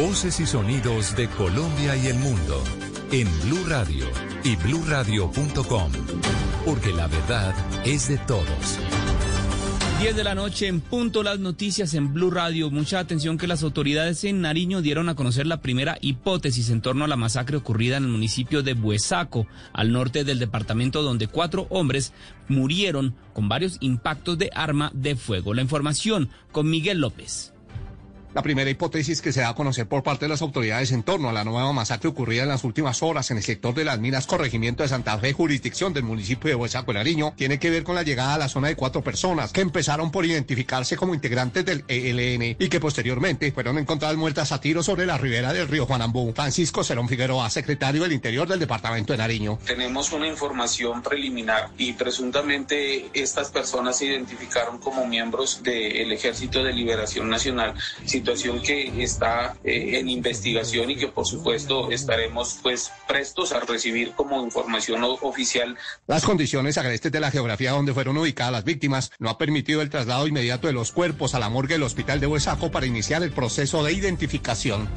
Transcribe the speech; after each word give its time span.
Voces 0.00 0.40
y 0.40 0.46
sonidos 0.46 1.14
de 1.14 1.28
Colombia 1.28 1.94
y 1.94 2.06
el 2.06 2.18
mundo 2.18 2.64
en 3.12 3.28
Blue 3.42 3.66
Radio 3.68 4.06
y 4.42 4.56
bluradio.com, 4.56 5.92
porque 6.64 6.90
la 6.90 7.06
verdad 7.06 7.54
es 7.84 8.08
de 8.08 8.16
todos. 8.16 8.78
10 10.00 10.16
de 10.16 10.24
la 10.24 10.34
noche 10.34 10.68
en 10.68 10.80
punto 10.80 11.22
las 11.22 11.38
noticias 11.38 11.92
en 11.92 12.14
Blue 12.14 12.30
Radio. 12.30 12.70
Mucha 12.70 12.98
atención 12.98 13.36
que 13.36 13.46
las 13.46 13.62
autoridades 13.62 14.24
en 14.24 14.40
Nariño 14.40 14.80
dieron 14.80 15.10
a 15.10 15.14
conocer 15.14 15.46
la 15.46 15.60
primera 15.60 15.98
hipótesis 16.00 16.70
en 16.70 16.80
torno 16.80 17.04
a 17.04 17.08
la 17.08 17.16
masacre 17.16 17.58
ocurrida 17.58 17.98
en 17.98 18.04
el 18.04 18.10
municipio 18.10 18.62
de 18.62 18.72
Buesaco, 18.72 19.46
al 19.74 19.92
norte 19.92 20.24
del 20.24 20.38
departamento 20.38 21.02
donde 21.02 21.28
cuatro 21.28 21.66
hombres 21.68 22.14
murieron 22.48 23.14
con 23.34 23.50
varios 23.50 23.76
impactos 23.80 24.38
de 24.38 24.50
arma 24.54 24.90
de 24.94 25.14
fuego. 25.14 25.52
La 25.52 25.60
información 25.60 26.30
con 26.52 26.70
Miguel 26.70 27.00
López. 27.00 27.52
La 28.32 28.42
primera 28.42 28.70
hipótesis 28.70 29.20
que 29.22 29.32
se 29.32 29.40
da 29.40 29.48
a 29.48 29.54
conocer 29.54 29.88
por 29.88 30.04
parte 30.04 30.26
de 30.26 30.28
las 30.28 30.40
autoridades 30.40 30.92
en 30.92 31.02
torno 31.02 31.28
a 31.28 31.32
la 31.32 31.42
nueva 31.42 31.72
masacre 31.72 32.08
ocurrida 32.08 32.44
en 32.44 32.48
las 32.48 32.62
últimas 32.62 33.02
horas 33.02 33.28
en 33.32 33.38
el 33.38 33.42
sector 33.42 33.74
de 33.74 33.84
las 33.84 33.98
minas 33.98 34.28
corregimiento 34.28 34.84
de 34.84 34.88
Santa 34.88 35.18
Fe, 35.18 35.32
jurisdicción 35.32 35.92
del 35.92 36.04
municipio 36.04 36.48
de 36.48 36.54
Huesaco 36.54 36.92
Nariño, 36.92 37.34
tiene 37.36 37.58
que 37.58 37.70
ver 37.70 37.82
con 37.82 37.96
la 37.96 38.04
llegada 38.04 38.34
a 38.34 38.38
la 38.38 38.48
zona 38.48 38.68
de 38.68 38.76
cuatro 38.76 39.02
personas 39.02 39.52
que 39.52 39.62
empezaron 39.62 40.12
por 40.12 40.24
identificarse 40.24 40.96
como 40.96 41.12
integrantes 41.12 41.64
del 41.64 41.84
ELN 41.88 42.56
y 42.56 42.68
que 42.68 42.78
posteriormente 42.78 43.50
fueron 43.50 43.78
encontradas 43.78 44.16
muertas 44.16 44.52
a 44.52 44.60
tiro 44.60 44.84
sobre 44.84 45.06
la 45.06 45.18
ribera 45.18 45.52
del 45.52 45.66
río 45.66 45.86
Juanambú. 45.86 46.32
Francisco 46.32 46.84
Cerón 46.84 47.08
Figueroa, 47.08 47.50
secretario 47.50 48.04
del 48.04 48.12
Interior 48.12 48.46
del 48.46 48.60
departamento 48.60 49.12
de 49.12 49.18
Nariño. 49.18 49.58
Tenemos 49.66 50.12
una 50.12 50.28
información 50.28 51.02
preliminar 51.02 51.70
y 51.76 51.94
presuntamente 51.94 53.10
estas 53.12 53.50
personas 53.50 53.98
se 53.98 54.06
identificaron 54.06 54.78
como 54.78 55.04
miembros 55.04 55.64
del 55.64 56.12
Ejército 56.12 56.62
de 56.62 56.72
Liberación 56.72 57.28
Nacional 57.28 57.74
situación 58.20 58.60
que 58.60 59.02
está 59.02 59.56
eh, 59.64 59.98
en 59.98 60.08
investigación 60.10 60.90
y 60.90 60.96
que 60.96 61.08
por 61.08 61.26
supuesto 61.26 61.90
estaremos 61.90 62.58
pues 62.62 62.92
prestos 63.08 63.52
a 63.52 63.60
recibir 63.60 64.12
como 64.12 64.44
información 64.44 65.02
oficial. 65.22 65.76
Las 66.06 66.24
condiciones 66.24 66.76
agrestes 66.76 67.10
de 67.10 67.20
la 67.20 67.30
geografía 67.30 67.72
donde 67.72 67.94
fueron 67.94 68.18
ubicadas 68.18 68.52
las 68.52 68.64
víctimas 68.64 69.10
no 69.18 69.30
ha 69.30 69.38
permitido 69.38 69.80
el 69.80 69.88
traslado 69.88 70.26
inmediato 70.26 70.66
de 70.66 70.74
los 70.74 70.92
cuerpos 70.92 71.34
a 71.34 71.38
la 71.38 71.48
morgue 71.48 71.74
del 71.74 71.82
hospital 71.82 72.20
de 72.20 72.26
Huesaco 72.26 72.70
para 72.70 72.86
iniciar 72.86 73.22
el 73.22 73.32
proceso 73.32 73.82
de 73.82 73.94
identificación. 73.94 74.88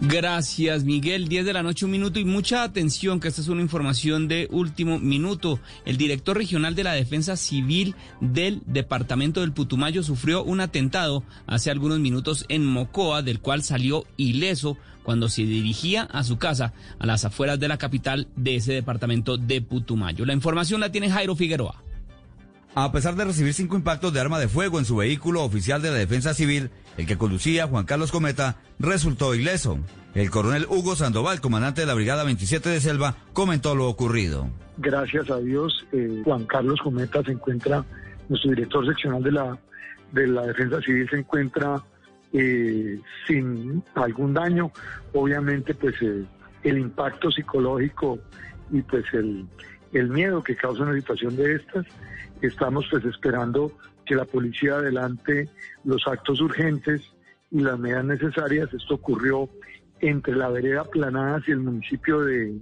Gracias, 0.00 0.84
Miguel. 0.84 1.28
10 1.28 1.44
de 1.44 1.52
la 1.52 1.64
noche, 1.64 1.84
un 1.84 1.90
minuto 1.90 2.20
y 2.20 2.24
mucha 2.24 2.62
atención, 2.62 3.18
que 3.18 3.26
esta 3.26 3.40
es 3.40 3.48
una 3.48 3.62
información 3.62 4.28
de 4.28 4.46
último 4.52 5.00
minuto. 5.00 5.58
El 5.84 5.96
director 5.96 6.36
regional 6.36 6.76
de 6.76 6.84
la 6.84 6.92
Defensa 6.92 7.36
Civil 7.36 7.96
del 8.20 8.62
departamento 8.66 9.40
del 9.40 9.52
Putumayo 9.52 10.04
sufrió 10.04 10.44
un 10.44 10.60
atentado 10.60 11.24
hace 11.48 11.72
algunos 11.72 11.98
minutos 11.98 12.44
en 12.48 12.64
Mocoa, 12.64 13.22
del 13.22 13.40
cual 13.40 13.64
salió 13.64 14.04
ileso 14.16 14.76
cuando 15.02 15.28
se 15.28 15.42
dirigía 15.42 16.02
a 16.02 16.22
su 16.22 16.38
casa 16.38 16.74
a 17.00 17.06
las 17.06 17.24
afueras 17.24 17.58
de 17.58 17.66
la 17.66 17.78
capital 17.78 18.28
de 18.36 18.54
ese 18.54 18.74
departamento 18.74 19.36
de 19.36 19.62
Putumayo. 19.62 20.24
La 20.24 20.32
información 20.32 20.80
la 20.80 20.92
tiene 20.92 21.10
Jairo 21.10 21.34
Figueroa. 21.34 21.82
A 22.74 22.92
pesar 22.92 23.16
de 23.16 23.24
recibir 23.24 23.54
cinco 23.54 23.74
impactos 23.74 24.12
de 24.12 24.20
arma 24.20 24.38
de 24.38 24.46
fuego 24.46 24.78
en 24.78 24.84
su 24.84 24.96
vehículo 24.96 25.42
oficial 25.42 25.82
de 25.82 25.90
la 25.90 25.96
Defensa 25.96 26.34
Civil, 26.34 26.70
el 26.96 27.06
que 27.06 27.18
conducía, 27.18 27.66
Juan 27.66 27.84
Carlos 27.84 28.10
Cometa, 28.10 28.56
resultó 28.78 29.34
ileso. 29.34 29.78
El 30.14 30.30
coronel 30.30 30.66
Hugo 30.68 30.96
Sandoval, 30.96 31.40
comandante 31.40 31.82
de 31.82 31.86
la 31.86 31.94
Brigada 31.94 32.24
27 32.24 32.68
de 32.68 32.80
Selva, 32.80 33.16
comentó 33.32 33.74
lo 33.74 33.88
ocurrido. 33.88 34.48
Gracias 34.78 35.30
a 35.30 35.38
Dios, 35.38 35.86
eh, 35.92 36.22
Juan 36.24 36.44
Carlos 36.46 36.80
Cometa 36.80 37.22
se 37.22 37.32
encuentra, 37.32 37.84
nuestro 38.28 38.50
director 38.50 38.86
seccional 38.86 39.22
de 39.22 39.32
la, 39.32 39.58
de 40.12 40.26
la 40.26 40.46
Defensa 40.46 40.80
Civil 40.80 41.08
se 41.08 41.18
encuentra 41.18 41.82
eh, 42.32 42.98
sin 43.26 43.82
algún 43.94 44.34
daño. 44.34 44.72
Obviamente, 45.12 45.74
pues 45.74 45.94
eh, 46.02 46.24
el 46.62 46.78
impacto 46.78 47.30
psicológico 47.30 48.18
y 48.72 48.82
pues 48.82 49.04
el, 49.12 49.46
el 49.92 50.08
miedo 50.08 50.42
que 50.42 50.56
causa 50.56 50.82
una 50.82 50.94
situación 50.94 51.36
de 51.36 51.56
estas 51.56 51.86
Estamos 52.42 52.86
pues 52.90 53.04
esperando 53.04 53.72
que 54.08 54.14
la 54.14 54.24
policía 54.24 54.74
adelante 54.74 55.48
los 55.84 56.06
actos 56.08 56.40
urgentes 56.40 57.02
y 57.50 57.60
las 57.60 57.78
medidas 57.78 58.04
necesarias. 58.04 58.72
Esto 58.72 58.94
ocurrió 58.94 59.48
entre 60.00 60.34
la 60.34 60.48
vereda 60.48 60.84
Planadas 60.84 61.42
y 61.46 61.52
el 61.52 61.60
municipio 61.60 62.20
de, 62.20 62.58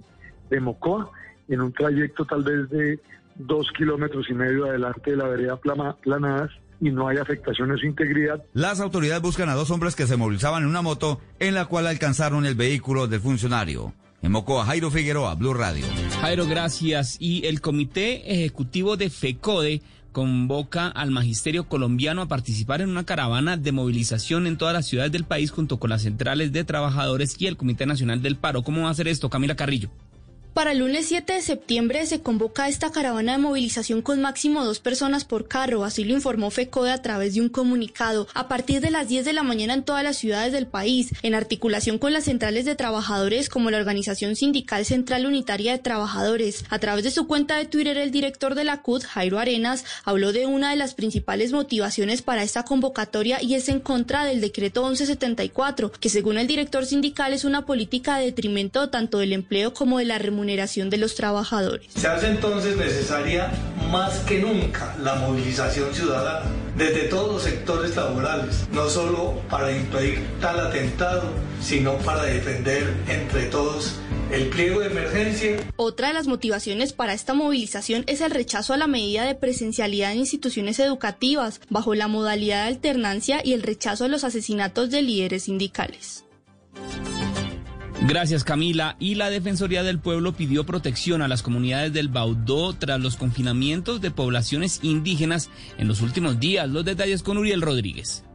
de 0.49 0.59
Mocoa, 0.59 1.09
en 1.47 1.61
un 1.61 1.71
trayecto 1.71 2.25
tal 2.25 2.43
vez 2.43 2.69
de 2.69 2.99
dos 3.35 3.71
kilómetros 3.71 4.29
y 4.29 4.33
medio 4.33 4.65
adelante 4.65 5.11
de 5.11 5.17
la 5.17 5.27
vereda 5.27 5.57
Planadas 5.57 6.51
y 6.79 6.91
no 6.91 7.07
hay 7.07 7.17
afectación 7.17 7.71
a 7.71 7.77
su 7.77 7.85
integridad. 7.85 8.43
Las 8.53 8.79
autoridades 8.79 9.21
buscan 9.21 9.49
a 9.49 9.55
dos 9.55 9.71
hombres 9.71 9.95
que 9.95 10.07
se 10.07 10.17
movilizaban 10.17 10.63
en 10.63 10.69
una 10.69 10.81
moto 10.81 11.21
en 11.39 11.53
la 11.53 11.65
cual 11.65 11.87
alcanzaron 11.87 12.45
el 12.45 12.55
vehículo 12.55 13.07
del 13.07 13.21
funcionario. 13.21 13.93
En 14.21 14.31
Mocoa, 14.31 14.65
Jairo 14.65 14.89
Figueroa, 14.89 15.35
Blue 15.35 15.53
Radio. 15.53 15.85
Jairo, 16.21 16.47
gracias. 16.47 17.17
Y 17.19 17.45
el 17.45 17.61
Comité 17.61 18.33
Ejecutivo 18.33 18.97
de 18.97 19.11
FECODE 19.11 19.81
convoca 20.17 20.87
al 20.87 21.11
magisterio 21.11 21.67
colombiano 21.67 22.23
a 22.23 22.27
participar 22.27 22.81
en 22.81 22.89
una 22.89 23.05
caravana 23.05 23.55
de 23.55 23.71
movilización 23.71 24.47
en 24.47 24.57
todas 24.57 24.73
las 24.73 24.87
ciudades 24.87 25.11
del 25.11 25.25
país 25.25 25.51
junto 25.51 25.77
con 25.77 25.91
las 25.91 26.01
centrales 26.01 26.51
de 26.51 26.63
trabajadores 26.63 27.39
y 27.39 27.45
el 27.45 27.55
Comité 27.55 27.85
Nacional 27.85 28.23
del 28.23 28.35
Paro. 28.35 28.63
¿Cómo 28.63 28.81
va 28.81 28.87
a 28.87 28.91
hacer 28.93 29.07
esto, 29.07 29.29
Camila 29.29 29.55
Carrillo? 29.55 29.91
Para 30.57 30.71
el 30.71 30.79
lunes 30.79 31.05
7 31.05 31.33
de 31.33 31.41
septiembre 31.43 32.03
se 32.07 32.21
convoca 32.21 32.67
esta 32.67 32.91
caravana 32.91 33.33
de 33.33 33.37
movilización 33.37 34.01
con 34.01 34.21
máximo 34.21 34.65
dos 34.65 34.79
personas 34.79 35.23
por 35.23 35.47
carro, 35.47 35.83
así 35.83 36.03
lo 36.03 36.15
informó 36.15 36.49
FECODE 36.49 36.89
a 36.89 37.03
través 37.03 37.35
de 37.35 37.41
un 37.41 37.49
comunicado, 37.49 38.27
a 38.33 38.47
partir 38.47 38.81
de 38.81 38.89
las 38.89 39.07
10 39.07 39.23
de 39.25 39.33
la 39.33 39.43
mañana 39.43 39.75
en 39.75 39.83
todas 39.83 40.03
las 40.03 40.17
ciudades 40.17 40.51
del 40.51 40.65
país, 40.65 41.11
en 41.21 41.35
articulación 41.35 41.99
con 41.99 42.11
las 42.11 42.23
centrales 42.23 42.65
de 42.65 42.73
trabajadores 42.73 43.49
como 43.49 43.69
la 43.69 43.77
Organización 43.77 44.35
Sindical 44.35 44.83
Central 44.83 45.27
Unitaria 45.27 45.73
de 45.73 45.77
Trabajadores. 45.77 46.65
A 46.71 46.79
través 46.79 47.03
de 47.03 47.11
su 47.11 47.27
cuenta 47.27 47.57
de 47.57 47.65
Twitter, 47.65 47.95
el 47.99 48.09
director 48.09 48.55
de 48.55 48.63
la 48.63 48.81
CUT, 48.81 49.03
Jairo 49.03 49.37
Arenas, 49.37 49.85
habló 50.05 50.33
de 50.33 50.47
una 50.47 50.71
de 50.71 50.75
las 50.75 50.95
principales 50.95 51.51
motivaciones 51.51 52.23
para 52.23 52.41
esta 52.41 52.63
convocatoria 52.63 53.43
y 53.43 53.53
es 53.53 53.69
en 53.69 53.79
contra 53.79 54.25
del 54.25 54.41
decreto 54.41 54.81
1174, 54.87 55.91
que 55.91 56.09
según 56.09 56.39
el 56.39 56.47
director 56.47 56.83
sindical 56.87 57.33
es 57.33 57.45
una 57.45 57.67
política 57.67 58.17
de 58.17 58.25
detrimento 58.25 58.89
tanto 58.89 59.19
del 59.19 59.33
empleo 59.33 59.75
como 59.75 59.99
de 59.99 60.05
la 60.05 60.17
remuneración 60.17 60.46
de 60.47 60.97
los 60.97 61.15
trabajadores. 61.15 61.87
Se 61.95 62.07
hace 62.07 62.27
entonces 62.27 62.77
necesaria 62.77 63.51
más 63.91 64.19
que 64.19 64.39
nunca 64.39 64.95
la 65.03 65.15
movilización 65.15 65.93
ciudadana 65.93 66.49
desde 66.77 67.03
todos 67.09 67.33
los 67.33 67.43
sectores 67.43 67.95
laborales, 67.95 68.67
no 68.71 68.87
solo 68.87 69.41
para 69.49 69.75
impedir 69.75 70.25
tal 70.39 70.59
atentado, 70.59 71.23
sino 71.61 71.97
para 71.97 72.23
defender 72.23 72.93
entre 73.09 73.47
todos 73.47 73.95
el 74.31 74.47
pliego 74.49 74.79
de 74.79 74.87
emergencia. 74.87 75.57
Otra 75.75 76.09
de 76.09 76.13
las 76.13 76.27
motivaciones 76.27 76.93
para 76.93 77.13
esta 77.13 77.33
movilización 77.33 78.03
es 78.07 78.21
el 78.21 78.31
rechazo 78.31 78.73
a 78.73 78.77
la 78.77 78.87
medida 78.87 79.25
de 79.25 79.35
presencialidad 79.35 80.11
en 80.11 80.19
instituciones 80.19 80.79
educativas 80.79 81.59
bajo 81.69 81.93
la 81.93 82.07
modalidad 82.07 82.63
de 82.63 82.69
alternancia 82.69 83.41
y 83.43 83.53
el 83.53 83.63
rechazo 83.63 84.05
a 84.05 84.09
los 84.09 84.23
asesinatos 84.23 84.89
de 84.91 85.01
líderes 85.01 85.43
sindicales. 85.43 86.23
Gracias 88.05 88.43
Camila. 88.43 88.95
Y 88.99 89.15
la 89.15 89.29
Defensoría 89.29 89.83
del 89.83 89.99
Pueblo 89.99 90.33
pidió 90.33 90.65
protección 90.65 91.21
a 91.21 91.27
las 91.27 91.41
comunidades 91.41 91.93
del 91.93 92.09
Baudó 92.09 92.73
tras 92.73 92.99
los 92.99 93.17
confinamientos 93.17 94.01
de 94.01 94.11
poblaciones 94.11 94.79
indígenas 94.83 95.49
en 95.77 95.87
los 95.87 96.01
últimos 96.01 96.39
días. 96.39 96.69
Los 96.69 96.85
detalles 96.85 97.23
con 97.23 97.37
Uriel 97.37 97.61
Rodríguez. 97.61 98.26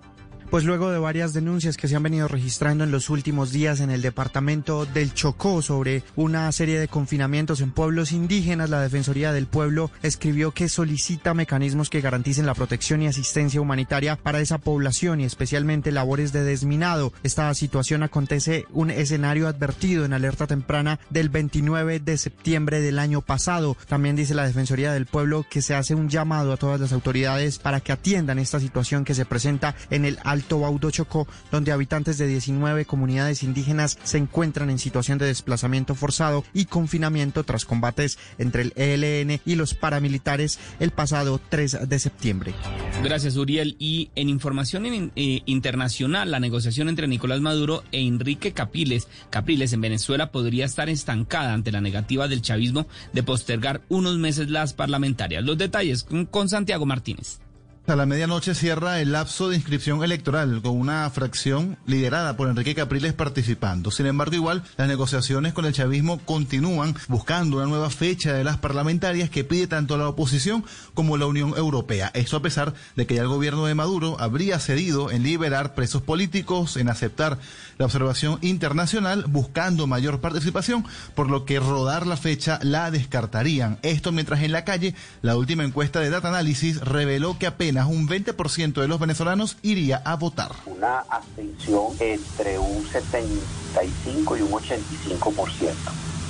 Pues 0.52 0.64
luego 0.64 0.90
de 0.90 0.98
varias 0.98 1.32
denuncias 1.32 1.78
que 1.78 1.88
se 1.88 1.96
han 1.96 2.02
venido 2.02 2.28
registrando 2.28 2.84
en 2.84 2.90
los 2.90 3.08
últimos 3.08 3.52
días 3.52 3.80
en 3.80 3.88
el 3.88 4.02
departamento 4.02 4.84
del 4.84 5.14
Chocó 5.14 5.62
sobre 5.62 6.04
una 6.14 6.52
serie 6.52 6.78
de 6.78 6.88
confinamientos 6.88 7.62
en 7.62 7.70
pueblos 7.70 8.12
indígenas, 8.12 8.68
la 8.68 8.82
Defensoría 8.82 9.32
del 9.32 9.46
Pueblo 9.46 9.90
escribió 10.02 10.50
que 10.50 10.68
solicita 10.68 11.32
mecanismos 11.32 11.88
que 11.88 12.02
garanticen 12.02 12.44
la 12.44 12.52
protección 12.52 13.00
y 13.00 13.06
asistencia 13.06 13.62
humanitaria 13.62 14.16
para 14.16 14.40
esa 14.40 14.58
población 14.58 15.22
y 15.22 15.24
especialmente 15.24 15.90
labores 15.90 16.34
de 16.34 16.44
desminado. 16.44 17.14
Esta 17.22 17.54
situación 17.54 18.02
acontece 18.02 18.66
un 18.72 18.90
escenario 18.90 19.48
advertido 19.48 20.04
en 20.04 20.12
alerta 20.12 20.46
temprana 20.46 21.00
del 21.08 21.30
29 21.30 21.98
de 22.00 22.18
septiembre 22.18 22.82
del 22.82 22.98
año 22.98 23.22
pasado. 23.22 23.74
También 23.88 24.16
dice 24.16 24.34
la 24.34 24.46
Defensoría 24.46 24.92
del 24.92 25.06
Pueblo 25.06 25.46
que 25.48 25.62
se 25.62 25.74
hace 25.74 25.94
un 25.94 26.10
llamado 26.10 26.52
a 26.52 26.58
todas 26.58 26.78
las 26.78 26.92
autoridades 26.92 27.58
para 27.58 27.80
que 27.80 27.92
atiendan 27.92 28.38
esta 28.38 28.60
situación 28.60 29.06
que 29.06 29.14
se 29.14 29.24
presenta 29.24 29.74
en 29.88 30.04
el 30.04 30.18
alto 30.24 30.41
Alto 30.42 30.90
Chocó, 30.90 31.26
donde 31.50 31.72
habitantes 31.72 32.18
de 32.18 32.26
19 32.26 32.84
comunidades 32.84 33.42
indígenas 33.42 33.98
se 34.04 34.18
encuentran 34.18 34.70
en 34.70 34.78
situación 34.78 35.18
de 35.18 35.26
desplazamiento 35.26 35.94
forzado 35.94 36.44
y 36.52 36.66
confinamiento 36.66 37.44
tras 37.44 37.64
combates 37.64 38.18
entre 38.38 38.62
el 38.62 38.72
ELN 38.76 39.40
y 39.44 39.54
los 39.54 39.74
paramilitares 39.74 40.58
el 40.80 40.90
pasado 40.90 41.40
3 41.48 41.88
de 41.88 41.98
septiembre. 41.98 42.54
Gracias, 43.02 43.36
Uriel. 43.36 43.76
Y 43.78 44.10
en 44.14 44.28
información 44.28 44.84
eh, 44.86 45.42
internacional, 45.46 46.30
la 46.30 46.40
negociación 46.40 46.88
entre 46.88 47.08
Nicolás 47.08 47.40
Maduro 47.40 47.82
e 47.92 48.00
Enrique 48.00 48.52
Capriles, 48.52 49.08
Capriles 49.30 49.72
en 49.72 49.80
Venezuela 49.80 50.30
podría 50.30 50.64
estar 50.64 50.88
estancada 50.88 51.52
ante 51.54 51.72
la 51.72 51.80
negativa 51.80 52.28
del 52.28 52.42
chavismo 52.42 52.86
de 53.12 53.22
postergar 53.22 53.82
unos 53.88 54.18
meses 54.18 54.50
las 54.50 54.72
parlamentarias. 54.72 55.44
Los 55.44 55.58
detalles 55.58 56.04
con 56.30 56.48
Santiago 56.48 56.86
Martínez. 56.86 57.40
A 57.84 57.96
la 57.96 58.06
medianoche 58.06 58.54
cierra 58.54 59.00
el 59.00 59.10
lapso 59.10 59.48
de 59.48 59.56
inscripción 59.56 60.04
electoral 60.04 60.62
con 60.62 60.78
una 60.78 61.10
fracción 61.10 61.76
liderada 61.84 62.36
por 62.36 62.48
Enrique 62.48 62.76
Capriles 62.76 63.12
participando. 63.12 63.90
Sin 63.90 64.06
embargo, 64.06 64.36
igual 64.36 64.62
las 64.76 64.86
negociaciones 64.86 65.52
con 65.52 65.64
el 65.64 65.72
chavismo 65.72 66.18
continúan 66.18 66.94
buscando 67.08 67.56
una 67.56 67.66
nueva 67.66 67.90
fecha 67.90 68.34
de 68.34 68.44
las 68.44 68.56
parlamentarias 68.56 69.30
que 69.30 69.42
pide 69.42 69.66
tanto 69.66 69.98
la 69.98 70.08
oposición 70.08 70.64
como 70.94 71.16
la 71.16 71.26
Unión 71.26 71.54
Europea. 71.56 72.12
Esto 72.14 72.36
a 72.36 72.42
pesar 72.42 72.72
de 72.94 73.04
que 73.04 73.16
ya 73.16 73.22
el 73.22 73.28
gobierno 73.28 73.66
de 73.66 73.74
Maduro 73.74 74.16
habría 74.20 74.60
cedido 74.60 75.10
en 75.10 75.24
liberar 75.24 75.74
presos 75.74 76.02
políticos, 76.02 76.76
en 76.76 76.88
aceptar 76.88 77.38
la 77.78 77.86
observación 77.86 78.38
internacional, 78.42 79.24
buscando 79.26 79.88
mayor 79.88 80.20
participación, 80.20 80.84
por 81.16 81.28
lo 81.28 81.44
que 81.44 81.58
rodar 81.58 82.06
la 82.06 82.16
fecha 82.16 82.60
la 82.62 82.92
descartarían. 82.92 83.80
Esto 83.82 84.12
mientras 84.12 84.40
en 84.42 84.52
la 84.52 84.64
calle 84.64 84.94
la 85.20 85.36
última 85.36 85.64
encuesta 85.64 85.98
de 85.98 86.10
Data 86.10 86.28
Analysis 86.28 86.80
reveló 86.80 87.36
que 87.40 87.48
apenas 87.48 87.71
un 87.80 88.08
20% 88.08 88.80
de 88.80 88.88
los 88.88 89.00
venezolanos 89.00 89.56
iría 89.62 90.02
a 90.04 90.16
votar. 90.16 90.52
Una 90.66 91.00
abstención 91.08 91.86
entre 91.98 92.58
un 92.58 92.86
75 92.86 94.36
y 94.36 94.42
un 94.42 94.50
85%. 94.50 95.72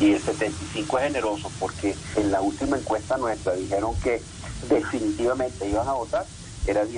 Y 0.00 0.12
el 0.12 0.20
75 0.20 0.98
es 0.98 1.04
generoso 1.04 1.50
porque 1.58 1.94
en 2.16 2.30
la 2.30 2.40
última 2.40 2.76
encuesta 2.78 3.16
nuestra 3.16 3.54
dijeron 3.54 3.94
que 4.02 4.22
definitivamente 4.68 5.68
iban 5.68 5.88
a 5.88 5.92
votar 5.92 6.24
era 6.66 6.84
16%. 6.84 6.92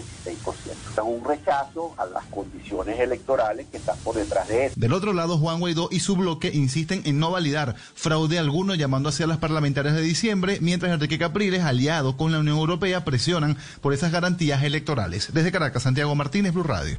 Es 0.92 0.98
un 1.02 1.24
rechazo 1.24 1.94
a 1.96 2.06
las 2.06 2.24
condiciones 2.26 2.98
electorales 2.98 3.66
que 3.70 3.78
están 3.78 3.96
por 3.98 4.16
detrás 4.16 4.48
de 4.48 4.66
eso. 4.66 4.74
Del 4.78 4.92
otro 4.92 5.12
lado, 5.12 5.38
Juan 5.38 5.60
Guaidó 5.60 5.88
y 5.90 6.00
su 6.00 6.16
bloque 6.16 6.50
insisten 6.52 7.02
en 7.04 7.18
no 7.18 7.30
validar 7.30 7.74
fraude 7.94 8.38
alguno 8.38 8.74
llamando 8.74 9.08
hacia 9.08 9.26
las 9.26 9.38
parlamentarias 9.38 9.94
de 9.94 10.02
diciembre, 10.02 10.58
mientras 10.60 10.92
Enrique 10.92 11.18
Capriles, 11.18 11.62
aliado 11.62 12.16
con 12.16 12.32
la 12.32 12.38
Unión 12.38 12.58
Europea, 12.58 13.04
presionan 13.04 13.56
por 13.80 13.92
esas 13.92 14.12
garantías 14.12 14.62
electorales. 14.62 15.32
Desde 15.32 15.52
Caracas, 15.52 15.82
Santiago 15.82 16.14
Martínez, 16.14 16.52
Blue 16.52 16.62
Radio. 16.62 16.98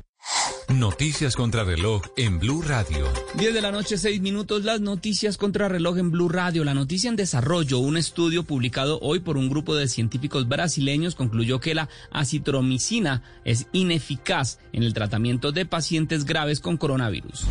Noticias 0.69 1.35
contra 1.35 1.63
reloj 1.63 2.01
en 2.17 2.39
Blue 2.39 2.63
Radio. 2.63 3.05
10 3.35 3.53
de 3.53 3.61
la 3.61 3.71
noche, 3.71 3.99
6 3.99 4.19
minutos. 4.19 4.63
Las 4.63 4.81
noticias 4.81 5.37
contra 5.37 5.69
reloj 5.69 5.99
en 5.99 6.09
Blue 6.09 6.27
Radio. 6.27 6.63
La 6.63 6.73
noticia 6.73 7.07
en 7.07 7.15
desarrollo. 7.15 7.77
Un 7.77 7.97
estudio 7.97 8.43
publicado 8.43 8.99
hoy 9.01 9.19
por 9.19 9.37
un 9.37 9.47
grupo 9.47 9.75
de 9.75 9.87
científicos 9.87 10.47
brasileños 10.47 11.13
concluyó 11.13 11.59
que 11.59 11.75
la 11.75 11.87
acitromicina 12.09 13.21
es 13.43 13.67
ineficaz 13.73 14.57
en 14.73 14.81
el 14.81 14.95
tratamiento 14.95 15.51
de 15.51 15.67
pacientes 15.67 16.25
graves 16.25 16.59
con 16.59 16.77
coronavirus. 16.77 17.45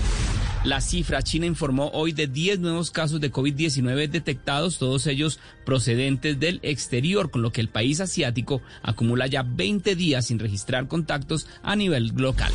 La 0.65 0.81
cifra 0.81 1.23
China 1.23 1.47
informó 1.47 1.91
hoy 1.93 2.13
de 2.13 2.27
10 2.27 2.59
nuevos 2.59 2.91
casos 2.91 3.21
de 3.21 3.31
COVID-19 3.31 4.09
detectados, 4.09 4.79
todos 4.79 5.07
ellos 5.07 5.39
procedentes 5.65 6.41
del 6.41 6.59
exterior, 6.63 7.31
con 7.31 7.43
lo 7.43 7.53
que 7.53 7.61
el 7.61 7.69
país 7.69 8.01
asiático 8.01 8.61
acumula 8.83 9.29
ya 9.29 9.45
20 9.45 9.95
días 9.95 10.27
sin 10.27 10.41
registrar 10.41 10.89
contactos 10.89 11.47
a 11.63 11.77
nivel 11.77 12.13
local. 12.17 12.53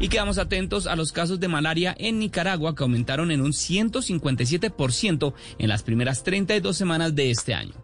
Y 0.00 0.08
quedamos 0.08 0.38
atentos 0.38 0.86
a 0.86 0.96
los 0.96 1.12
casos 1.12 1.40
de 1.40 1.48
malaria 1.48 1.94
en 1.98 2.18
Nicaragua 2.18 2.74
que 2.74 2.82
aumentaron 2.82 3.30
en 3.30 3.40
un 3.40 3.52
157% 3.52 5.34
en 5.58 5.68
las 5.68 5.82
primeras 5.82 6.22
32 6.24 6.76
semanas 6.76 7.14
de 7.14 7.30
este 7.30 7.54
año. 7.54 7.74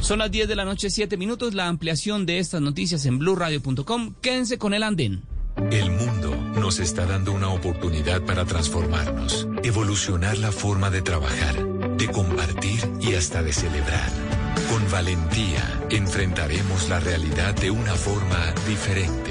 Son 0.00 0.18
las 0.18 0.30
10 0.30 0.48
de 0.48 0.56
la 0.56 0.64
noche, 0.66 0.90
7 0.90 1.16
minutos. 1.16 1.54
La 1.54 1.66
ampliación 1.66 2.26
de 2.26 2.38
estas 2.38 2.60
noticias 2.60 3.06
en 3.06 3.18
blurradio.com. 3.18 4.14
Quédense 4.20 4.58
con 4.58 4.74
el 4.74 4.82
andén. 4.82 5.22
El 5.70 5.90
mundo 5.92 6.36
nos 6.60 6.78
está 6.78 7.06
dando 7.06 7.32
una 7.32 7.48
oportunidad 7.48 8.22
para 8.22 8.44
transformarnos, 8.44 9.48
evolucionar 9.62 10.36
la 10.38 10.52
forma 10.52 10.90
de 10.90 11.00
trabajar, 11.00 11.96
de 11.96 12.08
compartir 12.08 12.80
y 13.00 13.14
hasta 13.14 13.42
de 13.42 13.52
celebrar. 13.52 14.10
Con 14.70 14.90
valentía 14.90 15.86
enfrentaremos 15.90 16.88
la 16.88 17.00
realidad 17.00 17.54
de 17.54 17.70
una 17.70 17.94
forma 17.94 18.52
diferente, 18.68 19.30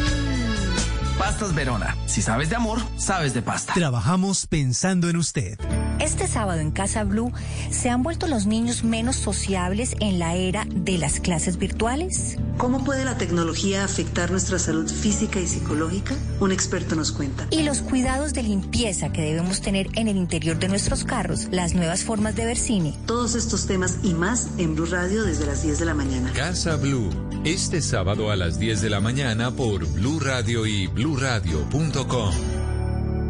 Pastas 1.17 1.53
Verona. 1.53 1.95
Si 2.05 2.21
sabes 2.21 2.49
de 2.49 2.55
amor, 2.55 2.79
sabes 2.97 3.33
de 3.33 3.41
pasta. 3.41 3.73
Trabajamos 3.73 4.47
pensando 4.47 5.09
en 5.09 5.17
usted. 5.17 5.57
Este 5.99 6.27
sábado 6.27 6.59
en 6.59 6.71
Casa 6.71 7.03
Blue, 7.03 7.31
¿se 7.69 7.89
han 7.89 8.01
vuelto 8.01 8.27
los 8.27 8.47
niños 8.47 8.83
menos 8.83 9.17
sociables 9.17 9.95
en 9.99 10.17
la 10.17 10.33
era 10.35 10.65
de 10.67 10.97
las 10.97 11.19
clases 11.19 11.57
virtuales? 11.57 12.37
¿Cómo 12.57 12.83
puede 12.83 13.05
la 13.05 13.17
tecnología 13.17 13.83
afectar 13.83 14.31
nuestra 14.31 14.57
salud 14.57 14.91
física 14.91 15.39
y 15.39 15.47
psicológica? 15.47 16.15
Un 16.39 16.51
experto 16.51 16.95
nos 16.95 17.11
cuenta. 17.11 17.45
Y 17.51 17.61
los 17.63 17.81
cuidados 17.81 18.33
de 18.33 18.41
limpieza 18.41 19.11
que 19.11 19.21
debemos 19.21 19.61
tener 19.61 19.89
en 19.95 20.07
el 20.07 20.17
interior 20.17 20.57
de 20.57 20.69
nuestros 20.69 21.03
carros, 21.03 21.47
las 21.51 21.75
nuevas 21.75 22.03
formas 22.03 22.35
de 22.35 22.45
ver 22.45 22.57
cine. 22.57 22.97
Todos 23.05 23.35
estos 23.35 23.67
temas 23.67 23.97
y 24.01 24.15
más 24.15 24.47
en 24.57 24.75
Blue 24.75 24.87
Radio 24.87 25.23
desde 25.23 25.45
las 25.45 25.61
10 25.61 25.79
de 25.79 25.85
la 25.85 25.93
mañana. 25.93 26.31
Casa 26.33 26.77
Blue, 26.77 27.09
este 27.43 27.81
sábado 27.81 28.29
a 28.31 28.35
las 28.35 28.59
10 28.59 28.81
de 28.81 28.89
la 28.89 28.99
mañana 28.99 29.51
por 29.51 29.85
Blue 29.93 30.19
Radio 30.19 30.65
y 30.65 30.87
bluradio.com. 30.87 32.60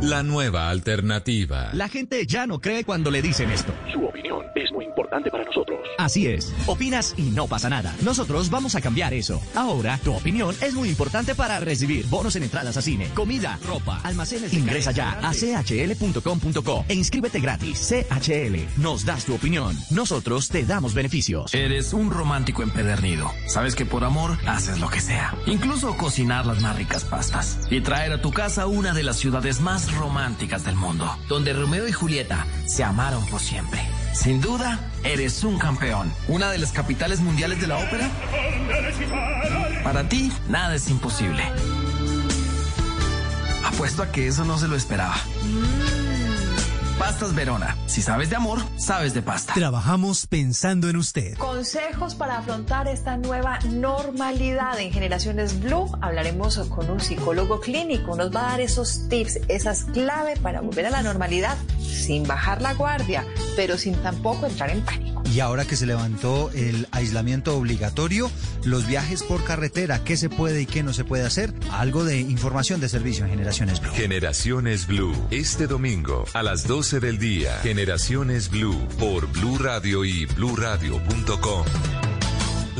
La 0.02 0.24
nueva 0.24 0.70
alternativa. 0.72 1.70
La 1.74 1.88
gente 1.88 2.26
ya 2.26 2.48
no 2.48 2.60
cree 2.60 2.84
cuando 2.84 3.12
le 3.12 3.22
dicen 3.22 3.52
esto. 3.52 3.72
Su 3.94 4.04
opinión 4.04 4.44
es 4.56 4.72
muy 4.72 4.86
importante 4.86 5.30
para 5.30 5.44
nosotros. 5.44 5.80
Así 6.00 6.26
es. 6.26 6.52
Opinas 6.66 7.14
y 7.18 7.30
no 7.30 7.46
pasa 7.46 7.70
nada. 7.70 7.96
Nosotros 8.02 8.50
vamos 8.50 8.74
a 8.74 8.82
cambiar 8.82 9.14
eso. 9.14 9.40
Ahora, 9.54 10.00
tu 10.04 10.12
opinión 10.16 10.56
es 10.60 10.74
muy 10.74 10.90
importante 10.90 11.36
para 11.36 11.60
recibir 11.60 12.08
bonos 12.08 12.36
en 12.36 12.42
entradas 12.42 12.78
a 12.78 12.82
cine, 12.82 13.10
comida, 13.14 13.60
ropa, 13.68 14.02
almacenes. 14.04 14.52
Ingresa 14.54 14.92
ya 14.92 15.20
a 15.22 15.34
chl.com.co 15.34 16.86
e 16.88 16.96
inscríbete 16.96 17.40
gratis. 17.40 17.94
CHL. 17.94 18.82
Nos 18.82 19.06
das 19.06 19.26
tu 19.26 19.36
opinión. 19.36 19.78
Nosotros 19.92 20.50
te 20.50 20.66
damos 20.66 20.96
beneficios. 20.96 21.54
Eres 21.54 21.94
un 21.94 22.10
romántico 22.10 22.64
empedernido. 22.64 23.30
Sabes 23.46 23.76
que 23.76 23.86
por 23.86 24.04
amor 24.04 24.40
haces 24.48 24.80
lo 24.80 24.90
que 24.90 25.00
sea. 25.00 25.36
Incluso 25.46 25.96
cocinar 25.96 26.48
las 26.48 26.60
más 26.64 26.76
ricas 26.76 27.04
pastas. 27.04 27.60
Y 27.70 27.82
traer 27.82 28.14
a 28.14 28.22
tu 28.22 28.32
casa 28.32 28.66
una 28.66 28.96
de 28.96 29.04
las 29.04 29.18
ciudades 29.18 29.62
más 29.62 29.91
románticas 29.98 30.64
del 30.64 30.76
mundo, 30.76 31.10
donde 31.28 31.54
Romeo 31.54 31.88
y 31.88 31.92
Julieta 31.92 32.46
se 32.66 32.84
amaron 32.84 33.26
por 33.28 33.40
siempre. 33.40 33.82
Sin 34.14 34.42
duda, 34.42 34.80
eres 35.04 35.44
un 35.44 35.58
campeón. 35.58 36.12
Una 36.28 36.52
de 36.52 36.58
las 36.58 36.72
capitales 36.72 37.22
mundiales 37.22 37.62
de 37.62 37.68
la 37.68 37.78
ópera. 37.78 38.10
Para 39.84 40.08
ti, 40.08 40.32
nada 40.50 40.76
es 40.76 40.90
imposible. 40.90 41.44
Apuesto 43.66 44.04
a 44.04 44.12
que 44.12 44.28
eso 44.28 44.44
no 44.46 44.58
se 44.58 44.68
lo 44.68 44.76
esperaba. 44.76 45.16
Pastas 47.02 47.34
Verona. 47.34 47.76
Si 47.88 48.04
sabes 48.04 48.30
de 48.30 48.36
amor, 48.36 48.60
sabes 48.78 49.16
de 49.16 49.24
pasta. 49.24 49.56
Trabajamos 49.56 50.28
pensando 50.28 50.88
en 50.88 50.98
usted. 50.98 51.36
Consejos 51.36 52.14
para 52.14 52.38
afrontar 52.38 52.88
esta 52.88 53.18
nueva 53.18 53.58
normalidad 53.72 54.80
en 54.80 54.92
Generaciones 54.92 55.60
Blue. 55.60 55.90
Hablaremos 56.00 56.60
con 56.70 56.92
un 56.92 57.00
psicólogo 57.00 57.60
clínico. 57.60 58.16
Nos 58.16 58.32
va 58.32 58.42
a 58.42 58.52
dar 58.52 58.62
esos 58.62 59.10
tips, 59.10 59.40
esas 59.48 59.86
claves 59.86 60.38
para 60.38 60.62
volver 60.62 60.86
a 60.86 60.92
la 60.92 61.02
normalidad 61.02 61.58
sin 61.80 62.28
bajar 62.28 62.62
la 62.62 62.76
guardia, 62.76 63.26
pero 63.56 63.80
sin 63.80 63.96
tampoco 64.04 64.46
entrar 64.46 64.70
en 64.70 64.82
pánico. 64.82 65.21
Y 65.32 65.40
ahora 65.40 65.64
que 65.64 65.78
se 65.78 65.86
levantó 65.86 66.52
el 66.54 66.88
aislamiento 66.92 67.56
obligatorio, 67.58 68.30
los 68.66 68.86
viajes 68.86 69.24
por 69.24 69.44
carretera, 69.46 70.04
qué 70.04 70.18
se 70.18 70.30
puede 70.30 70.64
y 70.64 70.66
qué 70.66 70.84
no 70.84 70.94
se 70.94 71.06
puede 71.06 71.26
hacer, 71.26 71.54
algo 71.72 72.04
de 72.04 72.20
información 72.20 72.82
de 72.82 72.90
servicio 72.90 73.24
en 73.24 73.32
Generaciones 73.32 73.80
Blue. 73.80 73.92
Generaciones 73.94 74.88
Blue, 74.88 75.16
este 75.32 75.68
domingo 75.68 76.26
a 76.34 76.44
las 76.44 76.68
12 76.68 77.00
del 77.00 77.18
día. 77.18 77.60
Generaciones 77.64 78.50
Blue 78.50 78.78
por 79.00 79.28
Blue 79.32 79.58
Radio 79.58 80.04
y 80.04 80.26
bluradio.com. 80.26 82.11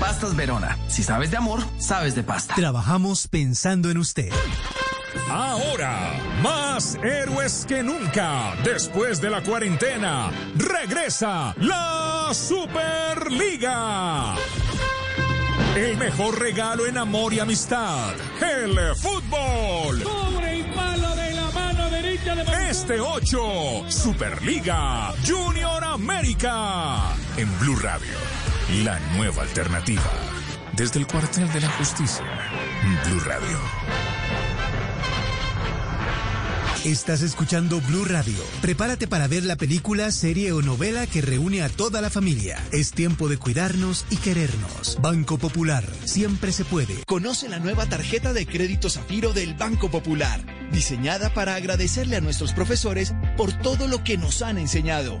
Pastas 0.00 0.36
Verona. 0.36 0.76
Si 0.88 1.02
sabes 1.02 1.30
de 1.30 1.36
amor, 1.36 1.60
sabes 1.78 2.14
de 2.14 2.22
pasta. 2.22 2.54
Trabajamos 2.54 3.28
pensando 3.28 3.90
en 3.90 3.98
usted. 3.98 4.30
Ahora, 5.30 6.12
más 6.42 6.96
héroes 7.02 7.64
que 7.66 7.82
nunca. 7.82 8.54
Después 8.62 9.20
de 9.20 9.30
la 9.30 9.42
cuarentena, 9.42 10.30
regresa 10.56 11.54
la 11.58 12.30
Superliga. 12.32 14.34
El 15.74 15.96
mejor 15.96 16.38
regalo 16.40 16.86
en 16.86 16.98
amor 16.98 17.34
y 17.34 17.40
amistad. 17.40 18.14
El 18.40 18.78
fútbol. 18.96 20.02
Sobre 20.02 20.60
el 20.60 20.74
palo 20.74 21.16
de 21.16 21.32
la 21.32 21.50
mano 21.50 21.90
derecha 21.90 22.34
de 22.34 22.70
Este 22.70 23.00
8, 23.00 23.84
Superliga 23.88 25.12
Junior 25.26 25.82
América. 25.84 27.14
En 27.36 27.58
Blue 27.58 27.76
Radio, 27.76 28.14
la 28.70 28.98
nueva 29.16 29.42
alternativa. 29.42 30.02
Desde 30.72 30.98
el 30.98 31.06
cuartel 31.06 31.50
de 31.52 31.60
la 31.60 31.70
justicia. 31.70 32.24
Blue 33.04 33.20
Radio. 33.20 33.58
Estás 36.84 37.22
escuchando 37.22 37.80
Blue 37.80 38.04
Radio. 38.04 38.42
Prepárate 38.62 39.06
para 39.06 39.28
ver 39.28 39.44
la 39.44 39.54
película, 39.56 40.10
serie 40.10 40.52
o 40.52 40.62
novela 40.62 41.06
que 41.06 41.22
reúne 41.22 41.62
a 41.62 41.68
toda 41.68 42.00
la 42.00 42.10
familia. 42.10 42.60
Es 42.72 42.90
tiempo 42.90 43.28
de 43.28 43.38
cuidarnos 43.38 44.04
y 44.10 44.16
querernos. 44.16 44.98
Banco 45.00 45.38
Popular. 45.38 45.84
Siempre 46.04 46.50
se 46.50 46.64
puede. 46.64 47.04
Conoce 47.06 47.48
la 47.48 47.60
nueva 47.60 47.86
tarjeta 47.86 48.32
de 48.32 48.46
crédito 48.46 48.90
Zafiro 48.90 49.32
del 49.32 49.54
Banco 49.54 49.90
Popular, 49.90 50.44
diseñada 50.72 51.32
para 51.32 51.54
agradecerle 51.54 52.16
a 52.16 52.20
nuestros 52.20 52.52
profesores 52.52 53.14
por 53.36 53.52
todo 53.52 53.86
lo 53.86 54.02
que 54.02 54.18
nos 54.18 54.42
han 54.42 54.58
enseñado. 54.58 55.20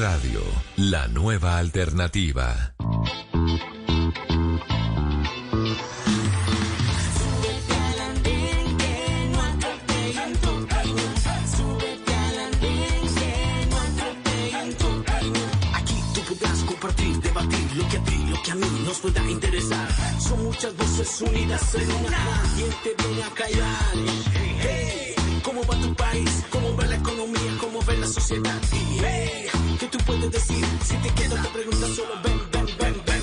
Radio, 0.00 0.40
la 0.76 1.08
nueva 1.08 1.58
alternativa. 1.58 2.72
Aquí 15.74 15.94
tú 16.14 16.20
podrás 16.28 16.58
compartir, 16.64 17.20
debatir 17.20 17.76
lo 17.76 17.88
que 18.42 18.50
a 18.52 18.54
mí 18.54 18.66
nos 18.86 18.98
pueda 19.00 19.30
interesar. 19.30 19.88
Son 20.18 20.42
muchas 20.44 20.74
voces 20.78 21.20
unidas 21.20 21.74
en 21.74 21.90
una. 22.06 22.42
¿Quién 22.56 22.70
te 22.82 23.02
viene 23.04 23.22
a 23.22 23.30
callar? 23.34 23.94
Hey, 24.62 25.14
¿cómo 25.42 25.60
va 25.66 25.78
tu 25.78 25.94
país? 25.94 26.44
¿Cómo 26.48 26.74
va 26.74 26.86
la 26.86 26.96
economía? 26.96 27.58
¿Cómo 27.60 27.84
va 27.84 27.92
la 27.92 28.06
sociedad? 28.06 28.60
Hey, 28.72 29.50
¿qué 29.52 29.58
tú 29.58 29.59
puedes 30.02 30.32
decir? 30.32 30.64
Si 30.82 30.96
te 30.96 31.08
quedas 31.14 31.42
te 31.42 31.48
preguntas 31.48 31.90
solo 31.90 32.14
ven, 32.22 32.40
ven, 32.52 32.66
ven, 32.78 33.02
ven. 33.06 33.20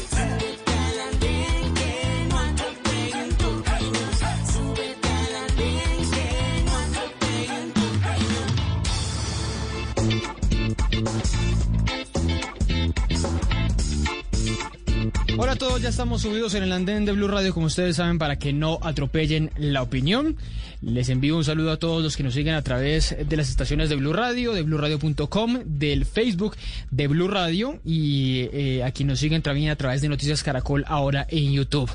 Hola 15.40 15.52
a 15.52 15.56
todos, 15.56 15.82
ya 15.82 15.90
estamos 15.90 16.24
subidos 16.24 16.56
en 16.56 16.64
el 16.64 16.72
andén 16.72 17.06
de 17.06 17.12
Blue 17.12 17.28
Radio, 17.28 17.54
como 17.54 17.68
ustedes 17.68 17.98
saben, 17.98 18.18
para 18.18 18.38
que 18.40 18.54
no 18.54 18.80
atropellen 18.82 19.52
la 19.56 19.84
opinión. 19.84 20.36
Les 20.82 21.10
envío 21.10 21.36
un 21.36 21.44
saludo 21.44 21.72
a 21.72 21.78
todos 21.78 22.04
los 22.04 22.16
que 22.16 22.24
nos 22.24 22.36
siguen 22.36 22.54
a 22.54 22.62
través 22.62 23.16
de 23.28 23.38
las 23.38 23.50
estaciones 23.50 23.90
de 23.90 23.96
Blue 23.96 24.14
Radio, 24.14 24.54
de 24.54 24.62
bluradio.com, 24.62 25.60
del 25.66 26.06
Facebook 26.06 26.56
de 26.92 27.08
Blue 27.08 27.28
Radio 27.28 27.80
y 27.84 28.48
eh, 28.54 28.84
a 28.84 28.92
quienes 28.92 29.14
nos 29.14 29.20
siguen 29.20 29.42
también 29.42 29.72
a 29.72 29.76
través 29.76 30.02
de 30.02 30.10
Noticias 30.10 30.44
Caracol 30.44 30.86
ahora 30.88 31.26
en 31.30 31.52
YouTube. 31.52 31.90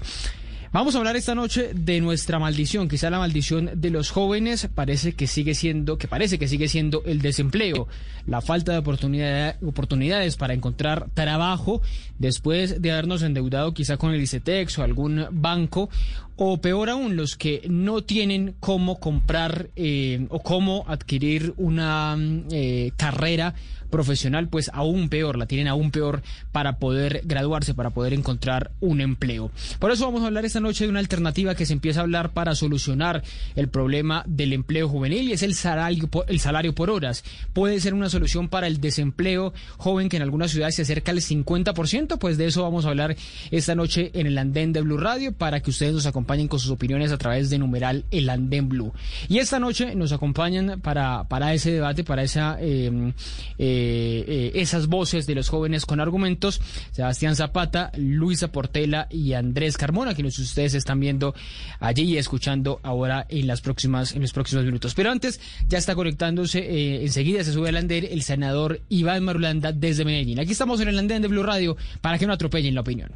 Vamos 0.72 0.94
a 0.94 0.98
hablar 0.98 1.16
esta 1.16 1.34
noche 1.34 1.72
de 1.74 2.00
nuestra 2.00 2.38
maldición, 2.38 2.88
quizá 2.88 3.10
la 3.10 3.18
maldición 3.18 3.68
de 3.74 3.90
los 3.90 4.10
jóvenes. 4.10 4.70
Parece 4.74 5.12
que 5.12 5.26
sigue 5.26 5.54
siendo, 5.54 5.98
que 5.98 6.08
parece 6.08 6.38
que 6.38 6.48
sigue 6.48 6.66
siendo 6.66 7.02
el 7.04 7.20
desempleo, 7.20 7.88
la 8.26 8.40
falta 8.40 8.72
de 8.72 8.78
oportunidad- 8.78 9.62
oportunidades 9.62 10.38
para 10.38 10.54
encontrar 10.54 11.08
trabajo 11.12 11.82
después 12.18 12.80
de 12.80 12.90
habernos 12.90 13.22
endeudado 13.22 13.74
quizá 13.74 13.98
con 13.98 14.14
el 14.14 14.22
ICETEX 14.22 14.78
o 14.78 14.82
algún 14.82 15.26
banco, 15.30 15.90
o 16.36 16.58
peor 16.62 16.88
aún, 16.88 17.16
los 17.16 17.36
que 17.36 17.60
no 17.68 18.00
tienen 18.00 18.54
cómo 18.58 18.98
comprar 18.98 19.68
eh, 19.76 20.26
o 20.30 20.40
cómo 20.40 20.86
adquirir 20.88 21.52
una 21.58 22.16
mm, 22.16 22.44
eh, 22.50 22.92
carrera 22.96 23.54
profesional, 23.92 24.48
pues 24.48 24.70
aún 24.74 25.08
peor, 25.08 25.38
la 25.38 25.46
tienen 25.46 25.68
aún 25.68 25.92
peor 25.92 26.22
para 26.50 26.78
poder 26.78 27.20
graduarse, 27.24 27.74
para 27.74 27.90
poder 27.90 28.14
encontrar 28.14 28.72
un 28.80 29.00
empleo. 29.00 29.52
Por 29.78 29.92
eso 29.92 30.06
vamos 30.06 30.24
a 30.24 30.26
hablar 30.26 30.44
esta 30.44 30.58
noche 30.58 30.84
de 30.84 30.90
una 30.90 30.98
alternativa 30.98 31.54
que 31.54 31.66
se 31.66 31.74
empieza 31.74 32.00
a 32.00 32.02
hablar 32.02 32.30
para 32.30 32.56
solucionar 32.56 33.22
el 33.54 33.68
problema 33.68 34.24
del 34.26 34.52
empleo 34.54 34.88
juvenil 34.88 35.28
y 35.28 35.32
es 35.32 35.44
el 35.44 35.54
salario, 35.54 36.08
el 36.26 36.40
salario 36.40 36.74
por 36.74 36.90
horas. 36.90 37.22
Puede 37.52 37.78
ser 37.78 37.94
una 37.94 38.08
solución 38.08 38.48
para 38.48 38.66
el 38.66 38.80
desempleo 38.80 39.52
joven 39.76 40.08
que 40.08 40.16
en 40.16 40.22
algunas 40.22 40.50
ciudades 40.50 40.74
se 40.74 40.82
acerca 40.82 41.12
al 41.12 41.18
50%, 41.18 42.18
pues 42.18 42.38
de 42.38 42.46
eso 42.46 42.62
vamos 42.62 42.86
a 42.86 42.88
hablar 42.88 43.14
esta 43.50 43.74
noche 43.74 44.10
en 44.14 44.26
el 44.26 44.38
andén 44.38 44.72
de 44.72 44.80
Blue 44.80 44.96
Radio 44.96 45.32
para 45.32 45.60
que 45.60 45.70
ustedes 45.70 45.92
nos 45.92 46.06
acompañen 46.06 46.48
con 46.48 46.58
sus 46.58 46.70
opiniones 46.70 47.12
a 47.12 47.18
través 47.18 47.50
de 47.50 47.58
numeral 47.58 48.04
el 48.10 48.30
andén 48.30 48.70
Blue. 48.70 48.92
Y 49.28 49.38
esta 49.38 49.60
noche 49.60 49.94
nos 49.94 50.12
acompañan 50.12 50.80
para, 50.80 51.24
para 51.28 51.52
ese 51.52 51.72
debate, 51.72 52.02
para 52.04 52.22
esa... 52.22 52.56
eh, 52.58 53.12
eh, 53.58 53.81
de 53.82 54.52
esas 54.54 54.86
voces 54.86 55.26
de 55.26 55.34
los 55.34 55.48
jóvenes 55.48 55.86
con 55.86 56.00
argumentos, 56.00 56.60
Sebastián 56.92 57.36
Zapata, 57.36 57.90
Luisa 57.96 58.52
Portela 58.52 59.06
y 59.10 59.32
Andrés 59.32 59.76
Carmona, 59.76 60.14
quienes 60.14 60.38
ustedes 60.38 60.74
están 60.74 61.00
viendo 61.00 61.34
allí 61.80 62.02
y 62.02 62.16
escuchando 62.18 62.80
ahora 62.82 63.26
en 63.28 63.46
las 63.46 63.60
próximas 63.60 64.14
en 64.14 64.22
los 64.22 64.32
próximos 64.32 64.64
minutos. 64.64 64.94
Pero 64.94 65.10
antes 65.10 65.40
ya 65.68 65.78
está 65.78 65.94
conectándose, 65.94 67.02
enseguida 67.02 67.44
se 67.44 67.52
sube 67.52 67.68
al 67.68 67.76
andén 67.76 68.06
el 68.10 68.22
senador 68.22 68.80
Iván 68.88 69.24
Marulanda 69.24 69.72
desde 69.72 70.04
Medellín. 70.04 70.40
Aquí 70.40 70.52
estamos 70.52 70.80
en 70.80 70.88
el 70.88 70.98
andén 70.98 71.22
de 71.22 71.28
Blue 71.28 71.42
Radio 71.42 71.76
para 72.00 72.18
que 72.18 72.26
no 72.26 72.32
atropellen 72.32 72.74
la 72.74 72.80
opinión. 72.80 73.10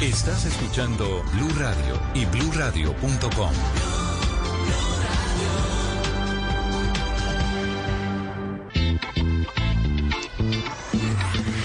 Estás 0.00 0.46
escuchando 0.46 1.22
Blue 1.32 1.52
Radio 1.58 2.00
y 2.14 2.24
bluradio.com. 2.26 4.01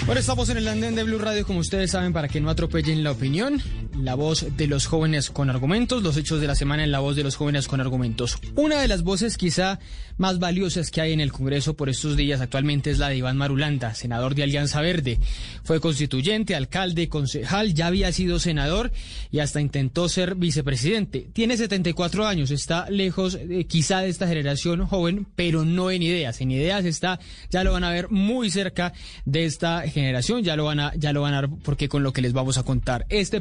Bueno, 0.08 0.20
estamos 0.20 0.48
en 0.48 0.56
el 0.56 0.66
andén 0.66 0.94
de 0.94 1.02
Blue 1.04 1.18
Radio, 1.18 1.44
como 1.44 1.58
ustedes 1.58 1.90
saben, 1.90 2.14
para 2.14 2.28
que 2.28 2.40
no 2.40 2.48
atropellen 2.48 3.04
la 3.04 3.10
opinión. 3.10 3.60
La 4.02 4.14
voz 4.14 4.46
de 4.56 4.66
los 4.68 4.86
jóvenes 4.86 5.30
con 5.30 5.50
argumentos, 5.50 6.02
los 6.02 6.16
hechos 6.16 6.40
de 6.40 6.46
la 6.46 6.54
semana 6.54 6.84
en 6.84 6.92
la 6.92 7.00
voz 7.00 7.16
de 7.16 7.24
los 7.24 7.34
jóvenes 7.34 7.66
con 7.66 7.80
argumentos. 7.80 8.38
Una 8.54 8.80
de 8.80 8.86
las 8.86 9.02
voces 9.02 9.36
quizá 9.36 9.80
más 10.18 10.38
valiosas 10.38 10.90
que 10.90 11.00
hay 11.00 11.12
en 11.12 11.20
el 11.20 11.32
Congreso 11.32 11.74
por 11.74 11.88
estos 11.88 12.16
días 12.16 12.40
actualmente 12.40 12.90
es 12.90 12.98
la 12.98 13.08
de 13.08 13.16
Iván 13.16 13.36
Marulanda, 13.36 13.94
senador 13.94 14.34
de 14.34 14.42
Alianza 14.42 14.80
Verde. 14.80 15.18
Fue 15.64 15.80
constituyente, 15.80 16.54
alcalde, 16.54 17.08
concejal, 17.08 17.74
ya 17.74 17.86
había 17.86 18.12
sido 18.12 18.38
senador 18.38 18.92
y 19.30 19.40
hasta 19.40 19.60
intentó 19.60 20.08
ser 20.08 20.34
vicepresidente. 20.34 21.28
Tiene 21.32 21.56
74 21.56 22.26
años, 22.26 22.50
está 22.50 22.90
lejos 22.90 23.34
eh, 23.34 23.66
quizá 23.66 24.00
de 24.00 24.08
esta 24.08 24.28
generación 24.28 24.86
joven, 24.86 25.26
pero 25.34 25.64
no 25.64 25.90
en 25.90 26.02
ideas. 26.02 26.40
En 26.40 26.50
ideas 26.50 26.84
está, 26.84 27.20
ya 27.50 27.64
lo 27.64 27.72
van 27.72 27.84
a 27.84 27.90
ver 27.90 28.10
muy 28.10 28.50
cerca 28.50 28.92
de 29.24 29.44
esta 29.44 29.82
generación, 29.82 30.42
ya 30.42 30.56
lo 30.56 30.64
van 30.64 30.80
a, 30.80 30.94
ya 30.96 31.12
lo 31.12 31.22
van 31.22 31.34
a 31.34 31.40
ver 31.42 31.50
porque 31.62 31.88
con 31.88 32.02
lo 32.02 32.12
que 32.12 32.22
les 32.22 32.32
vamos 32.32 32.58
a 32.58 32.62
contar. 32.62 33.06
Este 33.08 33.40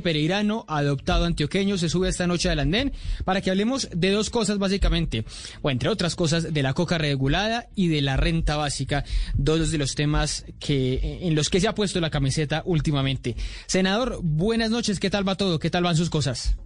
adoptado 0.68 1.26
antioqueño 1.26 1.78
se 1.78 1.90
sube 1.90 2.10
esta 2.10 2.28
noche 2.28 2.50
al 2.50 2.60
andén 2.60 2.94
para 3.26 3.42
que 3.42 3.50
hablemos 3.50 3.90
de 3.94 4.12
dos 4.12 4.30
cosas 4.30 4.58
básicamente, 4.58 5.26
o 5.62 5.70
entre 5.70 5.90
otras 5.90 6.16
cosas, 6.16 6.54
de 6.54 6.64
la 6.64 6.74
coca 6.74 6.98
regulada 6.98 7.68
y 7.76 7.88
de 7.88 8.02
la 8.02 8.18
renta 8.18 8.56
básica, 8.56 9.04
dos 9.36 9.72
de 9.72 9.78
los 9.78 9.96
temas 9.96 10.46
que 10.60 11.20
en 11.22 11.36
los 11.36 11.50
que 11.50 11.60
se 11.60 11.68
ha 11.68 11.76
puesto 11.76 12.00
la 12.00 12.10
camiseta 12.10 12.64
últimamente. 12.66 13.36
Senador, 13.66 14.20
buenas 14.24 14.70
noches, 14.70 15.00
¿qué 15.00 15.10
tal 15.10 15.28
va 15.28 15.36
todo? 15.36 15.60
¿Qué 15.60 15.70
tal 15.70 15.84
van 15.84 15.98
sus 15.98 16.10
cosas? 16.10 16.58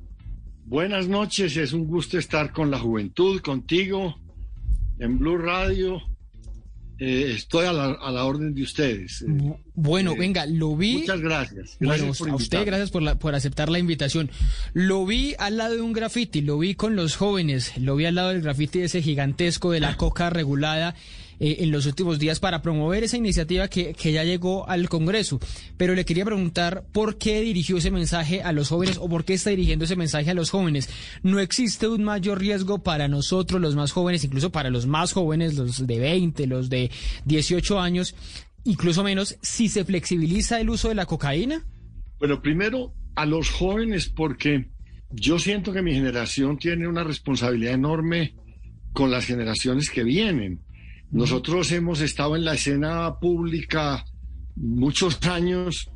Buenas 0.66 1.08
noches, 1.08 1.58
es 1.58 1.74
un 1.74 1.86
gusto 1.88 2.18
estar 2.18 2.52
con 2.52 2.72
la 2.72 2.80
juventud, 2.80 3.42
contigo, 3.42 4.16
en 5.00 5.18
Blue 5.18 5.38
Radio 5.38 6.02
eh, 7.04 7.34
estoy 7.36 7.66
a 7.66 7.74
la, 7.74 7.98
a 8.00 8.12
la, 8.12 8.26
orden 8.26 8.54
de 8.54 8.62
ustedes. 8.62 9.24
Eh, 9.24 9.56
bueno, 9.74 10.12
eh, 10.12 10.20
venga, 10.20 10.46
lo 10.46 10.76
vi. 10.76 11.00
Muchas 11.00 11.20
gracias. 11.20 11.78
gracias 11.80 12.20
bueno, 12.20 12.34
a 12.34 12.36
usted 12.36 12.64
gracias 12.64 12.92
por, 12.92 13.02
la, 13.02 13.16
por 13.16 13.34
aceptar 13.34 13.70
la 13.70 13.80
invitación. 13.80 14.30
Lo 14.74 15.04
vi 15.08 15.34
al 15.40 15.58
lado 15.58 15.74
de 15.74 15.82
un 15.82 15.94
graffiti, 15.94 16.42
lo 16.42 16.60
vi 16.60 16.76
con 16.76 16.96
los 16.96 17.16
jóvenes, 17.16 17.76
lo 17.80 17.96
vi 17.96 18.06
al 18.06 18.14
lado 18.14 18.30
del 18.30 18.44
graffiti 18.44 18.82
ese 18.82 19.02
gigantesco 19.02 19.72
de 19.72 19.80
la 19.80 19.98
coca 19.98 20.30
regulada 20.30 20.94
eh, 21.44 21.64
en 21.64 21.72
los 21.72 21.88
últimos 21.88 22.20
días 22.20 22.40
para 22.40 22.62
promover 22.62 23.04
esa 23.04 23.18
iniciativa 23.18 23.68
que, 23.68 23.94
que 23.96 24.12
ya 24.12 24.24
llegó 24.24 24.70
al 24.70 24.88
Congreso. 24.90 25.40
Pero 25.76 25.96
le 25.96 26.06
quería 26.06 26.24
preguntar 26.24 26.86
por 26.92 27.18
qué 27.18 27.42
dirigió 27.42 27.78
ese 27.78 27.90
mensaje 27.90 28.44
a 28.44 28.52
los 28.52 28.70
jóvenes 28.70 29.00
o 29.00 29.10
por 29.10 29.26
qué 29.26 29.34
está 29.34 29.50
dirigiendo 29.50 29.86
ese 29.86 29.96
mensaje 29.96 30.30
a 30.30 30.36
los 30.36 30.52
jóvenes. 30.52 30.88
¿No 31.24 31.40
existe 31.40 31.88
un 31.88 32.04
mayor 32.04 32.40
riesgo 32.40 32.84
para 32.84 33.08
nosotros, 33.08 33.60
los 33.60 33.76
más 33.76 33.92
jóvenes, 33.92 34.24
incluso 34.24 34.52
para 34.52 34.70
los 34.70 34.86
más 34.86 35.14
jóvenes, 35.14 35.56
los 35.56 35.88
de 35.88 36.00
20, 36.00 36.46
los 36.46 36.70
de 36.70 36.92
18 37.26 37.80
años, 37.80 38.14
incluso 38.64 39.04
menos, 39.04 39.36
si 39.42 39.68
se 39.68 39.84
flexibiliza 39.84 40.62
el 40.62 40.70
uso 40.70 40.90
de 40.90 40.96
la 40.96 41.08
cocaína? 41.08 41.66
Bueno, 42.20 42.40
primero 42.40 42.94
a 43.16 43.26
los 43.26 43.50
jóvenes 43.50 44.10
porque 44.10 44.70
yo 45.10 45.40
siento 45.40 45.74
que 45.74 45.82
mi 45.82 45.96
generación 45.96 46.60
tiene 46.60 46.88
una 46.88 47.04
responsabilidad 47.04 47.74
enorme 47.74 48.36
con 48.94 49.10
las 49.10 49.26
generaciones 49.26 49.90
que 49.90 50.04
vienen. 50.04 50.62
Nosotros 51.12 51.72
hemos 51.72 52.00
estado 52.02 52.36
en 52.36 52.46
la 52.46 52.54
escena 52.54 53.20
pública 53.20 54.06
muchos 54.56 55.22
años 55.28 55.90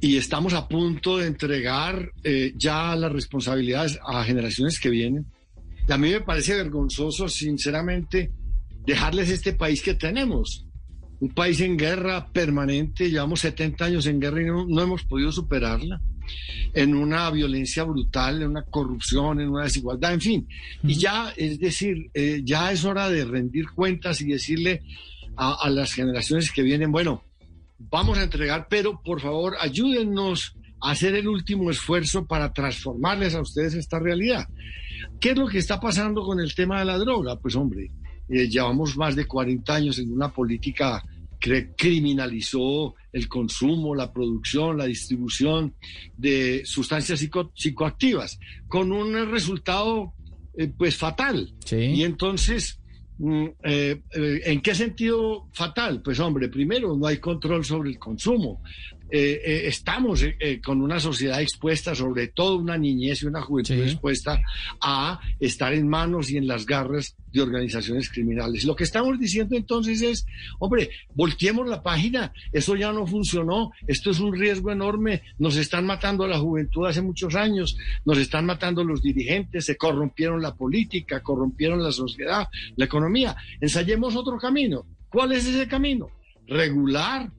y 0.00 0.16
estamos 0.16 0.52
a 0.52 0.68
punto 0.68 1.18
de 1.18 1.26
entregar 1.26 2.10
eh, 2.24 2.52
ya 2.56 2.96
las 2.96 3.12
responsabilidades 3.12 3.98
a 4.04 4.24
generaciones 4.24 4.80
que 4.80 4.90
vienen. 4.90 5.26
Y 5.88 5.92
a 5.92 5.96
mí 5.96 6.10
me 6.10 6.20
parece 6.20 6.56
vergonzoso, 6.56 7.28
sinceramente, 7.28 8.32
dejarles 8.84 9.30
este 9.30 9.52
país 9.52 9.80
que 9.80 9.94
tenemos. 9.94 10.66
Un 11.20 11.30
país 11.30 11.60
en 11.60 11.76
guerra 11.76 12.30
permanente, 12.32 13.08
llevamos 13.08 13.40
70 13.40 13.84
años 13.84 14.06
en 14.06 14.20
guerra 14.20 14.42
y 14.42 14.46
no 14.46 14.82
hemos 14.82 15.04
podido 15.04 15.30
superarla 15.30 16.00
en 16.74 16.94
una 16.94 17.30
violencia 17.30 17.84
brutal, 17.84 18.42
en 18.42 18.48
una 18.48 18.62
corrupción, 18.62 19.40
en 19.40 19.48
una 19.48 19.64
desigualdad, 19.64 20.14
en 20.14 20.20
fin. 20.20 20.48
Y 20.82 20.94
ya, 20.94 21.32
es 21.36 21.58
decir, 21.58 22.10
eh, 22.14 22.42
ya 22.44 22.72
es 22.72 22.84
hora 22.84 23.08
de 23.08 23.24
rendir 23.24 23.66
cuentas 23.70 24.20
y 24.20 24.26
decirle 24.26 24.82
a, 25.36 25.68
las 25.70 25.92
generaciones 25.92 26.50
que 26.50 26.62
vienen, 26.62 26.90
bueno, 26.90 27.22
vamos 27.78 28.18
a 28.18 28.22
entregar, 28.22 28.68
pero 28.70 29.00
por 29.02 29.20
favor 29.20 29.56
ayúdennos 29.60 30.56
a 30.80 30.92
hacer 30.92 31.14
el 31.14 31.28
último 31.28 31.70
esfuerzo 31.70 32.26
para 32.26 32.52
transformarles 32.52 33.34
a 33.34 33.42
ustedes 33.42 33.74
esta 33.74 33.98
realidad. 33.98 34.48
¿Qué 35.20 35.30
es 35.30 35.38
lo 35.38 35.46
que 35.46 35.58
está 35.58 35.78
pasando 35.80 36.22
con 36.22 36.40
el 36.40 36.54
tema 36.54 36.78
de 36.78 36.86
la 36.86 36.98
droga? 36.98 37.36
Pues 37.38 37.54
hombre, 37.54 37.90
eh, 38.28 38.48
llevamos 38.48 38.96
más 38.96 39.14
de 39.14 39.26
40 39.26 39.74
años 39.74 39.98
en 39.98 40.12
una 40.12 40.32
política 40.32 41.02
criminalizó 41.38 42.94
el 43.12 43.28
consumo, 43.28 43.94
la 43.94 44.12
producción, 44.12 44.78
la 44.78 44.86
distribución 44.86 45.74
de 46.16 46.62
sustancias 46.64 47.20
psicoactivas, 47.54 48.38
con 48.68 48.92
un 48.92 49.30
resultado 49.30 50.12
eh, 50.56 50.72
pues 50.76 50.96
fatal. 50.96 51.52
Y 51.70 52.02
entonces, 52.02 52.80
mm, 53.18 53.46
eh, 53.64 54.02
eh, 54.14 54.40
¿en 54.44 54.60
qué 54.62 54.74
sentido 54.74 55.48
fatal? 55.52 56.02
Pues 56.02 56.18
hombre, 56.18 56.48
primero 56.48 56.96
no 56.96 57.06
hay 57.06 57.18
control 57.18 57.64
sobre 57.64 57.90
el 57.90 57.98
consumo. 57.98 58.62
Eh, 59.08 59.40
eh, 59.44 59.62
estamos 59.66 60.22
eh, 60.22 60.60
con 60.60 60.82
una 60.82 60.98
sociedad 60.98 61.40
expuesta, 61.40 61.94
sobre 61.94 62.28
todo 62.28 62.56
una 62.56 62.76
niñez 62.76 63.22
y 63.22 63.26
una 63.26 63.40
juventud 63.40 63.74
expuesta 63.74 64.40
a 64.80 65.20
estar 65.38 65.72
en 65.72 65.88
manos 65.88 66.30
y 66.30 66.36
en 66.36 66.48
las 66.48 66.66
garras 66.66 67.16
de 67.32 67.40
organizaciones 67.40 68.10
criminales. 68.10 68.64
Lo 68.64 68.74
que 68.74 68.82
estamos 68.82 69.18
diciendo 69.18 69.56
entonces 69.56 70.02
es, 70.02 70.26
hombre, 70.58 70.90
volteemos 71.14 71.68
la 71.68 71.82
página, 71.82 72.32
eso 72.52 72.74
ya 72.74 72.92
no 72.92 73.06
funcionó, 73.06 73.70
esto 73.86 74.10
es 74.10 74.18
un 74.18 74.34
riesgo 74.34 74.72
enorme, 74.72 75.22
nos 75.38 75.56
están 75.56 75.86
matando 75.86 76.24
a 76.24 76.28
la 76.28 76.38
juventud 76.38 76.86
hace 76.86 77.02
muchos 77.02 77.36
años, 77.36 77.76
nos 78.04 78.18
están 78.18 78.44
matando 78.44 78.82
los 78.82 79.02
dirigentes, 79.02 79.66
se 79.66 79.76
corrompieron 79.76 80.42
la 80.42 80.54
política, 80.54 81.22
corrompieron 81.22 81.82
la 81.82 81.92
sociedad, 81.92 82.48
la 82.74 82.84
economía. 82.84 83.36
Ensayemos 83.60 84.16
otro 84.16 84.36
camino. 84.38 84.84
¿Cuál 85.08 85.32
es 85.32 85.46
ese 85.46 85.68
camino? 85.68 86.10
Regular 86.48 87.30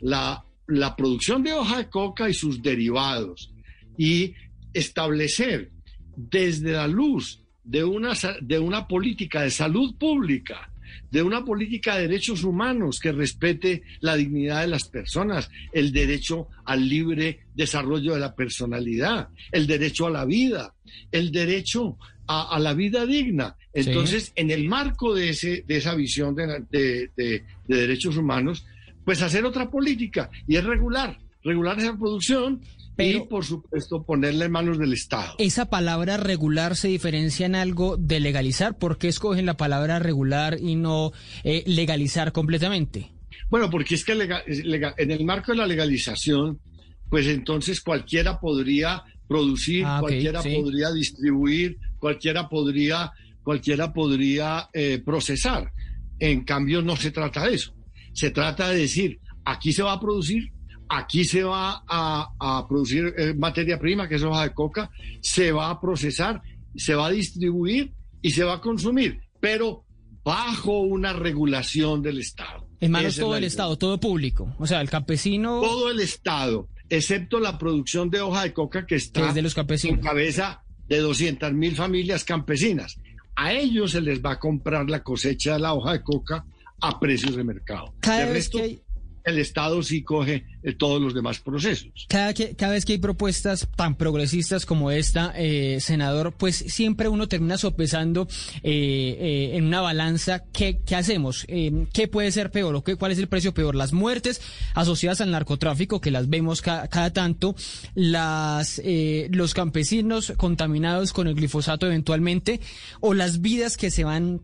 la 0.00 0.44
la 0.70 0.96
producción 0.96 1.42
de 1.42 1.52
hoja 1.52 1.78
de 1.78 1.88
coca 1.90 2.28
y 2.28 2.34
sus 2.34 2.62
derivados 2.62 3.52
y 3.98 4.34
establecer 4.72 5.70
desde 6.16 6.72
la 6.72 6.86
luz 6.86 7.42
de 7.64 7.84
una, 7.84 8.12
de 8.40 8.58
una 8.58 8.86
política 8.86 9.42
de 9.42 9.50
salud 9.50 9.96
pública, 9.96 10.72
de 11.10 11.22
una 11.22 11.44
política 11.44 11.96
de 11.96 12.02
derechos 12.02 12.44
humanos 12.44 13.00
que 13.00 13.12
respete 13.12 13.82
la 14.00 14.16
dignidad 14.16 14.62
de 14.62 14.68
las 14.68 14.88
personas, 14.88 15.50
el 15.72 15.92
derecho 15.92 16.48
al 16.64 16.88
libre 16.88 17.40
desarrollo 17.54 18.14
de 18.14 18.20
la 18.20 18.34
personalidad, 18.34 19.28
el 19.52 19.66
derecho 19.66 20.06
a 20.06 20.10
la 20.10 20.24
vida, 20.24 20.74
el 21.10 21.32
derecho 21.32 21.98
a, 22.26 22.58
la 22.60 22.74
vida 22.74 23.06
digna. 23.06 23.56
Entonces, 23.72 24.32
en 24.36 24.52
el 24.52 24.68
marco 24.68 25.14
de, 25.14 25.30
ese, 25.30 25.64
de 25.66 25.76
esa 25.78 25.96
visión 25.96 26.36
de, 26.36 26.64
de 26.70 27.44
derechos 27.66 28.16
humanos, 28.16 28.64
pues 29.04 29.22
hacer 29.22 29.44
otra 29.44 29.70
política 29.70 30.30
y 30.46 30.56
es 30.56 30.64
regular, 30.64 31.18
regular 31.42 31.78
esa 31.78 31.96
producción 31.96 32.60
y 32.98 33.20
por 33.20 33.44
supuesto 33.44 34.02
ponerle 34.02 34.46
en 34.46 34.52
manos 34.52 34.78
del 34.78 34.92
Estado. 34.92 35.34
¿Esa 35.38 35.70
palabra 35.70 36.16
regular 36.16 36.76
se 36.76 36.88
diferencia 36.88 37.46
en 37.46 37.54
algo 37.54 37.96
de 37.96 38.20
legalizar? 38.20 38.78
¿Por 38.78 38.98
qué 38.98 39.08
escogen 39.08 39.46
la 39.46 39.56
palabra 39.56 39.98
regular 39.98 40.58
y 40.60 40.76
no 40.76 41.12
eh, 41.44 41.64
legalizar 41.66 42.32
completamente? 42.32 43.10
Bueno, 43.48 43.70
porque 43.70 43.94
es 43.94 44.04
que 44.04 44.12
en 44.12 45.10
el 45.10 45.24
marco 45.24 45.52
de 45.52 45.58
la 45.58 45.66
legalización, 45.66 46.60
pues 47.08 47.26
entonces 47.26 47.80
cualquiera 47.80 48.38
podría 48.38 49.02
producir, 49.26 49.84
ah, 49.86 49.98
cualquiera 50.00 50.42
podría 50.42 50.92
distribuir, 50.92 51.78
cualquiera 51.98 52.48
podría, 52.48 53.12
cualquiera 53.42 53.92
podría 53.92 54.68
eh, 54.72 55.02
procesar. 55.04 55.72
En 56.18 56.44
cambio, 56.44 56.82
no 56.82 56.96
se 56.96 57.10
trata 57.10 57.46
de 57.46 57.54
eso. 57.54 57.74
Se 58.12 58.30
trata 58.30 58.68
de 58.68 58.78
decir, 58.78 59.20
aquí 59.44 59.72
se 59.72 59.82
va 59.82 59.92
a 59.92 60.00
producir, 60.00 60.52
aquí 60.88 61.24
se 61.24 61.42
va 61.42 61.82
a, 61.86 62.66
producir 62.68 63.14
eh, 63.16 63.34
materia 63.34 63.78
prima, 63.78 64.08
que 64.08 64.16
es 64.16 64.22
hoja 64.22 64.42
de 64.42 64.54
coca, 64.54 64.90
se 65.20 65.52
va 65.52 65.70
a 65.70 65.80
procesar 65.80 66.42
se 66.74 66.94
va 66.94 67.06
a 67.06 67.10
distribuir 67.10 67.92
y 68.22 68.30
se 68.30 68.44
va 68.44 68.54
a 68.54 68.60
consumir, 68.60 69.20
pero 69.40 69.84
bajo 70.22 70.80
una 70.80 71.12
regulación 71.12 72.02
del 72.02 72.18
Estado. 72.18 72.66
En 72.80 72.92
manos 72.92 73.14
Esa 73.14 73.22
todo 73.22 73.34
el 73.34 73.40
idea. 73.40 73.48
Estado, 73.48 73.76
todo 73.76 74.00
público. 74.00 74.54
O 74.58 74.66
sea, 74.66 74.80
el 74.80 74.88
campesino 74.88 75.60
Todo 75.60 75.90
el 75.90 76.00
Estado, 76.00 76.68
excepto 76.88 77.40
la 77.40 77.58
producción 77.58 78.10
de 78.10 78.20
hoja 78.20 78.42
de 78.44 78.52
coca 78.52 78.82
que 78.82 78.86
que 78.86 78.94
está 78.96 79.28
es 79.28 79.34
de 79.34 79.42
los 79.42 79.54
campesinos. 79.54 79.98
en 79.98 80.04
cabeza 80.04 80.62
de 80.88 80.98
200 80.98 81.52
mil 81.52 81.76
familias 81.76 82.24
campesinas. 82.24 82.98
A 83.36 83.52
ellos 83.52 83.92
se 83.92 84.00
les 84.00 84.20
va 84.20 84.32
a 84.32 84.38
comprar 84.38 84.88
la 84.90 85.02
cosecha 85.02 85.54
de 85.54 85.60
la 85.60 85.72
hoja 85.72 85.92
de 85.92 86.02
coca 86.02 86.44
a 86.80 86.98
precios 87.00 87.36
de 87.36 87.44
mercado. 87.44 87.94
Cada 88.00 88.20
de 88.20 88.24
vez 88.26 88.34
resto, 88.34 88.58
que 88.58 88.64
hay- 88.64 88.80
el 89.22 89.38
Estado 89.38 89.82
sí 89.82 90.02
coge 90.02 90.46
eh, 90.62 90.72
todos 90.72 91.00
los 91.00 91.12
demás 91.12 91.40
procesos. 91.40 92.06
Cada, 92.08 92.32
que, 92.32 92.56
cada 92.56 92.72
vez 92.72 92.86
que 92.86 92.92
hay 92.94 92.98
propuestas 92.98 93.68
tan 93.76 93.94
progresistas 93.94 94.64
como 94.64 94.90
esta, 94.90 95.34
eh, 95.36 95.78
senador, 95.80 96.32
pues 96.38 96.56
siempre 96.56 97.06
uno 97.08 97.28
termina 97.28 97.58
sopesando 97.58 98.26
eh, 98.62 99.16
eh, 99.52 99.56
en 99.58 99.66
una 99.66 99.82
balanza 99.82 100.42
qué, 100.54 100.80
qué 100.86 100.96
hacemos, 100.96 101.44
Eh, 101.48 101.86
qué 101.92 102.08
puede 102.08 102.32
ser 102.32 102.50
peor 102.50 102.74
o 102.74 102.82
qué, 102.82 102.96
cuál 102.96 103.12
es 103.12 103.18
el 103.18 103.28
precio 103.28 103.52
peor, 103.52 103.74
las 103.74 103.92
muertes 103.92 104.40
asociadas 104.74 105.20
al 105.20 105.30
narcotráfico 105.30 106.00
que 106.00 106.10
las 106.10 106.30
vemos 106.30 106.62
ca- 106.62 106.88
cada 106.88 107.12
tanto, 107.12 107.54
las 107.94 108.80
eh, 108.84 109.28
los 109.32 109.52
campesinos 109.52 110.32
contaminados 110.38 111.12
con 111.12 111.26
el 111.28 111.34
glifosato 111.34 111.84
eventualmente 111.86 112.60
o 113.00 113.12
las 113.14 113.42
vidas 113.42 113.76
que 113.76 113.90
se 113.90 114.04
van 114.04 114.40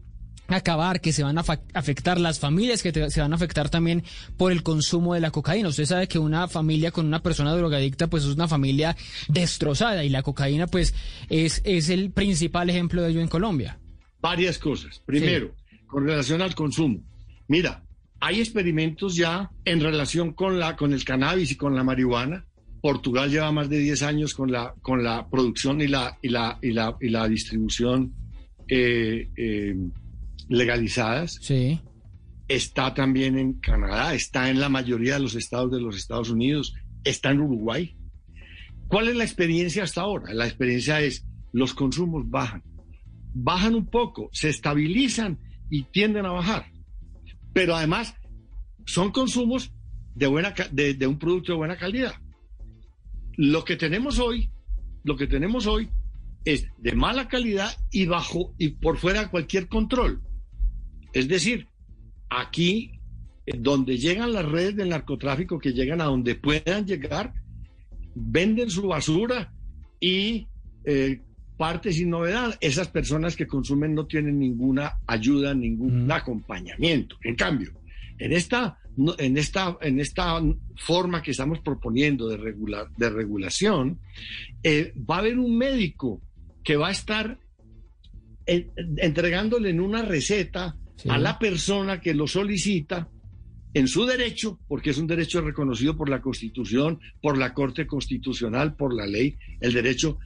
acabar, 0.48 1.00
que 1.00 1.12
se 1.12 1.22
van 1.22 1.38
a 1.38 1.44
afectar 1.74 2.20
las 2.20 2.38
familias, 2.38 2.82
que 2.82 2.92
te- 2.92 3.10
se 3.10 3.20
van 3.20 3.32
a 3.32 3.36
afectar 3.36 3.68
también 3.70 4.04
por 4.36 4.52
el 4.52 4.62
consumo 4.62 5.14
de 5.14 5.20
la 5.20 5.30
cocaína. 5.30 5.68
Usted 5.68 5.84
sabe 5.86 6.08
que 6.08 6.18
una 6.18 6.46
familia 6.48 6.90
con 6.90 7.06
una 7.06 7.22
persona 7.22 7.52
drogadicta 7.54 8.06
pues 8.08 8.24
es 8.24 8.34
una 8.34 8.48
familia 8.48 8.96
destrozada 9.28 10.04
y 10.04 10.08
la 10.08 10.22
cocaína 10.22 10.66
pues 10.66 10.94
es, 11.28 11.60
es 11.64 11.88
el 11.88 12.10
principal 12.10 12.70
ejemplo 12.70 13.02
de 13.02 13.10
ello 13.10 13.20
en 13.20 13.28
Colombia. 13.28 13.78
Varias 14.20 14.58
cosas. 14.58 15.00
Primero, 15.04 15.54
con 15.86 16.06
relación 16.06 16.42
al 16.42 16.54
consumo. 16.54 17.00
Mira, 17.48 17.82
hay 18.20 18.40
experimentos 18.40 19.14
ya 19.14 19.50
en 19.64 19.80
relación 19.80 20.32
con, 20.32 20.58
la, 20.58 20.74
con 20.76 20.92
el 20.92 21.04
cannabis 21.04 21.52
y 21.52 21.56
con 21.56 21.74
la 21.76 21.84
marihuana. 21.84 22.44
Portugal 22.80 23.30
lleva 23.30 23.50
más 23.52 23.68
de 23.68 23.78
10 23.78 24.02
años 24.02 24.34
con 24.34 24.50
la, 24.52 24.74
con 24.80 25.02
la 25.02 25.28
producción 25.28 25.80
y 25.80 25.86
la, 25.88 26.18
y 26.22 26.28
la, 26.28 26.58
y 26.62 26.70
la, 26.72 26.96
y 27.00 27.08
la 27.08 27.26
distribución 27.28 28.12
eh, 28.68 29.28
eh, 29.36 29.74
legalizadas. 30.48 31.38
Sí. 31.40 31.80
Está 32.48 32.94
también 32.94 33.38
en 33.38 33.54
Canadá, 33.54 34.14
está 34.14 34.50
en 34.50 34.60
la 34.60 34.68
mayoría 34.68 35.14
de 35.14 35.20
los 35.20 35.34
estados 35.34 35.70
de 35.72 35.80
los 35.80 35.96
Estados 35.96 36.30
Unidos, 36.30 36.74
está 37.04 37.30
en 37.30 37.40
Uruguay. 37.40 37.96
¿Cuál 38.88 39.08
es 39.08 39.16
la 39.16 39.24
experiencia 39.24 39.82
hasta 39.82 40.02
ahora? 40.02 40.32
La 40.32 40.46
experiencia 40.46 41.00
es 41.00 41.26
los 41.52 41.74
consumos 41.74 42.28
bajan, 42.28 42.62
bajan 43.34 43.74
un 43.74 43.86
poco, 43.86 44.28
se 44.32 44.48
estabilizan 44.48 45.38
y 45.70 45.84
tienden 45.84 46.26
a 46.26 46.30
bajar. 46.30 46.70
Pero 47.52 47.74
además 47.74 48.14
son 48.84 49.10
consumos 49.10 49.72
de, 50.14 50.26
buena, 50.28 50.54
de, 50.70 50.94
de 50.94 51.06
un 51.06 51.18
producto 51.18 51.52
de 51.52 51.58
buena 51.58 51.76
calidad. 51.76 52.14
Lo 53.36 53.64
que 53.64 53.76
tenemos 53.76 54.18
hoy, 54.18 54.50
lo 55.02 55.16
que 55.16 55.26
tenemos 55.26 55.66
hoy 55.66 55.90
es 56.44 56.68
de 56.78 56.92
mala 56.92 57.26
calidad 57.28 57.70
y 57.90 58.06
bajo 58.06 58.54
y 58.56 58.68
por 58.68 58.98
fuera 58.98 59.22
de 59.22 59.30
cualquier 59.30 59.68
control. 59.68 60.22
Es 61.16 61.28
decir, 61.28 61.66
aquí 62.28 62.92
donde 63.46 63.96
llegan 63.96 64.34
las 64.34 64.44
redes 64.44 64.76
del 64.76 64.90
narcotráfico, 64.90 65.58
que 65.58 65.72
llegan 65.72 66.02
a 66.02 66.04
donde 66.04 66.34
puedan 66.34 66.84
llegar, 66.86 67.32
venden 68.14 68.68
su 68.68 68.86
basura 68.86 69.50
y 69.98 70.46
eh, 70.84 71.22
parte 71.56 71.90
sin 71.90 72.10
novedad. 72.10 72.58
Esas 72.60 72.88
personas 72.88 73.34
que 73.34 73.46
consumen 73.46 73.94
no 73.94 74.04
tienen 74.06 74.38
ninguna 74.38 74.92
ayuda, 75.06 75.54
ningún 75.54 76.12
acompañamiento. 76.12 77.16
En 77.22 77.34
cambio, 77.34 77.70
en 78.18 78.32
esta, 78.32 78.78
en 79.16 79.38
esta, 79.38 79.78
en 79.80 80.00
esta 80.00 80.42
forma 80.76 81.22
que 81.22 81.30
estamos 81.30 81.60
proponiendo 81.60 82.28
de, 82.28 82.36
regular, 82.36 82.88
de 82.94 83.08
regulación, 83.08 84.00
eh, 84.62 84.92
va 85.08 85.16
a 85.16 85.20
haber 85.20 85.38
un 85.38 85.56
médico 85.56 86.20
que 86.62 86.76
va 86.76 86.88
a 86.88 86.92
estar 86.92 87.38
en- 88.44 88.70
entregándole 88.98 89.70
en 89.70 89.80
una 89.80 90.02
receta 90.02 90.76
a 91.08 91.18
la 91.18 91.38
persona 91.38 92.00
que 92.00 92.14
lo 92.14 92.26
solicita 92.26 93.08
en 93.74 93.88
su 93.88 94.06
derecho, 94.06 94.58
porque 94.68 94.90
es 94.90 94.98
un 94.98 95.06
derecho 95.06 95.40
reconocido 95.42 95.96
por 95.96 96.08
la 96.08 96.22
Constitución, 96.22 96.98
por 97.20 97.36
la 97.36 97.52
Corte 97.52 97.86
Constitucional, 97.86 98.74
por 98.74 98.94
la 98.94 99.06
ley, 99.06 99.36
el 99.60 99.72
derecho 99.74 100.18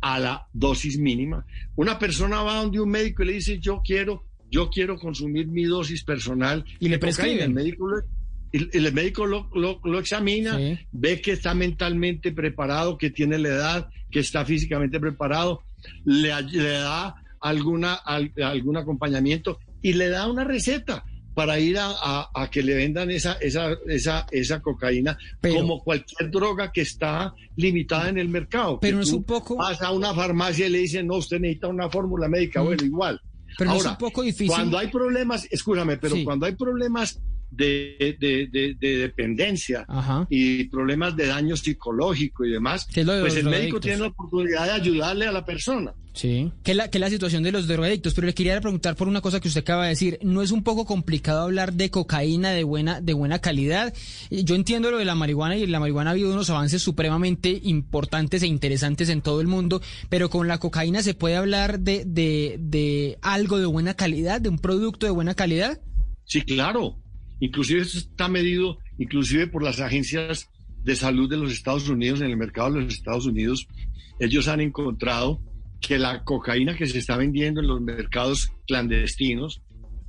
a 0.00 0.18
la 0.18 0.46
dosis 0.52 0.98
mínima. 0.98 1.46
Una 1.76 1.98
persona 1.98 2.42
va 2.42 2.56
donde 2.56 2.80
un 2.80 2.90
médico 2.90 3.22
y 3.22 3.26
le 3.26 3.32
dice, 3.32 3.58
yo 3.58 3.80
quiero, 3.84 4.24
yo 4.50 4.68
quiero 4.70 4.98
consumir 4.98 5.48
mi 5.48 5.64
dosis 5.64 6.04
personal. 6.04 6.64
Y 6.80 6.88
le 6.88 6.98
de 6.98 7.00
cocaína". 7.00 7.16
prescriben. 7.16 7.48
El 7.48 7.54
médico 7.54 7.88
lo, 7.88 7.98
y 8.52 8.76
el 8.76 8.92
médico 8.92 9.26
lo, 9.26 9.48
lo- 9.54 9.80
lo 9.84 9.98
examina, 9.98 10.58
ve 10.92 11.20
que 11.22 11.32
está 11.32 11.54
mentalmente 11.54 12.32
preparado, 12.32 12.96
que 12.98 13.10
tiene 13.10 13.38
la 13.38 13.48
edad, 13.48 13.90
que 14.10 14.20
está 14.20 14.44
físicamente 14.44 15.00
preparado, 15.00 15.62
le, 16.04 16.30
le 16.42 16.68
da 16.70 17.14
alguna, 17.40 17.94
al- 17.94 18.32
algún 18.42 18.76
acompañamiento 18.76 19.58
y 19.82 19.92
le 19.94 20.08
da 20.08 20.26
una 20.30 20.44
receta 20.44 21.04
para 21.34 21.60
ir 21.60 21.78
a, 21.78 21.90
a- 21.90 22.28
a 22.34 22.50
que 22.50 22.62
le 22.64 22.74
vendan 22.74 23.10
esa, 23.12 23.34
esa, 23.34 23.76
esa, 23.86 24.26
esa 24.32 24.60
cocaína 24.60 25.16
como 25.40 25.82
cualquier 25.84 26.30
droga 26.32 26.72
que 26.72 26.80
está 26.80 27.32
limitada 27.54 28.08
en 28.08 28.18
el 28.18 28.28
mercado. 28.28 28.80
Pero 28.80 28.96
Que 28.98 29.04
es 29.04 29.12
un 29.12 29.22
poco- 29.22 29.56
Vas 29.56 29.80
a 29.80 29.92
una 29.92 30.12
farmacia 30.14 30.66
y 30.66 30.70
le 30.70 30.78
dicen, 30.78 31.06
no, 31.06 31.14
usted 31.16 31.38
necesita 31.38 31.68
una 31.68 31.88
fórmula 31.88 32.26
médica. 32.28 32.60
Bueno, 32.60 32.84
igual. 32.84 33.20
Pero 33.56 33.70
no 33.70 33.76
es 33.76 33.84
un 33.86 33.96
poco 33.98 34.22
difícil- 34.22 34.48
Cuando 34.48 34.78
hay 34.78 34.88
problemas, 34.88 35.46
escúchame, 35.50 35.96
pero 35.96 36.16
Sí. 36.16 36.24
cuando 36.24 36.44
hay 36.46 36.56
problemas 36.56 37.20
de, 37.50 38.16
de- 38.20 38.48
de- 38.52 38.74
de 38.78 38.96
dependencia 38.98 39.86
y 40.28 40.64
problemas 40.64 41.16
de 41.16 41.26
daño 41.26 41.56
psicológico 41.56 42.44
y 42.44 42.50
demás, 42.50 42.86
es 42.94 43.06
lo 43.06 43.12
de 43.14 43.20
pues 43.20 43.34
los 43.34 43.44
el 43.44 43.48
médico 43.50 43.80
tiene 43.80 43.98
la 43.98 44.08
oportunidad 44.08 44.64
de 44.66 44.70
ayudarle 44.72 45.26
a 45.26 45.32
la 45.32 45.44
persona. 45.44 45.92
Sí, 46.14 46.50
que 46.64 46.72
es 46.72 46.76
la, 46.76 46.90
que 46.90 46.98
la 46.98 47.10
situación 47.10 47.44
de 47.44 47.52
los 47.52 47.68
drogadictos, 47.68 48.12
pero 48.12 48.26
le 48.26 48.34
quería 48.34 48.60
preguntar 48.60 48.96
por 48.96 49.06
una 49.06 49.20
cosa 49.20 49.38
que 49.38 49.46
usted 49.46 49.60
acaba 49.60 49.84
de 49.84 49.90
decir. 49.90 50.18
¿No 50.22 50.42
es 50.42 50.50
un 50.50 50.64
poco 50.64 50.84
complicado 50.84 51.42
hablar 51.42 51.74
de 51.74 51.90
cocaína 51.90 52.50
de 52.50 52.64
buena, 52.64 53.00
de 53.00 53.12
buena 53.12 53.38
calidad? 53.38 53.94
Yo 54.28 54.56
entiendo 54.56 54.90
lo 54.90 54.98
de 54.98 55.04
la 55.04 55.14
marihuana 55.14 55.56
y 55.56 55.62
en 55.62 55.70
la 55.70 55.78
marihuana 55.78 56.10
ha 56.10 56.12
habido 56.14 56.32
unos 56.32 56.50
avances 56.50 56.82
supremamente 56.82 57.60
importantes 57.62 58.42
e 58.42 58.48
interesantes 58.48 59.10
en 59.10 59.22
todo 59.22 59.40
el 59.40 59.46
mundo, 59.46 59.80
pero 60.08 60.28
con 60.28 60.48
la 60.48 60.58
cocaína 60.58 61.02
se 61.04 61.14
puede 61.14 61.36
hablar 61.36 61.78
de, 61.78 62.02
de, 62.04 62.56
de 62.58 63.16
algo 63.22 63.58
de 63.60 63.66
buena 63.66 63.94
calidad, 63.94 64.40
de 64.40 64.48
un 64.48 64.58
producto 64.58 65.06
de 65.06 65.12
buena 65.12 65.34
calidad. 65.34 65.78
Sí, 66.24 66.42
claro. 66.42 66.96
Inclusive 67.40 67.82
eso 67.82 67.98
está 67.98 68.28
medido, 68.28 68.78
inclusive 68.98 69.46
por 69.46 69.62
las 69.62 69.80
agencias 69.80 70.48
de 70.82 70.96
salud 70.96 71.28
de 71.28 71.36
los 71.36 71.52
Estados 71.52 71.88
Unidos, 71.88 72.20
en 72.20 72.30
el 72.30 72.36
mercado 72.36 72.72
de 72.72 72.82
los 72.82 72.94
Estados 72.94 73.26
Unidos, 73.26 73.66
ellos 74.20 74.48
han 74.48 74.60
encontrado 74.60 75.40
que 75.80 75.98
la 75.98 76.24
cocaína 76.24 76.76
que 76.76 76.86
se 76.86 76.98
está 76.98 77.16
vendiendo 77.16 77.60
en 77.60 77.68
los 77.68 77.80
mercados 77.80 78.50
clandestinos 78.66 79.62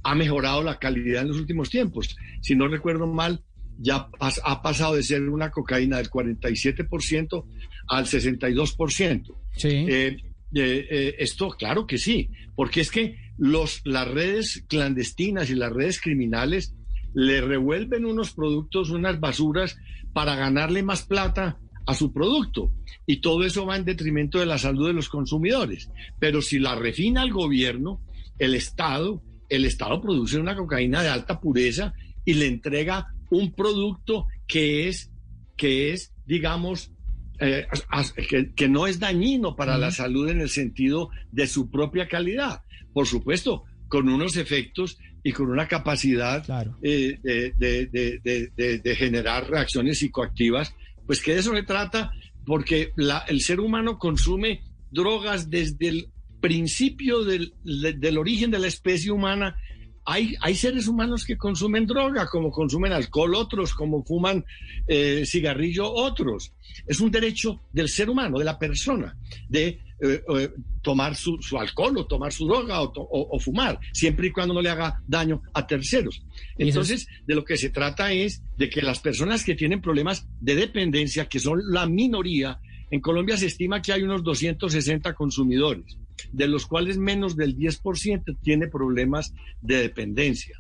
ha 0.04 0.16
mejorado 0.16 0.64
la 0.64 0.80
calidad 0.80 1.24
en 1.24 1.30
los 1.30 1.38
últimos 1.38 1.70
tiempos. 1.70 2.16
Si 2.42 2.56
no 2.56 2.68
recuerdo 2.68 3.06
mal, 3.08 3.44
ya 3.78 4.10
ha 4.20 4.62
pasado 4.62 4.96
de 4.96 5.04
ser 5.04 5.22
una 5.30 5.52
cocaína 5.52 5.98
del 5.98 6.10
47% 6.10 7.46
al 7.88 8.06
62%. 8.06 9.36
Sí. 9.56 9.68
Eh, 9.68 10.18
eh, 10.54 10.88
eh, 10.90 11.16
esto, 11.20 11.50
claro 11.50 11.86
que 11.86 11.98
sí, 11.98 12.30
porque 12.56 12.82
es 12.82 12.92
que 12.92 13.18
los, 13.38 13.82
las 13.86 14.08
redes 14.08 14.66
clandestinas 14.68 15.50
y 15.50 15.56
las 15.56 15.72
redes 15.72 16.02
criminales 16.02 16.74
le 17.14 17.42
revuelven 17.42 18.06
unos 18.06 18.32
productos, 18.32 18.90
unas 18.90 19.20
basuras, 19.20 19.78
para 20.14 20.36
ganarle 20.36 20.84
más 20.84 21.04
plata 21.04 21.60
a 21.86 21.94
su 21.94 22.14
producto. 22.14 22.72
Y 23.06 23.18
todo 23.18 23.44
eso 23.44 23.66
va 23.66 23.76
en 23.76 23.86
detrimento 23.86 24.40
de 24.40 24.46
la 24.46 24.58
salud 24.58 24.88
de 24.88 24.94
los 24.94 25.10
consumidores. 25.10 25.90
Pero 26.20 26.42
si 26.42 26.60
la 26.60 26.76
refina 26.76 27.24
el 27.24 27.32
gobierno, 27.32 28.02
el 28.38 28.54
Estado, 28.56 29.22
el 29.50 29.66
Estado 29.66 30.02
produce 30.02 30.38
una 30.38 30.56
cocaína 30.56 31.02
de 31.02 31.10
alta 31.10 31.40
pureza 31.40 31.94
y 32.26 32.34
le 32.34 32.48
entrega 32.48 33.08
un 33.32 33.54
producto 33.54 34.28
que 34.48 34.88
es, 34.88 35.12
que 35.58 35.94
es 35.94 36.14
digamos, 36.30 36.92
eh, 37.40 37.66
que 38.56 38.70
no 38.70 38.86
es 38.86 39.00
dañino 39.00 39.56
para 39.56 39.80
la 39.80 39.90
salud 39.90 40.30
en 40.30 40.42
el 40.42 40.50
sentido 40.50 41.10
de 41.32 41.48
su 41.48 41.72
propia 41.72 42.08
calidad. 42.08 42.62
Por 42.94 43.08
supuesto, 43.08 43.64
con 43.88 44.10
unos 44.10 44.38
efectos 44.38 45.00
y 45.24 45.32
con 45.34 45.50
una 45.50 45.68
capacidad 45.68 46.44
eh, 46.82 47.20
de, 47.24 47.54
de- 47.58 47.88
de- 48.80 48.96
generar 48.96 49.50
reacciones 49.50 50.00
psicoactivas, 50.00 50.74
pues 51.06 51.22
que 51.22 51.34
de 51.34 51.40
eso 51.40 51.54
se 51.54 51.64
trata, 51.64 52.12
porque 52.46 52.92
la- 52.96 53.26
el 53.28 53.42
ser 53.42 53.60
humano 53.60 53.98
consume 53.98 54.62
drogas 54.92 55.50
desde 55.50 55.88
el 55.90 56.08
principio 56.40 57.24
del, 57.26 57.54
de- 57.64 57.94
del 57.94 58.18
origen 58.18 58.50
de 58.52 58.60
la 58.60 58.68
especie 58.68 59.12
humana 59.12 59.58
hay, 60.12 60.34
hay 60.42 60.56
seres 60.56 60.88
humanos 60.88 61.24
que 61.24 61.38
consumen 61.38 61.86
droga, 61.86 62.26
como 62.28 62.50
consumen 62.50 62.92
alcohol 62.92 63.36
otros, 63.36 63.76
como 63.76 64.04
fuman 64.04 64.44
eh, 64.88 65.24
cigarrillo 65.24 65.92
otros. 65.92 66.52
Es 66.88 67.00
un 67.00 67.12
derecho 67.12 67.62
del 67.72 67.90
ser 67.90 68.10
humano, 68.10 68.40
de 68.40 68.46
la 68.46 68.58
persona, 68.58 69.16
de 69.48 69.68
eh, 70.02 70.24
eh, 70.36 70.50
tomar 70.82 71.16
su, 71.16 71.38
alcohol 71.60 71.96
o 72.00 72.08
tomar 72.08 72.34
su 72.34 72.48
droga 72.48 72.82
o, 72.82 73.40
fumar, 73.40 73.80
siempre 73.94 74.28
y 74.28 74.32
cuando 74.32 74.56
no 74.56 74.62
le 74.62 74.72
haga 74.72 75.00
daño 75.08 75.44
a 75.54 75.68
terceros. 75.68 76.24
Entonces, 76.58 77.08
de 77.28 77.36
lo 77.36 77.46
que 77.46 77.58
se 77.58 77.70
trata 77.70 78.12
es 78.12 78.42
de 78.58 78.68
que 78.68 78.82
las 78.82 79.00
personas 79.00 79.44
que 79.44 79.54
tienen 79.54 79.80
problemas 79.80 80.28
de 80.42 80.56
dependencia, 80.56 81.30
que 81.30 81.40
son 81.40 81.62
la 81.70 81.86
minoría, 81.86 82.60
en 82.90 83.00
Colombia 83.00 83.38
se 83.38 83.46
estima 83.46 83.82
que 83.82 83.94
hay 83.94 84.02
unos 84.02 84.24
260 84.24 85.14
consumidores, 85.14 85.98
de 86.32 86.48
los 86.48 86.66
cuales 86.66 86.98
menos 86.98 87.36
del 87.36 87.58
10% 87.58 88.38
tiene 88.42 88.68
problemas 88.68 89.34
de 89.62 89.78
dependencia. 89.78 90.58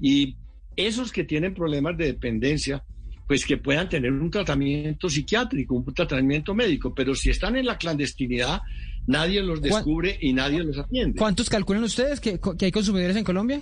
Y 0.00 0.36
esos 0.76 1.12
que 1.12 1.24
tienen 1.24 1.54
problemas 1.54 1.96
de 1.96 2.06
dependencia, 2.06 2.84
pues 3.26 3.44
que 3.44 3.58
puedan 3.58 3.88
tener 3.88 4.12
un 4.12 4.30
tratamiento 4.30 5.10
psiquiátrico, 5.10 5.74
un 5.74 5.92
tratamiento 5.92 6.54
médico, 6.54 6.94
pero 6.94 7.14
si 7.14 7.30
están 7.30 7.56
en 7.56 7.66
la 7.66 7.76
clandestinidad, 7.76 8.60
nadie 9.06 9.42
los 9.42 9.60
descubre 9.60 10.16
y 10.20 10.32
nadie 10.32 10.62
los 10.62 10.78
atiende. 10.78 11.18
¿Cuántos 11.18 11.50
calculan 11.50 11.82
ustedes 11.82 12.20
que, 12.20 12.38
hay 12.60 12.72
consumidores 12.72 13.16
en 13.16 13.24
Colombia? 13.24 13.60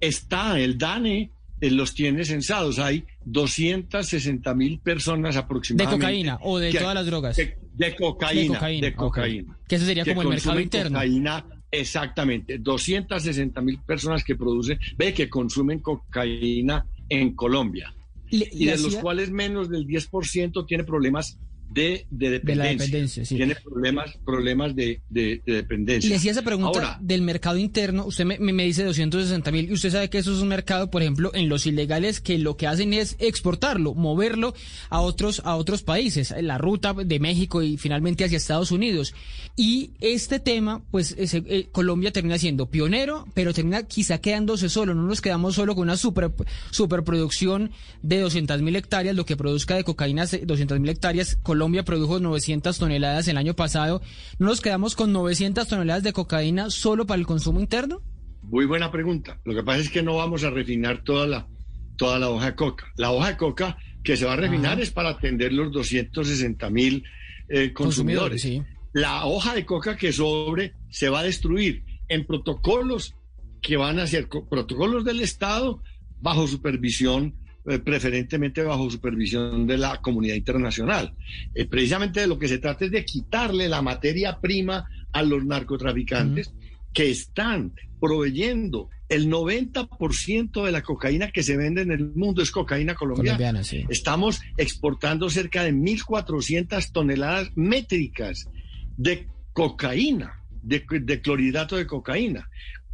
Está 0.00 0.58
el 0.58 0.78
DANE, 0.78 1.30
los 1.60 1.94
tiene 1.94 2.24
censados. 2.24 2.78
Hay 2.78 3.04
260 3.24 4.54
mil 4.54 4.80
personas 4.80 5.36
aproximadamente. 5.36 5.96
¿De 5.96 6.00
cocaína 6.00 6.38
o 6.42 6.58
de 6.58 6.72
todas 6.72 6.94
las 6.94 7.06
drogas? 7.06 7.36
De, 7.36 7.96
cocaína. 7.96 8.60
De 8.60 8.94
cocaína. 8.94 9.58
Que 9.66 9.76
ese 9.76 9.86
sería 9.86 10.04
como 10.04 10.22
el 10.22 10.28
mercado 10.28 10.60
interno. 10.60 10.98
Cocaína, 10.98 11.46
exactamente. 11.70 12.58
260 12.58 13.60
mil 13.60 13.80
personas 13.80 14.24
que 14.24 14.36
producen, 14.36 14.78
ve 14.96 15.14
que 15.14 15.28
consumen 15.28 15.80
cocaína 15.80 16.86
en 17.08 17.34
Colombia 17.34 17.94
y 18.30 18.66
de 18.66 18.78
los 18.78 18.96
cuales 18.96 19.30
menos 19.30 19.68
del 19.68 19.86
10% 19.86 20.66
tiene 20.66 20.84
problemas 20.84 21.38
de, 21.74 22.06
dependencia. 22.10 23.24
Tiene 23.24 23.56
problemas, 23.56 24.16
problemas 24.24 24.76
de, 24.76 25.00
dependencia. 25.10 26.08
Le 26.08 26.16
hacía 26.16 26.30
esa 26.30 26.42
pregunta 26.42 26.98
del 27.00 27.22
mercado 27.22 27.58
interno. 27.58 28.06
Usted 28.06 28.24
me, 28.24 28.38
me 28.38 28.64
dice 28.64 28.84
260 28.84 29.50
mil 29.50 29.68
y 29.68 29.72
usted 29.72 29.90
sabe 29.90 30.08
que 30.08 30.18
eso 30.18 30.32
es 30.32 30.40
un 30.40 30.48
mercado, 30.48 30.90
por 30.90 31.02
ejemplo, 31.02 31.32
en 31.34 31.48
los 31.48 31.66
ilegales 31.66 32.20
que 32.20 32.38
lo 32.38 32.56
que 32.56 32.66
hacen 32.66 32.92
es 32.92 33.16
exportarlo, 33.18 33.94
moverlo 33.94 34.54
a 34.88 35.00
otros, 35.00 35.42
a 35.44 35.56
otros 35.56 35.82
países, 35.82 36.34
la 36.40 36.58
ruta 36.58 36.94
de 36.94 37.18
México 37.18 37.62
y 37.62 37.76
finalmente 37.76 38.24
hacia 38.24 38.36
Estados 38.36 38.70
Unidos. 38.70 39.14
Y 39.56 39.92
este 40.00 40.40
tema, 40.40 40.82
pues 40.90 41.14
eh, 41.18 41.68
Colombia 41.72 42.12
termina 42.12 42.38
siendo 42.38 42.66
pionero, 42.66 43.26
pero 43.34 43.52
termina 43.52 43.84
quizá 43.84 44.18
quedándose 44.18 44.68
solo. 44.68 44.94
No 44.94 45.02
nos 45.02 45.20
quedamos 45.20 45.54
solo 45.54 45.74
con 45.74 45.82
una 45.82 45.96
super, 45.96 46.32
superproducción 46.70 47.70
de 48.02 48.20
200 48.20 48.62
mil 48.62 48.76
hectáreas, 48.76 49.16
lo 49.16 49.24
que 49.26 49.36
produzca 49.36 49.76
de 49.76 49.84
cocaína 49.84 50.26
200 50.26 50.80
mil 50.80 50.90
hectáreas. 50.90 51.36
Colombia 51.42 51.63
produjo 51.84 52.20
900 52.20 52.78
toneladas 52.78 53.28
el 53.28 53.36
año 53.36 53.54
pasado. 53.54 54.02
¿No 54.38 54.46
nos 54.46 54.60
quedamos 54.60 54.94
con 54.94 55.12
900 55.12 55.66
toneladas 55.66 56.02
de 56.02 56.12
cocaína 56.12 56.70
solo 56.70 57.06
para 57.06 57.18
el 57.18 57.26
consumo 57.26 57.60
interno? 57.60 58.02
Muy 58.42 58.66
buena 58.66 58.90
pregunta. 58.90 59.40
Lo 59.44 59.54
que 59.54 59.62
pasa 59.62 59.80
es 59.80 59.90
que 59.90 60.02
no 60.02 60.16
vamos 60.16 60.44
a 60.44 60.50
refinar 60.50 61.02
toda 61.02 61.26
la, 61.26 61.48
toda 61.96 62.18
la 62.18 62.28
hoja 62.28 62.46
de 62.46 62.54
coca. 62.54 62.86
La 62.96 63.10
hoja 63.10 63.28
de 63.28 63.36
coca 63.36 63.78
que 64.02 64.16
se 64.16 64.26
va 64.26 64.34
a 64.34 64.36
refinar 64.36 64.80
es 64.80 64.90
para 64.90 65.10
atender 65.10 65.52
los 65.52 65.72
260 65.72 66.68
mil 66.70 67.04
eh, 67.48 67.72
consumidores. 67.72 68.46
La 68.92 69.24
hoja 69.24 69.54
de 69.54 69.64
coca 69.64 69.96
que 69.96 70.12
sobre 70.12 70.74
se 70.90 71.08
va 71.08 71.20
a 71.20 71.24
destruir 71.24 71.84
en 72.08 72.26
protocolos 72.26 73.14
que 73.62 73.76
van 73.76 73.98
a 73.98 74.06
ser 74.06 74.28
protocolos 74.28 75.04
del 75.04 75.20
Estado 75.20 75.82
bajo 76.20 76.46
supervisión 76.46 77.34
preferentemente 77.64 78.62
bajo 78.62 78.90
supervisión 78.90 79.66
de 79.66 79.78
la 79.78 80.00
comunidad 80.02 80.34
internacional. 80.34 81.14
Eh, 81.54 81.66
precisamente 81.66 82.20
de 82.20 82.26
lo 82.26 82.38
que 82.38 82.48
se 82.48 82.58
trata 82.58 82.84
es 82.84 82.90
de 82.90 83.04
quitarle 83.04 83.68
la 83.68 83.82
materia 83.82 84.38
prima 84.40 84.86
a 85.12 85.22
los 85.22 85.44
narcotraficantes 85.44 86.52
que 86.92 87.10
están 87.10 87.72
proveyendo 88.00 88.90
el 89.08 89.30
90% 89.30 90.64
de 90.64 90.72
la 90.72 90.82
cocaína 90.82 91.30
que 91.30 91.42
se 91.42 91.56
vende 91.56 91.82
en 91.82 91.90
el 91.90 92.14
mundo 92.14 92.42
es 92.42 92.50
cocaína 92.50 92.94
colombiana. 92.94 93.62
Estamos 93.88 94.40
exportando 94.56 95.28
cerca 95.30 95.62
de 95.62 95.72
1.400 95.72 96.90
toneladas 96.92 97.50
métricas 97.54 98.48
de 98.96 99.28
cocaína, 99.52 100.42
de, 100.62 100.84
de 101.00 101.20
clorhidrato 101.20 101.76
de 101.76 101.86
cocaína. 101.86 102.48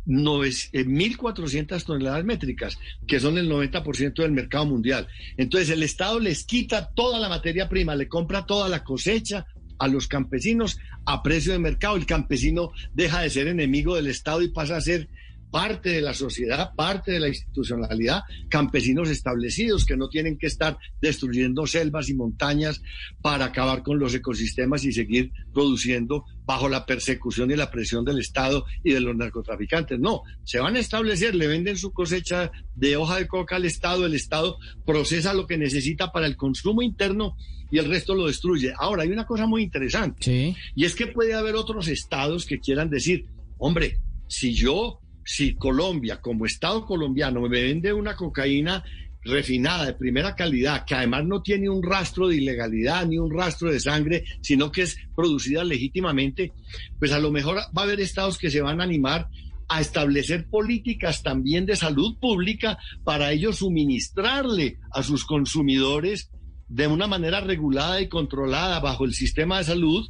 1.400 0.07 1.77
eh, 1.77 1.85
toneladas 1.85 2.25
métricas, 2.25 2.79
que 3.07 3.21
son 3.21 3.39
el 3.39 3.51
90% 3.51 4.15
del 4.15 4.33
mercado 4.33 4.67
mundial. 4.67 5.09
Entonces 5.37 5.71
el 5.71 5.83
Estado 5.83 6.21
les 6.21 6.45
quita 6.45 6.91
toda 6.91 7.19
la 7.19 7.29
materia 7.29 7.69
prima, 7.69 7.95
le 7.95 8.09
compra 8.09 8.47
toda 8.47 8.69
la 8.69 8.85
cosecha 8.85 9.47
a 9.79 9.89
los 9.89 10.07
campesinos 10.07 10.79
a 11.07 11.23
precio 11.23 11.53
de 11.53 11.59
mercado. 11.59 11.97
El 11.97 12.07
campesino 12.07 12.73
deja 12.93 13.23
de 13.23 13.31
ser 13.31 13.49
enemigo 13.49 13.97
del 13.97 14.07
Estado 14.07 14.43
y 14.43 14.49
pasa 14.49 14.77
a 14.77 14.81
ser 14.81 15.09
parte 15.51 15.91
de 15.91 16.01
la 16.01 16.15
sociedad, 16.15 16.73
parte 16.75 17.13
de 17.13 17.21
la 17.21 17.29
institucionalidad, 17.29 18.23
campesinos 18.49 19.11
establecidos 19.11 19.85
que 19.85 19.97
no 19.97 20.09
tienen 20.09 20.39
que 20.39 20.47
estar 20.47 20.79
destruyendo 21.01 21.67
selvas 21.67 22.09
y 22.09 22.15
montañas 22.15 22.81
para 23.21 23.47
acabar 23.47 23.83
con 23.83 23.99
los 23.99 24.15
ecosistemas 24.15 24.85
y 24.85 24.93
seguir 24.93 25.33
produciendo 25.53 26.25
bajo 26.45 26.69
la 26.69 26.87
persecución 26.87 27.51
y 27.51 27.57
la 27.57 27.71
presión 27.71 28.05
del 28.05 28.19
Estado 28.19 28.65
y 28.83 28.93
de 28.93 29.01
los 29.01 29.17
narcotraficantes. 29.17 29.99
No, 29.99 30.23
se 30.45 30.59
van 30.59 30.77
a 30.77 30.81
establecer, 30.81 31.35
le 31.35 31.47
venden 31.47 31.77
su 31.77 31.93
cosecha 31.93 32.51
de 32.75 32.97
hoja 32.97 33.19
de 33.19 33.29
coca 33.29 33.57
al 33.57 33.65
Estado, 33.65 34.07
el 34.07 34.15
Estado 34.15 34.59
procesa 34.85 35.35
lo 35.35 35.47
que 35.47 35.59
necesita 35.59 36.13
para 36.13 36.27
el 36.27 36.37
consumo 36.37 36.83
interno 36.83 37.37
y 37.71 37.79
el 37.79 37.89
resto 37.89 38.15
lo 38.15 38.27
destruye. 38.27 38.73
Ahora, 38.77 39.05
hay 39.05 39.11
una 39.11 39.27
cosa 39.27 39.47
muy 39.47 39.63
interesante, 39.63 40.57
y 40.75 40.85
es 40.85 40.95
que 40.95 41.07
puede 41.07 41.35
haber 41.35 41.55
otros 41.55 41.89
estados 41.89 42.47
que 42.47 42.59
quieran 42.59 42.91
decir, 42.91 43.27
hombre, 43.59 43.99
si 44.27 44.55
yo 44.55 45.01
si 45.33 45.55
Colombia, 45.55 46.21
como 46.21 46.45
Estado 46.45 46.85
colombiano, 46.85 47.41
me 47.43 47.63
vende 47.63 47.93
una 47.93 48.17
cocaína 48.17 48.83
refinada 49.23 49.87
de 49.87 49.95
primera 49.95 50.35
calidad, 50.35 50.85
que 50.85 50.97
además 50.97 51.25
no 51.25 51.41
tiene 51.41 51.71
un 51.71 51.85
rastro 51.85 52.27
de 52.27 52.39
ilegalidad 52.39 53.07
ni 53.07 53.17
un 53.17 53.33
rastro 53.33 53.71
de 53.71 53.79
sangre, 53.79 54.25
sino 54.41 54.73
que 54.73 54.83
es 54.83 54.97
producida 55.15 55.63
legítimamente, 55.63 56.53
pues 56.99 57.13
a 57.13 57.21
lo 57.21 57.31
mejor 57.31 57.59
va 57.59 57.83
a 57.83 57.85
haber 57.85 58.01
estados 58.01 58.39
que 58.39 58.51
se 58.51 58.61
van 58.61 58.81
a 58.81 58.85
animar 58.85 59.29
a 59.69 59.81
establecer 59.81 60.49
políticas 60.49 61.23
también 61.23 61.65
de 61.65 61.77
salud 61.77 62.19
pública 62.19 62.77
para 63.05 63.31
ellos 63.31 63.59
suministrarle 63.59 64.79
a 64.91 65.05
sus 65.05 65.25
consumidores 65.25 66.33
de 66.67 66.89
una 66.89 67.07
manera 67.07 67.41
regulada 67.41 68.01
y 68.01 68.09
controlada 68.09 68.81
bajo 68.81 69.05
el 69.05 69.15
sistema 69.15 69.59
de 69.59 69.65
salud 69.65 70.09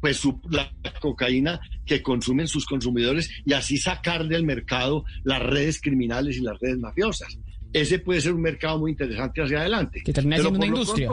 pues 0.00 0.22
la 0.50 0.72
cocaína 1.00 1.60
que 1.84 2.02
consumen 2.02 2.48
sus 2.48 2.66
consumidores 2.66 3.30
y 3.44 3.52
así 3.52 3.76
sacar 3.76 4.26
del 4.26 4.44
mercado 4.44 5.04
las 5.24 5.42
redes 5.42 5.80
criminales 5.80 6.36
y 6.36 6.40
las 6.40 6.58
redes 6.58 6.78
mafiosas. 6.78 7.38
Ese 7.72 7.98
puede 7.98 8.20
ser 8.20 8.32
un 8.32 8.42
mercado 8.42 8.78
muy 8.78 8.92
interesante 8.92 9.42
hacia 9.42 9.60
adelante. 9.60 10.02
Que 10.04 10.12
termina 10.12 10.38
siendo 10.38 10.58
una 10.58 10.66
industria. 10.66 11.10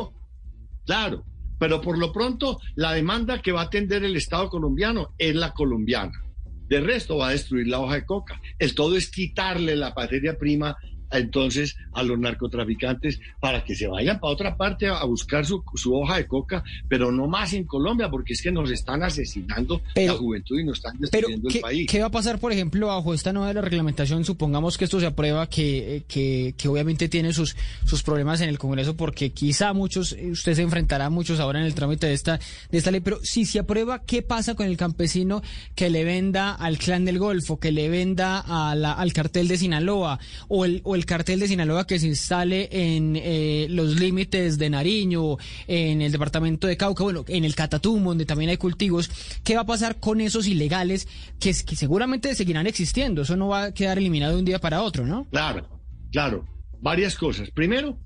claro, 0.85 1.23
pero 1.59 1.81
por 1.81 1.97
lo 1.97 2.11
pronto 2.11 2.59
la 2.75 2.93
demanda 2.93 3.41
que 3.41 3.51
va 3.51 3.61
a 3.61 3.65
atender 3.65 4.03
el 4.03 4.15
Estado 4.15 4.49
colombiano 4.49 5.13
es 5.17 5.35
la 5.35 5.53
colombiana. 5.53 6.23
De 6.67 6.81
resto 6.81 7.17
va 7.17 7.29
a 7.29 7.31
destruir 7.31 7.67
la 7.67 7.79
hoja 7.79 7.95
de 7.95 8.05
coca. 8.05 8.41
El 8.59 8.75
todo 8.75 8.97
es 8.97 9.09
quitarle 9.09 9.75
la 9.75 9.93
materia 9.95 10.37
prima 10.37 10.75
entonces 11.11 11.75
a 11.93 12.03
los 12.03 12.19
narcotraficantes 12.19 13.19
para 13.39 13.63
que 13.63 13.75
se 13.75 13.87
vayan 13.87 14.19
para 14.19 14.33
otra 14.33 14.57
parte 14.57 14.87
a, 14.87 15.03
buscar 15.05 15.45
su, 15.45 15.63
hoja 15.93 16.17
de 16.17 16.27
coca, 16.27 16.63
pero 16.87 17.11
no 17.11 17.27
más 17.27 17.53
en 17.53 17.63
Colombia, 17.63 18.09
porque 18.09 18.33
es 18.33 18.41
que 18.41 18.51
nos 18.51 18.69
están 18.71 19.03
asesinando 19.03 19.81
la 19.95 20.13
juventud 20.13 20.59
y 20.59 20.63
nos 20.63 20.77
están 20.77 20.97
destruyendo 20.99 21.49
el 21.49 21.59
país. 21.59 21.87
¿Qué 21.89 21.99
va 21.99 22.07
a 22.07 22.11
pasar, 22.11 22.39
por 22.39 22.51
ejemplo, 22.51 22.87
bajo 22.87 23.13
esta 23.13 23.31
nueva 23.31 23.53
reglamentación? 23.61 24.25
Supongamos 24.25 24.77
que 24.77 24.85
esto 24.85 24.99
se 24.99 25.05
aprueba, 25.05 25.47
que, 25.47 26.03
que, 26.07 26.53
que 26.57 26.67
obviamente 26.67 27.07
tiene 27.07 27.33
sus, 27.33 27.55
sus 27.85 28.03
problemas 28.03 28.41
en 28.41 28.49
el 28.49 28.59
Congreso, 28.59 28.95
porque 28.95 29.31
quizá 29.31 29.73
muchos, 29.73 30.11
usted 30.13 30.53
se 30.55 30.61
enfrentará 30.61 31.05
a 31.05 31.09
muchos 31.09 31.39
ahora 31.39 31.59
en 31.59 31.65
el 31.65 31.73
trámite 31.73 32.07
de 32.07 32.13
esta, 32.13 32.39
de 32.69 32.77
esta 32.77 32.91
ley, 32.91 33.01
pero 33.01 33.19
si 33.23 33.45
se 33.45 33.59
aprueba, 33.59 34.03
¿qué 34.03 34.21
pasa 34.21 34.55
con 34.55 34.67
el 34.67 34.77
campesino 34.77 35.41
que 35.75 35.89
le 35.89 36.03
venda 36.03 36.53
al 36.53 36.77
clan 36.77 37.05
del 37.05 37.19
Golfo, 37.19 37.59
que 37.59 37.71
le 37.71 37.89
venda 37.89 38.43
a 38.45 38.71
al 38.71 39.13
cartel 39.13 39.47
de 39.47 39.57
Sinaloa 39.57 40.19
o 40.47 40.65
el 40.65 40.96
el 40.97 41.05
cartel 41.05 41.39
de 41.39 41.47
Sinaloa 41.47 41.87
que 41.87 41.99
se 41.99 42.07
instale 42.07 42.67
en 42.71 43.15
eh, 43.15 43.67
los 43.69 43.99
límites 43.99 44.57
de 44.57 44.69
Nariño, 44.69 45.37
en 45.67 46.01
el 46.01 46.11
departamento 46.11 46.67
de 46.67 46.75
Cauca, 46.75 47.03
bueno, 47.03 47.23
en 47.27 47.45
el 47.45 47.55
Catatumbo, 47.55 48.11
donde 48.11 48.25
también 48.25 48.49
hay 48.49 48.57
cultivos, 48.57 49.09
¿qué 49.43 49.55
va 49.55 49.61
a 49.61 49.65
pasar 49.65 49.99
con 49.99 50.19
esos 50.19 50.47
ilegales 50.47 51.07
que, 51.39 51.53
que 51.65 51.75
seguramente 51.75 52.35
seguirán 52.35 52.67
existiendo? 52.67 53.21
Eso 53.21 53.37
no 53.37 53.47
va 53.47 53.65
a 53.65 53.73
quedar 53.73 53.97
eliminado 53.97 54.33
de 54.33 54.39
un 54.39 54.45
día 54.45 54.59
para 54.59 54.81
otro, 54.81 55.05
¿no? 55.05 55.25
Claro, 55.29 55.67
claro. 56.11 56.45
Varias 56.79 57.15
cosas. 57.15 57.49
Primero, 57.51 57.97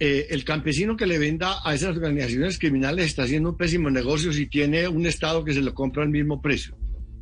eh, 0.00 0.26
el 0.30 0.44
campesino 0.44 0.96
que 0.96 1.06
le 1.06 1.18
venda 1.18 1.58
a 1.64 1.74
esas 1.74 1.96
organizaciones 1.96 2.58
criminales 2.58 3.06
está 3.06 3.22
haciendo 3.22 3.50
un 3.50 3.56
pésimo 3.56 3.90
negocio 3.90 4.32
si 4.32 4.46
tiene 4.46 4.88
un 4.88 5.06
Estado 5.06 5.44
que 5.44 5.54
se 5.54 5.62
lo 5.62 5.72
compra 5.72 6.02
al 6.02 6.10
mismo 6.10 6.42
precio. 6.42 6.76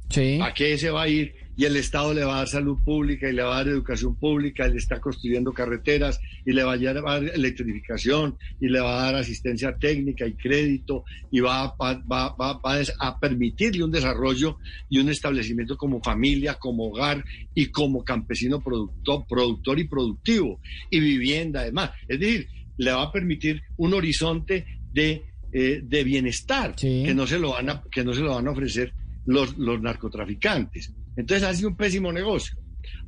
Sí. 0.09 0.39
¿A 0.43 0.53
qué 0.53 0.77
se 0.79 0.91
va 0.91 1.03
a 1.03 1.09
ir 1.09 1.35
y 1.57 1.65
el 1.65 1.77
Estado 1.77 2.15
le 2.15 2.25
va 2.25 2.35
a 2.35 2.39
dar 2.39 2.49
salud 2.49 2.79
pública 2.85 3.29
y 3.29 3.33
le 3.33 3.43
va 3.43 3.55
a 3.55 3.59
dar 3.59 3.69
educación 3.69 4.15
pública, 4.17 4.67
y 4.67 4.73
le 4.73 4.79
está 4.79 5.01
construyendo 5.01 5.53
carreteras 5.53 6.19
y 6.47 6.53
le 6.53 6.65
va 6.65 6.73
a 6.73 6.79
dar 6.79 7.25
electrificación 7.25 8.37
y 8.61 8.69
le 8.69 8.81
va 8.81 9.01
a 9.01 9.05
dar 9.05 9.17
asistencia 9.17 9.77
técnica 9.77 10.27
y 10.27 10.33
crédito 10.35 11.05
y 11.31 11.41
va, 11.41 11.75
va, 11.81 11.95
va, 12.11 12.35
va 12.35 12.83
a 12.99 13.21
permitirle 13.21 13.85
un 13.85 13.91
desarrollo 13.91 14.59
y 14.89 14.99
un 14.99 15.09
establecimiento 15.09 15.77
como 15.77 16.03
familia, 16.03 16.55
como 16.55 16.89
hogar 16.89 17.25
y 17.55 17.67
como 17.67 18.05
campesino 18.05 18.61
productor, 18.61 19.27
productor 19.29 19.79
y 19.79 19.85
productivo 19.85 20.61
y 20.91 21.01
vivienda 21.01 21.61
además. 21.61 21.91
Es 22.09 22.19
decir, 22.19 22.49
le 22.79 22.93
va 22.93 23.03
a 23.03 23.13
permitir 23.13 23.63
un 23.77 23.95
horizonte 23.95 24.65
de, 24.93 25.23
eh, 25.53 25.81
de 25.83 26.05
bienestar 26.05 26.75
que, 26.75 27.13
no 27.15 27.27
se 27.27 27.39
lo 27.39 27.51
van 27.51 27.71
a, 27.71 27.83
que 27.91 28.05
no 28.05 28.15
se 28.15 28.21
lo 28.21 28.35
van 28.35 28.49
a 28.49 28.53
ofrecer 28.53 28.93
los, 29.27 29.57
los 29.59 29.81
narcotraficantes. 29.81 30.93
Entonces 31.17 31.47
ha 31.47 31.55
sido 31.55 31.71
un 31.71 31.77
pésimo 31.77 32.13
negocio. 32.13 32.57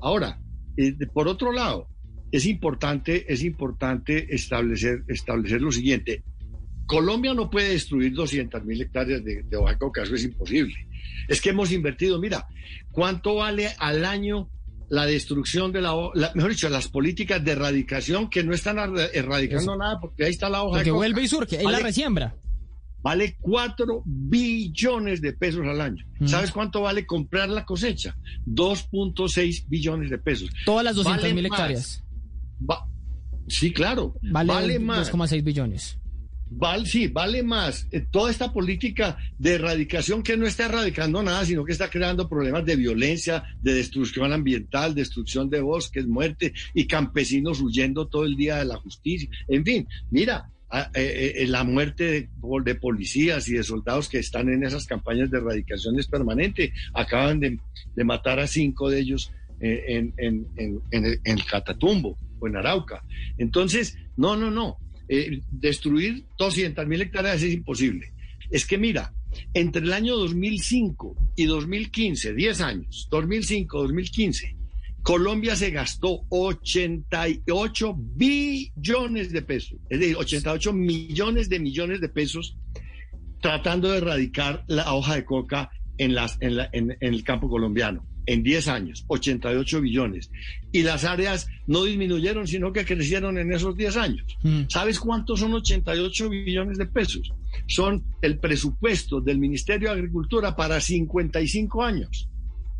Ahora, 0.01 0.41
eh, 0.77 0.95
por 1.13 1.29
otro 1.29 1.53
lado, 1.53 1.89
es 2.31 2.47
importante, 2.47 3.33
es 3.33 3.43
importante 3.45 4.35
establecer, 4.35 5.05
establecer 5.09 5.61
lo 5.61 5.71
siguiente. 5.71 6.23
Colombia 6.87 7.33
no 7.33 7.49
puede 7.49 7.71
destruir 7.71 8.13
200 8.13 8.65
mil 8.65 8.81
hectáreas 8.81 9.25
de, 9.25 9.43
de 9.43 9.57
hoja 9.57 9.79
coca, 9.79 10.03
eso 10.03 10.15
es 10.15 10.25
imposible. 10.25 10.75
Es 11.29 11.41
que 11.41 11.51
hemos 11.51 11.73
invertido, 11.73 12.21
mira, 12.21 12.47
¿cuánto 12.91 13.37
vale 13.37 13.71
al 13.79 14.05
año 14.05 14.51
la 14.89 15.07
destrucción 15.07 15.73
de 15.73 15.81
la, 15.81 15.95
mejor 16.35 16.51
dicho, 16.51 16.69
las 16.69 16.89
políticas 16.89 17.45
de 17.45 17.53
erradicación 17.53 18.29
que 18.29 18.45
no 18.45 18.55
están 18.55 18.79
erradicando 19.13 19.77
nada 19.77 19.99
porque 20.01 20.25
ahí 20.25 20.31
está 20.31 20.49
la 20.49 20.63
hoja. 20.63 20.79
Porque 20.79 20.91
vuelve 20.91 21.23
y 21.23 21.29
surge, 21.29 21.57
es 21.57 21.65
la 21.65 21.79
resiembra. 21.79 22.35
Vale 23.05 23.37
4 23.39 24.03
billones 24.07 25.21
de 25.21 25.35
pesos 25.35 25.67
al 25.67 25.79
año. 25.83 26.03
Mm. 26.21 26.27
¿Sabes 26.27 26.51
cuánto 26.51 26.81
vale 26.81 27.05
comprar 27.05 27.51
la 27.51 27.67
cosecha? 27.67 28.17
2.6 28.47 29.67
billones 29.69 30.09
de 30.09 30.17
pesos. 30.17 30.49
Todas 30.65 30.85
las 30.85 30.97
200 30.97 31.35
mil 31.35 31.45
hectáreas. 31.45 32.03
sí, 33.47 33.75
claro. 33.75 34.15
Vale, 34.23 34.53
vale 34.53 34.79
más. 34.79 35.13
2,6 35.13 35.45
billones 35.45 35.99
vale, 36.57 36.87
sí, 36.87 37.09
vale 37.09 37.43
más 37.43 37.87
eh, 37.91 38.07
toda 38.11 38.31
esta 38.31 38.53
política 38.53 39.17
de 39.39 39.55
erradicación 39.55 40.23
que 40.23 40.37
no 40.37 40.47
está 40.47 40.67
erradicando 40.67 41.23
nada, 41.23 41.45
sino 41.45 41.65
que 41.65 41.73
está 41.73 41.91
creando 41.91 42.29
problemas 42.29 42.65
de 42.65 42.77
violencia, 42.77 43.45
de 43.61 43.75
destrucción 43.75 44.33
ambiental, 44.33 44.95
destrucción 44.95 45.51
de 45.51 45.61
bosques, 45.61 46.07
muerte 46.07 46.53
y 46.73 46.87
campesinos 46.87 47.61
huyendo 47.61 48.07
todo 48.07 48.25
el 48.25 48.37
día 48.37 48.57
de 48.57 48.67
la 48.67 48.77
justicia. 48.77 49.29
En 49.49 49.65
fin, 49.65 49.89
mira, 50.11 50.51
eh, 50.95 51.35
eh, 51.37 51.47
la 51.47 51.65
muerte 51.65 52.29
de, 52.65 52.75
policías 52.75 53.49
y 53.49 53.55
de 53.55 53.63
soldados 53.63 54.09
que 54.09 54.19
están 54.19 54.49
en 54.49 54.65
esas 54.65 54.87
campañas 54.87 55.31
de 55.31 55.39
erradicación 55.39 55.99
es 55.99 56.07
permanente. 56.07 56.73
Acaban 56.93 57.41
de, 57.41 57.59
matar 58.05 58.41
a 58.41 58.47
cinco 58.47 58.91
de 58.91 59.01
ellos 59.01 59.33
en, 59.61 60.13
en, 60.19 60.47
en, 60.57 60.83
en 60.91 61.19
el 61.25 61.45
Catatumbo 61.45 62.19
o 62.39 62.49
en 62.49 62.57
Arauca. 62.57 63.03
Entonces, 63.39 63.97
no, 64.17 64.37
no, 64.37 64.51
no. 64.51 64.79
Eh, 65.07 65.43
destruir 65.51 66.25
200 66.39 66.87
mil 66.87 67.03
hectáreas 67.03 67.43
es 67.43 67.53
imposible. 67.53 68.13
Es 68.51 68.65
que 68.65 68.79
mira, 68.79 69.13
entre 69.53 69.83
el 69.83 69.93
año 69.93 70.17
2005 70.17 71.17
y 71.37 71.45
2015, 71.45 72.35
10 72.35 72.61
años, 72.63 73.09
2005-2015, 73.11 74.57
Colombia 75.05 75.55
se 75.55 75.71
gastó 75.71 76.25
88 76.31 77.95
billones 77.97 79.31
de 79.33 79.43
pesos, 79.43 79.79
es 79.89 80.01
decir, 80.01 80.17
88 80.17 80.73
millones 80.73 81.49
de 81.49 81.61
millones 81.61 82.01
de 82.01 82.09
pesos 82.09 82.57
tratando 83.41 83.93
de 83.93 83.99
erradicar 83.99 84.65
la 84.67 84.93
hoja 84.95 85.15
de 85.15 85.25
coca 85.25 85.71
en, 85.99 86.15
las, 86.15 86.39
en, 86.41 86.59
en 86.73 86.97
el 87.01 87.23
campo 87.23 87.49
colombiano 87.49 88.05
en 88.27 88.43
10 88.43 88.69
años, 88.69 89.05
88 89.09 89.81
billones. 89.81 90.31
Y 90.73 90.83
las 90.83 91.05
áreas 91.05 91.49
no 91.67 91.85
disminuyeron, 91.85 92.47
sino 92.47 92.73
que 92.73 92.85
crecieron 92.85 93.39
en 93.39 93.53
esos 93.53 93.77
10 93.77 93.97
años. 93.97 94.39
Mm. 94.43 94.63
¿Sabes 94.69 94.99
cuántos 94.99 95.41
son 95.41 95.55
88 95.55 96.29
billones 96.31 96.79
de 96.79 96.87
pesos? 96.87 97.33
Son 97.67 98.03
el 98.23 98.39
presupuesto 98.39 99.21
del 99.21 99.39
Ministerio 99.39 99.89
de 99.89 99.97
Agricultura 99.97 100.57
para 100.57 100.81
55 100.81 101.83
años. 101.83 102.29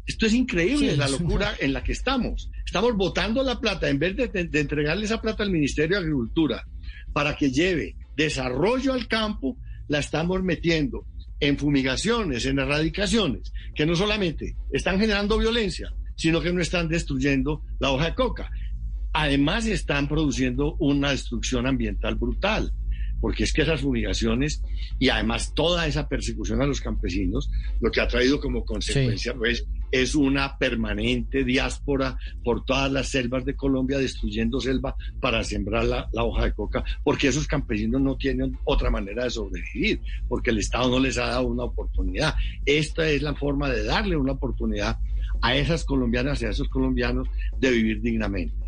Esto 0.07 0.27
es 0.27 0.35
increíble, 0.35 0.97
la 0.97 1.09
locura 1.09 1.55
en 1.59 1.73
la 1.73 1.83
que 1.83 1.93
estamos. 1.93 2.51
Estamos 2.65 2.95
botando 2.95 3.43
la 3.43 3.61
plata, 3.61 3.89
en 3.89 3.99
vez 3.99 4.17
de, 4.17 4.29
de 4.29 4.61
entregarle 4.61 5.07
esa 5.07 5.21
plata 5.21 5.43
al 5.43 5.51
Ministerio 5.51 5.97
de 5.97 6.03
Agricultura 6.03 6.65
para 7.13 7.37
que 7.37 7.51
lleve 7.51 7.97
desarrollo 8.17 8.93
al 8.93 9.09
campo, 9.09 9.57
la 9.89 9.99
estamos 9.99 10.43
metiendo 10.43 11.07
en 11.41 11.59
fumigaciones, 11.59 12.47
en 12.47 12.59
erradicaciones, 12.59 13.53
que 13.75 13.87
no 13.87 13.95
solamente 13.95 14.57
están 14.73 14.99
generando 14.99 15.39
violencia, 15.39 15.93
sino 16.17 16.41
que 16.41 16.53
no 16.53 16.61
están 16.61 16.89
destruyendo 16.89 17.63
la 17.81 17.91
hoja 17.91 18.07
de 18.07 18.15
coca. 18.15 18.51
Además 19.13 19.67
están 19.67 20.09
produciendo 20.09 20.75
una 20.81 21.11
destrucción 21.11 21.67
ambiental 21.67 22.17
brutal, 22.17 22.73
porque 23.25 23.45
es 23.45 23.55
que 23.55 23.63
esas 23.63 23.81
fumigaciones 23.81 24.63
y 24.99 25.09
además 25.09 25.55
toda 25.55 25.87
esa 25.87 26.07
persecución 26.11 26.61
a 26.61 26.67
los 26.67 26.83
campesinos, 26.83 27.51
lo 27.81 27.91
que 27.91 28.03
ha 28.03 28.07
traído 28.07 28.39
como 28.39 28.67
consecuencia 28.67 29.33
pues 29.33 29.67
es 29.91 30.15
una 30.15 30.59
permanente 30.59 31.43
diáspora 31.43 32.19
por 32.45 32.67
todas 32.67 32.93
las 32.93 33.09
selvas 33.09 33.47
de 33.47 33.57
Colombia, 33.57 33.97
destruyendo 33.97 34.61
selva 34.61 34.95
para 35.23 35.43
sembrar 35.43 35.87
la, 35.87 36.07
hoja 36.23 36.45
de 36.45 36.53
coca, 36.53 36.85
porque 37.03 37.29
esos 37.29 37.47
campesinos 37.47 38.03
no 38.03 38.19
tienen 38.19 38.59
otra 38.65 38.91
manera 38.91 39.25
de 39.25 39.31
sobrevivir, 39.31 40.03
porque 40.29 40.51
el 40.51 40.59
Estado 40.59 40.91
no 40.91 41.01
les 41.01 41.17
ha 41.17 41.29
dado 41.29 41.47
una 41.47 41.65
oportunidad. 41.65 42.35
Esta 42.67 43.09
es 43.09 43.23
la 43.23 43.35
forma 43.35 43.71
de 43.71 43.85
darle 43.85 44.19
una 44.19 44.33
oportunidad 44.33 44.99
a 45.41 45.57
esas 45.57 45.87
colombianas 45.87 46.43
y 46.43 46.45
a 46.45 46.51
esos 46.51 46.69
colombianos 46.69 47.27
de 47.59 47.71
vivir 47.71 48.03
dignamente. 48.03 48.64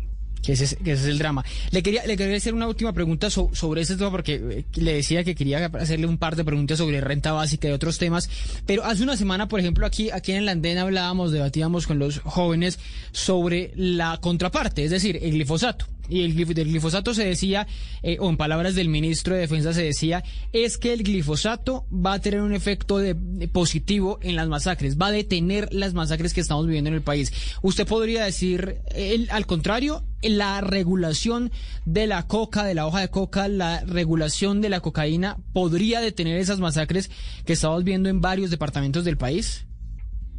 Que 0.47 0.53
ese, 0.53 0.77
es 0.85 1.03
el 1.03 1.17
drama. 1.17 1.43
Le 1.71 1.83
quería, 1.83 2.05
le 2.05 2.15
quería 2.15 2.37
hacer 2.37 2.53
una 2.53 2.69
última 2.69 2.93
pregunta 2.93 3.29
sobre 3.29 3.81
ese 3.81 3.97
tema, 3.97 4.09
porque 4.09 4.35
eh, 4.35 4.65
le 4.75 4.93
decía 4.93 5.25
que 5.25 5.35
quería 5.35 5.65
hacerle 5.65 6.07
un 6.07 6.17
par 6.17 6.37
de 6.37 6.45
preguntas 6.45 6.77
sobre 6.77 7.01
renta 7.01 7.33
básica 7.33 7.67
y 7.67 7.71
otros 7.71 7.97
temas. 7.97 8.29
Pero 8.65 8.85
hace 8.85 9.03
una 9.03 9.17
semana, 9.17 9.49
por 9.49 9.59
ejemplo, 9.59 9.85
aquí, 9.85 10.09
aquí 10.09 10.31
en 10.31 10.37
el 10.37 10.47
andén 10.47 10.77
hablábamos, 10.77 11.33
debatíamos 11.33 11.85
con 11.85 11.99
los 11.99 12.19
jóvenes 12.19 12.79
sobre 13.11 13.73
la 13.75 14.19
contraparte, 14.21 14.85
es 14.85 14.91
decir, 14.91 15.19
el 15.21 15.31
glifosato 15.31 15.85
y 16.09 16.21
el 16.21 16.35
del 16.35 16.69
glifosato 16.69 17.13
se 17.13 17.25
decía, 17.25 17.67
eh, 18.03 18.17
o 18.19 18.29
en 18.29 18.37
palabras 18.37 18.75
del 18.75 18.89
ministro 18.89 19.35
de 19.35 19.41
Defensa 19.41 19.73
se 19.73 19.83
decía, 19.83 20.23
es 20.53 20.77
que 20.77 20.93
el 20.93 21.03
glifosato 21.03 21.85
va 21.91 22.13
a 22.13 22.19
tener 22.19 22.41
un 22.41 22.53
efecto 22.53 22.97
de, 22.97 23.15
positivo 23.47 24.19
en 24.21 24.35
las 24.35 24.47
masacres, 24.47 24.97
va 24.97 25.07
a 25.07 25.11
detener 25.11 25.73
las 25.73 25.93
masacres 25.93 26.33
que 26.33 26.41
estamos 26.41 26.65
viviendo 26.65 26.89
en 26.89 26.95
el 26.95 27.01
país. 27.01 27.33
¿Usted 27.61 27.85
podría 27.85 28.25
decir, 28.25 28.81
al 29.29 29.45
contrario, 29.45 30.03
la 30.21 30.61
regulación 30.61 31.51
de 31.85 32.07
la 32.07 32.27
coca, 32.27 32.63
de 32.63 32.73
la 32.73 32.87
hoja 32.87 33.01
de 33.01 33.09
coca, 33.09 33.47
la 33.47 33.81
regulación 33.85 34.61
de 34.61 34.69
la 34.69 34.79
cocaína, 34.79 35.37
podría 35.53 36.01
detener 36.01 36.37
esas 36.37 36.59
masacres 36.59 37.11
que 37.45 37.53
estamos 37.53 37.83
viendo 37.83 38.09
en 38.09 38.21
varios 38.21 38.49
departamentos 38.49 39.03
del 39.03 39.17
país? 39.17 39.65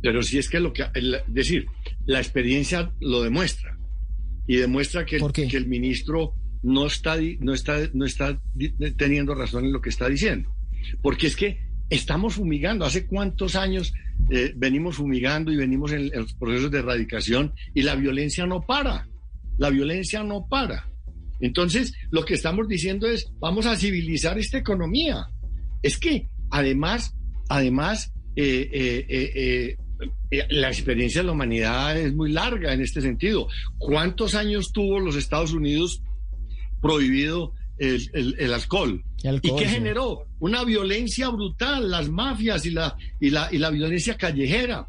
Pero 0.00 0.22
si 0.22 0.38
es 0.38 0.48
que 0.48 0.60
lo 0.60 0.72
que, 0.72 0.84
decir, 1.26 1.66
la 2.06 2.18
experiencia 2.18 2.92
lo 3.00 3.22
demuestra 3.22 3.77
y 4.48 4.56
demuestra 4.56 5.06
que, 5.06 5.18
que 5.32 5.56
el 5.56 5.68
ministro 5.68 6.34
no 6.62 6.86
está, 6.86 7.16
no, 7.38 7.54
está, 7.54 7.78
no 7.92 8.04
está 8.04 8.40
teniendo 8.96 9.34
razón 9.34 9.66
en 9.66 9.72
lo 9.72 9.80
que 9.80 9.90
está 9.90 10.08
diciendo. 10.08 10.52
Porque 11.02 11.28
es 11.28 11.36
que 11.36 11.60
estamos 11.90 12.34
fumigando. 12.34 12.84
¿Hace 12.84 13.06
cuántos 13.06 13.54
años 13.54 13.92
eh, 14.30 14.52
venimos 14.56 14.96
fumigando 14.96 15.52
y 15.52 15.56
venimos 15.56 15.92
en, 15.92 16.10
los 16.10 16.32
procesos 16.34 16.70
de 16.70 16.78
erradicación 16.78 17.52
y 17.74 17.82
la 17.82 17.94
violencia 17.94 18.46
no 18.46 18.62
para? 18.62 19.06
La 19.58 19.70
violencia 19.70 20.24
no 20.24 20.46
para. 20.48 20.88
Entonces, 21.40 21.92
lo 22.10 22.24
que 22.24 22.34
estamos 22.34 22.66
diciendo 22.66 23.06
es, 23.06 23.30
vamos 23.38 23.66
a 23.66 23.76
civilizar 23.76 24.38
esta 24.38 24.58
economía. 24.58 25.28
Es 25.82 25.98
que, 25.98 26.28
además, 26.50 27.14
además, 27.48 28.12
eh, 28.34 28.68
eh, 28.72 29.06
eh, 29.08 29.76
la 30.30 30.68
experiencia 30.68 31.20
de 31.20 31.26
la 31.26 31.32
humanidad 31.32 31.96
es 31.96 32.14
muy 32.14 32.30
larga 32.30 32.72
en 32.72 32.82
este 32.82 33.00
sentido. 33.00 33.48
¿Cuántos 33.78 34.34
años 34.34 34.72
tuvo 34.72 35.00
los 35.00 35.16
Estados 35.16 35.52
Unidos 35.52 36.02
prohibido 36.80 37.54
el, 37.78 38.52
alcohol? 38.52 39.02
¿Y 39.22 39.56
qué 39.56 39.66
generó? 39.66 40.26
Una 40.38 40.64
violencia 40.64 41.28
brutal, 41.30 41.90
las 41.90 42.08
mafias 42.10 42.66
y 42.66 42.70
la, 42.70 42.96
y, 43.20 43.30
la, 43.30 43.48
y 43.50 43.58
la 43.58 43.70
violencia 43.70 44.16
callejera 44.16 44.86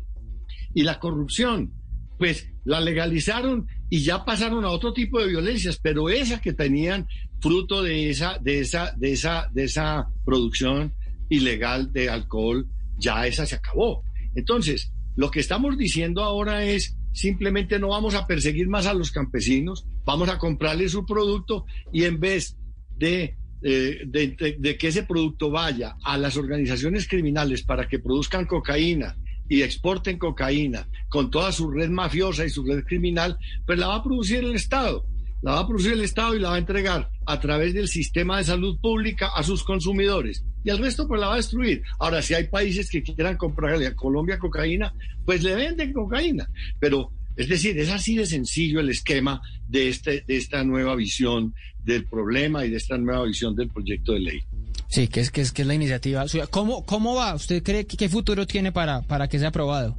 y 0.74 0.84
la 0.84 1.00
corrupción. 1.00 1.74
Pues 2.18 2.50
la 2.66 2.82
legalizaron 2.82 3.68
y 3.90 4.02
ya 4.02 4.26
pasaron 4.26 4.66
a 4.66 4.70
otro 4.70 4.94
tipo 4.94 5.22
de 5.22 5.28
violencias, 5.28 5.80
pero 5.82 6.10
esa 6.10 6.42
que 6.42 6.54
tenían 6.54 7.08
fruto 7.40 7.82
de 7.82 8.10
esa, 8.10 8.38
de 8.40 8.60
esa, 8.60 8.94
de 8.98 9.14
esa, 9.14 9.50
de 9.54 9.64
esa 9.64 10.10
producción 10.26 10.94
ilegal 11.30 11.94
de 11.94 12.10
alcohol, 12.10 12.68
ya 12.98 13.26
esa 13.26 13.46
se 13.46 13.56
acabó. 13.56 14.04
Entonces, 14.36 14.92
lo 15.20 15.32
que 15.32 15.42
estamos 15.42 15.78
diciendo 15.78 16.24
ahora 16.24 16.64
es 16.64 16.96
simplemente 17.12 17.78
no 17.78 17.90
vamos 17.90 18.16
a 18.16 18.26
perseguir 18.26 18.70
más 18.70 18.86
a 18.86 18.94
los 18.94 19.12
campesinos, 19.12 19.86
vamos 20.06 20.30
a 20.30 20.38
comprarles 20.38 20.94
su 20.94 21.06
producto 21.06 21.66
y 21.92 22.06
en 22.06 22.22
vez 22.22 22.56
de, 22.96 23.36
eh, 23.62 24.04
de, 24.06 24.78
que 24.78 24.88
ese 24.88 25.04
producto 25.04 25.52
vaya 25.52 25.98
a 26.06 26.18
las 26.18 26.38
organizaciones 26.38 27.06
criminales 27.06 27.64
para 27.64 27.86
que 27.86 28.00
produzcan 28.00 28.46
cocaína 28.46 29.18
y 29.50 29.62
exporten 29.62 30.18
cocaína 30.18 30.88
con 31.10 31.30
toda 31.30 31.52
su 31.52 31.70
red 31.70 31.90
mafiosa 31.90 32.46
y 32.46 32.50
su 32.50 32.64
red 32.64 32.86
criminal, 32.86 33.38
pues 33.66 33.78
la 33.78 33.90
va 33.90 33.96
a 33.96 34.04
producir 34.04 34.38
el 34.40 34.56
Estado. 34.56 35.06
La 35.42 35.52
va 35.52 35.60
a 35.60 35.68
producir 35.68 35.92
el 35.92 36.02
Estado 36.02 36.34
y 36.34 36.40
la 36.40 36.52
va 36.52 36.56
a 36.56 36.60
entregar 36.60 37.10
a 37.26 37.40
través 37.42 37.74
del 37.74 37.90
sistema 37.90 38.38
de 38.38 38.46
salud 38.46 38.80
pública 38.80 39.32
a 39.36 39.44
sus 39.44 39.64
consumidores. 39.64 40.46
Y 40.64 40.70
el 40.70 40.78
resto 40.78 41.08
pues 41.08 41.22
la 41.22 41.28
va 41.28 41.34
a 41.34 41.38
destruir. 41.38 41.84
Ahora, 42.00 42.22
si 42.22 42.34
hay 42.34 42.48
países 42.48 42.90
que 42.90 43.02
quieran 43.02 43.38
comprarle 43.38 43.88
a 43.88 43.96
Colombia 43.96 44.38
cocaína, 44.38 44.94
pues 45.26 45.44
le 45.44 45.56
venden 45.56 45.94
cocaína. 45.94 46.50
Pero, 46.80 47.12
es 47.36 47.48
decir, 47.48 47.78
es 47.78 47.90
así 47.90 48.16
de 48.16 48.26
sencillo 48.26 48.80
el 48.80 48.90
esquema 48.90 49.42
de, 49.68 49.90
este, 49.90 50.24
de 50.28 50.38
esta 50.38 50.64
nueva 50.64 50.96
visión 50.96 51.54
del 51.84 52.06
problema 52.06 52.66
y 52.66 52.70
de 52.70 52.78
esta 52.78 52.98
nueva 52.98 53.26
visión 53.26 53.56
del 53.56 53.70
proyecto 53.70 54.14
de 54.14 54.20
ley. 54.20 54.40
Sí, 54.88 55.08
que 55.08 55.22
es, 55.22 55.32
que 55.32 55.42
es, 55.42 55.52
que 55.52 55.62
es 55.62 55.68
la 55.68 55.76
iniciativa. 55.76 56.26
¿Cómo, 56.50 56.84
¿Cómo 56.86 57.16
va? 57.16 57.36
¿Usted 57.36 57.64
cree 57.64 57.86
que 57.86 57.96
qué 57.96 58.10
futuro 58.10 58.46
tiene 58.48 58.72
para, 58.72 59.02
para 59.04 59.28
que 59.28 59.40
sea 59.40 59.50
aprobado? 59.50 59.98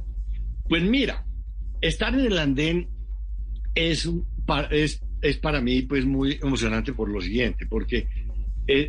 Pues 0.67 0.83
mira, 0.83 1.25
estar 1.79 2.13
en 2.13 2.25
el 2.25 2.37
andén 2.37 2.89
es, 3.73 4.07
es, 4.69 5.01
es 5.21 5.37
para 5.37 5.61
mí 5.61 5.81
pues 5.83 6.05
muy 6.05 6.39
emocionante 6.41 6.93
por 6.93 7.09
lo 7.09 7.21
siguiente, 7.21 7.65
porque 7.65 8.07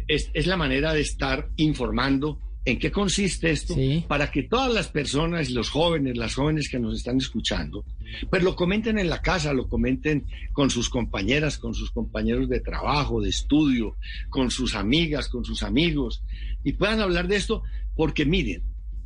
es, 0.08 0.30
es 0.32 0.46
la 0.46 0.56
manera 0.56 0.92
de 0.92 1.00
estar 1.00 1.48
informando 1.56 2.38
en 2.64 2.78
qué 2.78 2.92
consiste 2.92 3.50
esto 3.50 3.74
para 4.06 4.30
que 4.30 4.44
todas 4.44 4.72
las 4.72 4.88
personas, 4.88 5.50
los 5.50 5.68
jóvenes, 5.68 6.16
las 6.16 6.34
jóvenes 6.34 6.68
que 6.68 6.78
nos 6.78 6.96
están 6.96 7.16
escuchando, 7.16 7.84
pues 8.30 8.42
lo 8.42 8.54
comenten 8.54 8.98
en 8.98 9.08
la 9.08 9.20
casa, 9.20 9.52
lo 9.52 9.68
comenten 9.68 10.26
con 10.52 10.70
sus 10.70 10.88
compañeras, 10.88 11.58
con 11.58 11.74
sus 11.74 11.90
compañeros 11.90 12.48
de 12.48 12.60
trabajo, 12.60 13.20
de 13.20 13.30
estudio, 13.30 13.96
con 14.30 14.50
sus 14.50 14.76
amigas, 14.76 15.28
con 15.28 15.44
sus 15.44 15.62
amigos, 15.62 16.22
y 16.62 16.74
puedan 16.74 17.00
hablar 17.00 17.26
de 17.26 17.36
esto, 17.36 17.62
porque 17.96 18.24
miren, 18.24 18.62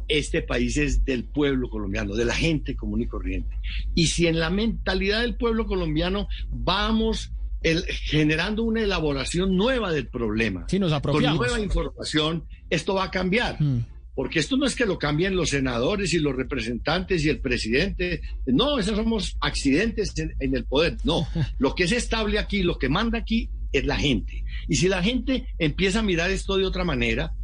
este 0.08 0.42
país 0.42 0.76
es 0.76 1.04
del 1.04 1.24
pueblo 1.24 1.70
colombiano, 1.70 2.14
de 2.14 2.26
la 2.26 2.34
gente 2.34 2.76
común 2.76 3.02
y 3.02 3.06
corriente. 3.06 3.56
Y 3.94 4.08
si 4.08 4.26
en 4.26 4.38
la 4.38 4.50
mentalidad 4.50 5.22
del 5.22 5.36
pueblo 5.36 5.66
colombiano 5.66 6.28
vamos 6.50 7.32
generando 7.62 8.62
una 8.62 8.82
elaboración 8.82 9.56
nueva 9.56 9.92
del 9.92 10.08
problema, 10.08 10.66
con 11.02 11.22
nueva 11.22 11.60
información, 11.60 12.44
esto 12.70 12.94
va 12.94 13.04
a 13.04 13.10
cambiar. 13.10 13.56
Hmm. 13.60 13.84
Porque 14.14 14.38
esto 14.38 14.56
no 14.56 14.64
es 14.64 14.74
que 14.74 14.86
lo 14.86 14.98
cambien 14.98 15.36
los 15.36 15.50
senadores 15.50 16.14
y 16.14 16.18
los 16.18 16.34
representantes 16.34 17.22
y 17.22 17.28
el 17.28 17.40
presidente. 17.40 18.22
No, 18.46 18.78
esos 18.78 18.96
somos 18.96 19.36
accidentes 19.40 20.14
en, 20.16 20.56
el 20.56 20.64
poder. 20.64 20.96
No, 21.04 21.28
lo 21.58 21.74
que 21.74 21.84
es 21.84 21.92
estable 21.92 22.38
aquí, 22.38 22.62
lo 22.62 22.78
que 22.78 22.88
manda 22.88 23.18
aquí 23.18 23.50
es 23.72 23.84
la 23.84 23.96
gente. 23.96 24.42
Y 24.68 24.76
si 24.76 24.88
la 24.88 25.02
gente 25.02 25.46
empieza 25.58 25.98
a 25.98 26.02
mirar 26.02 26.30
esto 26.30 26.56
de 26.56 26.64
otra 26.64 26.82
manera, 26.82 27.34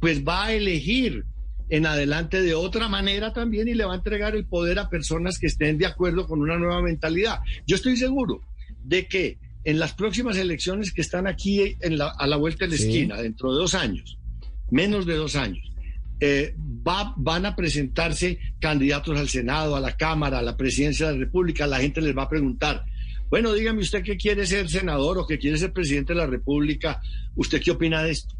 pues 0.00 0.24
va 0.24 0.46
a 0.46 0.52
elegir 0.52 1.24
en 1.68 1.86
adelante 1.86 2.42
de 2.42 2.54
otra 2.54 2.88
manera 2.88 3.32
también 3.32 3.66
y 3.66 3.74
le 3.74 3.84
va 3.84 3.94
a 3.94 3.96
entregar 3.96 4.36
el 4.36 4.46
poder 4.46 4.78
a 4.78 4.88
personas 4.88 5.36
que 5.38 5.48
estén 5.48 5.78
de 5.78 5.86
acuerdo 5.86 6.26
con 6.26 6.40
una 6.40 6.58
nueva 6.58 6.80
mentalidad. 6.80 7.40
Yo 7.66 7.74
estoy 7.74 7.96
seguro 7.96 8.40
de 8.84 9.06
que 9.08 9.38
en 9.64 9.78
las 9.78 9.92
próximas 9.92 10.36
elecciones 10.36 10.92
que 10.92 11.02
están 11.02 11.26
aquí 11.26 11.76
a 12.18 12.26
la 12.26 12.36
vuelta 12.36 12.64
de 12.64 12.70
la 12.70 12.76
esquina, 12.76 13.16
dentro 13.20 13.52
de 13.52 13.58
dos 13.60 13.74
años, 13.74 14.18
menos 14.70 15.06
de 15.06 15.14
dos 15.14 15.36
años, 15.36 15.70
eh, 16.20 16.54
va, 16.86 17.14
van 17.16 17.46
a 17.46 17.56
presentarse 17.56 18.38
candidatos 18.58 19.18
al 19.18 19.28
Senado, 19.28 19.76
a 19.76 19.80
la 19.80 19.96
Cámara, 19.96 20.38
a 20.38 20.42
la 20.42 20.56
Presidencia 20.56 21.06
de 21.06 21.14
la 21.14 21.18
República. 21.20 21.66
La 21.66 21.80
gente 21.80 22.00
les 22.00 22.16
va 22.16 22.24
a 22.24 22.28
preguntar, 22.28 22.84
bueno, 23.30 23.52
dígame 23.52 23.80
usted 23.80 24.02
que 24.02 24.16
quiere 24.16 24.44
ser 24.46 24.68
senador 24.68 25.18
o 25.18 25.26
que 25.26 25.38
quiere 25.38 25.56
ser 25.56 25.72
presidente 25.72 26.12
de 26.12 26.18
la 26.18 26.26
República, 26.26 27.00
¿usted 27.36 27.62
qué 27.62 27.70
opina 27.70 28.02
de 28.02 28.10
esto? 28.10 28.34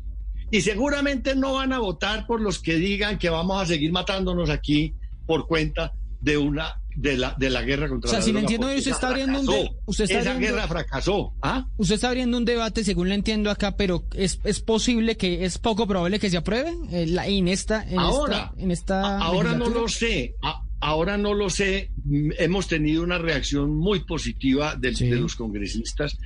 Y 0.50 0.62
seguramente 0.62 1.36
no 1.36 1.54
van 1.54 1.72
a 1.72 1.78
votar 1.78 2.26
por 2.26 2.40
los 2.40 2.58
que 2.58 2.74
digan 2.74 3.18
que 3.18 3.30
vamos 3.30 3.62
a 3.62 3.66
seguir 3.66 3.92
matándonos 3.92 4.50
aquí 4.50 4.94
por 5.26 5.46
cuenta 5.46 5.92
de 6.20 6.36
una 6.36 6.82
de 7.00 7.16
la, 7.16 7.34
de 7.38 7.48
la 7.48 7.62
guerra 7.62 7.88
contra 7.88 8.08
o 8.08 8.12
sea, 8.12 8.22
si 8.22 8.32
le 8.32 8.40
entiendo, 8.40 8.66
usted 8.66 8.90
está 8.90 9.08
abriendo 9.08 9.40
un 9.40 9.48
usted 9.86 10.04
está 10.04 10.20
Esa 10.20 10.34
guerra 10.34 10.68
fracasó. 10.68 11.32
¿ah? 11.40 11.66
Usted 11.78 11.94
está 11.94 12.08
abriendo 12.08 12.36
un 12.36 12.44
debate, 12.44 12.84
según 12.84 13.08
le 13.08 13.14
entiendo 13.14 13.50
acá, 13.50 13.76
pero 13.76 14.04
es, 14.14 14.38
es 14.44 14.60
posible 14.60 15.16
que 15.16 15.44
es 15.44 15.58
poco 15.58 15.86
probable 15.86 16.18
que 16.18 16.28
se 16.28 16.36
apruebe 16.36 16.74
eh, 16.90 17.06
la, 17.06 17.26
en 17.26 17.48
esta. 17.48 17.88
En 17.88 17.98
ahora, 17.98 18.52
en 18.58 18.70
esta 18.70 19.18
ahora 19.18 19.54
no 19.54 19.68
lo 19.70 19.88
sé. 19.88 20.34
ahora 20.80 21.16
no 21.16 21.32
lo 21.32 21.48
sé. 21.48 21.90
Hemos 22.38 22.68
tenido 22.68 23.02
una 23.02 23.18
reacción 23.18 23.76
muy 23.76 24.00
positiva 24.04 24.76
de 24.76 24.92
los 25.16 25.36
congresistas 25.36 26.18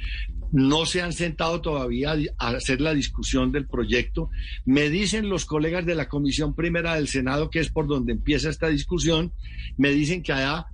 no 0.55 0.87
se 0.87 1.03
han 1.03 1.13
sentado 1.13 1.61
todavía 1.61 2.15
a 2.39 2.51
hacer 2.51 2.81
la 2.81 2.95
discusión 2.95 3.51
del 3.51 3.67
proyecto. 3.67 4.31
Me 4.65 4.89
dicen 4.89 5.29
los 5.29 5.47
colegas 5.47 5.85
de 5.85 5.97
la 5.97 6.09
Comisión 6.09 6.55
Primera 6.55 6.95
del 6.95 7.09
Senado, 7.09 7.51
que 7.51 7.59
es 7.59 7.71
por 7.71 7.89
donde 7.89 8.13
empieza 8.13 8.51
esta 8.51 8.69
discusión, 8.69 9.33
me 9.77 9.91
dicen 9.91 10.23
que 10.23 10.33
allá 10.33 10.67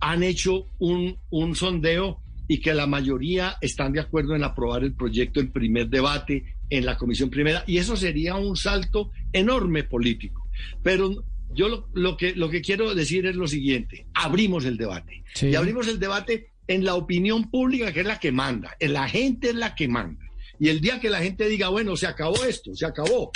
han 0.00 0.22
hecho 0.22 0.68
un, 0.78 1.18
un 1.28 1.54
sondeo 1.54 2.22
y 2.48 2.60
que 2.60 2.72
la 2.72 2.86
mayoría 2.86 3.58
están 3.60 3.92
de 3.92 4.00
acuerdo 4.00 4.34
en 4.34 4.44
aprobar 4.44 4.82
el 4.82 4.94
proyecto 4.94 5.40
en 5.40 5.52
primer 5.52 5.90
debate 5.90 6.56
en 6.70 6.86
la 6.86 6.96
Comisión 6.96 7.28
Primera. 7.28 7.64
Y 7.66 7.76
eso 7.76 7.96
sería 7.96 8.36
un 8.36 8.56
salto 8.56 9.10
enorme 9.34 9.84
político. 9.84 10.48
Pero 10.82 11.22
yo 11.52 11.86
lo, 11.92 12.16
que, 12.16 12.34
lo 12.34 12.48
que 12.48 12.62
quiero 12.62 12.94
decir 12.94 13.26
es 13.26 13.36
lo 13.36 13.46
siguiente, 13.46 14.06
abrimos 14.14 14.64
el 14.64 14.78
debate. 14.78 15.22
Y 15.42 15.54
abrimos 15.54 15.86
el 15.86 15.98
debate 15.98 16.52
en 16.68 16.84
la 16.84 16.94
opinión 16.94 17.50
pública, 17.50 17.92
que 17.92 18.00
es 18.00 18.06
la 18.06 18.20
que 18.20 18.30
manda, 18.30 18.76
en 18.78 18.92
la 18.92 19.08
gente 19.08 19.48
es 19.48 19.54
la 19.54 19.74
que 19.74 19.88
manda. 19.88 20.24
Y 20.60 20.68
el 20.68 20.80
día 20.80 21.00
que 21.00 21.10
la 21.10 21.18
gente 21.18 21.48
diga, 21.48 21.68
bueno, 21.68 21.96
se 21.96 22.06
acabó 22.06 22.44
esto, 22.44 22.74
se 22.74 22.86
acabó, 22.86 23.30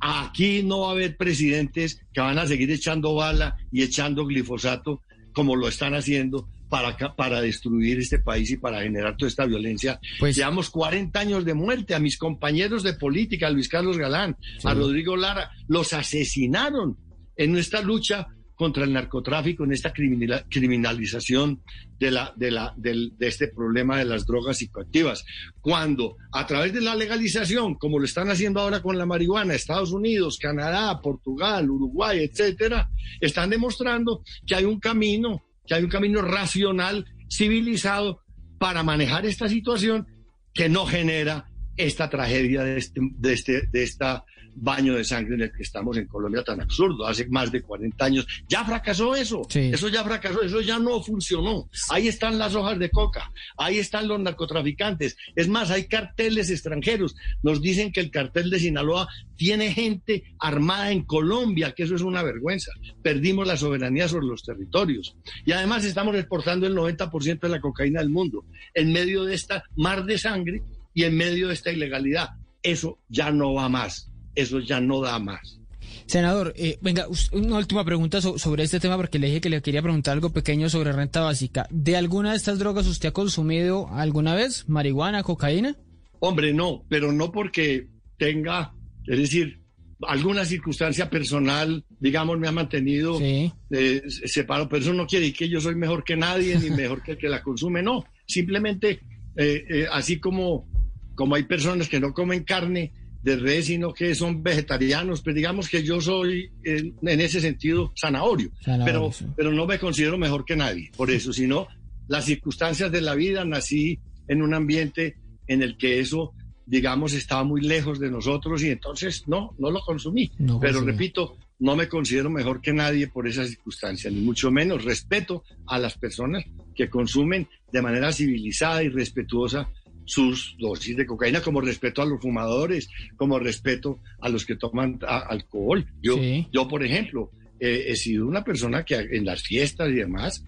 aquí 0.00 0.62
no 0.62 0.80
va 0.80 0.88
a 0.88 0.92
haber 0.92 1.16
presidentes 1.16 2.00
que 2.12 2.20
van 2.20 2.38
a 2.38 2.46
seguir 2.46 2.70
echando 2.70 3.14
bala 3.14 3.56
y 3.72 3.82
echando 3.82 4.26
glifosato 4.26 5.02
como 5.32 5.56
lo 5.56 5.66
están 5.66 5.94
haciendo 5.94 6.48
para, 6.68 6.96
para 7.14 7.40
destruir 7.40 7.98
este 7.98 8.18
país 8.18 8.50
y 8.50 8.56
para 8.56 8.82
generar 8.82 9.16
toda 9.16 9.28
esta 9.28 9.46
violencia. 9.46 10.00
Pues, 10.18 10.36
Llevamos 10.36 10.70
40 10.70 11.18
años 11.18 11.44
de 11.44 11.54
muerte 11.54 11.94
a 11.94 12.00
mis 12.00 12.18
compañeros 12.18 12.82
de 12.82 12.94
política, 12.94 13.46
a 13.46 13.50
Luis 13.50 13.68
Carlos 13.68 13.96
Galán, 13.96 14.36
a 14.64 14.74
Rodrigo 14.74 15.16
Lara, 15.16 15.50
los 15.68 15.92
asesinaron 15.92 16.96
en 17.36 17.52
nuestra 17.52 17.80
lucha 17.80 18.28
contra 18.54 18.84
el 18.84 18.92
narcotráfico, 18.92 19.64
en 19.64 19.72
esta 19.72 19.92
criminalización 19.92 21.62
de, 21.98 22.10
la, 22.10 22.32
de, 22.36 22.50
la, 22.50 22.72
de 22.76 23.12
este 23.20 23.48
problema 23.48 23.98
de 23.98 24.04
las 24.04 24.26
drogas 24.26 24.58
psicoactivas. 24.58 25.24
Cuando 25.60 26.16
a 26.32 26.46
través 26.46 26.72
de 26.72 26.80
la 26.80 26.94
legalización, 26.94 27.74
como 27.74 27.98
lo 27.98 28.04
están 28.04 28.30
haciendo 28.30 28.60
ahora 28.60 28.80
con 28.80 28.96
la 28.96 29.06
marihuana, 29.06 29.54
Estados 29.54 29.92
Unidos, 29.92 30.38
Canadá, 30.40 31.00
Portugal, 31.00 31.68
Uruguay, 31.70 32.20
etcétera, 32.20 32.88
están 33.20 33.50
demostrando 33.50 34.22
que 34.46 34.54
hay 34.54 34.64
un 34.64 34.78
camino, 34.78 35.44
que 35.66 35.74
hay 35.74 35.84
un 35.84 35.90
camino 35.90 36.22
racional, 36.22 37.04
civilizado, 37.28 38.20
para 38.58 38.82
manejar 38.82 39.26
esta 39.26 39.48
situación 39.48 40.06
que 40.52 40.68
no 40.68 40.86
genera 40.86 41.50
esta 41.76 42.08
tragedia 42.08 42.62
de, 42.62 42.78
este, 42.78 43.00
de, 43.02 43.32
este, 43.32 43.66
de 43.66 43.82
esta 43.82 44.24
baño 44.54 44.94
de 44.94 45.04
sangre 45.04 45.34
en 45.34 45.42
el 45.42 45.52
que 45.52 45.62
estamos 45.62 45.96
en 45.96 46.06
Colombia 46.06 46.42
tan 46.42 46.60
absurdo, 46.60 47.06
hace 47.06 47.26
más 47.28 47.50
de 47.50 47.62
40 47.62 48.04
años. 48.04 48.26
Ya 48.48 48.64
fracasó 48.64 49.14
eso, 49.14 49.42
eso 49.52 49.88
ya 49.88 50.04
fracasó, 50.04 50.42
eso 50.42 50.60
ya 50.60 50.78
no 50.78 51.02
funcionó. 51.02 51.68
Ahí 51.90 52.08
están 52.08 52.38
las 52.38 52.54
hojas 52.54 52.78
de 52.78 52.90
coca, 52.90 53.30
ahí 53.56 53.78
están 53.78 54.08
los 54.08 54.20
narcotraficantes. 54.20 55.16
Es 55.34 55.48
más, 55.48 55.70
hay 55.70 55.86
carteles 55.86 56.50
extranjeros. 56.50 57.16
Nos 57.42 57.60
dicen 57.60 57.92
que 57.92 58.00
el 58.00 58.10
cartel 58.10 58.50
de 58.50 58.58
Sinaloa 58.58 59.08
tiene 59.36 59.72
gente 59.72 60.24
armada 60.38 60.90
en 60.92 61.02
Colombia, 61.02 61.72
que 61.72 61.84
eso 61.84 61.94
es 61.94 62.02
una 62.02 62.22
vergüenza. 62.22 62.70
Perdimos 63.02 63.46
la 63.46 63.56
soberanía 63.56 64.08
sobre 64.08 64.26
los 64.26 64.42
territorios. 64.42 65.16
Y 65.44 65.52
además 65.52 65.84
estamos 65.84 66.14
exportando 66.16 66.66
el 66.66 66.74
90% 66.74 67.40
de 67.40 67.48
la 67.48 67.60
cocaína 67.60 68.00
del 68.00 68.10
mundo 68.10 68.44
en 68.72 68.92
medio 68.92 69.24
de 69.24 69.34
esta 69.34 69.64
mar 69.76 70.04
de 70.04 70.18
sangre 70.18 70.62
y 70.92 71.04
en 71.04 71.16
medio 71.16 71.48
de 71.48 71.54
esta 71.54 71.72
ilegalidad. 71.72 72.30
Eso 72.62 72.98
ya 73.08 73.30
no 73.30 73.52
va 73.54 73.68
más 73.68 74.10
eso 74.34 74.60
ya 74.60 74.80
no 74.80 75.00
da 75.00 75.18
más. 75.18 75.58
Senador, 76.06 76.52
eh, 76.56 76.78
venga, 76.82 77.06
una 77.32 77.56
última 77.56 77.84
pregunta 77.84 78.20
sobre 78.20 78.62
este 78.62 78.78
tema 78.78 78.96
porque 78.96 79.18
le 79.18 79.28
dije 79.28 79.40
que 79.40 79.48
le 79.48 79.62
quería 79.62 79.82
preguntar 79.82 80.12
algo 80.12 80.30
pequeño 80.30 80.68
sobre 80.68 80.92
renta 80.92 81.20
básica. 81.20 81.66
¿De 81.70 81.96
alguna 81.96 82.32
de 82.32 82.36
estas 82.36 82.58
drogas 82.58 82.86
usted 82.86 83.08
ha 83.08 83.12
consumido 83.12 83.88
alguna 83.90 84.34
vez? 84.34 84.68
¿Marihuana, 84.68 85.22
cocaína? 85.22 85.76
Hombre, 86.20 86.52
no, 86.52 86.84
pero 86.88 87.10
no 87.12 87.32
porque 87.32 87.88
tenga, 88.18 88.74
es 89.06 89.18
decir, 89.18 89.60
alguna 90.02 90.44
circunstancia 90.44 91.08
personal, 91.08 91.84
digamos, 91.98 92.38
me 92.38 92.48
ha 92.48 92.52
mantenido 92.52 93.18
eh, 93.20 94.02
separado, 94.26 94.68
pero 94.68 94.82
eso 94.82 94.92
no 94.92 95.06
quiere 95.06 95.24
decir 95.24 95.38
que 95.38 95.48
yo 95.48 95.60
soy 95.60 95.74
mejor 95.74 96.04
que 96.04 96.16
nadie 96.16 96.58
ni 96.58 96.70
mejor 96.76 97.02
que 97.02 97.12
el 97.12 97.18
que 97.18 97.28
la 97.28 97.42
consume, 97.42 97.82
no, 97.82 98.04
simplemente 98.26 99.00
eh, 99.36 99.86
así 99.90 100.20
como, 100.20 100.68
como 101.14 101.34
hay 101.34 101.44
personas 101.44 101.88
que 101.88 102.00
no 102.00 102.12
comen 102.12 102.44
carne, 102.44 102.92
de 103.24 103.36
res, 103.36 103.66
sino 103.66 103.92
que 103.92 104.14
son 104.14 104.42
vegetarianos. 104.42 105.22
Pero 105.22 105.24
pues 105.24 105.36
digamos 105.36 105.68
que 105.68 105.82
yo 105.82 106.00
soy 106.00 106.52
en, 106.62 106.94
ese 107.02 107.40
sentido 107.40 107.92
zanahorio, 107.98 108.50
pero, 108.84 109.10
pero 109.34 109.50
no 109.50 109.66
me 109.66 109.78
considero 109.78 110.18
mejor 110.18 110.44
que 110.44 110.54
nadie 110.54 110.90
por 110.94 111.10
eso, 111.10 111.32
sino 111.32 111.66
las 112.06 112.26
circunstancias 112.26 112.92
de 112.92 113.00
la 113.00 113.14
vida. 113.14 113.44
Nací 113.44 113.98
en 114.28 114.42
un 114.42 114.52
ambiente 114.52 115.16
en 115.46 115.62
el 115.62 115.78
que 115.78 116.00
eso, 116.00 116.32
digamos, 116.66 117.14
estaba 117.14 117.44
muy 117.44 117.62
lejos 117.62 117.98
de 117.98 118.10
nosotros 118.10 118.62
y 118.62 118.68
entonces 118.68 119.24
no, 119.26 119.54
no 119.58 119.70
lo 119.70 119.80
consumí. 119.80 120.30
pero 120.60 120.82
repito, 120.82 121.38
no 121.60 121.76
me 121.76 121.88
considero 121.88 122.28
mejor 122.28 122.60
que 122.60 122.74
nadie 122.74 123.08
por 123.08 123.26
esa 123.26 123.46
circunstancia, 123.46 124.10
ni 124.10 124.20
mucho 124.20 124.50
menos 124.50 124.84
respeto 124.84 125.44
a 125.66 125.78
las 125.78 125.96
personas 125.96 126.44
que 126.74 126.90
consumen 126.90 127.48
de 127.72 127.80
manera 127.80 128.12
civilizada 128.12 128.82
y 128.82 128.90
respetuosa 128.90 129.70
sus 130.04 130.56
dosis 130.58 130.96
de 130.96 131.06
cocaína, 131.06 131.40
como 131.40 131.60
respeto 131.60 132.02
a 132.02 132.06
los 132.06 132.20
fumadores, 132.20 132.88
como 133.16 133.38
respeto 133.38 134.00
a 134.20 134.28
los 134.28 134.44
que 134.44 134.56
toman 134.56 134.98
alcohol. 135.06 135.86
Yo, 136.02 136.16
yo 136.52 136.68
por 136.68 136.84
ejemplo, 136.84 137.30
he 137.58 137.96
sido 137.96 138.26
una 138.26 138.44
persona 138.44 138.84
que 138.84 138.96
en 138.96 139.24
las 139.24 139.42
fiestas 139.42 139.88
y 139.90 139.94
demás 139.94 140.44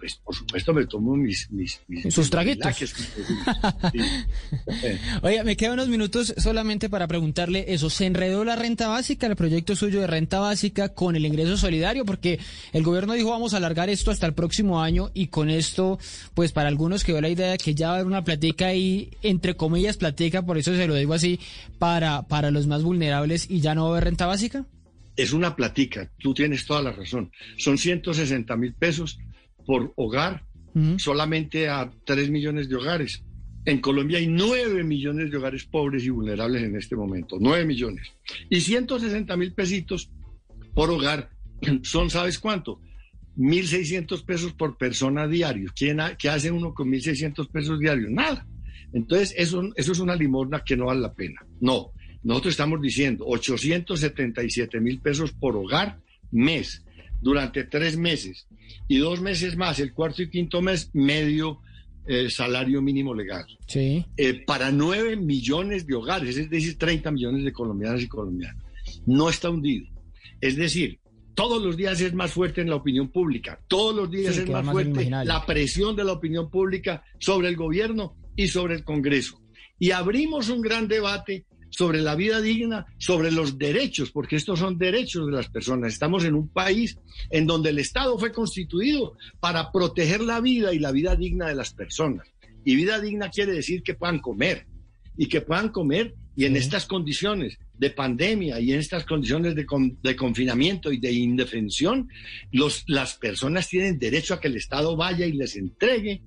pues 0.00 0.16
por 0.16 0.34
supuesto 0.34 0.72
me 0.72 0.86
tomo 0.86 1.14
mis... 1.14 1.50
mis, 1.50 1.80
Sus 2.08 2.30
traguitos. 2.30 2.74
Oye, 5.22 5.44
me 5.44 5.56
quedan 5.56 5.74
unos 5.74 5.88
minutos 5.88 6.34
solamente 6.38 6.88
para 6.88 7.06
preguntarle 7.06 7.66
eso. 7.68 7.90
¿Se 7.90 8.06
enredó 8.06 8.44
la 8.44 8.56
renta 8.56 8.88
básica, 8.88 9.26
el 9.26 9.36
proyecto 9.36 9.76
suyo 9.76 10.00
de 10.00 10.06
renta 10.06 10.40
básica 10.40 10.88
con 10.88 11.14
el 11.14 11.26
ingreso 11.26 11.58
solidario? 11.58 12.06
Porque 12.06 12.40
el 12.72 12.82
gobierno 12.82 13.12
dijo 13.12 13.30
vamos 13.30 13.52
a 13.52 13.58
alargar 13.58 13.90
esto 13.90 14.10
hasta 14.10 14.26
el 14.26 14.32
próximo 14.32 14.82
año 14.82 15.10
y 15.12 15.26
con 15.26 15.50
esto, 15.50 15.98
pues 16.34 16.52
para 16.52 16.68
algunos 16.68 17.04
quedó 17.04 17.20
la 17.20 17.28
idea 17.28 17.50
de 17.50 17.58
que 17.58 17.74
ya 17.74 17.88
va 17.88 17.92
a 17.92 17.96
haber 17.96 18.06
una 18.06 18.24
platica 18.24 18.74
y 18.74 19.10
entre 19.22 19.54
comillas 19.54 19.98
platica, 19.98 20.42
por 20.42 20.56
eso 20.56 20.74
se 20.74 20.88
lo 20.88 20.94
digo 20.94 21.12
así, 21.12 21.38
para, 21.78 22.22
para 22.22 22.50
los 22.50 22.66
más 22.66 22.82
vulnerables 22.82 23.50
y 23.50 23.60
ya 23.60 23.74
no 23.74 23.82
va 23.82 23.88
a 23.88 23.92
haber 23.92 24.04
renta 24.04 24.26
básica. 24.26 24.64
Es 25.16 25.32
una 25.34 25.54
platica, 25.54 26.10
tú 26.18 26.32
tienes 26.32 26.64
toda 26.64 26.80
la 26.80 26.92
razón. 26.92 27.30
Son 27.58 27.76
160 27.76 28.56
mil 28.56 28.72
pesos 28.72 29.18
por 29.66 29.92
hogar 29.96 30.44
solamente 30.98 31.68
a 31.68 31.90
3 32.04 32.30
millones 32.30 32.68
de 32.68 32.76
hogares. 32.76 33.24
En 33.64 33.80
Colombia 33.80 34.18
hay 34.18 34.26
9 34.26 34.84
millones 34.84 35.30
de 35.30 35.36
hogares 35.36 35.64
pobres 35.64 36.04
y 36.04 36.10
vulnerables 36.10 36.62
en 36.62 36.76
este 36.76 36.96
momento, 36.96 37.36
9 37.38 37.66
millones. 37.66 38.08
Y 38.48 38.60
160 38.60 39.36
mil 39.36 39.52
pesitos 39.52 40.10
por 40.74 40.90
hogar 40.90 41.30
son, 41.82 42.08
¿sabes 42.08 42.38
cuánto? 42.38 42.80
1.600 43.36 44.24
pesos 44.24 44.52
por 44.52 44.76
persona 44.76 45.26
diario. 45.26 45.70
¿Qué 45.74 46.28
hace 46.28 46.50
uno 46.50 46.74
con 46.74 46.90
1.600 46.90 47.50
pesos 47.50 47.78
diarios? 47.78 48.10
Nada. 48.10 48.46
Entonces, 48.92 49.34
eso, 49.36 49.62
eso 49.76 49.92
es 49.92 49.98
una 49.98 50.16
limosna 50.16 50.62
que 50.64 50.76
no 50.76 50.86
vale 50.86 51.00
la 51.00 51.14
pena. 51.14 51.40
No, 51.60 51.92
nosotros 52.22 52.52
estamos 52.52 52.80
diciendo 52.80 53.24
877 53.26 54.80
mil 54.80 55.00
pesos 55.00 55.32
por 55.32 55.56
hogar 55.56 56.00
mes 56.30 56.84
durante 57.20 57.64
tres 57.64 57.96
meses 57.96 58.46
y 58.88 58.98
dos 58.98 59.20
meses 59.20 59.56
más, 59.56 59.78
el 59.78 59.92
cuarto 59.92 60.22
y 60.22 60.30
quinto 60.30 60.60
mes, 60.62 60.90
medio 60.92 61.60
eh, 62.06 62.30
salario 62.30 62.82
mínimo 62.82 63.14
legal. 63.14 63.46
Sí. 63.66 64.04
Eh, 64.16 64.42
para 64.46 64.70
nueve 64.70 65.16
millones 65.16 65.86
de 65.86 65.94
hogares, 65.94 66.36
es 66.36 66.50
decir, 66.50 66.76
30 66.76 67.10
millones 67.10 67.44
de 67.44 67.52
colombianas 67.52 68.02
y 68.02 68.08
colombianos. 68.08 68.62
No 69.06 69.28
está 69.28 69.50
hundido. 69.50 69.86
Es 70.40 70.56
decir, 70.56 70.98
todos 71.34 71.62
los 71.62 71.76
días 71.76 72.00
es 72.00 72.12
más 72.14 72.32
fuerte 72.32 72.60
en 72.60 72.70
la 72.70 72.76
opinión 72.76 73.08
pública, 73.10 73.60
todos 73.68 73.94
los 73.94 74.10
días 74.10 74.36
es 74.36 74.48
más 74.48 74.66
fuerte 74.66 75.08
la 75.08 75.46
presión 75.46 75.94
de 75.96 76.04
la 76.04 76.12
opinión 76.12 76.50
pública 76.50 77.04
sobre 77.18 77.48
el 77.48 77.56
gobierno 77.56 78.16
y 78.36 78.48
sobre 78.48 78.74
el 78.74 78.84
Congreso. 78.84 79.40
Y 79.78 79.92
abrimos 79.92 80.48
un 80.48 80.60
gran 80.60 80.88
debate 80.88 81.46
sobre 81.70 82.02
la 82.02 82.14
vida 82.14 82.40
digna, 82.40 82.86
sobre 82.98 83.30
los 83.30 83.58
derechos, 83.58 84.10
porque 84.10 84.36
estos 84.36 84.58
son 84.58 84.76
derechos 84.76 85.26
de 85.26 85.32
las 85.32 85.48
personas. 85.48 85.92
Estamos 85.92 86.24
en 86.24 86.34
un 86.34 86.48
país 86.48 86.98
en 87.30 87.46
donde 87.46 87.70
el 87.70 87.78
Estado 87.78 88.18
fue 88.18 88.32
constituido 88.32 89.16
para 89.40 89.72
proteger 89.72 90.20
la 90.20 90.40
vida 90.40 90.74
y 90.74 90.78
la 90.78 90.92
vida 90.92 91.16
digna 91.16 91.48
de 91.48 91.54
las 91.54 91.72
personas. 91.72 92.26
Y 92.64 92.76
vida 92.76 93.00
digna 93.00 93.30
quiere 93.30 93.52
decir 93.52 93.82
que 93.82 93.94
puedan 93.94 94.18
comer 94.18 94.66
y 95.16 95.26
que 95.26 95.40
puedan 95.40 95.70
comer 95.70 96.14
y 96.36 96.44
en 96.44 96.56
estas 96.56 96.86
condiciones 96.86 97.58
de 97.76 97.90
pandemia 97.90 98.60
y 98.60 98.72
en 98.72 98.78
estas 98.78 99.04
condiciones 99.04 99.54
de, 99.54 99.66
de 100.02 100.16
confinamiento 100.16 100.92
y 100.92 100.98
de 100.98 101.12
indefensión, 101.12 102.08
los, 102.52 102.84
las 102.86 103.14
personas 103.14 103.68
tienen 103.68 103.98
derecho 103.98 104.34
a 104.34 104.40
que 104.40 104.48
el 104.48 104.56
Estado 104.56 104.96
vaya 104.96 105.26
y 105.26 105.32
les 105.32 105.56
entregue 105.56 106.22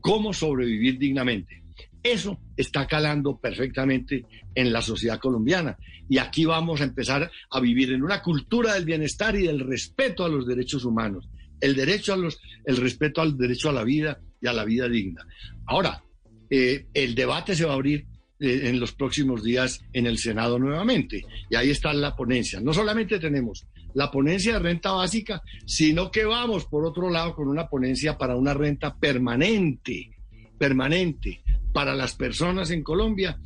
cómo 0.00 0.32
sobrevivir 0.32 0.98
dignamente. 0.98 1.65
Eso 2.06 2.38
está 2.56 2.86
calando 2.86 3.36
perfectamente 3.36 4.24
en 4.54 4.72
la 4.72 4.80
sociedad 4.80 5.18
colombiana. 5.18 5.76
Y 6.08 6.18
aquí 6.18 6.44
vamos 6.44 6.80
a 6.80 6.84
empezar 6.84 7.28
a 7.50 7.60
vivir 7.60 7.92
en 7.92 8.04
una 8.04 8.22
cultura 8.22 8.74
del 8.74 8.84
bienestar 8.84 9.34
y 9.34 9.42
del 9.42 9.58
respeto 9.58 10.24
a 10.24 10.28
los 10.28 10.46
derechos 10.46 10.84
humanos. 10.84 11.28
El 11.60 11.74
derecho 11.74 12.12
a 12.12 12.16
los, 12.16 12.38
el 12.64 12.76
respeto 12.76 13.20
al 13.20 13.36
derecho 13.36 13.70
a 13.70 13.72
la 13.72 13.82
vida 13.82 14.20
y 14.40 14.46
a 14.46 14.52
la 14.52 14.64
vida 14.64 14.88
digna. 14.88 15.26
Ahora, 15.66 16.04
eh, 16.48 16.86
el 16.94 17.16
debate 17.16 17.56
se 17.56 17.64
va 17.64 17.72
a 17.72 17.74
abrir 17.74 18.06
eh, 18.38 18.68
en 18.68 18.78
los 18.78 18.92
próximos 18.92 19.42
días 19.42 19.82
en 19.92 20.06
el 20.06 20.18
Senado 20.18 20.60
nuevamente. 20.60 21.24
Y 21.50 21.56
ahí 21.56 21.70
está 21.70 21.92
la 21.92 22.14
ponencia. 22.14 22.60
No 22.60 22.72
solamente 22.72 23.18
tenemos 23.18 23.66
la 23.94 24.12
ponencia 24.12 24.52
de 24.52 24.58
renta 24.60 24.92
básica, 24.92 25.42
sino 25.64 26.12
que 26.12 26.24
vamos, 26.24 26.66
por 26.66 26.84
otro 26.86 27.10
lado, 27.10 27.34
con 27.34 27.48
una 27.48 27.68
ponencia 27.68 28.16
para 28.16 28.36
una 28.36 28.54
renta 28.54 28.94
permanente, 28.94 30.12
permanente, 30.56 31.40
para 31.76 31.94
las 31.94 32.14
personas 32.14 32.70
en 32.70 32.82
Colombia 32.82 33.38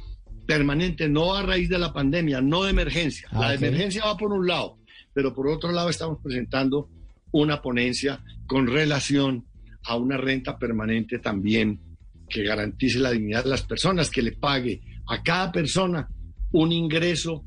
permanente, 0.46 1.08
no 1.08 1.34
a 1.34 1.42
raíz 1.42 1.68
de 1.68 1.80
la 1.80 1.92
pandemia, 1.92 2.40
no 2.40 2.62
de 2.62 2.70
emergencia. 2.70 3.28
la 3.32 3.48
ah, 3.48 3.54
emergencia 3.54 4.04
va 4.04 4.16
por 4.16 4.32
un 4.32 4.46
lado, 4.46 4.78
pero 5.12 5.34
por 5.34 5.48
otro 5.48 5.72
lado 5.72 5.90
estamos 5.90 6.20
presentando 6.22 6.88
una 7.32 7.60
ponencia 7.60 8.22
con 8.46 8.68
relación 8.68 9.44
a 9.82 9.96
una 9.96 10.16
renta 10.16 10.56
permanente 10.56 11.18
también 11.18 11.80
que 12.28 12.44
garantice 12.44 13.00
la 13.00 13.10
dignidad 13.10 13.42
de 13.42 13.50
las 13.50 13.62
personas, 13.62 14.08
que 14.10 14.22
le 14.22 14.30
pague 14.30 14.80
a 15.08 15.24
cada 15.24 15.50
persona 15.50 16.08
un 16.52 16.70
ingreso 16.70 17.42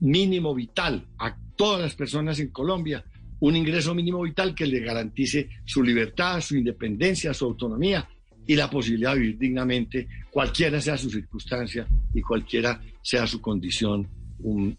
mínimo 0.00 0.54
vital, 0.54 1.08
a 1.18 1.36
todas 1.56 1.82
las 1.82 1.94
personas 1.94 2.40
en 2.40 2.48
Colombia, 2.52 3.04
un 3.40 3.54
ingreso 3.54 3.94
mínimo 3.94 4.22
vital 4.22 4.54
que 4.54 4.64
le 4.64 4.80
garantice 4.80 5.50
su 5.66 5.82
libertad, 5.82 6.40
su 6.40 6.56
independencia, 6.56 7.34
su 7.34 7.44
autonomía 7.44 8.08
y 8.46 8.54
la 8.54 8.70
posibilidad 8.70 9.14
de 9.14 9.20
vivir 9.20 9.38
dignamente, 9.38 10.08
cualquiera 10.30 10.80
sea 10.80 10.96
su 10.96 11.10
circunstancia 11.10 11.86
y 12.14 12.22
cualquiera 12.22 12.80
sea 13.02 13.26
su 13.26 13.40
condición 13.40 14.08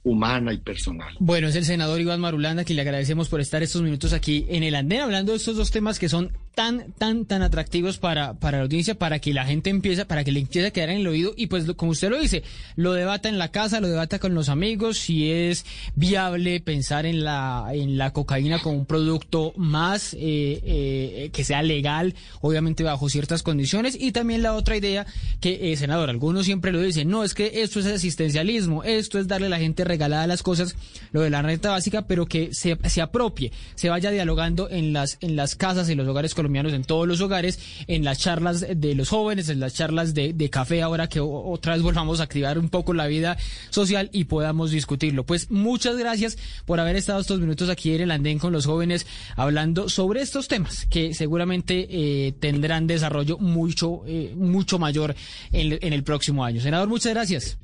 humana 0.03 0.53
y 0.53 0.59
personal. 0.59 1.15
Bueno, 1.20 1.47
es 1.47 1.55
el 1.55 1.65
senador 1.65 1.99
Iván 1.99 2.22
Marulanda, 2.22 2.63
que 2.63 2.74
le 2.74 2.82
agradecemos 2.82 3.28
por 3.28 3.41
estar 3.41 3.63
estos 3.63 3.82
minutos 3.82 4.13
aquí 4.13 4.45
en 4.49 4.63
el 4.63 4.76
andén 4.76 5.01
hablando 5.01 5.32
de 5.32 5.38
estos 5.38 5.57
dos 5.57 5.72
temas 5.72 5.99
que 5.99 6.09
son 6.09 6.32
tan, 6.57 6.91
tan, 6.93 7.25
tan 7.25 7.43
atractivos 7.43 7.99
para, 7.99 8.33
para 8.33 8.57
la 8.57 8.63
audiencia, 8.63 8.95
para 8.97 9.19
que 9.19 9.31
la 9.31 9.45
gente 9.45 9.69
empiece, 9.69 10.05
para 10.05 10.23
que 10.23 10.31
le 10.31 10.39
empiece 10.39 10.69
a 10.69 10.71
quedar 10.71 10.89
en 10.89 11.01
el 11.01 11.07
oído. 11.07 11.35
Y 11.37 11.45
pues 11.45 11.71
como 11.73 11.91
usted 11.91 12.09
lo 12.09 12.19
dice, 12.19 12.41
lo 12.75 12.93
debata 12.93 13.29
en 13.29 13.37
la 13.37 13.51
casa, 13.51 13.79
lo 13.79 13.87
debata 13.87 14.17
con 14.17 14.33
los 14.33 14.49
amigos, 14.49 14.97
si 14.97 15.31
es 15.31 15.67
viable 15.93 16.59
pensar 16.59 17.05
en 17.05 17.23
la, 17.23 17.67
en 17.73 17.99
la 17.99 18.11
cocaína 18.11 18.57
como 18.57 18.75
un 18.75 18.87
producto 18.87 19.53
más 19.55 20.15
eh, 20.15 20.17
eh, 20.19 21.29
que 21.31 21.43
sea 21.43 21.61
legal, 21.61 22.15
obviamente 22.41 22.81
bajo 22.81 23.07
ciertas 23.07 23.43
condiciones. 23.43 23.95
Y 23.95 24.11
también 24.11 24.41
la 24.41 24.55
otra 24.55 24.75
idea 24.75 25.05
que, 25.39 25.71
eh, 25.71 25.77
senador, 25.77 26.09
algunos 26.09 26.47
siempre 26.47 26.71
lo 26.71 26.81
dicen, 26.81 27.07
no, 27.07 27.23
es 27.23 27.35
que 27.35 27.61
esto 27.61 27.81
es 27.81 27.85
asistencialismo, 27.85 28.83
esto 28.83 29.19
es 29.19 29.27
darle 29.27 29.45
a 29.45 29.51
la 29.51 29.59
gente 29.59 29.83
regalada 29.83 30.25
las 30.25 30.41
cosas, 30.41 30.75
lo 31.11 31.21
de 31.21 31.29
la 31.29 31.43
renta 31.43 31.69
básica, 31.69 32.07
pero 32.07 32.25
que 32.25 32.49
se, 32.51 32.79
se 32.89 33.01
apropie, 33.03 33.51
se 33.75 33.89
vaya 33.89 34.09
dialogando 34.09 34.71
en 34.71 34.91
las, 34.91 35.19
en 35.21 35.35
las 35.35 35.53
casas, 35.53 35.87
en 35.89 35.99
los 35.99 36.07
hogares 36.07 36.33
colombianos 36.33 36.46
en 36.55 36.83
todos 36.83 37.07
los 37.07 37.21
hogares, 37.21 37.59
en 37.87 38.03
las 38.03 38.19
charlas 38.19 38.65
de 38.75 38.95
los 38.95 39.09
jóvenes, 39.09 39.49
en 39.49 39.59
las 39.59 39.73
charlas 39.73 40.13
de, 40.13 40.49
café, 40.49 40.81
ahora 40.81 41.07
que 41.07 41.19
otra 41.19 41.73
vez 41.73 41.81
volvamos 41.81 42.19
a 42.19 42.23
activar 42.23 42.57
un 42.57 42.69
poco 42.69 42.93
la 42.93 43.07
vida 43.07 43.37
social 43.69 44.09
y 44.13 44.23
podamos 44.25 44.71
discutirlo. 44.71 45.25
Pues 45.25 45.51
muchas 45.51 45.97
gracias 45.97 46.37
por 46.65 46.79
haber 46.79 46.95
estado 46.95 47.19
estos 47.19 47.39
minutos 47.39 47.69
aquí 47.69 47.93
en 47.93 48.01
el 48.01 48.11
andén 48.11 48.39
con 48.39 48.53
los 48.53 48.65
jóvenes 48.65 49.05
hablando 49.35 49.89
sobre 49.89 50.21
estos 50.21 50.47
temas 50.47 50.85
que 50.89 51.13
seguramente 51.13 51.87
eh, 51.89 52.33
tendrán 52.39 52.87
desarrollo 52.87 53.37
mucho, 53.37 54.01
eh, 54.07 54.33
mucho 54.35 54.79
mayor 54.79 55.15
en, 55.51 55.77
en 55.81 55.93
el 55.93 56.03
próximo 56.03 56.45
año. 56.45 56.61
Senador, 56.61 56.87
muchas 56.87 57.13
gracias. 57.13 57.59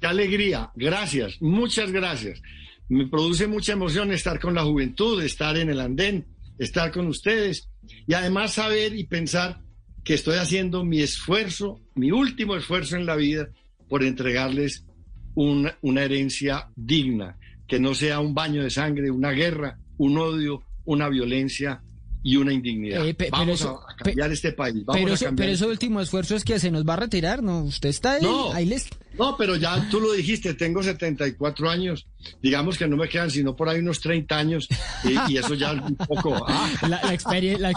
Qué 0.00 0.06
alegría, 0.06 0.70
gracias, 0.76 1.36
muchas 1.40 1.90
gracias. 1.90 2.40
Me 2.88 3.06
produce 3.08 3.46
mucha 3.48 3.72
emoción 3.72 4.12
estar 4.12 4.38
con 4.38 4.54
la 4.54 4.62
juventud, 4.62 5.22
estar 5.22 5.56
en 5.56 5.70
el 5.70 5.80
andén 5.80 6.38
estar 6.58 6.90
con 6.90 7.06
ustedes 7.06 7.68
y 8.06 8.14
además 8.14 8.54
saber 8.54 8.94
y 8.94 9.04
pensar 9.04 9.60
que 10.04 10.14
estoy 10.14 10.36
haciendo 10.36 10.84
mi 10.84 11.00
esfuerzo, 11.00 11.80
mi 11.94 12.10
último 12.10 12.56
esfuerzo 12.56 12.96
en 12.96 13.06
la 13.06 13.16
vida 13.16 13.48
por 13.88 14.02
entregarles 14.02 14.86
una, 15.34 15.76
una 15.82 16.02
herencia 16.02 16.68
digna, 16.76 17.38
que 17.66 17.78
no 17.78 17.94
sea 17.94 18.20
un 18.20 18.34
baño 18.34 18.62
de 18.62 18.70
sangre, 18.70 19.10
una 19.10 19.30
guerra, 19.32 19.78
un 19.98 20.16
odio, 20.18 20.62
una 20.84 21.08
violencia 21.08 21.82
y 22.28 22.36
una 22.36 22.52
indignidad. 22.52 23.06
Eh, 23.08 23.16
vamos 23.30 23.64
a, 23.64 23.78
cambiar 23.96 24.30
este 24.30 24.52
país. 24.52 24.84
pero, 24.92 25.14
eso, 25.14 25.30
pero 25.34 25.50
ese 25.50 25.64
último 25.64 25.98
esfuerzo 26.02 26.36
es 26.36 26.44
que 26.44 26.58
se 26.60 26.70
nos 26.70 26.86
va 26.86 26.92
a 26.92 26.96
retirar, 26.96 27.42
¿no? 27.42 27.62
Usted 27.62 27.88
está 27.88 28.12
ahí, 28.12 28.22
no, 28.22 28.52
ahí 28.52 28.66
les... 28.66 28.86
No, 29.18 29.34
pero 29.38 29.56
ya 29.56 29.88
tú 29.90 29.98
lo 29.98 30.12
dijiste, 30.12 30.52
tengo 30.52 30.82
74 30.82 31.70
años. 31.70 32.06
Digamos 32.42 32.76
que 32.76 32.86
no 32.86 32.98
me 32.98 33.08
quedan 33.08 33.30
sino 33.30 33.56
por 33.56 33.70
ahí 33.70 33.78
unos 33.78 34.00
30 34.00 34.36
años 34.36 34.68
y, 35.04 35.38
eso 35.38 35.54
ya 35.54 35.72
un 35.72 35.96
poco... 35.96 36.44
Ah. 36.46 36.70
La, 36.82 37.00
la, 37.02 37.70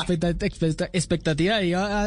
expectativa 0.93 1.59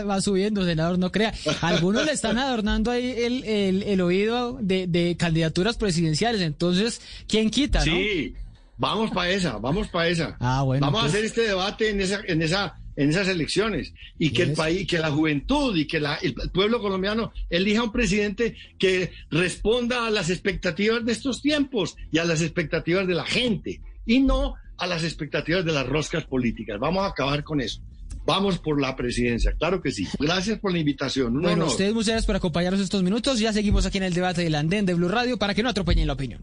va, 0.03 0.21
subiendo, 0.21 0.67
senador, 0.67 0.99
no 0.99 1.11
crea. 1.11 1.33
Algunos 1.63 2.05
le 2.05 2.13
están 2.13 2.37
adornando 2.37 2.91
ahí 2.91 3.15
el, 3.17 3.43
el, 3.83 4.01
oído 4.03 4.59
de, 4.61 4.87
de, 4.87 5.17
candidaturas 5.17 5.79
presidenciales, 5.79 6.43
entonces, 6.43 7.01
¿quién 7.27 7.49
quita, 7.49 7.81
sí. 7.81 8.35
Vamos 8.77 9.11
para 9.13 9.31
esa, 9.31 9.59
vamos 9.59 9.89
para 9.89 10.09
esa. 10.09 10.37
Ah, 10.41 10.63
bueno, 10.63 10.85
vamos 10.87 11.01
a 11.01 11.03
pues. 11.05 11.15
hacer 11.15 11.25
este 11.25 11.43
debate 11.43 11.91
en 11.91 12.01
esa, 12.01 12.21
en 12.27 12.43
esa, 12.43 12.75
en 12.97 13.11
esas 13.11 13.29
elecciones 13.29 13.93
y 14.19 14.31
que 14.31 14.43
el 14.43 14.53
país, 14.53 14.87
que 14.87 14.99
la 14.99 15.11
juventud 15.11 15.77
y 15.77 15.87
que 15.87 16.01
la- 16.01 16.17
el 16.17 16.35
pueblo 16.53 16.81
colombiano 16.81 17.33
elija 17.51 17.83
un 17.83 17.93
presidente 17.93 18.57
que 18.79 19.13
responda 19.31 20.07
a 20.07 20.11
las 20.11 20.31
expectativas 20.31 21.05
de 21.05 21.13
estos 21.13 21.41
tiempos 21.43 21.97
y 22.13 22.19
a 22.19 22.25
las 22.25 22.41
expectativas 22.43 23.07
de 23.07 23.15
la 23.15 23.25
gente 23.25 23.81
y 24.07 24.21
no 24.21 24.55
a 24.77 24.87
las 24.89 25.05
expectativas 25.05 25.65
de 25.65 25.73
las 25.73 25.87
roscas 25.87 26.25
políticas. 26.25 26.79
Vamos 26.81 27.05
a 27.05 27.09
acabar 27.09 27.45
con 27.45 27.61
eso. 27.61 27.81
Vamos 28.27 28.59
por 28.59 28.81
la 28.81 28.97
presidencia, 28.97 29.53
claro 29.59 29.83
que 29.83 29.91
sí. 29.93 30.09
Gracias 30.19 30.59
por 30.59 30.73
la 30.73 30.79
invitación. 30.79 31.37
Un 31.37 31.43
Bueno, 31.43 31.57
honor. 31.65 31.69
ustedes 31.69 31.93
muchas 31.93 32.09
gracias 32.09 32.27
por 32.27 32.37
acompañarnos 32.37 32.81
estos 32.81 33.03
minutos. 33.03 33.39
Ya 33.39 33.53
seguimos 33.53 33.85
aquí 33.87 33.99
en 33.99 34.05
el 34.05 34.15
debate 34.15 34.43
del 34.43 34.55
andén 34.55 34.87
de 34.87 34.95
Blue 34.95 35.09
Radio 35.09 35.37
para 35.37 35.55
que 35.55 35.63
no 35.63 35.69
atropellen 35.69 36.07
la 36.07 36.15
opinión. 36.15 36.43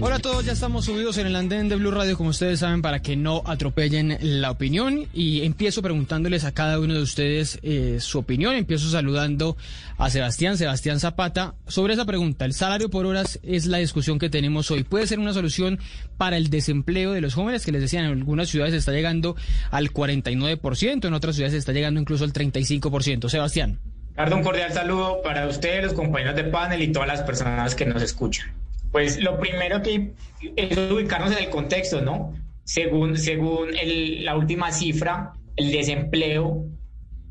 Hola 0.00 0.16
a 0.16 0.18
todos, 0.20 0.44
ya 0.44 0.52
estamos 0.52 0.84
subidos 0.84 1.18
en 1.18 1.26
el 1.26 1.34
andén 1.34 1.68
de 1.68 1.74
Blue 1.74 1.90
Radio, 1.90 2.16
como 2.16 2.30
ustedes 2.30 2.60
saben, 2.60 2.82
para 2.82 3.00
que 3.02 3.16
no 3.16 3.42
atropellen 3.44 4.16
la 4.20 4.52
opinión. 4.52 5.06
Y 5.12 5.44
empiezo 5.44 5.82
preguntándoles 5.82 6.44
a 6.44 6.52
cada 6.52 6.78
uno 6.78 6.94
de 6.94 7.02
ustedes 7.02 7.58
eh, 7.62 7.96
su 7.98 8.20
opinión. 8.20 8.54
Empiezo 8.54 8.88
saludando 8.90 9.56
a 9.96 10.08
Sebastián, 10.08 10.56
Sebastián 10.56 11.00
Zapata, 11.00 11.54
sobre 11.66 11.94
esa 11.94 12.04
pregunta. 12.04 12.44
¿El 12.44 12.52
salario 12.52 12.90
por 12.90 13.06
horas 13.06 13.40
es 13.42 13.66
la 13.66 13.78
discusión 13.78 14.20
que 14.20 14.30
tenemos 14.30 14.70
hoy? 14.70 14.84
¿Puede 14.84 15.08
ser 15.08 15.18
una 15.18 15.32
solución 15.32 15.80
para 16.16 16.36
el 16.36 16.48
desempleo 16.48 17.12
de 17.12 17.20
los 17.20 17.34
jóvenes? 17.34 17.64
Que 17.64 17.72
les 17.72 17.82
decían, 17.82 18.04
en 18.04 18.12
algunas 18.12 18.48
ciudades 18.48 18.74
está 18.74 18.92
llegando 18.92 19.34
al 19.72 19.92
49%, 19.92 21.06
en 21.06 21.14
otras 21.14 21.34
ciudades 21.34 21.54
está 21.54 21.72
llegando 21.72 21.98
incluso 21.98 22.22
al 22.22 22.32
35%. 22.32 23.28
Sebastián. 23.28 23.80
Ricardo, 24.10 24.36
un 24.36 24.42
cordial 24.44 24.72
saludo 24.72 25.22
para 25.22 25.48
ustedes, 25.48 25.82
los 25.82 25.92
compañeros 25.92 26.36
de 26.36 26.44
panel 26.44 26.82
y 26.82 26.92
todas 26.92 27.08
las 27.08 27.22
personas 27.22 27.74
que 27.74 27.84
nos 27.84 28.00
escuchan. 28.00 28.52
Pues 28.92 29.22
lo 29.22 29.38
primero 29.38 29.82
que 29.82 30.12
es 30.56 30.76
ubicarnos 30.90 31.32
en 31.32 31.38
el 31.44 31.50
contexto, 31.50 32.00
¿no? 32.00 32.34
Según, 32.64 33.16
según 33.16 33.76
el- 33.76 34.24
la 34.24 34.36
última 34.36 34.72
cifra, 34.72 35.32
el 35.56 35.70
desempleo 35.72 36.64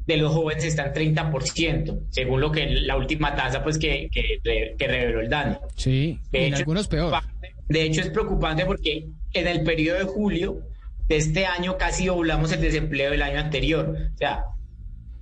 de 0.05 0.17
los 0.17 0.33
jóvenes 0.33 0.63
está 0.63 0.87
en 0.87 0.93
30%, 0.93 1.99
según 2.09 2.39
lo 2.41 2.51
que 2.51 2.65
la 2.67 2.95
última 2.95 3.35
tasa 3.35 3.61
pues 3.63 3.77
que, 3.77 4.09
que, 4.11 4.39
que 4.77 4.87
reveló 4.87 5.19
el 5.21 5.29
DANE. 5.29 5.57
Sí, 5.75 6.19
De 6.31 6.39
en 6.39 6.45
hecho, 6.53 6.57
algunos 6.59 6.87
peor. 6.87 7.13
De 7.67 7.83
hecho, 7.83 8.01
es 8.01 8.09
preocupante 8.09 8.65
porque 8.65 9.07
en 9.33 9.47
el 9.47 9.63
periodo 9.63 9.97
de 9.99 10.05
julio 10.05 10.61
de 11.09 11.17
este 11.17 11.45
año 11.45 11.77
casi 11.77 12.05
doblamos 12.05 12.51
el 12.53 12.61
desempleo 12.61 13.11
del 13.11 13.21
año 13.21 13.39
anterior. 13.39 13.95
O 14.13 14.17
sea, 14.17 14.45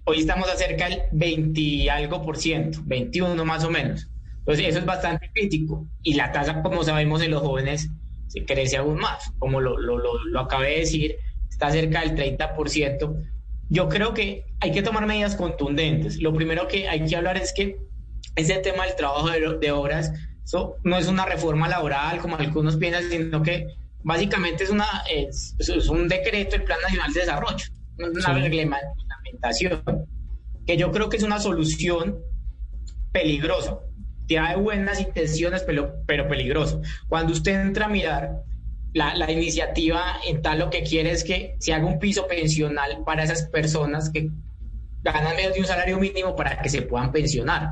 hoy 0.03 0.19
estamos 0.19 0.47
a 0.49 0.55
cerca 0.55 0.87
del 0.87 0.99
20 1.11 1.59
y 1.59 1.89
algo 1.89 2.21
por 2.21 2.37
ciento, 2.37 2.79
21 2.85 3.43
más 3.43 3.63
o 3.63 3.71
menos. 3.71 4.07
Entonces, 4.47 4.67
eso 4.67 4.79
es 4.79 4.85
bastante 4.85 5.29
crítico. 5.33 5.87
Y 6.03 6.13
la 6.13 6.31
tasa, 6.31 6.61
como 6.61 6.83
sabemos, 6.83 7.21
en 7.23 7.31
los 7.31 7.41
jóvenes 7.41 7.89
se 8.27 8.45
crece 8.45 8.77
aún 8.77 8.99
más. 8.99 9.31
Como 9.39 9.59
lo, 9.59 9.77
lo, 9.79 9.97
lo, 9.97 10.23
lo 10.25 10.39
acabé 10.39 10.71
de 10.71 10.79
decir, 10.81 11.15
está 11.49 11.71
cerca 11.71 12.01
del 12.01 12.15
30%. 12.15 13.15
Yo 13.69 13.89
creo 13.89 14.13
que 14.13 14.45
hay 14.59 14.71
que 14.71 14.83
tomar 14.83 15.07
medidas 15.07 15.35
contundentes. 15.35 16.21
Lo 16.21 16.33
primero 16.33 16.67
que 16.67 16.87
hay 16.87 17.03
que 17.05 17.15
hablar 17.15 17.37
es 17.37 17.53
que 17.53 17.77
ese 18.35 18.57
tema 18.57 18.85
del 18.85 18.95
trabajo 18.95 19.29
de, 19.29 19.57
de 19.59 19.71
horas, 19.71 20.11
eso 20.43 20.75
no 20.83 20.97
es 20.97 21.07
una 21.07 21.25
reforma 21.25 21.67
laboral 21.67 22.19
como 22.19 22.35
algunos 22.35 22.75
piensan, 22.77 23.09
sino 23.09 23.41
que 23.41 23.65
básicamente 24.03 24.63
es, 24.65 24.69
una, 24.69 24.85
es, 25.11 25.55
es 25.57 25.87
un 25.89 26.07
decreto 26.07 26.51
del 26.51 26.65
Plan 26.65 26.77
Nacional 26.83 27.11
de 27.13 27.19
Desarrollo, 27.21 27.65
una 27.97 28.21
Sí. 28.35 28.41
reglamentación, 28.41 30.05
que 30.67 30.77
yo 30.77 30.91
creo 30.91 31.09
que 31.09 31.17
es 31.17 31.23
una 31.23 31.39
solución 31.39 32.19
peligrosa. 33.11 33.79
Tiene 34.27 34.55
buenas 34.55 34.99
intenciones, 34.99 35.63
pero, 35.63 35.95
pero 36.05 36.27
peligroso. 36.27 36.81
Cuando 37.07 37.33
usted 37.33 37.61
entra 37.61 37.85
a 37.85 37.89
mirar 37.89 38.41
la, 38.93 39.15
la 39.15 39.31
iniciativa 39.31 40.17
en 40.25 40.41
tal 40.41 40.59
lo 40.59 40.69
que 40.69 40.83
quiere 40.83 41.11
es 41.11 41.23
que 41.23 41.55
se 41.59 41.73
haga 41.73 41.85
un 41.85 41.99
piso 41.99 42.27
pensional 42.27 43.03
para 43.05 43.23
esas 43.23 43.43
personas 43.49 44.09
que 44.09 44.29
ganan 45.03 45.35
menos 45.35 45.53
de 45.53 45.59
un 45.59 45.65
salario 45.67 45.99
mínimo 45.99 46.35
para 46.35 46.61
que 46.61 46.69
se 46.69 46.81
puedan 46.81 47.11
pensionar. 47.11 47.69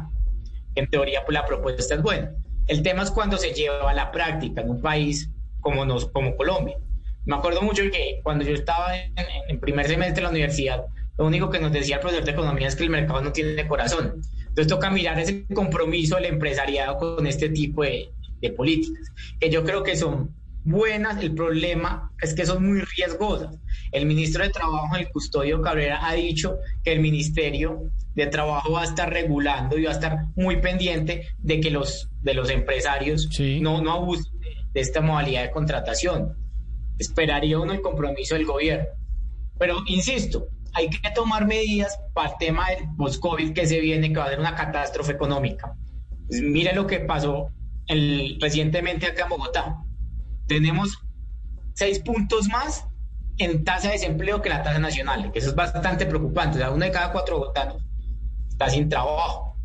En 0.76 0.90
teoría, 0.90 1.26
pues 1.26 1.34
la 1.34 1.46
propuesta 1.46 1.96
es 1.96 2.02
buena. 2.02 2.32
El 2.68 2.84
tema 2.84 3.04
es 3.04 3.12
cuando 3.12 3.38
se 3.38 3.54
lleva 3.54 3.90
a 3.90 3.94
la 3.94 4.12
práctica 4.12 4.62
en 4.62 4.70
un 4.70 4.82
país 4.82 5.30
como, 5.60 5.86
nos, 5.86 6.06
como 6.08 6.36
Colombia. 6.36 6.78
Me 7.26 7.36
acuerdo 7.36 7.62
mucho 7.62 7.84
que 7.92 8.20
cuando 8.22 8.44
yo 8.44 8.54
estaba 8.54 8.98
en, 8.98 9.14
en 9.48 9.60
primer 9.60 9.88
semestre 9.88 10.18
de 10.18 10.22
la 10.24 10.30
universidad, 10.30 10.86
lo 11.18 11.26
único 11.26 11.50
que 11.50 11.60
nos 11.60 11.72
decía 11.72 11.96
el 11.96 12.02
profesor 12.02 12.26
de 12.26 12.32
economía 12.32 12.68
es 12.68 12.76
que 12.76 12.84
el 12.84 12.90
mercado 12.90 13.22
no 13.22 13.32
tiene 13.32 13.68
corazón. 13.68 14.22
Entonces 14.54 14.68
toca 14.68 14.92
mirar 14.92 15.20
ese 15.20 15.48
compromiso 15.48 16.16
del 16.16 16.26
empresariado 16.26 16.98
con 16.98 17.26
este 17.26 17.50
tipo 17.50 17.82
de, 17.82 18.12
de 18.40 18.52
políticas, 18.52 19.12
que 19.40 19.50
yo 19.50 19.64
creo 19.64 19.82
que 19.82 19.96
son 19.96 20.30
buenas, 20.64 21.24
el 21.24 21.34
problema 21.34 22.12
es 22.22 22.36
que 22.36 22.46
son 22.46 22.64
muy 22.64 22.82
riesgosas. 22.82 23.58
El 23.92 24.06
ministro 24.06 24.44
de 24.44 24.52
Trabajo, 24.52 24.96
el 24.96 25.10
Custodio 25.10 25.60
Cabrera, 25.60 26.08
ha 26.08 26.14
dicho 26.14 26.60
que 26.84 26.94
el 26.94 27.00
Ministerio 27.00 27.90
de 28.14 28.28
Trabajo 28.28 28.74
va 28.74 28.82
a 28.82 28.86
estar 28.86 29.12
regulando 29.12 29.76
y 29.76 29.86
va 29.86 29.90
a 29.90 29.96
estar 29.96 30.26
muy 30.36 30.58
pendiente 30.58 31.30
de 31.40 31.60
que 31.60 31.72
los, 31.72 32.12
de 32.22 32.36
los 32.36 32.52
empresarios 32.52 33.28
no, 33.60 33.82
no 33.82 33.92
abusen 33.92 34.40
de, 34.40 34.50
de 34.72 34.82
esta 34.82 35.02
modalidad 35.02 35.42
de 35.42 35.50
contratación. 35.50 36.38
Esperaría 37.00 37.58
uno 37.58 37.74
el 37.74 37.82
compromiso 37.82 38.36
del 38.36 38.46
gobierno. 38.46 38.86
Pero 39.58 39.78
insisto, 39.88 40.48
hay 40.74 40.90
que 40.90 41.12
tomar 41.12 41.46
medidas 41.46 42.00
para 42.14 42.30
el 42.30 42.36
tema 42.40 42.70
del 42.70 42.88
post-COVID 42.98 43.54
que 43.54 43.66
se 43.66 43.80
viene, 43.80 44.12
que 44.12 44.20
va 44.20 44.26
a 44.26 44.30
ser 44.30 44.40
una 44.40 44.56
catástrofe 44.56 45.12
económica. 45.12 45.76
Pues 46.28 46.42
mire 46.42 46.74
lo 46.74 46.88
que 46.88 47.00
pasó 47.00 47.50
el, 47.88 48.38
recientemente 48.42 49.08
acá 49.08 49.24
en 49.24 49.30
Bogotá. 49.30 49.78
Tenemos 50.48 50.98
seis 51.74 52.00
puntos 52.00 52.48
más 52.48 52.86
en 53.38 53.64
tasa 53.64 53.88
de 53.88 53.94
desempleo 53.94 54.42
que 54.42 54.50
la 54.50 54.64
tasa 54.64 54.80
nacional, 54.80 55.32
que 55.32 55.40
eso 55.40 55.50
es 55.50 55.56
bastante 55.56 56.06
preocupante. 56.06 56.58
O 56.58 56.60
sea, 56.60 56.72
uno 56.72 56.86
de 56.86 56.92
cada 56.92 57.12
cuatro 57.12 57.40
bogotanos 57.40 57.84
está 58.50 58.70
sin 58.70 58.90
trabajo. 58.90 59.58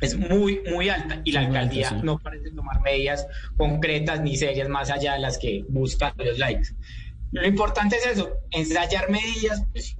Es 0.00 0.16
muy, 0.16 0.60
muy 0.70 0.88
alta 0.88 1.20
y 1.24 1.32
la 1.32 1.40
alcaldía 1.40 1.88
alta, 1.88 2.00
sí. 2.00 2.06
no 2.06 2.18
parece 2.20 2.52
tomar 2.52 2.80
medidas 2.82 3.26
concretas 3.56 4.20
ni 4.20 4.36
serias 4.36 4.68
más 4.68 4.90
allá 4.90 5.14
de 5.14 5.18
las 5.18 5.38
que 5.38 5.64
buscan 5.68 6.12
los 6.18 6.38
likes. 6.38 6.68
Lo 7.32 7.46
importante 7.46 7.96
es 7.96 8.06
eso, 8.06 8.30
ensayar 8.52 9.10
medidas 9.10 9.64
pues, 9.72 9.96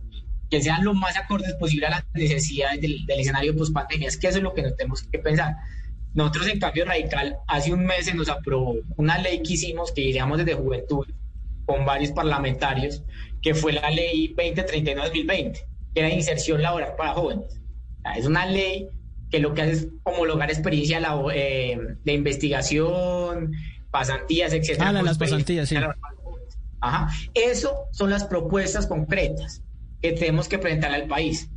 que 0.51 0.63
sean 0.63 0.85
lo 0.85 0.95
más 0.95 1.17
acordes 1.17 1.55
posible 1.55 1.87
a 1.87 1.91
las 1.91 2.05
necesidades 2.15 2.81
del, 2.81 3.05
del 3.07 3.21
escenario 3.21 3.55
post 3.57 3.73
pandemia. 3.73 4.09
Es 4.09 4.17
que 4.17 4.29
eso 4.29 4.39
es 4.39 4.43
lo 4.43 4.55
que 4.55 4.63
nos 4.63 4.77
tenemos 4.77 5.03
que 5.03 5.19
pensar. 5.19 5.57
Nosotros 6.15 6.49
en 6.49 6.59
Cambio 6.59 6.85
Radical, 6.85 7.37
hace 7.47 7.73
un 7.73 7.85
mes 7.85 8.07
se 8.07 8.15
nos 8.15 8.29
aprobó 8.29 8.77
una 8.97 9.19
ley 9.19 9.43
que 9.43 9.55
hicimos, 9.55 9.93
que 9.93 10.01
iríamos 10.01 10.39
desde 10.39 10.55
Juventud, 10.55 11.07
con 11.67 11.85
varios 11.85 12.13
parlamentarios, 12.13 13.03
que 13.43 13.55
fue 13.55 13.73
la 13.73 13.91
ley 13.91 14.35
2039-2020, 14.35 15.53
que 15.95 16.01
era 16.01 16.11
inserción 16.11 16.63
laboral 16.63 16.95
para 16.97 17.13
jóvenes. 17.13 17.61
O 17.99 18.03
sea, 18.03 18.13
es 18.15 18.27
una 18.27 18.47
ley 18.47 18.89
que 19.31 19.39
lo 19.39 19.53
que 19.53 19.63
hace 19.63 19.73
es 19.73 19.89
homologar 20.05 20.51
experiencia 20.51 21.01
eh, 21.35 21.79
de 22.05 22.13
investigación, 22.13 23.53
pasantías, 23.91 24.55
etcétera. 24.55 24.89
Ah, 24.89 25.03
las 25.03 25.19
pasantías, 25.19 25.69
sí. 25.69 25.77
Ajá. 26.81 27.09
Eso 27.35 27.87
son 27.93 28.11
las 28.11 28.25
propuestas 28.25 28.87
concretas 28.87 29.63
que 30.03 30.13
tenemos 30.13 30.49
que 30.49 30.59
presentar 30.59 30.93
al 30.93 31.07
país. 31.07 31.49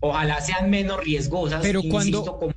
Ojalá 0.00 0.40
sean 0.40 0.70
menos 0.70 1.02
riesgosas. 1.02 1.60
Pero 1.62 1.80
cuando- 1.82 2.18
insisto, 2.18 2.38
como. 2.38 2.54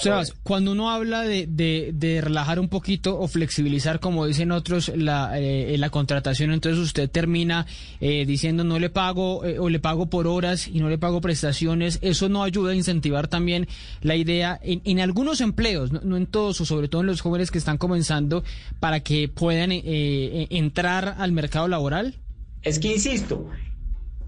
Sebas, 0.00 0.34
cuando 0.44 0.70
uno 0.72 0.88
habla 0.88 1.22
de, 1.22 1.46
de- 1.48 1.90
de 1.92 2.20
relajar 2.20 2.60
un 2.60 2.68
poquito 2.68 3.18
o 3.18 3.26
flexibilizar, 3.26 3.98
como 3.98 4.24
dicen 4.24 4.52
otros, 4.52 4.90
la, 4.94 5.32
eh, 5.38 5.76
la 5.78 5.90
contratación, 5.90 6.52
entonces 6.52 6.80
usted 6.80 7.10
termina 7.10 7.66
eh, 8.00 8.24
diciendo 8.24 8.62
no 8.62 8.78
le 8.78 8.88
pago 8.88 9.44
eh, 9.44 9.58
o 9.58 9.68
le 9.68 9.80
pago 9.80 10.06
por 10.06 10.28
horas 10.28 10.68
y 10.68 10.78
no 10.78 10.88
le 10.88 10.96
pago 10.96 11.20
prestaciones. 11.20 11.98
Eso 12.02 12.28
no 12.28 12.44
ayuda 12.44 12.70
a 12.70 12.76
incentivar 12.76 13.26
también 13.26 13.66
la 14.00 14.14
idea 14.14 14.58
en, 14.62 14.80
en 14.84 15.00
algunos 15.00 15.40
empleos, 15.40 15.90
no, 15.92 16.00
no 16.04 16.16
en 16.16 16.26
todos, 16.26 16.60
o 16.60 16.64
sobre 16.64 16.86
todo 16.88 17.00
en 17.02 17.08
los 17.08 17.20
jóvenes 17.20 17.50
que 17.50 17.58
están 17.58 17.76
comenzando, 17.76 18.44
para 18.78 19.00
que 19.00 19.28
puedan 19.28 19.70
entrar 19.72 21.16
al 21.18 21.32
mercado 21.32 21.68
laboral. 21.68 22.14
es 22.62 22.78
que, 22.78 22.92
insisto, 22.94 23.48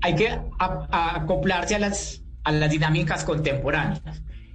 hay 0.03 0.17
que 0.17 0.39
acoplarse 0.59 1.77
a 1.77 1.79
las, 1.79 2.23
a 2.45 2.53
las 2.53 2.71
dinámicas 2.71 3.25
contemporáneas. 3.25 4.03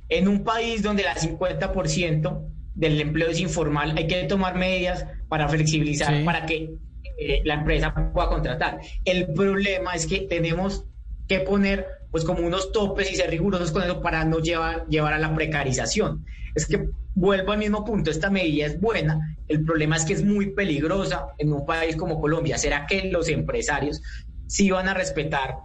En 0.09 0.27
un 0.27 0.43
país 0.43 0.83
donde 0.83 1.03
el 1.03 1.09
50% 1.09 2.47
del 2.75 3.01
empleo 3.01 3.29
es 3.29 3.39
informal, 3.39 3.97
hay 3.97 4.07
que 4.07 4.23
tomar 4.23 4.55
medidas 4.55 5.05
para 5.27 5.47
flexibilizar, 5.47 6.23
para 6.23 6.45
que 6.45 6.75
eh, 7.17 7.41
la 7.45 7.55
empresa 7.55 7.93
pueda 8.13 8.27
contratar. 8.29 8.79
El 9.03 9.33
problema 9.33 9.95
es 9.95 10.05
que 10.05 10.19
tenemos 10.21 10.85
que 11.27 11.39
poner 11.39 11.87
pues 12.11 12.23
como 12.23 12.45
unos 12.45 12.71
topes 12.71 13.11
y 13.11 13.15
ser 13.15 13.29
rigurosos 13.29 13.71
con 13.71 13.83
eso 13.83 14.01
para 14.01 14.23
no 14.23 14.39
llevar, 14.39 14.85
llevar 14.87 15.13
a 15.13 15.19
la 15.19 15.33
precarización. 15.33 16.25
Es 16.55 16.65
que 16.65 16.89
vuelvo 17.15 17.51
al 17.51 17.59
mismo 17.59 17.83
punto, 17.83 18.11
esta 18.11 18.29
medida 18.29 18.65
es 18.65 18.79
buena, 18.79 19.35
el 19.47 19.63
problema 19.63 19.97
es 19.97 20.05
que 20.05 20.13
es 20.13 20.23
muy 20.23 20.51
peligrosa 20.51 21.27
en 21.37 21.53
un 21.53 21.65
país 21.65 21.95
como 21.95 22.21
Colombia. 22.21 22.57
¿Será 22.57 22.85
que 22.85 23.11
los 23.11 23.27
empresarios 23.29 24.01
sí 24.47 24.69
van 24.69 24.87
a 24.87 24.93
respetar 24.93 25.57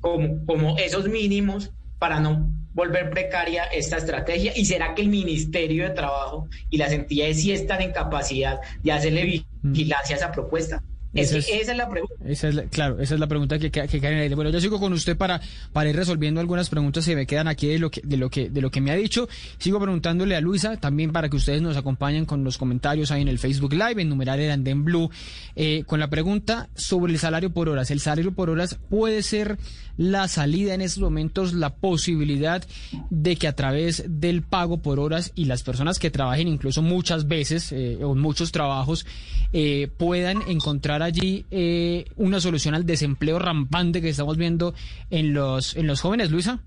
como, 0.00 0.44
como 0.46 0.78
esos 0.78 1.08
mínimos 1.08 1.72
para 1.98 2.20
no 2.20 2.50
volver 2.72 3.10
precaria 3.10 3.64
esta 3.64 3.98
estrategia? 3.98 4.52
¿Y 4.56 4.64
será 4.64 4.94
que 4.94 5.02
el 5.02 5.08
Ministerio 5.08 5.84
de 5.84 5.94
Trabajo 5.94 6.48
y 6.70 6.78
las 6.78 6.92
entidades 6.92 7.40
sí 7.40 7.52
están 7.52 7.82
en 7.82 7.92
capacidad 7.92 8.60
de 8.82 8.92
hacerle 8.92 9.42
vigilancia 9.62 10.16
a 10.16 10.18
esa 10.18 10.32
propuesta? 10.32 10.82
Esa 11.12 11.38
es 11.38 11.76
la 11.76 11.88
pregunta. 11.88 12.68
claro, 12.70 13.00
esa 13.00 13.14
es 13.14 13.20
la 13.20 13.26
pregunta 13.26 13.58
que, 13.58 13.70
que, 13.70 13.80
en 13.80 14.04
el 14.04 14.20
aire. 14.20 14.34
Bueno, 14.34 14.50
yo 14.50 14.60
sigo 14.60 14.78
con 14.78 14.92
usted 14.92 15.16
para, 15.16 15.40
para 15.72 15.90
ir 15.90 15.96
resolviendo 15.96 16.40
algunas 16.40 16.70
preguntas 16.70 17.04
que 17.04 17.16
me 17.16 17.26
quedan 17.26 17.48
aquí 17.48 17.66
de 17.66 17.78
lo 17.78 17.90
que, 17.90 18.00
de 18.04 18.16
lo 18.16 18.30
que, 18.30 18.48
de 18.48 18.60
lo 18.60 18.70
que 18.70 18.80
me 18.80 18.92
ha 18.92 18.94
dicho. 18.94 19.28
Sigo 19.58 19.80
preguntándole 19.80 20.36
a 20.36 20.40
Luisa 20.40 20.76
también 20.76 21.10
para 21.12 21.28
que 21.28 21.36
ustedes 21.36 21.62
nos 21.62 21.76
acompañen 21.76 22.26
con 22.26 22.44
los 22.44 22.58
comentarios 22.58 23.10
ahí 23.10 23.22
en 23.22 23.28
el 23.28 23.38
Facebook 23.38 23.72
Live, 23.72 24.00
en 24.00 24.08
numeral 24.08 24.38
el 24.40 24.50
Andén 24.50 24.84
Blue, 24.84 25.10
eh, 25.56 25.82
con 25.86 25.98
la 25.98 26.08
pregunta 26.08 26.68
sobre 26.74 27.12
el 27.12 27.18
salario 27.18 27.50
por 27.50 27.68
horas. 27.68 27.90
¿El 27.90 28.00
salario 28.00 28.32
por 28.32 28.50
horas 28.50 28.78
puede 28.88 29.22
ser 29.22 29.58
la 30.00 30.28
salida 30.28 30.72
en 30.72 30.80
estos 30.80 31.02
momentos, 31.02 31.52
la 31.52 31.74
posibilidad 31.74 32.64
de 33.10 33.36
que 33.36 33.46
a 33.46 33.54
través 33.54 34.02
del 34.08 34.40
pago 34.40 34.78
por 34.78 34.98
horas 34.98 35.30
y 35.34 35.44
las 35.44 35.62
personas 35.62 35.98
que 35.98 36.10
trabajen 36.10 36.48
incluso 36.48 36.80
muchas 36.80 37.28
veces 37.28 37.70
eh, 37.70 37.98
o 38.02 38.14
muchos 38.14 38.50
trabajos 38.50 39.04
eh, 39.52 39.90
puedan 39.98 40.40
encontrar 40.48 41.02
allí 41.02 41.44
eh, 41.50 42.06
una 42.16 42.40
solución 42.40 42.74
al 42.74 42.86
desempleo 42.86 43.38
rampante 43.38 44.00
que 44.00 44.08
estamos 44.08 44.38
viendo 44.38 44.72
en 45.10 45.34
los, 45.34 45.76
en 45.76 45.86
los 45.86 46.00
jóvenes, 46.00 46.30
Luisa? 46.30 46.60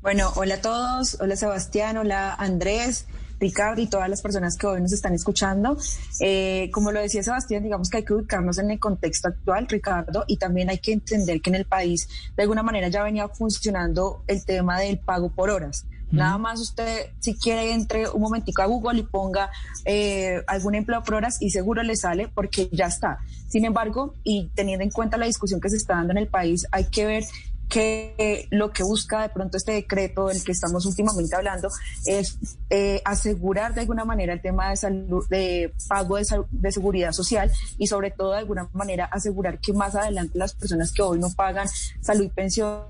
Bueno, 0.00 0.32
hola 0.36 0.54
a 0.54 0.60
todos, 0.62 1.18
hola 1.20 1.36
Sebastián, 1.36 1.98
hola 1.98 2.32
Andrés. 2.36 3.06
Ricardo 3.40 3.80
y 3.80 3.86
todas 3.86 4.08
las 4.08 4.22
personas 4.22 4.56
que 4.56 4.66
hoy 4.66 4.80
nos 4.80 4.92
están 4.92 5.14
escuchando. 5.14 5.76
Eh, 6.20 6.70
como 6.72 6.92
lo 6.92 7.00
decía 7.00 7.22
Sebastián, 7.22 7.62
digamos 7.62 7.90
que 7.90 7.98
hay 7.98 8.04
que 8.04 8.14
ubicarnos 8.14 8.58
en 8.58 8.70
el 8.70 8.78
contexto 8.78 9.28
actual, 9.28 9.66
Ricardo, 9.68 10.24
y 10.26 10.36
también 10.36 10.70
hay 10.70 10.78
que 10.78 10.92
entender 10.92 11.40
que 11.40 11.50
en 11.50 11.56
el 11.56 11.64
país 11.64 12.08
de 12.36 12.42
alguna 12.42 12.62
manera 12.62 12.88
ya 12.88 13.02
venía 13.02 13.28
funcionando 13.28 14.22
el 14.26 14.44
tema 14.44 14.80
del 14.80 14.98
pago 14.98 15.30
por 15.30 15.50
horas. 15.50 15.84
Nada 16.10 16.38
más 16.38 16.58
usted, 16.60 17.10
si 17.18 17.34
quiere, 17.34 17.72
entre 17.72 18.08
un 18.08 18.22
momentico 18.22 18.62
a 18.62 18.66
Google 18.66 19.00
y 19.00 19.02
ponga 19.02 19.50
eh, 19.84 20.42
algún 20.46 20.74
empleo 20.74 21.02
por 21.02 21.16
horas 21.16 21.36
y 21.40 21.50
seguro 21.50 21.82
le 21.82 21.96
sale 21.96 22.28
porque 22.28 22.70
ya 22.72 22.86
está. 22.86 23.18
Sin 23.46 23.66
embargo, 23.66 24.14
y 24.24 24.50
teniendo 24.54 24.84
en 24.84 24.90
cuenta 24.90 25.18
la 25.18 25.26
discusión 25.26 25.60
que 25.60 25.68
se 25.68 25.76
está 25.76 25.96
dando 25.96 26.12
en 26.12 26.18
el 26.18 26.28
país, 26.28 26.66
hay 26.70 26.84
que 26.84 27.04
ver 27.04 27.24
que 27.68 28.48
lo 28.50 28.72
que 28.72 28.82
busca 28.82 29.22
de 29.22 29.28
pronto 29.28 29.56
este 29.56 29.72
decreto 29.72 30.28
del 30.28 30.42
que 30.42 30.52
estamos 30.52 30.86
últimamente 30.86 31.36
hablando 31.36 31.68
es 32.06 32.38
eh, 32.70 33.02
asegurar 33.04 33.74
de 33.74 33.82
alguna 33.82 34.04
manera 34.04 34.32
el 34.32 34.40
tema 34.40 34.70
de 34.70 34.76
salud, 34.76 35.26
de 35.28 35.74
pago 35.86 36.16
de, 36.16 36.26
de, 36.50 36.72
seguridad 36.72 37.12
social 37.12 37.50
y 37.76 37.86
sobre 37.86 38.10
todo 38.10 38.32
de 38.32 38.38
alguna 38.38 38.68
manera 38.72 39.04
asegurar 39.04 39.58
que 39.60 39.72
más 39.72 39.94
adelante 39.94 40.38
las 40.38 40.54
personas 40.54 40.92
que 40.92 41.02
hoy 41.02 41.18
no 41.18 41.30
pagan 41.30 41.68
salud 42.00 42.24
y 42.24 42.28
pensión 42.28 42.84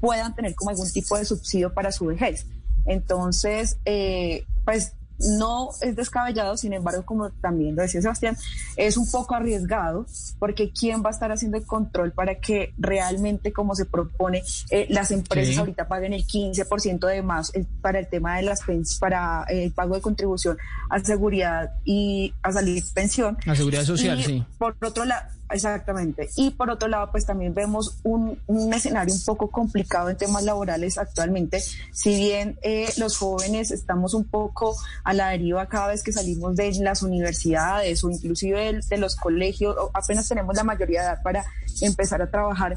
puedan 0.00 0.34
tener 0.34 0.54
como 0.54 0.70
algún 0.70 0.90
tipo 0.90 1.16
de 1.18 1.24
subsidio 1.24 1.72
para 1.74 1.92
su 1.92 2.06
vejez. 2.06 2.46
Entonces, 2.86 3.78
eh, 3.84 4.46
pues 4.64 4.94
no 5.20 5.70
es 5.80 5.96
descabellado, 5.96 6.56
sin 6.56 6.72
embargo, 6.72 7.04
como 7.04 7.30
también 7.30 7.76
lo 7.76 7.82
decía 7.82 8.00
Sebastián, 8.02 8.36
es 8.76 8.96
un 8.96 9.10
poco 9.10 9.34
arriesgado 9.34 10.06
porque 10.38 10.72
¿quién 10.72 11.02
va 11.02 11.08
a 11.08 11.12
estar 11.12 11.30
haciendo 11.32 11.58
el 11.58 11.66
control 11.66 12.12
para 12.12 12.36
que 12.36 12.72
realmente, 12.78 13.52
como 13.52 13.74
se 13.74 13.84
propone, 13.84 14.42
eh, 14.70 14.86
las 14.88 15.10
empresas 15.10 15.58
ahorita 15.58 15.88
paguen 15.88 16.12
el 16.12 16.26
15% 16.26 17.06
de 17.06 17.22
más 17.22 17.52
para 17.80 17.98
el 17.98 18.08
tema 18.08 18.36
de 18.36 18.42
las 18.42 18.60
pensiones, 18.60 18.98
para 18.98 19.44
eh, 19.48 19.64
el 19.64 19.72
pago 19.72 19.94
de 19.94 20.00
contribución 20.00 20.56
a 20.88 21.00
seguridad 21.00 21.72
y 21.84 22.32
a 22.42 22.52
salir 22.52 22.82
pensión? 22.94 23.36
A 23.46 23.54
seguridad 23.54 23.84
social, 23.84 24.22
sí. 24.22 24.44
Por 24.58 24.76
otro 24.82 25.04
lado, 25.04 25.26
Exactamente. 25.50 26.30
Y 26.36 26.50
por 26.50 26.70
otro 26.70 26.88
lado, 26.88 27.10
pues 27.10 27.26
también 27.26 27.54
vemos 27.54 27.98
un, 28.04 28.38
escenario 28.72 29.14
un 29.14 29.24
poco 29.24 29.50
complicado 29.50 30.08
en 30.08 30.16
temas 30.16 30.44
laborales 30.44 30.96
actualmente. 30.98 31.60
Si 31.92 32.16
bien 32.16 32.58
eh, 32.62 32.88
los 32.98 33.16
jóvenes 33.16 33.70
estamos 33.70 34.14
un 34.14 34.24
poco 34.24 34.76
a 35.04 35.12
la 35.12 35.30
deriva 35.30 35.66
cada 35.66 35.88
vez 35.88 36.02
que 36.02 36.12
salimos 36.12 36.56
de 36.56 36.72
las 36.80 37.02
universidades 37.02 38.04
o 38.04 38.10
inclusive 38.10 38.80
de, 38.88 38.98
los 38.98 39.16
colegios, 39.16 39.76
apenas 39.92 40.28
tenemos 40.28 40.54
la 40.56 40.64
mayoría 40.64 41.00
de 41.00 41.06
edad 41.08 41.22
para 41.22 41.44
empezar 41.80 42.22
a 42.22 42.30
trabajar, 42.30 42.76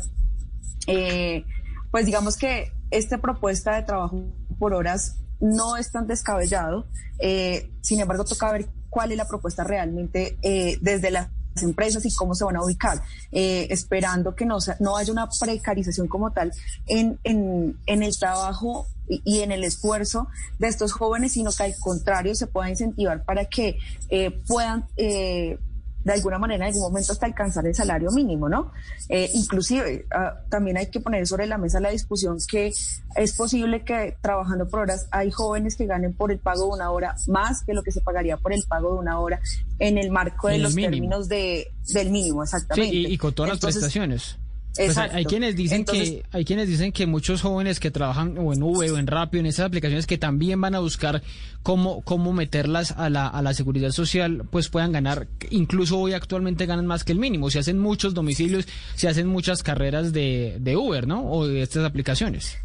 eh, 0.88 1.46
pues 1.92 2.06
digamos 2.06 2.38
que 2.38 2.72
esta 2.92 3.20
propuesta 3.20 3.76
de 3.76 3.84
trabajo 3.84 4.24
por 4.58 4.74
horas 4.74 5.18
no 5.40 5.78
es 5.78 5.92
tan 5.92 6.08
descabellado. 6.08 6.88
Eh, 7.20 7.72
sin 7.82 8.00
embargo, 8.00 8.24
toca 8.24 8.52
ver 8.52 8.68
cuál 8.90 9.12
es 9.12 9.18
la 9.18 9.28
propuesta 9.28 9.64
realmente 9.64 10.38
desde 10.82 11.12
la 11.12 11.30
empresas 11.62 12.06
y 12.06 12.14
cómo 12.14 12.34
se 12.34 12.46
van 12.46 12.56
a 12.56 12.64
ubicar, 12.64 13.02
eh, 13.32 13.68
esperando 13.70 14.34
que 14.34 14.46
no, 14.46 14.58
no 14.80 14.98
haya 14.98 15.12
una 15.12 15.30
precarización 15.30 16.08
como 16.08 16.32
tal 16.32 16.52
en, 16.88 17.20
en, 17.24 17.78
en 17.86 18.04
el 18.04 18.18
trabajo 18.18 18.88
y, 19.08 19.42
en 19.42 19.52
el 19.52 19.64
esfuerzo 19.64 20.28
de 20.60 20.68
estos 20.68 20.94
jóvenes, 20.94 21.34
sino 21.34 21.52
que 21.52 21.64
al 21.64 21.76
contrario 21.80 22.36
se 22.36 22.48
pueda 22.48 22.70
incentivar 22.70 23.24
para 23.24 23.46
que 23.46 23.78
eh, 24.10 24.32
puedan 24.48 24.86
eh, 24.98 25.58
de 26.04 26.14
alguna 26.14 26.38
manera 26.38 26.66
en 26.66 26.74
algún 26.74 26.84
momento 26.84 27.14
hasta 27.14 27.26
alcanzar 27.26 27.66
el 27.66 27.76
salario 27.76 28.12
mínimo, 28.12 28.50
¿no? 28.50 28.72
Eh, 29.10 29.30
inclusive 29.34 30.06
ah, 30.14 30.36
también 30.50 30.78
hay 30.78 30.88
que 30.88 31.00
poner 31.00 31.26
sobre 31.28 31.48
la 31.48 31.58
mesa 31.58 31.80
la 31.80 31.90
discusión 31.90 32.38
que 32.48 32.74
es 33.16 33.34
posible 33.34 33.84
que 33.84 34.18
trabajando 34.22 34.68
por 34.68 34.82
horas 34.82 35.08
hay 35.12 35.32
jóvenes 35.32 35.76
que 35.76 35.86
ganen 35.86 36.14
por 36.14 36.32
el 36.32 36.40
pago 36.40 36.68
de 36.68 36.74
una 36.74 36.92
hora 36.92 37.16
más 37.28 37.64
que 37.64 37.74
lo 37.74 37.84
que 37.84 37.92
se 37.92 38.02
pagaría 38.02 38.38
por 38.38 38.54
el 38.54 38.64
pago 38.68 38.94
de 38.94 39.00
una 39.00 39.20
hora 39.20 39.40
en 39.80 39.98
el 39.98 40.12
marco 40.12 40.48
de 40.48 40.58
los 40.60 40.76
términos 40.76 41.28
de, 41.28 41.72
del 41.94 42.10
mínimo, 42.10 42.44
exactamente. 42.44 42.92
Sí, 42.92 43.06
y, 43.08 43.18
con 43.18 43.34
todas 43.34 43.52
las 43.52 43.60
prestaciones. 43.60 44.38
Pues 44.76 44.98
hay 44.98 45.26
quienes 45.26 45.56
dicen 45.56 45.86
que 45.86 46.24
hay 46.32 46.46
quienes 46.46 46.68
dicen 46.68 46.92
que 46.92 47.06
muchos 47.06 47.42
jóvenes 47.42 47.80
que 47.80 47.92
trabajan 47.92 48.38
o 48.40 48.54
en 48.54 48.64
V 48.64 48.92
o 48.92 48.98
en 48.98 49.06
Rapio 49.06 49.40
en 49.40 49.46
esas 49.46 49.68
aplicaciones 49.68 50.08
que 50.08 50.18
también 50.18 50.60
van 50.60 50.74
a 50.74 50.80
buscar 50.80 51.22
cómo 51.62 52.02
cómo 52.02 52.34
meterlas 52.34 52.92
a 52.92 53.12
la, 53.12 53.28
a 53.28 53.44
la 53.44 53.54
seguridad 53.54 53.92
social 53.92 54.48
pues 54.50 54.70
puedan 54.70 54.92
ganar 54.92 55.28
incluso 55.52 56.00
hoy 56.00 56.14
actualmente 56.14 56.66
ganan 56.66 56.88
más 56.88 57.04
que 57.04 57.12
el 57.12 57.20
mínimo. 57.20 57.52
Se 57.52 57.60
hacen 57.60 57.78
muchos 57.78 58.16
domicilios 58.16 58.68
se 58.96 59.08
hacen 59.08 59.28
muchas 59.28 59.62
carreras 59.62 60.12
de, 60.12 60.58
de 60.60 60.76
Uber 60.76 61.06
no 61.06 61.32
o 61.32 61.48
de 61.48 61.62
estas 61.62 61.86
aplicaciones. 61.86 62.58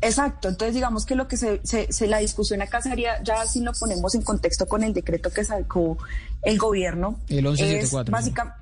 Exacto, 0.00 0.48
entonces 0.48 0.74
digamos 0.74 1.04
que 1.06 1.16
lo 1.16 1.26
que 1.26 1.36
se, 1.36 1.60
se, 1.64 2.06
la 2.06 2.18
discusión 2.18 2.62
acá 2.62 2.80
sería, 2.80 3.20
ya 3.24 3.44
si 3.46 3.60
lo 3.60 3.72
ponemos 3.72 4.14
en 4.14 4.22
contexto 4.22 4.66
con 4.66 4.84
el 4.84 4.92
decreto 4.92 5.30
que 5.30 5.44
sacó 5.44 5.98
el 6.42 6.56
gobierno, 6.56 7.18
el 7.28 7.42
1174, 7.42 8.04
es 8.04 8.10
básicamente 8.10 8.57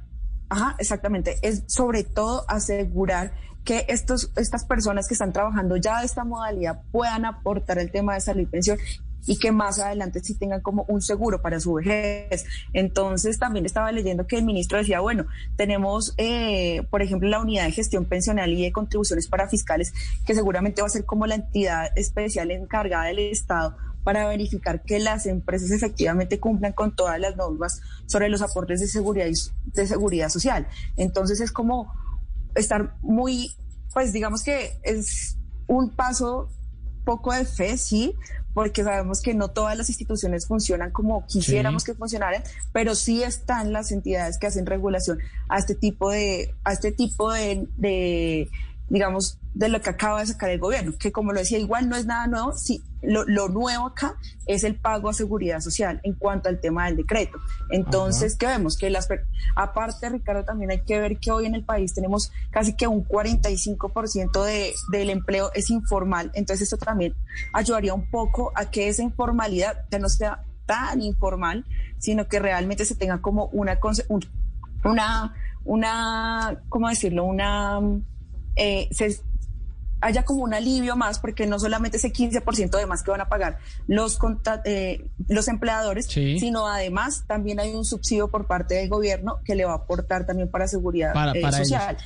Ajá, 0.49 0.77
exactamente. 0.79 1.39
Es 1.43 1.65
sobre 1.67 2.05
todo 2.05 2.45
asegurar 2.49 3.33
que 3.65 3.85
estos, 3.89 4.31
estas 4.37 4.65
personas 4.65 5.09
que 5.09 5.15
están 5.15 5.33
trabajando 5.33 5.77
ya 5.77 6.01
de 6.01 6.07
esta 6.07 6.25
modalidad 6.25 6.83
puedan 6.93 7.25
aportar 7.25 7.79
el 7.79 7.91
tema 7.91 8.15
de 8.15 8.21
salud 8.21 8.43
y 8.43 8.47
pensión 8.47 8.79
y 9.27 9.39
que 9.39 9.51
más 9.51 9.81
adelante 9.81 10.21
sí 10.21 10.35
tengan 10.35 10.61
como 10.61 10.85
un 10.89 11.03
seguro 11.03 11.43
para 11.43 11.59
su 11.59 11.75
vejez. 11.75 12.45
Entonces 12.73 13.39
también 13.39 13.67
estaba 13.67 13.91
leyendo 13.91 14.27
que 14.27 14.37
el 14.37 14.45
ministro 14.45 14.79
decía, 14.79 15.01
bueno, 15.01 15.27
tenemos, 15.57 16.15
eh, 16.17 16.87
por 16.91 17.03
ejemplo, 17.03 17.29
la 17.29 17.41
unidad 17.41 17.65
de 17.65 17.73
gestión 17.73 18.05
pensional 18.05 18.53
y 18.53 18.63
de 18.63 18.73
contribuciones 18.73 19.27
para 19.27 19.49
fiscales, 19.49 19.93
que 20.25 20.35
seguramente 20.35 20.81
va 20.81 20.87
a 20.87 20.91
ser 20.91 21.05
como 21.05 21.27
la 21.27 21.35
entidad 21.35 21.91
especial 21.97 22.53
encargada 22.53 23.07
del 23.07 23.19
Estado 23.19 23.77
para 24.07 24.29
verificar 24.29 24.85
que 24.85 25.01
las 25.01 25.27
empresas 25.27 25.73
efectivamente 25.73 26.39
cumplan 26.39 26.73
con 26.75 26.95
todas 26.95 27.19
las 27.19 27.35
normas 27.35 27.81
sobre 28.07 28.29
los 28.29 28.41
aportes 28.41 28.79
de 28.79 28.87
seguridad, 28.87 29.27
de 29.65 29.87
seguridad 29.89 30.29
social. 30.29 30.69
Entonces 30.97 31.41
es 31.41 31.51
como 31.51 31.93
estar 32.55 32.95
muy, 33.03 33.51
pues 33.93 34.13
digamos 34.13 34.45
que 34.45 34.79
es 34.85 35.39
un 35.67 35.91
paso 35.91 36.49
poco 37.05 37.33
de 37.33 37.45
fe, 37.45 37.77
sí, 37.77 38.15
porque 38.55 38.85
sabemos 38.85 39.23
que 39.23 39.35
no 39.35 39.49
todas 39.49 39.77
las 39.77 39.89
instituciones 39.89 40.47
funcionan 40.47 40.93
como 40.93 41.27
quisiéramos 41.27 41.83
que 41.83 41.95
funcionaran, 41.95 42.45
pero 42.73 42.95
sí 42.95 43.25
están 43.25 43.73
las 43.73 43.91
entidades 43.91 44.39
que 44.39 44.47
hacen 44.47 44.67
regulación 44.67 45.19
a 45.49 45.59
este 45.59 45.75
tipo 45.75 46.13
de, 46.13 46.55
a 46.63 46.75
este 46.75 46.93
tipo 46.93 47.33
de 47.33 48.49
digamos, 48.89 49.39
de 49.55 49.69
lo 49.69 49.81
que 49.81 49.91
acaba 49.91 50.21
de 50.21 50.27
sacar 50.27 50.51
el 50.51 50.61
gobierno, 50.61 50.93
que 50.99 51.11
como 51.11 51.33
lo 51.33 51.41
decía, 51.41 51.59
igual 51.59 51.89
no 51.89 51.97
es 51.97 52.07
nada 52.07 52.27
nuevo, 52.27 52.53
sí, 52.53 52.85
lo, 53.03 53.25
nuevo 53.49 53.87
acá 53.87 54.17
es 54.47 54.65
el 54.65 54.77
pago 54.77 55.09
a 55.09 55.15
seguridad 55.15 55.61
social 55.61 56.01
en 56.05 56.15
cuanto 56.15 56.49
al 56.49 56.61
tema 56.61 56.87
del 56.87 56.97
decreto. 56.97 57.39
Entonces, 57.71 58.37
¿qué 58.37 58.47
vemos? 58.47 58.77
Que 58.77 58.91
las, 58.91 59.09
aparte, 59.55 60.09
Ricardo, 60.09 60.45
también 60.45 60.71
hay 60.71 60.83
que 60.83 61.01
ver 61.01 61.19
que 61.19 61.31
hoy 61.33 61.47
en 61.47 61.55
el 61.55 61.65
país 61.65 61.95
tenemos 61.95 62.33
casi 62.51 62.75
que 62.75 62.87
un 62.87 63.05
45% 63.07 64.45
de, 64.45 64.75
del 64.91 65.11
empleo 65.11 65.51
es 65.55 65.71
informal, 65.71 66.31
entonces 66.35 66.71
esto 66.71 66.77
también 66.77 67.15
ayudaría 67.53 67.95
un 67.95 68.11
poco 68.11 68.53
a 68.55 68.71
que 68.71 68.89
esa 68.89 69.03
informalidad 69.03 69.85
ya 69.91 69.99
no 69.99 70.09
sea 70.09 70.45
tan 70.67 71.01
informal, 71.01 71.65
sino 71.99 72.29
que 72.29 72.41
realmente 72.41 72.85
se 72.85 72.95
tenga 72.95 73.23
como 73.23 73.47
una, 73.47 73.79
una, 74.85 75.35
una 75.65 76.63
¿cómo 76.69 76.89
decirlo? 76.89 77.25
Una, 77.25 77.81
eh, 78.57 78.89
se, 78.91 79.21
haya 80.01 80.25
como 80.25 80.43
un 80.43 80.55
alivio 80.55 80.97
más, 80.97 81.19
porque 81.19 81.47
no 81.47 81.59
solamente 81.59 81.97
ese 81.97 82.13
15% 82.13 82.79
de 82.79 82.87
más 82.87 83.03
que 83.03 83.11
van 83.11 83.21
a 83.21 83.29
pagar 83.29 83.59
los, 83.87 84.19
eh, 84.65 85.05
los 85.29 85.49
empleadores, 85.49 86.07
sino 86.07 86.67
además 86.67 87.25
también 87.27 87.61
hay 87.61 87.75
un 87.75 87.85
subsidio 87.85 88.29
por 88.29 88.47
parte 88.47 88.75
del 88.75 88.89
gobierno 88.89 89.39
que 89.45 89.55
le 89.55 89.65
va 89.65 89.73
a 89.73 89.77
aportar 89.77 90.27
también 90.27 90.51
para 90.51 90.69
seguridad 90.69 91.15
eh, 91.35 91.53
social. 91.53 91.97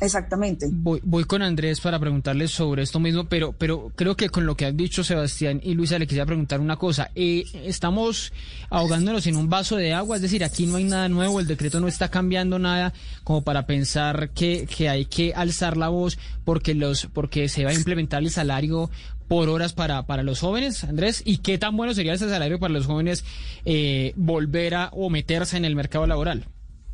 Exactamente. 0.00 0.68
Voy, 0.70 1.00
voy 1.02 1.24
con 1.24 1.42
Andrés 1.42 1.80
para 1.80 1.98
preguntarles 1.98 2.52
sobre 2.52 2.82
esto 2.82 3.00
mismo, 3.00 3.24
pero, 3.24 3.52
pero 3.52 3.90
creo 3.96 4.16
que 4.16 4.28
con 4.28 4.46
lo 4.46 4.56
que 4.56 4.66
han 4.66 4.76
dicho 4.76 5.02
Sebastián 5.02 5.60
y 5.62 5.74
Luisa 5.74 5.98
le 5.98 6.06
quisiera 6.06 6.26
preguntar 6.26 6.60
una 6.60 6.76
cosa. 6.76 7.10
Eh, 7.16 7.44
estamos 7.64 8.32
ahogándonos 8.70 9.26
en 9.26 9.36
un 9.36 9.48
vaso 9.48 9.76
de 9.76 9.92
agua, 9.94 10.16
es 10.16 10.22
decir, 10.22 10.44
aquí 10.44 10.66
no 10.66 10.76
hay 10.76 10.84
nada 10.84 11.08
nuevo, 11.08 11.40
el 11.40 11.48
decreto 11.48 11.80
no 11.80 11.88
está 11.88 12.08
cambiando 12.08 12.58
nada 12.60 12.92
como 13.24 13.42
para 13.42 13.66
pensar 13.66 14.30
que, 14.30 14.66
que 14.66 14.88
hay 14.88 15.06
que 15.06 15.34
alzar 15.34 15.76
la 15.76 15.88
voz 15.88 16.18
porque, 16.44 16.74
los, 16.74 17.06
porque 17.06 17.48
se 17.48 17.64
va 17.64 17.70
a 17.70 17.74
implementar 17.74 18.22
el 18.22 18.30
salario 18.30 18.90
por 19.26 19.48
horas 19.48 19.72
para, 19.72 20.06
para 20.06 20.22
los 20.22 20.40
jóvenes, 20.40 20.84
Andrés, 20.84 21.22
y 21.24 21.38
qué 21.38 21.58
tan 21.58 21.76
bueno 21.76 21.92
sería 21.92 22.14
ese 22.14 22.30
salario 22.30 22.58
para 22.58 22.72
los 22.72 22.86
jóvenes 22.86 23.24
eh, 23.64 24.14
volver 24.16 24.74
a 24.76 24.88
o 24.92 25.10
meterse 25.10 25.56
en 25.56 25.64
el 25.64 25.76
mercado 25.76 26.06
laboral. 26.06 26.46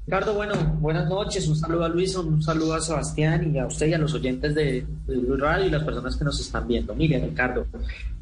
Ricardo, 0.06 0.34
bueno, 0.34 0.54
buenas 0.80 1.08
noches, 1.08 1.48
un 1.48 1.56
saludo 1.56 1.84
a 1.84 1.88
Luis, 1.88 2.14
un 2.14 2.42
saludo 2.42 2.74
a 2.74 2.80
Sebastián 2.80 3.54
y 3.54 3.58
a 3.58 3.66
usted 3.66 3.86
y 3.86 3.94
a 3.94 3.98
los 3.98 4.12
oyentes 4.12 4.54
de, 4.54 4.84
Blue 5.06 5.36
Radio 5.38 5.66
y 5.66 5.70
las 5.70 5.82
personas 5.82 6.16
que 6.16 6.24
nos 6.24 6.38
están 6.38 6.68
viendo. 6.68 6.94
Mire, 6.94 7.18
Ricardo, 7.18 7.66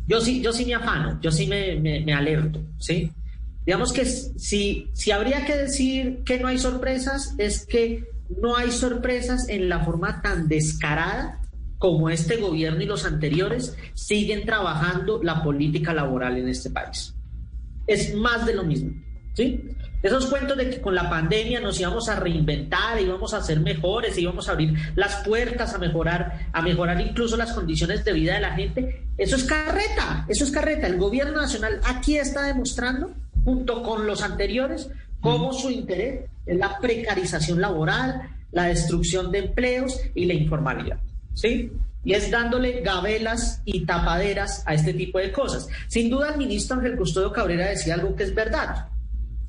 yo 0.07 0.21
sí, 0.21 0.41
yo 0.41 0.53
sí 0.53 0.65
me 0.65 0.75
afano, 0.75 1.19
yo 1.21 1.33
sí 1.33 1.49
me, 1.49 1.81
me, 1.81 2.15
alerto, 2.15 2.61
¿sí? 2.79 3.11
Digamos 3.67 3.93
que 3.93 4.05
si, 4.05 4.91
si 4.93 5.11
habría 5.11 5.45
que 5.45 5.57
decir 5.57 6.23
que 6.25 6.39
no 6.39 6.47
hay 6.47 6.59
sorpresas, 6.59 7.35
es 7.39 7.67
que 7.67 8.05
no 8.41 8.57
hay 8.57 8.71
sorpresas 8.71 9.49
en 9.49 9.69
la 9.69 9.85
forma 9.85 10.23
tan 10.23 10.47
descarada 10.47 11.41
como 11.79 12.11
este 12.11 12.37
gobierno 12.37 12.81
y 12.81 12.87
los 12.87 13.05
anteriores 13.05 13.77
siguen 13.95 14.47
trabajando 14.47 15.21
la 15.21 15.43
política 15.43 15.93
laboral 15.93 16.37
en 16.37 16.49
este 16.49 16.71
país. 16.71 17.13
Es 17.89 18.15
más 18.15 18.47
de 18.47 18.55
lo 18.55 18.63
mismo, 18.63 18.93
¿sí? 19.35 19.61
Esos 20.03 20.27
cuentos 20.27 20.57
de 20.57 20.69
que 20.69 20.81
con 20.81 20.97
la 20.97 21.09
pandemia 21.09 21.61
nos 21.61 21.79
íbamos 21.79 22.09
a 22.09 22.17
reinventar, 22.17 23.01
íbamos 23.01 23.35
a 23.35 23.43
ser 23.43 23.61
mejores, 23.61 24.19
íbamos 24.19 24.49
a 24.49 24.53
abrir 24.53 24.75
las 24.97 25.17
puertas 25.25 25.75
a 25.75 25.79
mejorar, 25.79 26.49
a 26.53 26.61
mejorar 26.61 27.01
incluso 27.01 27.37
las 27.37 27.53
condiciones 27.53 28.05
de 28.05 28.13
vida 28.13 28.35
de 28.35 28.41
la 28.41 28.55
gente, 28.55 29.07
eso 29.17 29.37
es 29.37 29.45
carreta, 29.45 30.27
eso 30.29 30.43
es 30.45 30.51
carreta. 30.51 30.89
El 30.89 30.99
gobierno 30.99 31.41
nacional 31.41 31.81
aquí 31.85 32.17
está 32.17 32.43
demostrando, 32.43 33.13
junto 33.45 33.83
con 33.85 34.07
los 34.07 34.23
anteriores, 34.23 34.91
cómo 35.21 35.53
su 35.53 35.71
interés 35.71 36.29
es 36.47 36.57
la 36.57 36.79
precarización 36.79 37.61
laboral, 37.61 38.23
la 38.51 38.65
destrucción 38.65 39.31
de 39.31 39.39
empleos 39.39 40.01
y 40.17 40.25
la 40.25 40.35
informalidad. 40.35 40.99
¿Sí? 41.35 41.71
y 42.05 42.15
es 42.15 42.33
dándole 42.33 42.81
gabelas 42.81 43.63
y 43.65 43.87
tapaderas 43.87 44.65
a 44.67 44.75
este 44.75 44.93
tipo 44.93 45.21
de 45.21 45.31
cosas. 45.31 45.69
Sin 45.87 46.11
duda, 46.11 46.31
el 46.31 46.37
ministro 46.37 46.77
Ángel 46.77 46.97
Custodio 46.97 47.33
Cabrera 47.33 47.69
decía 47.69 47.95
algo 47.95 48.17
que 48.17 48.25
es 48.25 48.35
verdad 48.35 48.89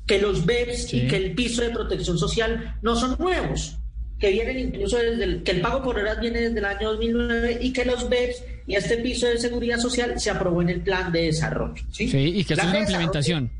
que 0.06 0.18
los 0.18 0.44
BEPS 0.44 0.92
y 0.94 1.06
que 1.06 1.16
el 1.16 1.34
piso 1.34 1.62
de 1.62 1.70
protección 1.70 2.18
social 2.18 2.76
no 2.82 2.94
son 2.96 3.16
nuevos, 3.18 3.78
que 4.18 4.30
vienen 4.30 4.58
incluso 4.58 4.98
desde 4.98 5.24
el, 5.24 5.42
que 5.42 5.52
el 5.52 5.60
pago 5.60 5.82
por 5.82 5.98
horas 5.98 6.20
viene 6.20 6.40
desde 6.40 6.58
el 6.58 6.64
año 6.64 6.92
2009 6.92 7.58
y 7.60 7.72
que 7.72 7.84
los 7.84 8.08
BEPS 8.08 8.42
y 8.66 8.74
este 8.76 8.98
piso 8.98 9.26
de 9.26 9.38
seguridad 9.38 9.78
social 9.78 10.18
se 10.18 10.30
aprobó 10.30 10.62
en 10.62 10.70
el 10.70 10.80
plan 10.80 11.12
de 11.12 11.22
desarrollo. 11.22 11.82
Sí, 11.90 12.04
y 12.14 12.44
que 12.44 12.54
es 12.54 12.62
una 12.62 12.80
implementación. 12.80 13.50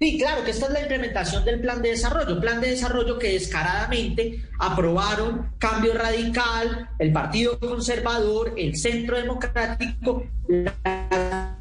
Sí, 0.00 0.18
claro, 0.18 0.44
que 0.44 0.50
esta 0.50 0.66
es 0.66 0.72
la 0.72 0.80
implementación 0.80 1.44
del 1.44 1.60
plan 1.60 1.80
de 1.80 1.90
desarrollo, 1.90 2.40
plan 2.40 2.60
de 2.60 2.70
desarrollo 2.70 3.18
que 3.18 3.32
descaradamente 3.32 4.42
aprobaron 4.58 5.52
Cambio 5.58 5.94
Radical, 5.94 6.90
el 6.98 7.12
Partido 7.12 7.58
Conservador, 7.60 8.54
el 8.56 8.76
Centro 8.76 9.16
Democrático, 9.16 10.26
la 10.48 11.53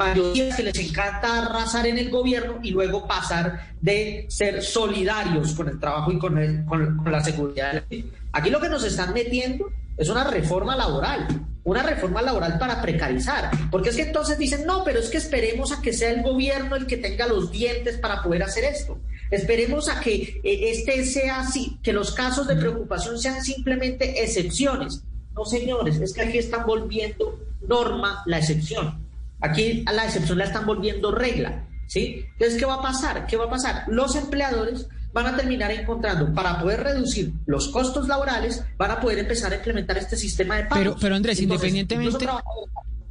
mayoría 0.00 0.56
que 0.56 0.62
les 0.62 0.78
encanta 0.78 1.42
arrasar 1.42 1.86
en 1.86 1.98
el 1.98 2.10
gobierno 2.10 2.58
y 2.62 2.70
luego 2.70 3.06
pasar 3.06 3.74
de 3.80 4.26
ser 4.28 4.62
solidarios 4.62 5.52
con 5.52 5.68
el 5.68 5.78
trabajo 5.78 6.10
y 6.12 6.18
con, 6.18 6.64
con, 6.66 7.12
la 7.12 7.22
seguridad. 7.22 7.84
Aquí 8.32 8.50
lo 8.50 8.60
que 8.60 8.68
nos 8.68 8.84
están 8.84 9.12
metiendo 9.12 9.70
es 9.96 10.08
una 10.08 10.24
reforma 10.24 10.74
laboral, 10.76 11.28
una 11.64 11.82
reforma 11.82 12.22
laboral 12.22 12.58
para 12.58 12.80
precarizar, 12.80 13.50
porque 13.70 13.90
es 13.90 13.96
que 13.96 14.02
entonces 14.02 14.38
dicen, 14.38 14.64
no, 14.64 14.82
pero 14.84 14.98
es 14.98 15.10
que 15.10 15.18
esperemos 15.18 15.72
a 15.72 15.82
que 15.82 15.92
sea 15.92 16.10
el 16.10 16.22
gobierno 16.22 16.76
el 16.76 16.86
que 16.86 16.96
tenga 16.96 17.26
los 17.26 17.52
dientes 17.52 17.98
para 17.98 18.22
poder 18.22 18.42
hacer 18.42 18.64
esto. 18.64 18.98
Esperemos 19.30 19.88
a 19.88 20.00
que 20.00 20.40
eh, 20.42 20.70
este 20.70 21.04
sea 21.04 21.40
así, 21.40 21.78
que 21.82 21.92
los 21.92 22.12
casos 22.12 22.48
de 22.48 22.56
preocupación 22.56 23.18
sean 23.18 23.44
simplemente 23.44 24.24
excepciones. 24.24 25.02
No, 25.34 25.44
señores, 25.44 26.00
es 26.00 26.12
que 26.12 26.22
aquí 26.22 26.38
están 26.38 26.66
volviendo 26.66 27.38
norma 27.68 28.22
la 28.26 28.38
excepción. 28.38 29.09
Aquí 29.40 29.82
a 29.86 29.92
la 29.92 30.04
excepción 30.04 30.38
la 30.38 30.44
están 30.44 30.66
volviendo 30.66 31.10
regla, 31.12 31.66
¿sí? 31.86 32.24
Entonces, 32.32 32.58
¿qué 32.58 32.66
va 32.66 32.74
a 32.74 32.82
pasar? 32.82 33.26
¿Qué 33.26 33.36
va 33.36 33.46
a 33.46 33.50
pasar? 33.50 33.84
Los 33.88 34.16
empleadores 34.16 34.86
van 35.12 35.26
a 35.26 35.36
terminar 35.36 35.70
encontrando, 35.72 36.32
para 36.32 36.60
poder 36.60 36.84
reducir 36.84 37.32
los 37.46 37.68
costos 37.68 38.06
laborales, 38.06 38.62
van 38.76 38.92
a 38.92 39.00
poder 39.00 39.18
empezar 39.18 39.52
a 39.52 39.56
implementar 39.56 39.98
este 39.98 40.16
sistema 40.16 40.56
de 40.56 40.64
pagos. 40.64 40.78
Pero, 40.78 40.96
pero 41.00 41.16
Andrés, 41.16 41.40
independientemente 41.40 42.26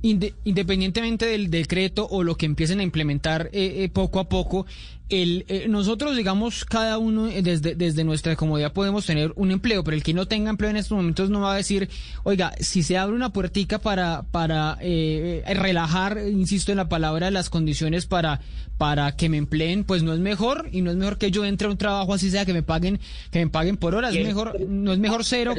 independientemente 0.01 1.25
del 1.25 1.49
decreto 1.49 2.07
o 2.09 2.23
lo 2.23 2.35
que 2.35 2.45
empiecen 2.45 2.79
a 2.79 2.83
implementar 2.83 3.49
eh, 3.51 3.83
eh, 3.83 3.89
poco 3.89 4.19
a 4.19 4.29
poco, 4.29 4.65
el, 5.09 5.43
eh, 5.47 5.65
nosotros, 5.67 6.15
digamos, 6.15 6.65
cada 6.65 6.99
uno 6.99 7.25
desde, 7.25 7.73
desde 7.73 8.03
nuestra 8.03 8.35
comodidad 8.35 8.73
podemos 8.73 9.05
tener 9.07 9.33
un 9.35 9.49
empleo, 9.51 9.83
pero 9.83 9.97
el 9.97 10.03
que 10.03 10.13
no 10.13 10.27
tenga 10.27 10.51
empleo 10.51 10.69
en 10.69 10.77
estos 10.77 10.95
momentos 10.95 11.31
no 11.31 11.41
va 11.41 11.53
a 11.53 11.57
decir, 11.57 11.89
oiga, 12.23 12.53
si 12.59 12.83
se 12.83 12.97
abre 12.97 13.15
una 13.15 13.33
puertica 13.33 13.79
para, 13.79 14.23
para 14.31 14.75
relajar, 14.75 16.19
insisto 16.31 16.71
en 16.71 16.77
la 16.77 16.89
palabra, 16.89 17.31
las 17.31 17.49
condiciones 17.49 18.05
para, 18.05 18.39
para 18.77 19.15
que 19.15 19.29
me 19.29 19.37
empleen, 19.37 19.83
pues 19.83 20.03
no 20.03 20.13
es 20.13 20.19
mejor 20.19 20.69
y 20.71 20.81
no 20.81 20.91
es 20.91 20.97
mejor 20.97 21.17
que 21.17 21.31
yo 21.31 21.43
entre 21.43 21.67
a 21.67 21.71
un 21.71 21.77
trabajo 21.77 22.13
así 22.13 22.29
sea 22.29 22.45
que 22.45 22.53
me 22.53 22.61
paguen, 22.61 22.99
que 23.31 23.43
me 23.43 23.49
paguen 23.49 23.77
por 23.77 23.95
hora, 23.95 24.09
es 24.11 24.23
mejor, 24.23 24.59
no 24.69 24.93
es 24.93 24.99
mejor 24.99 25.25
cero 25.25 25.55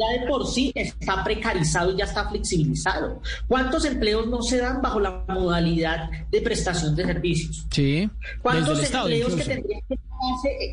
ya 0.00 0.20
de 0.20 0.26
por 0.26 0.46
sí 0.46 0.72
está 0.74 1.22
precarizado 1.22 1.92
y 1.92 1.98
ya 1.98 2.04
está 2.04 2.28
flexibilizado. 2.28 3.20
¿Cuántos 3.46 3.84
empleos 3.84 4.26
no 4.26 4.42
se 4.42 4.58
dan 4.58 4.80
bajo 4.80 5.00
la 5.00 5.24
modalidad 5.28 6.10
de 6.30 6.40
prestación 6.40 6.96
de 6.96 7.04
servicios? 7.04 7.66
Sí. 7.70 8.08
¿Cuántos 8.42 8.82
empleos 8.82 9.34
que 9.34 9.44
tendrían 9.44 9.80
que 9.88 9.98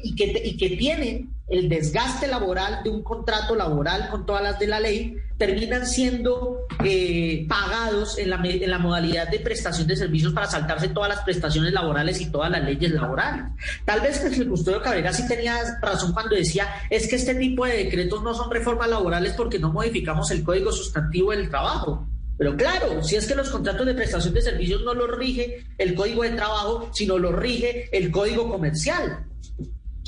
y 0.03 0.15
que, 0.15 0.41
y 0.43 0.57
que 0.57 0.69
tienen 0.71 1.36
el 1.47 1.69
desgaste 1.69 2.27
laboral 2.27 2.83
de 2.83 2.89
un 2.89 3.03
contrato 3.03 3.55
laboral 3.55 4.09
con 4.09 4.25
todas 4.25 4.43
las 4.43 4.59
de 4.59 4.67
la 4.67 4.79
ley, 4.79 5.17
terminan 5.37 5.85
siendo 5.85 6.65
eh, 6.83 7.45
pagados 7.47 8.17
en 8.17 8.31
la, 8.31 8.41
en 8.43 8.69
la 8.69 8.79
modalidad 8.79 9.29
de 9.29 9.39
prestación 9.39 9.87
de 9.87 9.95
servicios 9.95 10.33
para 10.33 10.47
saltarse 10.47 10.89
todas 10.89 11.09
las 11.09 11.23
prestaciones 11.23 11.71
laborales 11.71 12.19
y 12.19 12.31
todas 12.31 12.51
las 12.51 12.63
leyes 12.63 12.91
laborales. 12.91 13.45
Tal 13.85 14.01
vez 14.01 14.23
el 14.25 14.49
custodio 14.49 14.81
Cabrera 14.81 15.13
sí 15.13 15.27
tenía 15.27 15.55
razón 15.81 16.11
cuando 16.11 16.35
decía 16.35 16.67
es 16.89 17.07
que 17.07 17.15
este 17.15 17.35
tipo 17.35 17.65
de 17.65 17.83
decretos 17.85 18.23
no 18.23 18.33
son 18.33 18.51
reformas 18.51 18.89
laborales 18.89 19.33
porque 19.33 19.59
no 19.59 19.71
modificamos 19.71 20.29
el 20.31 20.43
código 20.43 20.71
sustantivo 20.71 21.31
del 21.31 21.49
trabajo. 21.49 22.07
Pero 22.37 22.55
claro, 22.55 23.03
si 23.03 23.15
es 23.15 23.25
que 23.25 23.35
los 23.35 23.49
contratos 23.49 23.85
de 23.85 23.95
prestación 23.95 24.33
de 24.33 24.41
servicios 24.41 24.83
no 24.83 24.93
los 24.93 25.09
rige 25.17 25.65
el 25.77 25.95
código 25.95 26.23
de 26.23 26.31
trabajo, 26.31 26.89
sino 26.93 27.17
lo 27.17 27.31
rige 27.31 27.89
el 27.97 28.11
código 28.11 28.49
comercial. 28.49 29.26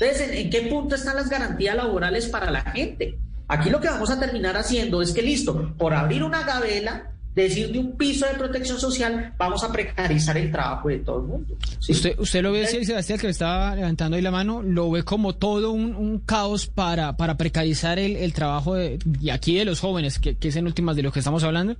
Entonces, 0.00 0.30
¿en, 0.32 0.50
qué 0.50 0.62
punto 0.62 0.94
están 0.94 1.16
las 1.16 1.28
garantías 1.28 1.76
laborales 1.76 2.26
para 2.28 2.50
la 2.50 2.62
gente? 2.62 3.18
Aquí 3.48 3.68
lo 3.68 3.80
que 3.80 3.88
vamos 3.88 4.10
a 4.10 4.18
terminar 4.18 4.56
haciendo 4.56 5.02
es 5.02 5.12
que, 5.12 5.22
listo, 5.22 5.74
por 5.76 5.92
abrir 5.92 6.22
una 6.22 6.42
gavela, 6.44 7.10
decir 7.34 7.70
de 7.70 7.78
un 7.78 7.96
piso 7.96 8.26
de 8.26 8.34
protección 8.34 8.78
social, 8.78 9.34
vamos 9.36 9.62
a 9.62 9.70
precarizar 9.70 10.38
el 10.38 10.50
trabajo 10.50 10.88
de 10.88 10.98
todo 10.98 11.20
el 11.20 11.26
mundo. 11.26 11.56
Usted, 11.88 12.18
usted 12.18 12.42
lo 12.42 12.52
ve, 12.52 12.66
Sebastián, 12.66 13.18
que 13.18 13.26
me 13.26 13.32
estaba 13.32 13.74
levantando 13.74 14.16
ahí 14.16 14.22
la 14.22 14.30
mano, 14.30 14.62
lo 14.62 14.90
ve 14.90 15.02
como 15.02 15.34
todo 15.34 15.72
un, 15.72 16.22
caos 16.24 16.66
para, 16.66 17.16
para 17.16 17.36
precarizar 17.36 17.98
el, 17.98 18.32
trabajo 18.32 18.74
de, 18.74 18.98
y 19.20 19.30
aquí 19.30 19.56
de 19.56 19.64
los 19.64 19.80
jóvenes, 19.80 20.18
que, 20.18 20.36
es 20.40 20.56
en 20.56 20.66
últimas 20.66 20.96
de 20.96 21.02
lo 21.02 21.12
que 21.12 21.18
estamos 21.18 21.44
hablando. 21.44 21.76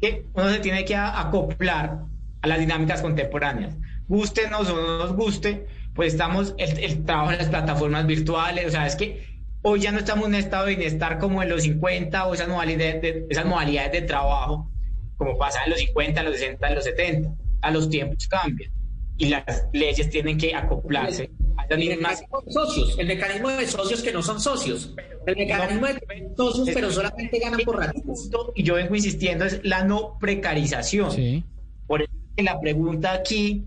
Que 0.00 0.24
uno 0.34 0.50
se 0.50 0.58
tiene 0.58 0.84
que 0.84 0.96
acoplar 0.96 2.00
a 2.42 2.48
las 2.48 2.58
dinámicas 2.58 3.02
contemporáneas. 3.02 3.74
Guste 4.08 4.46
o 4.46 4.50
no 4.50 4.98
nos 4.98 5.12
guste, 5.14 5.66
pues 5.96 6.12
estamos, 6.12 6.54
el, 6.58 7.04
trabajo 7.04 7.32
en 7.32 7.38
las 7.38 7.48
plataformas 7.48 8.06
virtuales, 8.06 8.66
o 8.66 8.70
sea, 8.70 8.86
es 8.86 8.94
que 8.94 9.24
hoy 9.62 9.80
ya 9.80 9.90
no 9.90 9.98
estamos 9.98 10.26
en 10.26 10.34
un 10.34 10.40
estado 10.40 10.66
de 10.66 10.76
bienestar 10.76 11.18
como 11.18 11.42
en 11.42 11.48
los 11.48 11.62
50 11.62 12.26
o 12.26 12.34
esas 12.34 12.48
modalidades 12.48 13.02
de, 13.02 13.26
esas 13.30 13.46
modalidades 13.46 13.92
de 13.92 14.02
trabajo, 14.02 14.70
como 15.16 15.38
pasa 15.38 15.64
en 15.64 15.70
los 15.70 15.80
50, 15.80 16.20
en 16.20 16.26
los 16.26 16.36
60, 16.36 16.68
en 16.68 16.74
los 16.74 16.84
70. 16.84 17.30
A 17.62 17.70
los 17.70 17.88
tiempos 17.88 18.28
cambian 18.28 18.70
y 19.16 19.26
las 19.30 19.64
leyes 19.72 20.10
tienen 20.10 20.36
que 20.36 20.54
acoplarse. 20.54 21.30
El 21.68 21.78
mecanismo 21.78 22.42
de 22.42 22.52
socios, 22.52 22.96
el 22.98 23.06
mecanismo 23.08 23.48
de 23.48 23.66
socios 23.66 24.02
que 24.02 24.12
no 24.12 24.22
son 24.22 24.38
socios, 24.38 24.94
el 25.26 25.36
mecanismo 25.36 25.86
de 25.86 26.30
socios 26.36 26.70
pero 26.72 26.92
solamente 26.92 27.38
ganan 27.38 27.60
por 27.64 27.78
ratitos. 27.78 28.30
Y 28.54 28.62
yo 28.62 28.74
vengo 28.74 28.94
insistiendo 28.94 29.46
es 29.46 29.60
la 29.64 29.82
no 29.82 30.18
precarización. 30.20 31.44
Por 31.86 32.02
eso 32.02 32.12
la 32.36 32.60
pregunta 32.60 33.14
aquí 33.14 33.64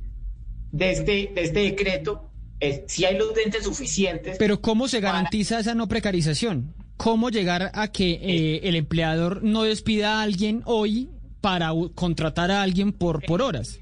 de 0.72 0.92
este, 0.92 1.32
de 1.34 1.42
este 1.42 1.60
decreto 1.60 2.30
es 2.60 2.82
si 2.88 3.06
hay 3.06 3.18
los 3.18 3.34
dentes 3.34 3.64
suficientes. 3.64 4.38
Pero 4.38 4.62
¿cómo 4.62 4.88
se 4.88 5.00
garantiza 5.00 5.60
esa 5.60 5.76
no 5.76 5.88
precarización? 5.88 6.74
¿Cómo 6.98 7.30
llegar 7.30 7.72
a 7.74 7.92
que 7.92 8.12
eh, 8.12 8.62
el 8.64 8.76
empleador 8.76 9.42
no 9.44 9.64
despida 9.64 10.20
a 10.20 10.22
alguien 10.24 10.62
hoy 10.66 11.10
para 11.40 11.70
contratar 11.96 12.52
a 12.52 12.62
alguien 12.62 12.92
por, 12.92 13.24
por 13.26 13.42
horas? 13.42 13.80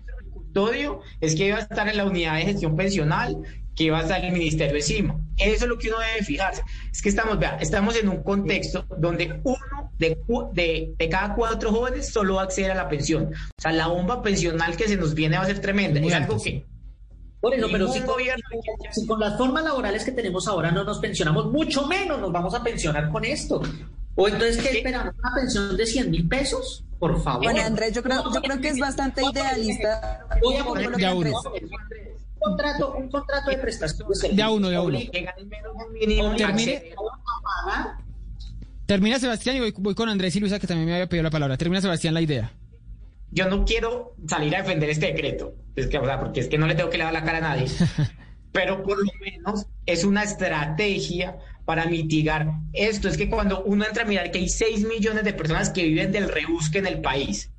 es 1.22 1.36
que 1.36 1.48
iba 1.48 1.58
a 1.58 1.62
estar 1.62 1.88
en 1.88 1.98
la 1.98 2.06
unidad 2.06 2.36
de 2.36 2.44
gestión 2.44 2.76
pensional, 2.76 3.38
que 3.76 3.86
iba 3.86 4.00
a 4.00 4.02
estar 4.02 4.24
el 4.24 4.32
ministerio 4.32 4.76
encima. 4.76 5.20
Eso 5.38 5.66
es 5.66 5.70
lo 5.70 5.78
que 5.78 5.90
uno 5.90 6.00
debe 6.00 6.24
fijarse. 6.24 6.64
Es 6.92 7.02
que 7.02 7.10
estamos, 7.10 7.38
vea, 7.38 7.58
estamos 7.62 7.96
en 7.96 8.10
un 8.10 8.24
contexto 8.24 8.86
donde 8.98 9.40
uno 9.44 9.92
de, 10.00 10.18
de, 10.54 10.94
de, 10.98 11.10
cada 11.10 11.36
cuatro 11.36 11.72
jóvenes 11.72 12.10
solo 12.10 12.36
va 12.36 12.42
a 12.42 12.46
acceder 12.46 12.72
a 12.72 12.76
la 12.76 12.90
pensión. 12.90 13.26
O 13.26 13.62
sea, 13.62 13.72
la 13.72 13.88
bomba 13.88 14.24
pensional 14.24 14.76
que 14.76 14.88
se 14.88 14.98
nos 14.98 15.14
viene 15.14 15.38
va 15.38 15.44
a 15.44 15.48
ser 15.48 15.62
tremenda. 15.62 16.00
es 16.00 16.14
algo 16.14 16.42
que... 16.42 16.66
Por 17.40 17.54
eso, 17.54 17.68
pero 17.72 17.92
si, 17.92 18.00
gobierno... 18.00 18.44
si 18.92 19.06
con 19.06 19.20
las 19.20 19.38
formas 19.38 19.64
laborales 19.64 20.04
que 20.04 20.12
tenemos 20.12 20.48
ahora 20.48 20.72
no 20.72 20.84
nos 20.84 21.00
pensionamos, 21.00 21.52
mucho 21.52 21.86
menos 21.86 22.20
nos 22.20 22.32
vamos 22.32 22.54
a 22.56 22.64
pensionar 22.64 23.10
con 23.10 23.24
esto. 23.24 23.62
O 24.16 24.28
entonces, 24.28 24.58
¿qué 24.58 24.78
esperamos? 24.78 25.14
¿Una 25.20 25.36
pensión 25.36 25.78
de 25.78 25.86
100 25.86 26.10
mil 26.10 26.28
pesos? 26.28 26.84
Por 26.98 27.22
favor. 27.22 27.44
Bueno, 27.44 27.62
Andrés, 27.62 27.94
yo 27.94 28.02
creo, 28.02 28.24
yo 28.34 28.42
creo 28.42 28.60
que 28.60 28.70
es 28.70 28.80
bastante 28.80 29.22
idealista. 29.24 30.26
Voy 30.42 30.56
a 30.56 30.64
poner 30.64 30.90
de 30.96 31.14
uno. 31.14 31.32
Un 32.40 32.40
contrato, 32.40 32.96
un 32.96 33.10
contrato 33.10 33.52
de 33.52 33.58
prestación. 33.58 34.08
De 34.36 34.42
a 34.42 34.50
uno, 34.50 34.70
de 34.70 34.76
a 34.76 34.82
uno. 34.82 35.00
Termine, 36.38 36.96
termina 38.88 39.20
Sebastián 39.20 39.58
y 39.58 39.60
voy, 39.60 39.74
voy, 39.78 39.94
con 39.94 40.10
Andrés 40.10 40.36
y 40.36 40.40
Luisa, 40.40 40.58
que 40.58 40.66
también 40.66 40.88
me 40.88 40.94
había 40.94 41.08
pedido 41.08 41.24
la 41.24 41.30
palabra. 41.30 41.58
Termina 41.58 41.82
Sebastián 41.82 42.16
la 42.16 42.22
idea. 42.22 42.52
Yo 43.32 43.50
no 43.50 43.66
quiero 43.66 44.16
salir 44.28 44.56
a 44.56 44.62
defender 44.62 44.90
este 44.90 45.08
decreto, 45.08 45.54
es 45.76 45.88
que, 45.88 45.98
o 45.98 46.06
sea, 46.06 46.20
porque 46.20 46.40
es 46.40 46.48
que 46.48 46.58
no 46.58 46.68
le 46.68 46.76
tengo 46.76 46.90
que 46.90 46.98
dar 46.98 47.14
la 47.14 47.24
cara 47.24 47.40
a 47.40 47.42
nadie. 47.42 47.68
pero 48.52 48.82
por 48.82 48.98
lo 48.98 49.12
menos 49.22 49.68
es 49.86 50.04
una 50.04 50.24
estrategia 50.24 51.38
para 51.66 51.86
mitigar 51.86 52.54
esto. 52.74 53.08
Es 53.08 53.18
que 53.18 53.30
cuando 53.30 53.64
uno 53.64 53.86
entra 53.86 54.04
a 54.04 54.08
mirar 54.08 54.32
que 54.32 54.40
hay 54.40 54.50
6 54.50 54.88
millones 54.88 55.24
de 55.24 55.34
personas 55.34 55.70
que 55.70 55.84
viven 55.84 56.12
del 56.12 56.30
rebusque 56.30 56.80
en 56.80 56.88
el 56.88 57.02
país, 57.02 57.52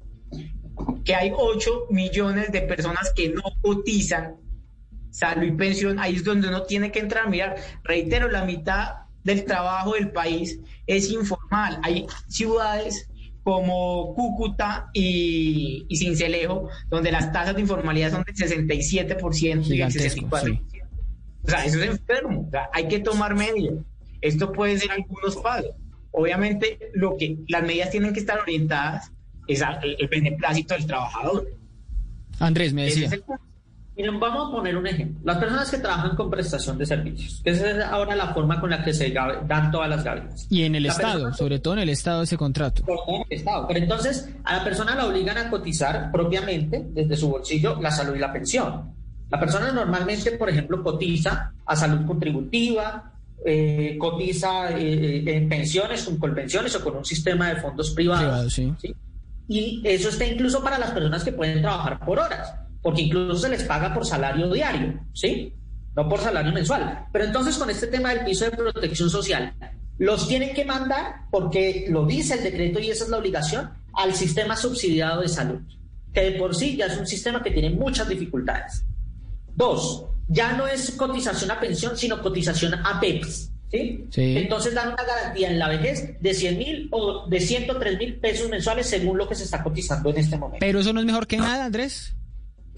que 1.04 1.14
hay 1.14 1.30
8 1.36 1.86
millones 1.90 2.50
de 2.50 2.62
personas 2.62 3.12
que 3.14 3.28
no 3.28 3.42
cotizan 3.62 4.36
salud 5.10 5.44
y 5.44 5.52
pensión, 5.52 5.98
ahí 5.98 6.16
es 6.16 6.24
donde 6.24 6.48
uno 6.48 6.62
tiene 6.62 6.90
que 6.90 6.98
entrar 6.98 7.26
a 7.26 7.30
mirar. 7.30 7.56
Reitero, 7.84 8.28
la 8.28 8.44
mitad 8.44 8.94
del 9.24 9.44
trabajo 9.44 9.94
del 9.94 10.10
país 10.10 10.58
es 10.86 11.10
informal. 11.10 11.78
Hay 11.82 12.06
ciudades 12.28 13.08
como 13.48 14.12
Cúcuta 14.14 14.90
y, 14.92 15.86
y 15.88 15.96
Cincelejo, 15.96 16.68
donde 16.90 17.10
las 17.10 17.32
tasas 17.32 17.54
de 17.54 17.62
informalidad 17.62 18.10
son 18.10 18.22
del 18.22 18.34
67% 18.34 19.66
y 19.68 19.78
del 19.78 19.88
64%. 19.88 20.60
O 21.44 21.48
sea, 21.48 21.64
eso 21.64 21.80
es 21.80 21.88
enfermo. 21.88 22.44
O 22.46 22.50
sea, 22.50 22.68
hay 22.74 22.88
que 22.88 22.98
tomar 22.98 23.34
medidas. 23.34 23.76
Esto 24.20 24.52
puede 24.52 24.76
ser 24.76 24.90
algunos 24.90 25.36
pasos. 25.36 25.70
Obviamente, 26.10 26.90
lo 26.92 27.16
que 27.16 27.38
las 27.48 27.62
medidas 27.62 27.88
tienen 27.88 28.12
que 28.12 28.20
estar 28.20 28.38
orientadas 28.38 29.12
es 29.46 29.62
al 29.62 29.80
beneplácito 30.10 30.74
del 30.74 30.86
trabajador. 30.86 31.48
Andrés, 32.40 32.74
me 32.74 32.84
decía. 32.84 33.08
Miren, 33.98 34.20
vamos 34.20 34.48
a 34.48 34.52
poner 34.52 34.76
un 34.76 34.86
ejemplo. 34.86 35.20
Las 35.24 35.38
personas 35.38 35.68
que 35.68 35.78
trabajan 35.78 36.14
con 36.14 36.30
prestación 36.30 36.78
de 36.78 36.86
servicios, 36.86 37.40
que 37.42 37.50
esa 37.50 37.68
es 37.68 37.84
ahora 37.84 38.14
la 38.14 38.32
forma 38.32 38.60
con 38.60 38.70
la 38.70 38.84
que 38.84 38.94
se 38.94 39.10
dan 39.10 39.72
todas 39.72 39.90
las 39.90 40.04
gavias. 40.04 40.46
Y 40.48 40.62
en 40.62 40.76
el 40.76 40.86
Estado, 40.86 41.34
sobre 41.34 41.58
todo 41.58 41.74
en 41.74 41.80
el 41.80 41.88
Estado, 41.88 42.22
ese 42.22 42.36
contrato. 42.36 42.84
En 42.86 43.22
el 43.28 43.38
Estado. 43.38 43.66
Pero 43.66 43.80
entonces 43.80 44.30
a 44.44 44.58
la 44.58 44.64
persona 44.64 44.94
la 44.94 45.04
obligan 45.04 45.36
a 45.36 45.50
cotizar 45.50 46.12
propiamente 46.12 46.86
desde 46.90 47.16
su 47.16 47.28
bolsillo 47.28 47.80
la 47.82 47.90
salud 47.90 48.14
y 48.14 48.20
la 48.20 48.32
pensión. 48.32 48.94
La 49.30 49.40
persona 49.40 49.72
normalmente, 49.72 50.30
por 50.30 50.48
ejemplo, 50.48 50.80
cotiza 50.80 51.52
a 51.66 51.74
salud 51.74 52.06
contributiva, 52.06 53.12
eh, 53.44 53.96
cotiza 53.98 54.78
eh, 54.78 55.24
en 55.26 55.48
pensiones, 55.48 56.04
con 56.04 56.18
colpensiones 56.18 56.72
o 56.76 56.84
con 56.84 56.98
un 56.98 57.04
sistema 57.04 57.48
de 57.48 57.56
fondos 57.56 57.90
privados. 57.90 58.52
sí. 58.52 58.72
Y 59.48 59.80
eso 59.82 60.10
está 60.10 60.26
incluso 60.26 60.62
para 60.62 60.78
las 60.78 60.90
personas 60.90 61.24
que 61.24 61.32
pueden 61.32 61.62
trabajar 61.62 61.98
por 62.04 62.18
horas, 62.18 62.54
porque 62.82 63.02
incluso 63.02 63.38
se 63.40 63.48
les 63.48 63.64
paga 63.64 63.92
por 63.92 64.06
salario 64.06 64.50
diario, 64.50 65.00
¿sí? 65.12 65.52
No 65.96 66.08
por 66.08 66.20
salario 66.20 66.52
mensual. 66.52 67.06
Pero 67.12 67.24
entonces 67.24 67.56
con 67.56 67.70
este 67.70 67.88
tema 67.88 68.10
del 68.10 68.24
piso 68.24 68.44
de 68.44 68.52
protección 68.52 69.10
social, 69.10 69.54
los 69.98 70.28
tienen 70.28 70.54
que 70.54 70.64
mandar, 70.64 71.26
porque 71.30 71.86
lo 71.88 72.06
dice 72.06 72.34
el 72.34 72.44
decreto 72.44 72.78
y 72.78 72.90
esa 72.90 73.04
es 73.04 73.10
la 73.10 73.18
obligación, 73.18 73.70
al 73.94 74.14
sistema 74.14 74.56
subsidiado 74.56 75.22
de 75.22 75.28
salud, 75.28 75.60
que 76.14 76.20
de 76.20 76.32
por 76.38 76.54
sí 76.54 76.76
ya 76.76 76.86
es 76.86 76.96
un 76.96 77.06
sistema 77.06 77.42
que 77.42 77.50
tiene 77.50 77.70
muchas 77.70 78.08
dificultades. 78.08 78.84
Dos, 79.56 80.04
ya 80.28 80.52
no 80.52 80.68
es 80.68 80.92
cotización 80.92 81.50
a 81.50 81.58
pensión, 81.58 81.96
sino 81.96 82.22
cotización 82.22 82.74
a 82.74 83.00
PEPS. 83.00 83.50
¿sí? 83.70 84.06
Entonces 84.14 84.74
dan 84.74 84.92
una 84.92 85.02
garantía 85.02 85.50
en 85.50 85.58
la 85.58 85.68
vejez 85.68 86.20
de 86.20 86.34
100 86.34 86.58
mil 86.58 86.88
o 86.92 87.26
de 87.28 87.40
103 87.40 87.98
mil 87.98 88.14
pesos 88.20 88.48
mensuales 88.48 88.86
según 88.86 89.18
lo 89.18 89.28
que 89.28 89.34
se 89.34 89.44
está 89.44 89.62
cotizando 89.64 90.10
en 90.10 90.18
este 90.18 90.36
momento. 90.38 90.58
Pero 90.60 90.80
eso 90.80 90.92
no 90.92 91.00
es 91.00 91.06
mejor 91.06 91.26
que 91.26 91.38
nada, 91.38 91.64
Andrés. 91.64 92.14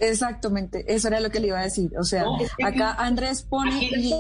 Exactamente, 0.01 0.85
eso 0.89 1.09
era 1.09 1.21
lo 1.21 1.31
que 1.31 1.41
le 1.41 1.49
iba 1.49 1.61
a 1.61 1.65
decir. 1.65 1.91
O 1.99 2.05
sea, 2.05 2.25
acá 2.65 2.95
Andrés 2.95 3.43
pone, 3.43 3.91
y, 3.97 4.13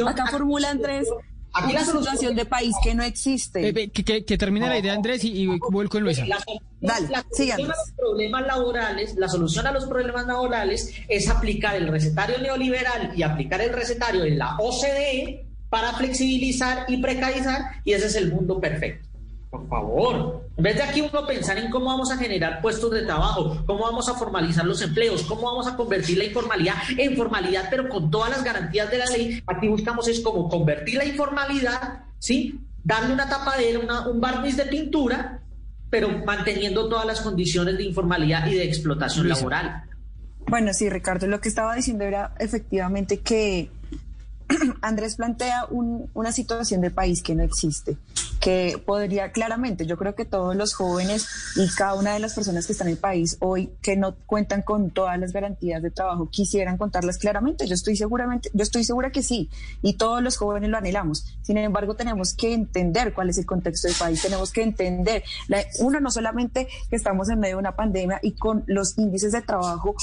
acá 0.00 0.26
formula 0.26 0.70
Andrés 0.70 1.08
Aquí 1.56 1.72
la 1.72 1.84
situación 1.84 2.36
de 2.36 2.44
país 2.44 2.74
que 2.82 2.94
no 2.94 3.02
existe. 3.02 3.68
Eh, 3.68 3.90
que, 3.90 4.38
termine 4.38 4.68
la 4.68 4.78
idea, 4.78 4.92
Andrés, 4.92 5.24
y, 5.24 5.42
y 5.42 5.46
vuelvo 5.46 5.90
con 5.90 6.02
Luisa. 6.02 6.26
La, 6.26 6.38
Dale, 6.80 7.08
la 7.08 7.22
solución 7.22 7.70
a 7.70 7.74
los 7.74 7.92
problemas 7.96 8.46
laborales, 8.46 9.14
la 9.16 9.28
solución 9.28 9.66
a 9.66 9.72
los 9.72 9.86
problemas 9.86 10.26
laborales 10.26 10.92
es 11.08 11.28
aplicar 11.28 11.74
el 11.76 11.88
recetario 11.88 12.38
neoliberal 12.38 13.12
y 13.16 13.22
aplicar 13.22 13.62
el 13.62 13.72
recetario 13.72 14.24
en 14.24 14.38
la 14.38 14.56
OCDE 14.58 15.46
para 15.70 15.94
flexibilizar 15.94 16.84
y 16.88 16.98
precarizar, 16.98 17.62
y 17.84 17.92
ese 17.92 18.06
es 18.06 18.16
el 18.16 18.32
mundo 18.32 18.60
perfecto. 18.60 19.05
Por 19.56 19.68
favor, 19.68 20.42
en 20.54 20.62
vez 20.62 20.76
de 20.76 20.82
aquí 20.82 21.00
uno 21.00 21.26
pensar 21.26 21.56
en 21.56 21.70
cómo 21.70 21.86
vamos 21.86 22.10
a 22.10 22.18
generar 22.18 22.60
puestos 22.60 22.90
de 22.90 23.02
trabajo, 23.02 23.62
cómo 23.64 23.84
vamos 23.84 24.06
a 24.08 24.14
formalizar 24.14 24.66
los 24.66 24.82
empleos, 24.82 25.22
cómo 25.22 25.42
vamos 25.42 25.66
a 25.66 25.76
convertir 25.76 26.18
la 26.18 26.24
informalidad 26.24 26.74
en 26.98 27.16
formalidad, 27.16 27.68
pero 27.70 27.88
con 27.88 28.10
todas 28.10 28.30
las 28.30 28.44
garantías 28.44 28.90
de 28.90 28.98
la 28.98 29.06
ley, 29.06 29.42
aquí 29.46 29.68
buscamos 29.68 30.08
es 30.08 30.20
como 30.20 30.46
convertir 30.48 30.96
la 30.96 31.06
informalidad, 31.06 32.04
¿sí? 32.18 32.60
Darle 32.84 33.14
una 33.14 33.28
tapadera, 33.28 33.78
una, 33.78 34.08
un 34.08 34.20
barniz 34.20 34.58
de 34.58 34.66
pintura, 34.66 35.40
pero 35.88 36.10
manteniendo 36.26 36.86
todas 36.88 37.06
las 37.06 37.22
condiciones 37.22 37.78
de 37.78 37.84
informalidad 37.84 38.46
y 38.46 38.56
de 38.56 38.64
explotación 38.64 39.28
laboral. 39.28 39.84
Bueno, 40.48 40.72
sí, 40.74 40.88
Ricardo, 40.90 41.26
lo 41.26 41.40
que 41.40 41.48
estaba 41.48 41.74
diciendo 41.74 42.04
era 42.04 42.34
efectivamente 42.38 43.20
que 43.20 43.70
Andrés 44.82 45.16
plantea 45.16 45.66
una 45.70 46.32
situación 46.32 46.80
de 46.80 46.90
país 46.90 47.22
que 47.22 47.34
no 47.34 47.42
existe, 47.42 47.96
que 48.40 48.80
podría 48.84 49.32
claramente, 49.32 49.86
yo 49.86 49.96
creo 49.96 50.14
que 50.14 50.24
todos 50.24 50.54
los 50.54 50.74
jóvenes 50.74 51.26
y 51.56 51.68
cada 51.74 51.94
una 51.94 52.14
de 52.14 52.20
las 52.20 52.34
personas 52.34 52.66
que 52.66 52.72
están 52.72 52.88
en 52.88 52.94
el 52.94 52.98
país 52.98 53.36
hoy 53.40 53.70
que 53.82 53.96
no 53.96 54.14
cuentan 54.26 54.62
con 54.62 54.90
todas 54.90 55.18
las 55.18 55.32
garantías 55.32 55.82
de 55.82 55.90
trabajo 55.90 56.28
quisieran 56.30 56.78
contarlas 56.78 57.18
claramente. 57.18 57.66
Yo 57.66 57.74
estoy 57.74 57.96
seguramente, 57.96 58.50
yo 58.52 58.62
estoy 58.62 58.84
segura 58.84 59.10
que 59.10 59.22
sí, 59.22 59.50
y 59.82 59.94
todos 59.94 60.22
los 60.22 60.36
jóvenes 60.36 60.70
lo 60.70 60.78
anhelamos. 60.78 61.26
Sin 61.42 61.58
embargo, 61.58 61.96
tenemos 61.96 62.34
que 62.34 62.52
entender 62.52 63.14
cuál 63.14 63.30
es 63.30 63.38
el 63.38 63.46
contexto 63.46 63.88
del 63.88 63.96
país, 63.96 64.22
tenemos 64.22 64.52
que 64.52 64.62
entender, 64.62 65.24
uno 65.80 66.00
no 66.00 66.10
solamente 66.10 66.68
que 66.88 66.96
estamos 66.96 67.28
en 67.30 67.40
medio 67.40 67.56
de 67.56 67.60
una 67.60 67.76
pandemia 67.76 68.20
y 68.22 68.32
con 68.32 68.64
los 68.66 68.96
índices 68.98 69.32
de 69.32 69.42
trabajo 69.42 69.94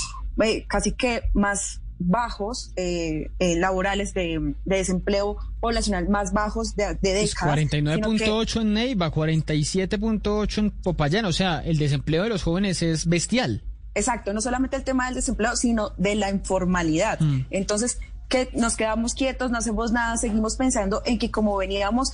eh, 0.42 0.66
casi 0.68 0.94
que 0.94 1.24
más 1.34 1.83
bajos 2.00 2.74
eh, 2.76 3.32
eh, 3.40 3.56
laborales 3.56 4.14
de, 4.14 4.56
desempleo 4.66 5.38
poblacional 5.60 6.10
más 6.10 6.34
bajos 6.34 6.76
de, 6.76 6.98
de 7.02 7.14
décadas. 7.14 7.58
49.8 7.58 8.62
en 8.62 8.74
Neiva, 8.74 9.12
47.8 9.12 10.58
en 10.58 10.72
Popayán, 10.72 11.26
o 11.26 11.34
sea, 11.34 11.60
el 11.60 11.78
desempleo 11.78 12.24
de 12.24 12.30
los 12.30 12.44
jóvenes 12.44 12.82
es 12.82 13.08
bestial. 13.08 13.64
Exacto, 13.96 14.34
no 14.34 14.42
solamente 14.42 14.76
el 14.76 14.84
tema 14.84 15.06
del 15.06 15.16
desempleo, 15.16 15.56
sino 15.56 15.92
de 15.98 16.16
la 16.16 16.30
informalidad. 16.30 17.20
Mm. 17.20 17.46
Entonces, 17.52 18.00
que 18.28 18.50
nos 18.54 18.76
quedamos 18.76 19.14
quietos, 19.14 19.52
no 19.52 19.58
hacemos 19.58 19.92
nada, 19.92 20.18
seguimos 20.18 20.56
pensando 20.56 21.04
en 21.06 21.20
que 21.20 21.30
como 21.30 21.56
veníamos 21.58 22.14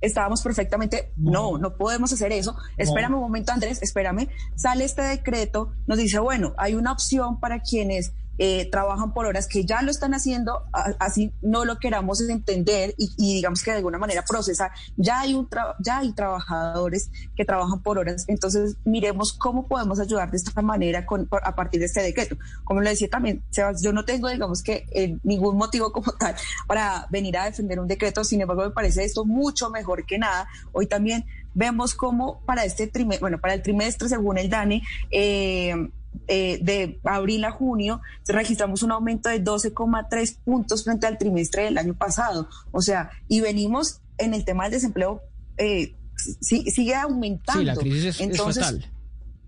estábamos 0.00 0.42
perfectamente, 0.42 1.12
no, 1.16 1.58
no 1.58 1.76
podemos 1.76 2.12
hacer 2.12 2.32
eso. 2.32 2.56
Espérame 2.76 3.14
un 3.14 3.20
momento, 3.20 3.52
Andrés, 3.52 3.82
espérame. 3.82 4.28
Sale 4.56 4.84
este 4.84 5.02
decreto, 5.02 5.72
nos 5.86 5.98
dice, 5.98 6.18
bueno, 6.18 6.54
hay 6.56 6.74
una 6.74 6.92
opción 6.92 7.38
para 7.38 7.60
quienes 7.60 8.12
eh, 8.42 8.70
trabajan 8.70 9.12
por 9.12 9.26
horas, 9.26 9.46
que 9.46 9.66
ya 9.66 9.82
lo 9.82 9.90
están 9.90 10.14
haciendo, 10.14 10.62
así 10.98 11.30
no 11.42 11.66
lo 11.66 11.78
queramos 11.78 12.22
entender 12.22 12.94
y, 12.96 13.34
digamos 13.34 13.62
que 13.62 13.70
de 13.70 13.76
alguna 13.76 13.98
manera 13.98 14.24
procesar. 14.26 14.70
Ya 14.96 15.20
hay, 15.20 15.34
un 15.34 15.46
ya 15.78 15.98
hay 15.98 16.10
trabajadores 16.14 17.10
que 17.36 17.44
trabajan 17.44 17.82
por 17.82 17.98
horas, 17.98 18.24
entonces 18.28 18.78
miremos 18.86 19.34
cómo 19.34 19.68
podemos 19.68 20.00
ayudar 20.00 20.30
de 20.30 20.38
esta 20.38 20.62
manera 20.62 21.04
con, 21.04 21.28
a 21.30 21.54
partir 21.54 21.80
de 21.80 21.86
este 21.86 22.00
decreto. 22.00 22.38
Como 22.64 22.80
le 22.80 22.88
decía 22.88 23.10
también, 23.10 23.42
Sebas, 23.50 23.82
yo 23.82 23.92
no 23.92 24.06
tengo, 24.06 24.30
digamos 24.30 24.62
que 24.62 24.86
eh, 24.92 25.18
ningún 25.22 25.58
motivo 25.58 25.92
como 25.92 26.10
tal 26.12 26.34
para 26.66 27.08
venir 27.10 27.36
a 27.36 27.44
defender 27.44 27.78
un 27.78 27.88
decreto, 27.88 28.24
sin 28.24 28.40
embargo 28.40 28.62
me 28.62 28.70
parece 28.70 29.04
esto 29.04 29.26
mucho 29.26 29.68
mejor 29.68 30.06
que 30.06 30.18
nada. 30.18 30.48
Hoy 30.72 30.86
también 30.86 31.26
vemos 31.52 31.94
cómo 31.94 32.40
para 32.46 32.64
este 32.64 32.86
trimestre, 32.86 33.20
bueno, 33.20 33.38
para 33.38 33.52
el 33.52 33.60
trimestre, 33.60 34.08
según 34.08 34.38
el 34.38 34.48
DANE, 34.48 34.82
eh, 35.10 35.90
eh, 36.26 36.58
de 36.62 37.00
abril 37.04 37.44
a 37.44 37.50
junio 37.50 38.00
registramos 38.26 38.82
un 38.82 38.92
aumento 38.92 39.28
de 39.28 39.42
12,3 39.42 40.36
puntos 40.44 40.84
frente 40.84 41.06
al 41.06 41.18
trimestre 41.18 41.64
del 41.64 41.78
año 41.78 41.94
pasado. 41.94 42.48
O 42.72 42.82
sea, 42.82 43.10
y 43.28 43.40
venimos 43.40 44.00
en 44.18 44.34
el 44.34 44.44
tema 44.44 44.64
del 44.64 44.72
desempleo, 44.72 45.22
eh, 45.56 45.96
sigue 46.40 46.94
aumentando. 46.94 47.60
Sí, 47.60 47.66
la 47.66 47.76
crisis 47.76 48.20
es, 48.20 48.38
fatal. 48.38 48.90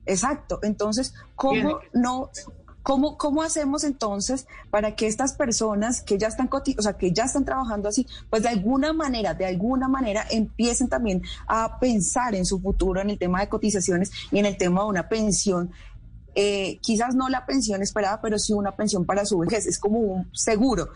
Exacto. 0.06 0.58
Entonces, 0.62 1.14
¿cómo 1.36 1.80
no 1.92 2.30
¿Cómo, 2.82 3.16
¿Cómo 3.16 3.42
hacemos 3.42 3.84
entonces 3.84 4.46
para 4.70 4.96
que 4.96 5.06
estas 5.06 5.34
personas 5.34 6.02
que 6.02 6.18
ya 6.18 6.26
están 6.26 6.50
o 6.52 6.82
sea, 6.82 6.94
que 6.94 7.12
ya 7.12 7.24
están 7.24 7.44
trabajando 7.44 7.88
así, 7.88 8.06
pues 8.28 8.42
de 8.42 8.48
alguna 8.48 8.92
manera, 8.92 9.34
de 9.34 9.46
alguna 9.46 9.86
manera 9.86 10.26
empiecen 10.30 10.88
también 10.88 11.22
a 11.46 11.78
pensar 11.78 12.34
en 12.34 12.44
su 12.44 12.60
futuro 12.60 13.00
en 13.00 13.10
el 13.10 13.18
tema 13.18 13.40
de 13.40 13.48
cotizaciones 13.48 14.10
y 14.32 14.38
en 14.38 14.46
el 14.46 14.56
tema 14.56 14.82
de 14.82 14.88
una 14.88 15.08
pensión 15.08 15.70
eh, 16.34 16.78
quizás 16.80 17.14
no 17.14 17.28
la 17.28 17.46
pensión 17.46 17.82
esperada, 17.82 18.20
pero 18.20 18.38
sí 18.38 18.52
una 18.52 18.72
pensión 18.72 19.04
para 19.04 19.24
su 19.26 19.38
vejez, 19.38 19.66
es 19.66 19.78
como 19.78 19.98
un 19.98 20.30
seguro. 20.34 20.88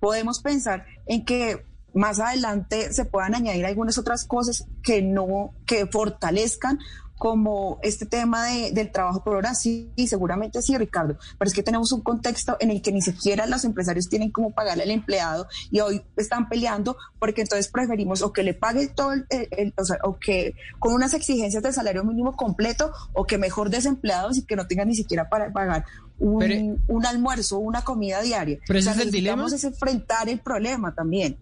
Podemos 0.00 0.40
pensar 0.40 0.86
en 1.06 1.24
que 1.24 1.64
más 1.94 2.20
adelante 2.20 2.92
se 2.92 3.04
puedan 3.04 3.34
añadir 3.34 3.66
algunas 3.66 3.98
otras 3.98 4.24
cosas 4.24 4.66
que 4.82 5.02
no, 5.02 5.52
que 5.66 5.86
fortalezcan 5.86 6.78
como 7.18 7.78
este 7.82 8.06
tema 8.06 8.46
de, 8.46 8.70
del 8.72 8.90
trabajo 8.90 9.22
por 9.22 9.36
hora, 9.36 9.54
sí, 9.54 9.92
seguramente 10.06 10.62
sí, 10.62 10.76
Ricardo, 10.78 11.18
pero 11.38 11.48
es 11.48 11.54
que 11.54 11.62
tenemos 11.62 11.92
un 11.92 12.00
contexto 12.00 12.56
en 12.60 12.70
el 12.70 12.80
que 12.80 12.92
ni 12.92 13.02
siquiera 13.02 13.46
los 13.46 13.64
empresarios 13.64 14.08
tienen 14.08 14.30
cómo 14.30 14.52
pagarle 14.52 14.84
al 14.84 14.90
empleado 14.90 15.46
y 15.70 15.80
hoy 15.80 16.02
están 16.16 16.48
peleando 16.48 16.96
porque 17.18 17.42
entonces 17.42 17.68
preferimos 17.68 18.22
o 18.22 18.32
que 18.32 18.42
le 18.42 18.54
pague 18.54 18.88
todo 18.88 19.12
el, 19.12 19.74
o, 19.76 19.84
sea, 19.84 19.98
o 20.04 20.18
que 20.18 20.54
con 20.78 20.94
unas 20.94 21.12
exigencias 21.14 21.62
de 21.62 21.72
salario 21.72 22.04
mínimo 22.04 22.36
completo 22.36 22.92
o 23.12 23.24
que 23.24 23.36
mejor 23.36 23.70
desempleados 23.70 24.38
y 24.38 24.44
que 24.44 24.56
no 24.56 24.66
tengan 24.66 24.88
ni 24.88 24.94
siquiera 24.94 25.28
para 25.28 25.52
pagar 25.52 25.84
un, 26.18 26.82
un 26.86 27.06
almuerzo, 27.06 27.58
una 27.58 27.82
comida 27.82 28.22
diaria. 28.22 28.58
Pero 28.66 28.78
ese 28.78 28.90
es 28.90 28.98
el 28.98 29.10
dilema. 29.10 29.46
es 29.46 29.64
enfrentar 29.64 30.28
el 30.28 30.38
problema 30.40 30.94
también. 30.94 31.36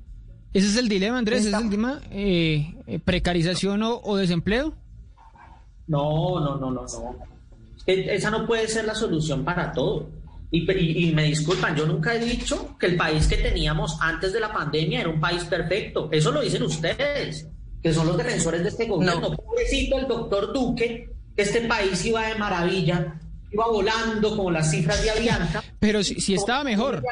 Ese 0.53 0.69
es 0.69 0.77
el 0.77 0.89
dilema, 0.89 1.19
Andrés, 1.19 1.41
ese 1.41 1.51
es 1.51 1.55
el 1.55 1.65
dilema, 1.65 2.01
eh, 2.11 2.75
eh, 2.87 2.99
precarización 2.99 3.83
o 3.83 4.17
desempleo. 4.17 4.75
No, 5.89 6.41
no, 6.41 6.57
no, 6.57 6.71
no, 6.71 6.83
no. 6.83 7.17
Esa 7.87 8.31
no 8.31 8.47
puede 8.47 8.67
ser 8.69 8.85
la 8.85 8.95
solución 8.95 9.45
para 9.45 9.73
todo. 9.73 10.09
Y, 10.51 11.13
me 11.13 11.25
disculpan, 11.25 11.77
yo 11.77 11.87
nunca 11.87 12.15
he 12.15 12.19
dicho 12.19 12.77
que 12.79 12.87
el 12.87 12.97
país 12.97 13.27
que 13.27 13.37
teníamos 13.37 13.99
antes 14.01 14.33
de 14.33 14.41
la 14.41 14.53
pandemia 14.53 15.01
era 15.01 15.09
un 15.09 15.21
país 15.21 15.45
perfecto. 15.45 16.09
Eso 16.11 16.31
lo 16.31 16.41
dicen 16.41 16.63
ustedes, 16.63 17.49
que 17.83 17.93
son 17.93 18.07
los 18.07 18.17
defensores 18.17 18.63
de 18.63 18.69
este 18.69 18.87
gobierno. 18.87 19.33
Pobrecito 19.37 19.99
el 19.99 20.07
doctor 20.07 20.53
Duque, 20.53 21.11
que 21.37 21.43
este 21.43 21.63
país 21.63 22.05
iba 22.07 22.27
de 22.27 22.37
maravilla, 22.37 23.21
iba 23.53 23.67
volando 23.67 24.37
como 24.37 24.51
las 24.51 24.71
cifras 24.71 25.03
de 25.03 25.11
Avianca. 25.11 25.63
Pero 25.79 26.03
si, 26.03 26.21
si 26.21 26.35
estaba 26.35 26.65
mejor 26.65 27.03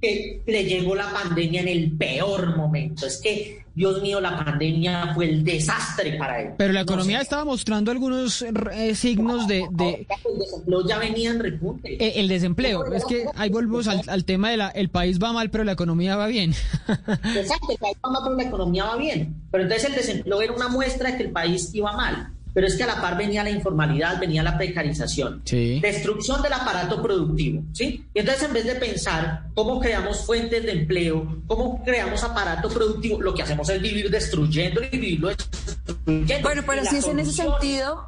que 0.00 0.42
le 0.46 0.64
llegó 0.64 0.94
la 0.94 1.10
pandemia 1.12 1.62
en 1.62 1.68
el 1.68 1.92
peor 1.96 2.56
momento. 2.56 3.06
Es 3.06 3.20
que, 3.20 3.64
Dios 3.74 4.00
mío, 4.00 4.20
la 4.20 4.44
pandemia 4.44 5.12
fue 5.14 5.28
el 5.28 5.44
desastre 5.44 6.16
para 6.16 6.40
él. 6.42 6.50
Pero 6.56 6.72
la 6.72 6.82
economía 6.82 7.20
estaba 7.20 7.44
mostrando 7.44 7.90
algunos 7.90 8.42
eh, 8.42 8.94
signos 8.94 9.46
de, 9.48 9.60
El 9.60 10.38
desempleo 10.38 10.86
ya 10.86 10.98
venía 10.98 11.30
en 11.30 11.40
repunte. 11.40 11.94
Eh, 11.94 12.20
el 12.20 12.28
desempleo, 12.28 12.84
es 12.92 13.04
que 13.04 13.26
ahí 13.34 13.50
volvemos 13.50 13.88
al, 13.88 14.24
tema 14.24 14.50
de 14.50 14.56
la, 14.56 14.68
el 14.68 14.88
país 14.88 15.18
va 15.20 15.32
mal, 15.32 15.50
pero 15.50 15.64
la 15.64 15.72
economía 15.72 16.16
va 16.16 16.26
bien. 16.26 16.54
Exacto, 16.88 17.72
el 17.72 17.78
país 17.78 17.96
va 18.04 18.10
mal, 18.10 18.22
pero 18.24 18.36
la 18.36 18.44
economía 18.44 18.84
va 18.84 18.96
bien. 18.96 19.34
Pero 19.50 19.64
entonces 19.64 19.90
el 19.90 19.96
desempleo 19.96 20.42
era 20.42 20.52
una 20.52 20.68
muestra 20.68 21.10
de 21.10 21.16
que 21.16 21.22
el 21.24 21.30
país 21.30 21.74
iba 21.74 21.92
mal 21.92 22.32
pero 22.52 22.66
es 22.66 22.76
que 22.76 22.84
a 22.84 22.86
la 22.86 23.00
par 23.00 23.16
venía 23.16 23.44
la 23.44 23.50
informalidad, 23.50 24.18
venía 24.18 24.42
la 24.42 24.56
precarización, 24.56 25.42
destrucción 25.44 26.42
del 26.42 26.52
aparato 26.52 27.02
productivo, 27.02 27.62
¿sí? 27.72 28.04
Y 28.12 28.18
entonces 28.18 28.44
en 28.44 28.52
vez 28.52 28.64
de 28.64 28.74
pensar 28.74 29.44
cómo 29.54 29.80
creamos 29.80 30.24
fuentes 30.24 30.62
de 30.62 30.72
empleo, 30.72 31.42
cómo 31.46 31.82
creamos 31.84 32.22
aparato 32.24 32.68
productivo, 32.68 33.20
lo 33.20 33.34
que 33.34 33.42
hacemos 33.42 33.68
es 33.68 33.80
vivir 33.80 34.10
destruyendo 34.10 34.82
y 34.82 34.88
vivirlo 34.88 35.28
destruyendo. 35.28 36.42
Bueno, 36.42 36.62
pero 36.66 36.84
si 36.84 36.96
es 36.96 37.06
en 37.06 37.18
ese 37.20 37.32
sentido... 37.32 38.04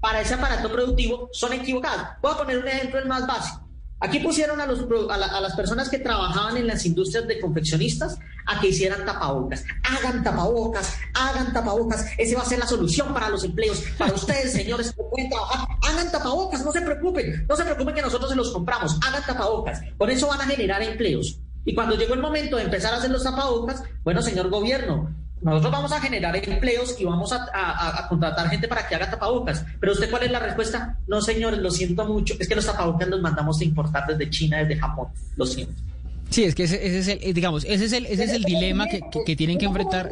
Para 0.00 0.20
ese, 0.20 0.34
aparato, 0.34 0.70
productivo 0.70 1.28
son 1.32 1.52
equivocados. 1.54 2.06
Voy 2.22 2.32
a 2.32 2.36
poner 2.36 2.58
un 2.58 2.68
ejemplo 2.68 3.00
el 3.00 3.06
más 3.06 3.26
básico. 3.26 3.67
Aquí 4.00 4.20
pusieron 4.20 4.60
a, 4.60 4.66
los, 4.66 4.86
a, 5.10 5.40
las 5.40 5.56
personas 5.56 5.88
que 5.88 5.98
trabajaban 5.98 6.56
en 6.56 6.68
las 6.68 6.86
industrias 6.86 7.26
de 7.26 7.40
confeccionistas 7.40 8.18
a 8.46 8.60
que 8.60 8.68
hicieran 8.68 9.04
tapabocas. 9.04 9.64
Hagan 9.82 10.22
tapabocas, 10.22 10.96
hagan 11.14 11.52
tapabocas. 11.52 12.06
Esa 12.16 12.36
va 12.36 12.42
a 12.42 12.46
ser 12.46 12.60
la 12.60 12.66
solución 12.66 13.12
para 13.12 13.28
los 13.28 13.42
empleos. 13.42 13.82
Para 13.98 14.14
ustedes, 14.14 14.52
señores 14.52 14.92
que 14.92 15.02
pueden 15.02 15.28
trabajar, 15.28 15.68
hagan 15.82 16.12
tapabocas, 16.12 16.64
no 16.64 16.70
se 16.70 16.80
preocupen. 16.80 17.46
No 17.48 17.56
se 17.56 17.64
preocupen 17.64 17.94
que 17.94 18.02
nosotros 18.02 18.30
se 18.30 18.36
los 18.36 18.52
compramos. 18.52 19.00
Hagan 19.04 19.24
tapabocas. 19.26 19.80
Con 19.96 20.10
eso 20.10 20.28
van 20.28 20.42
a 20.42 20.46
generar 20.46 20.80
empleos. 20.82 21.40
Y 21.64 21.74
cuando 21.74 21.96
llegó 21.96 22.14
el 22.14 22.20
momento 22.20 22.56
de 22.56 22.62
empezar 22.62 22.94
a 22.94 22.98
hacer 22.98 23.10
los 23.10 23.24
tapabocas, 23.24 23.82
bueno, 24.04 24.22
señor 24.22 24.48
gobierno, 24.48 25.12
nosotros 25.40 25.72
vamos 25.72 25.92
a 25.92 26.00
generar 26.00 26.36
empleos 26.36 26.96
y 26.98 27.04
vamos 27.04 27.32
a, 27.32 28.06
contratar 28.08 28.48
gente 28.48 28.68
para 28.68 28.88
que 28.88 28.94
haga 28.94 29.10
tapabocas. 29.10 29.64
Pero 29.80 29.92
usted, 29.92 30.10
¿cuál 30.10 30.24
es 30.24 30.30
la 30.30 30.40
respuesta? 30.40 30.98
No, 31.06 31.20
señores, 31.20 31.60
lo 31.60 31.70
siento 31.70 32.06
mucho. 32.06 32.34
Es 32.38 32.48
que 32.48 32.54
los 32.54 32.66
tapabocas 32.66 33.08
los 33.08 33.20
mandamos 33.20 33.60
a 33.60 33.64
importar 33.64 34.06
desde 34.06 34.30
China, 34.30 34.58
desde 34.58 34.76
Japón. 34.76 35.08
Lo 35.36 35.46
siento. 35.46 35.74
Sí, 36.30 36.44
es 36.44 36.54
que 36.54 36.64
ese, 36.64 36.98
es 36.98 37.08
el, 37.08 37.18
eh, 37.22 37.32
digamos, 37.32 37.64
ese 37.64 37.86
es 37.86 37.92
el, 37.92 38.06
ese 38.06 38.24
es 38.24 38.32
el 38.32 38.42
dilema 38.42 38.86
que, 38.86 39.00
que, 39.24 39.36
tienen 39.36 39.58
que 39.58 39.64
enfrentar. 39.64 40.10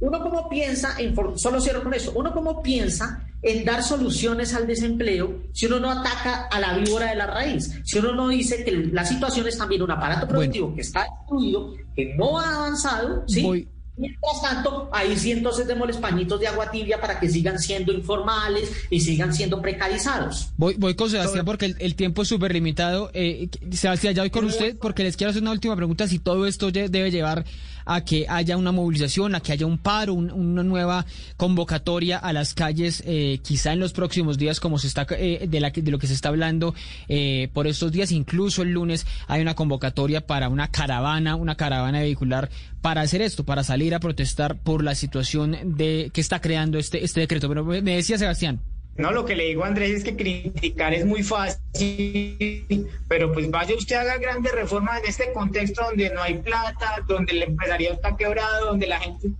Uno 0.00 0.20
como 0.20 0.48
piensa, 0.48 0.96
en, 0.98 1.14
solo 1.38 1.60
cierro 1.60 1.82
con 1.82 1.94
eso, 1.94 2.12
uno 2.14 2.32
como 2.32 2.62
piensa 2.62 3.26
en 3.40 3.64
dar 3.64 3.82
soluciones 3.82 4.54
al 4.54 4.66
desempleo 4.66 5.44
si 5.52 5.66
uno 5.66 5.78
no 5.78 5.90
ataca 5.90 6.48
a 6.50 6.60
la 6.60 6.76
víbora 6.76 7.10
de 7.10 7.14
la 7.14 7.26
raíz, 7.26 7.80
si 7.84 7.98
uno 7.98 8.14
no 8.14 8.28
dice 8.28 8.64
que 8.64 8.72
la 8.72 9.04
situación 9.04 9.46
es 9.46 9.56
también 9.56 9.82
un 9.82 9.90
aparato 9.90 10.26
productivo 10.26 10.74
que 10.74 10.80
está 10.80 11.04
destruido, 11.04 11.74
que 11.94 12.14
no 12.16 12.38
ha 12.38 12.56
avanzado, 12.56 13.24
¿sí? 13.26 13.68
Mientras 13.96 14.42
tanto, 14.42 14.88
ahí 14.92 15.16
sí 15.16 15.30
entonces 15.30 15.68
démosles 15.68 15.98
pañitos 15.98 16.40
de 16.40 16.48
agua 16.48 16.68
tibia 16.70 17.00
para 17.00 17.20
que 17.20 17.28
sigan 17.28 17.60
siendo 17.60 17.92
informales 17.92 18.70
y 18.90 19.00
sigan 19.00 19.32
siendo 19.32 19.62
precarizados. 19.62 20.48
Voy, 20.56 20.74
voy 20.76 20.96
con 20.96 21.08
Sebastián 21.08 21.44
porque 21.44 21.74
el, 21.78 21.94
tiempo 21.94 22.22
es 22.22 22.28
súper 22.28 22.52
limitado. 22.52 23.10
Eh, 23.14 23.48
Sebastián, 23.70 24.14
ya 24.14 24.22
voy 24.22 24.30
con 24.30 24.44
usted 24.46 24.76
porque 24.78 25.04
les 25.04 25.16
quiero 25.16 25.30
hacer 25.30 25.42
una 25.42 25.52
última 25.52 25.76
pregunta. 25.76 26.08
Si 26.08 26.18
todo 26.18 26.46
esto 26.46 26.72
debe 26.72 27.12
llevar 27.12 27.44
a 27.84 28.04
que 28.04 28.26
haya 28.28 28.56
una 28.56 28.72
movilización, 28.72 29.34
a 29.34 29.40
que 29.40 29.52
haya 29.52 29.66
un 29.66 29.78
paro, 29.78 30.14
una 30.14 30.62
nueva 30.62 31.06
convocatoria 31.36 32.18
a 32.18 32.32
las 32.32 32.54
calles, 32.54 33.02
eh, 33.06 33.40
quizá 33.42 33.72
en 33.72 33.80
los 33.80 33.92
próximos 33.92 34.38
días, 34.38 34.60
como 34.60 34.78
se 34.78 34.86
está 34.86 35.06
eh, 35.10 35.46
de, 35.48 35.60
la, 35.60 35.70
de 35.70 35.90
lo 35.90 35.98
que 35.98 36.06
se 36.06 36.14
está 36.14 36.28
hablando 36.28 36.74
eh, 37.08 37.48
por 37.52 37.66
estos 37.66 37.92
días, 37.92 38.12
incluso 38.12 38.62
el 38.62 38.70
lunes 38.70 39.06
hay 39.26 39.42
una 39.42 39.54
convocatoria 39.54 40.26
para 40.26 40.48
una 40.48 40.68
caravana, 40.68 41.36
una 41.36 41.56
caravana 41.56 42.00
vehicular 42.00 42.50
para 42.80 43.00
hacer 43.00 43.22
esto, 43.22 43.44
para 43.44 43.64
salir 43.64 43.94
a 43.94 44.00
protestar 44.00 44.58
por 44.58 44.84
la 44.84 44.94
situación 44.94 45.76
de 45.76 46.10
que 46.12 46.20
está 46.20 46.40
creando 46.40 46.78
este, 46.78 47.04
este 47.04 47.20
decreto. 47.20 47.48
Pero 47.48 47.64
me 47.64 47.80
decía 47.82 48.18
Sebastián. 48.18 48.60
No, 48.96 49.10
lo 49.10 49.24
que 49.24 49.34
le 49.34 49.44
digo 49.44 49.64
a 49.64 49.66
Andrés 49.66 49.90
es 49.90 50.04
que 50.04 50.14
criticar 50.14 50.94
es 50.94 51.04
muy 51.04 51.24
fácil, 51.24 52.88
pero 53.08 53.32
pues 53.32 53.50
vaya 53.50 53.74
usted 53.74 53.96
a 53.96 54.02
haga 54.02 54.18
grandes 54.18 54.52
reformas 54.52 55.00
en 55.02 55.08
este 55.08 55.32
contexto 55.32 55.82
donde 55.82 56.10
no 56.10 56.22
hay 56.22 56.38
plata, 56.38 57.04
donde 57.08 57.32
el 57.32 57.42
empresariado 57.42 57.96
está 57.96 58.16
quebrado, 58.16 58.66
donde 58.66 58.86
la 58.86 59.00
gente 59.00 59.32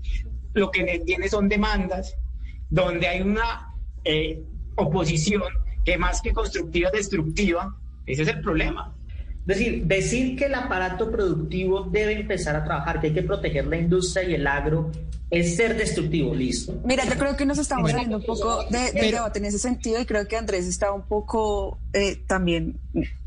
lo 0.55 0.71
que 0.71 1.03
tiene 1.07 1.29
son 1.29 1.49
demandas, 1.49 2.17
donde 2.71 3.07
hay 3.07 3.21
una 3.21 3.73
eh, 4.05 4.43
oposición 4.77 5.43
que 5.85 5.99
más 5.99 6.21
que 6.21 6.33
constructiva 6.33 6.89
es 6.89 6.95
destructiva. 6.95 7.77
Ese 8.07 8.23
es 8.23 8.29
el 8.29 8.41
problema. 8.41 8.93
Es 9.47 9.59
decir, 9.59 9.85
decir 9.85 10.37
que 10.37 10.47
el 10.47 10.55
aparato 10.55 11.11
productivo 11.11 11.83
debe 11.83 12.13
empezar 12.13 12.57
a 12.57 12.65
trabajar, 12.65 13.01
que 13.01 13.09
hay 13.09 13.13
que 13.13 13.23
proteger 13.23 13.67
la 13.67 13.77
industria 13.77 14.29
y 14.29 14.35
el 14.35 14.47
agro, 14.47 14.91
es 15.31 15.57
ser 15.57 15.77
destructivo, 15.77 16.35
listo. 16.35 16.81
Mira, 16.85 17.05
yo 17.05 17.19
creo 17.19 17.37
que 17.37 17.45
nos 17.45 17.59
estamos 17.59 17.91
saliendo 17.91 18.17
un 18.17 18.25
poco 18.25 18.65
de, 18.71 18.93
debate 18.93 19.41
en 19.41 19.45
ese 19.45 19.59
sentido 19.59 20.01
y 20.01 20.07
creo 20.07 20.27
que 20.27 20.37
Andrés 20.37 20.67
está 20.67 20.93
un 20.93 21.03
poco 21.03 21.79
eh, 21.93 22.23
también 22.27 22.79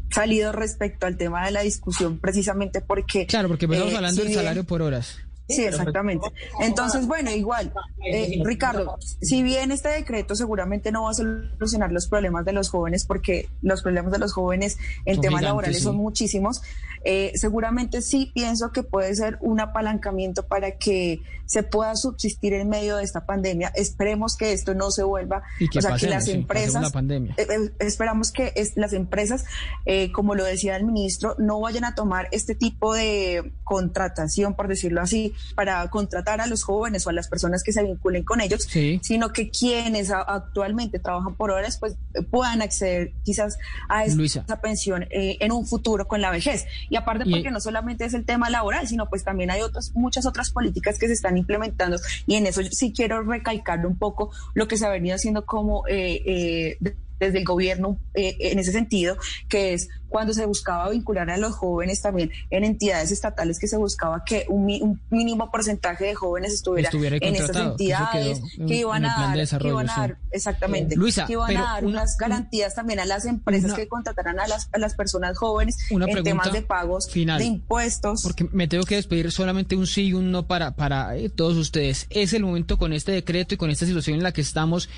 salido 0.10 0.52
respecto 0.53 1.06
al 1.06 1.18
tema 1.18 1.45
de 1.45 1.52
la 1.52 1.61
discusión, 1.61 2.18
precisamente 2.18 2.81
porque... 2.81 3.27
Claro, 3.27 3.48
porque 3.48 3.65
estamos 3.65 3.94
eh, 3.94 3.98
hablando 3.98 4.23
del 4.23 4.34
salario 4.34 4.64
por 4.64 4.81
horas. 4.81 5.19
Sí, 5.47 5.63
exactamente. 5.63 6.27
Entonces, 6.59 7.07
bueno, 7.07 7.31
igual, 7.31 7.71
eh, 8.05 8.41
Ricardo, 8.43 8.97
si 9.21 9.43
bien 9.43 9.71
este 9.71 9.89
decreto 9.89 10.35
seguramente 10.35 10.91
no 10.91 11.03
va 11.03 11.11
a 11.11 11.13
solucionar 11.13 11.91
los 11.91 12.07
problemas 12.07 12.43
de 12.45 12.51
los 12.53 12.69
jóvenes, 12.69 13.05
porque 13.05 13.49
los 13.61 13.81
problemas 13.81 14.11
de 14.11 14.19
los 14.19 14.33
jóvenes 14.33 14.77
en 15.05 15.15
Son 15.15 15.21
temas 15.21 15.39
gigantes, 15.39 15.43
laborales 15.43 15.77
sí. 15.77 15.83
son 15.83 15.95
muchísimos, 15.95 16.61
eh, 17.05 17.31
seguramente 17.35 18.01
sí 18.01 18.31
pienso 18.35 18.71
que 18.71 18.83
puede 18.83 19.15
ser 19.15 19.37
un 19.41 19.59
apalancamiento 19.61 20.45
para 20.45 20.71
que 20.71 21.21
se 21.45 21.63
pueda 21.63 21.95
subsistir 21.95 22.51
en 22.53 22.67
medio 22.67 22.97
de 22.97 23.05
esta 23.05 23.25
pandemia. 23.25 23.71
Esperemos 23.73 24.35
que 24.35 24.51
esto 24.51 24.73
no 24.73 24.91
se 24.91 25.03
vuelva, 25.03 25.43
Y 25.59 25.69
que 25.69 25.79
o 25.79 25.81
sea, 25.81 25.91
pasemos, 25.91 26.01
que 26.01 26.15
las 26.19 26.27
empresas 26.27 26.91
pandemia. 26.91 27.35
eh, 27.37 27.47
eh, 27.49 27.71
esperamos 27.79 28.33
que 28.33 28.51
es- 28.57 28.75
las 28.75 28.91
empresas, 28.91 29.45
eh, 29.85 30.11
como 30.11 30.35
lo 30.35 30.43
decía 30.43 30.75
el 30.75 30.83
ministro, 30.83 31.35
no 31.37 31.61
vayan 31.61 31.85
a 31.85 31.95
tomar 31.95 32.27
este 32.31 32.53
tipo 32.53 32.93
de 32.93 33.53
contratación, 33.63 34.55
por 34.55 34.67
decirlo 34.67 35.01
así, 35.01 35.33
para 35.55 35.88
contratar 35.89 36.41
a 36.41 36.47
los 36.47 36.64
jóvenes 36.64 37.05
o 37.07 37.09
a 37.09 37.14
las 37.14 37.27
personas 37.27 37.64
que 37.64 37.72
se 37.73 37.84
vinculen 37.84 38.23
con 38.23 38.41
ellos, 38.41 38.64
Sí. 38.64 38.99
sino 39.03 39.31
que 39.34 39.49
quienes 39.49 40.11
actualmente 40.11 40.99
trabajan 40.99 41.35
por 41.35 41.51
horas, 41.51 41.77
pues 41.80 41.95
puedan 42.30 42.61
acceder 42.61 43.14
quizás 43.23 43.57
a 43.89 44.05
esa 44.05 44.15
Luisa. 44.15 44.45
pensión 44.61 45.03
eh, 45.09 45.38
en 45.39 45.51
un 45.51 45.65
futuro 45.65 46.07
con 46.07 46.22
la 46.22 46.31
vejez. 46.31 46.65
Y 46.89 46.95
aparte 46.95 47.23
Y- 47.27 47.31
porque 47.31 47.51
no 47.51 47.59
solamente 47.59 48.05
es 48.05 48.14
el 48.14 48.26
tema 48.26 48.49
laboral, 48.49 48.88
sino 48.88 49.09
pues 49.09 49.23
también 49.23 49.51
hay 49.51 49.61
otras, 49.61 49.91
muchas 49.95 50.26
otras 50.26 50.51
políticas 50.51 50.97
que 50.99 51.07
se 51.07 51.14
están 51.14 51.38
implementando 51.38 51.97
y 52.26 52.35
en 52.35 52.45
eso 52.47 52.61
sí 52.72 52.93
quiero 52.93 53.22
recalcar 53.23 53.85
un 53.85 53.97
poco 53.97 54.31
lo 54.53 54.68
que 54.68 54.77
se 54.77 54.85
ha 54.85 54.89
venido 54.89 55.15
haciendo 55.15 55.45
como 55.45 55.88
eh, 55.88 56.22
eh, 56.26 56.77
desde 57.19 57.39
el 57.39 57.45
gobierno 57.45 57.99
eh, 58.14 58.35
en 58.39 58.60
ese 58.60 58.72
sentido, 58.72 59.18
que 59.49 59.73
es 59.73 59.89
cuando 60.10 60.34
se 60.34 60.45
buscaba 60.45 60.89
vincular 60.89 61.30
a 61.30 61.35
los 61.38 61.53
jóvenes 61.53 62.02
también 62.02 62.31
en 62.49 62.64
entidades 62.64 63.11
estatales, 63.11 63.60
que 63.60 63.68
se 63.68 63.76
buscaba 63.76 64.23
que 64.26 64.45
un, 64.48 64.64
un 64.81 65.02
mínimo 65.10 65.52
porcentaje 65.52 66.06
de 66.06 66.15
jóvenes 66.15 66.53
estuviera, 66.53 66.89
en 66.94 67.35
estas 67.35 67.57
entidades, 67.57 68.39
que 68.68 68.76
iban 68.76 69.03
en 69.03 69.10
a 69.11 69.35
dar, 69.35 69.60
que 69.60 69.68
iban 69.68 69.89
a 69.89 69.94
sí. 69.94 69.99
dar, 69.99 70.18
exactamente, 70.31 70.95
Luisa, 70.95 71.26
que 71.26 71.34
iban 71.34 71.57
a 71.57 71.61
dar 71.61 71.85
una- 71.85 71.98
unas 72.03 72.15
garantías 72.18 72.73
también 72.73 73.02
a 73.02 73.06
las 73.06 73.26
empresas 73.26 73.65
Una- 73.72 73.76
que 73.76 73.88
contratarán 73.89 74.39
a 74.39 74.48
las, 74.48 74.69
a 74.72 74.77
las 74.77 74.94
personas 74.95 75.38
jóvenes 75.38 75.76
Una 75.91 76.06
en 76.06 76.23
temas 76.23 76.53
de 76.53 76.61
pagos, 76.61 77.10
final. 77.11 77.39
de 77.39 77.45
impuestos. 77.45 78.22
Porque 78.23 78.48
me 78.53 78.69
tengo 78.69 78.85
que 78.85 78.95
despedir 78.95 79.30
solamente 79.34 79.76
un 79.76 79.88
sí 79.88 80.07
y 80.07 80.14
un 80.14 80.31
no 80.31 80.48
para, 80.48 80.76
para 80.77 81.18
eh, 81.18 81.27
todos 81.30 81.57
ustedes. 81.57 82.07
Es 82.10 82.31
el 82.31 82.44
momento 82.44 82.77
con 82.77 82.94
este 82.94 83.11
decreto 83.11 83.56
y 83.56 83.57
con 83.57 83.69
esta 83.72 83.85
situación 83.85 84.15
en 84.15 84.23
la 84.23 84.31
que 84.31 84.39
estamos 84.41 84.89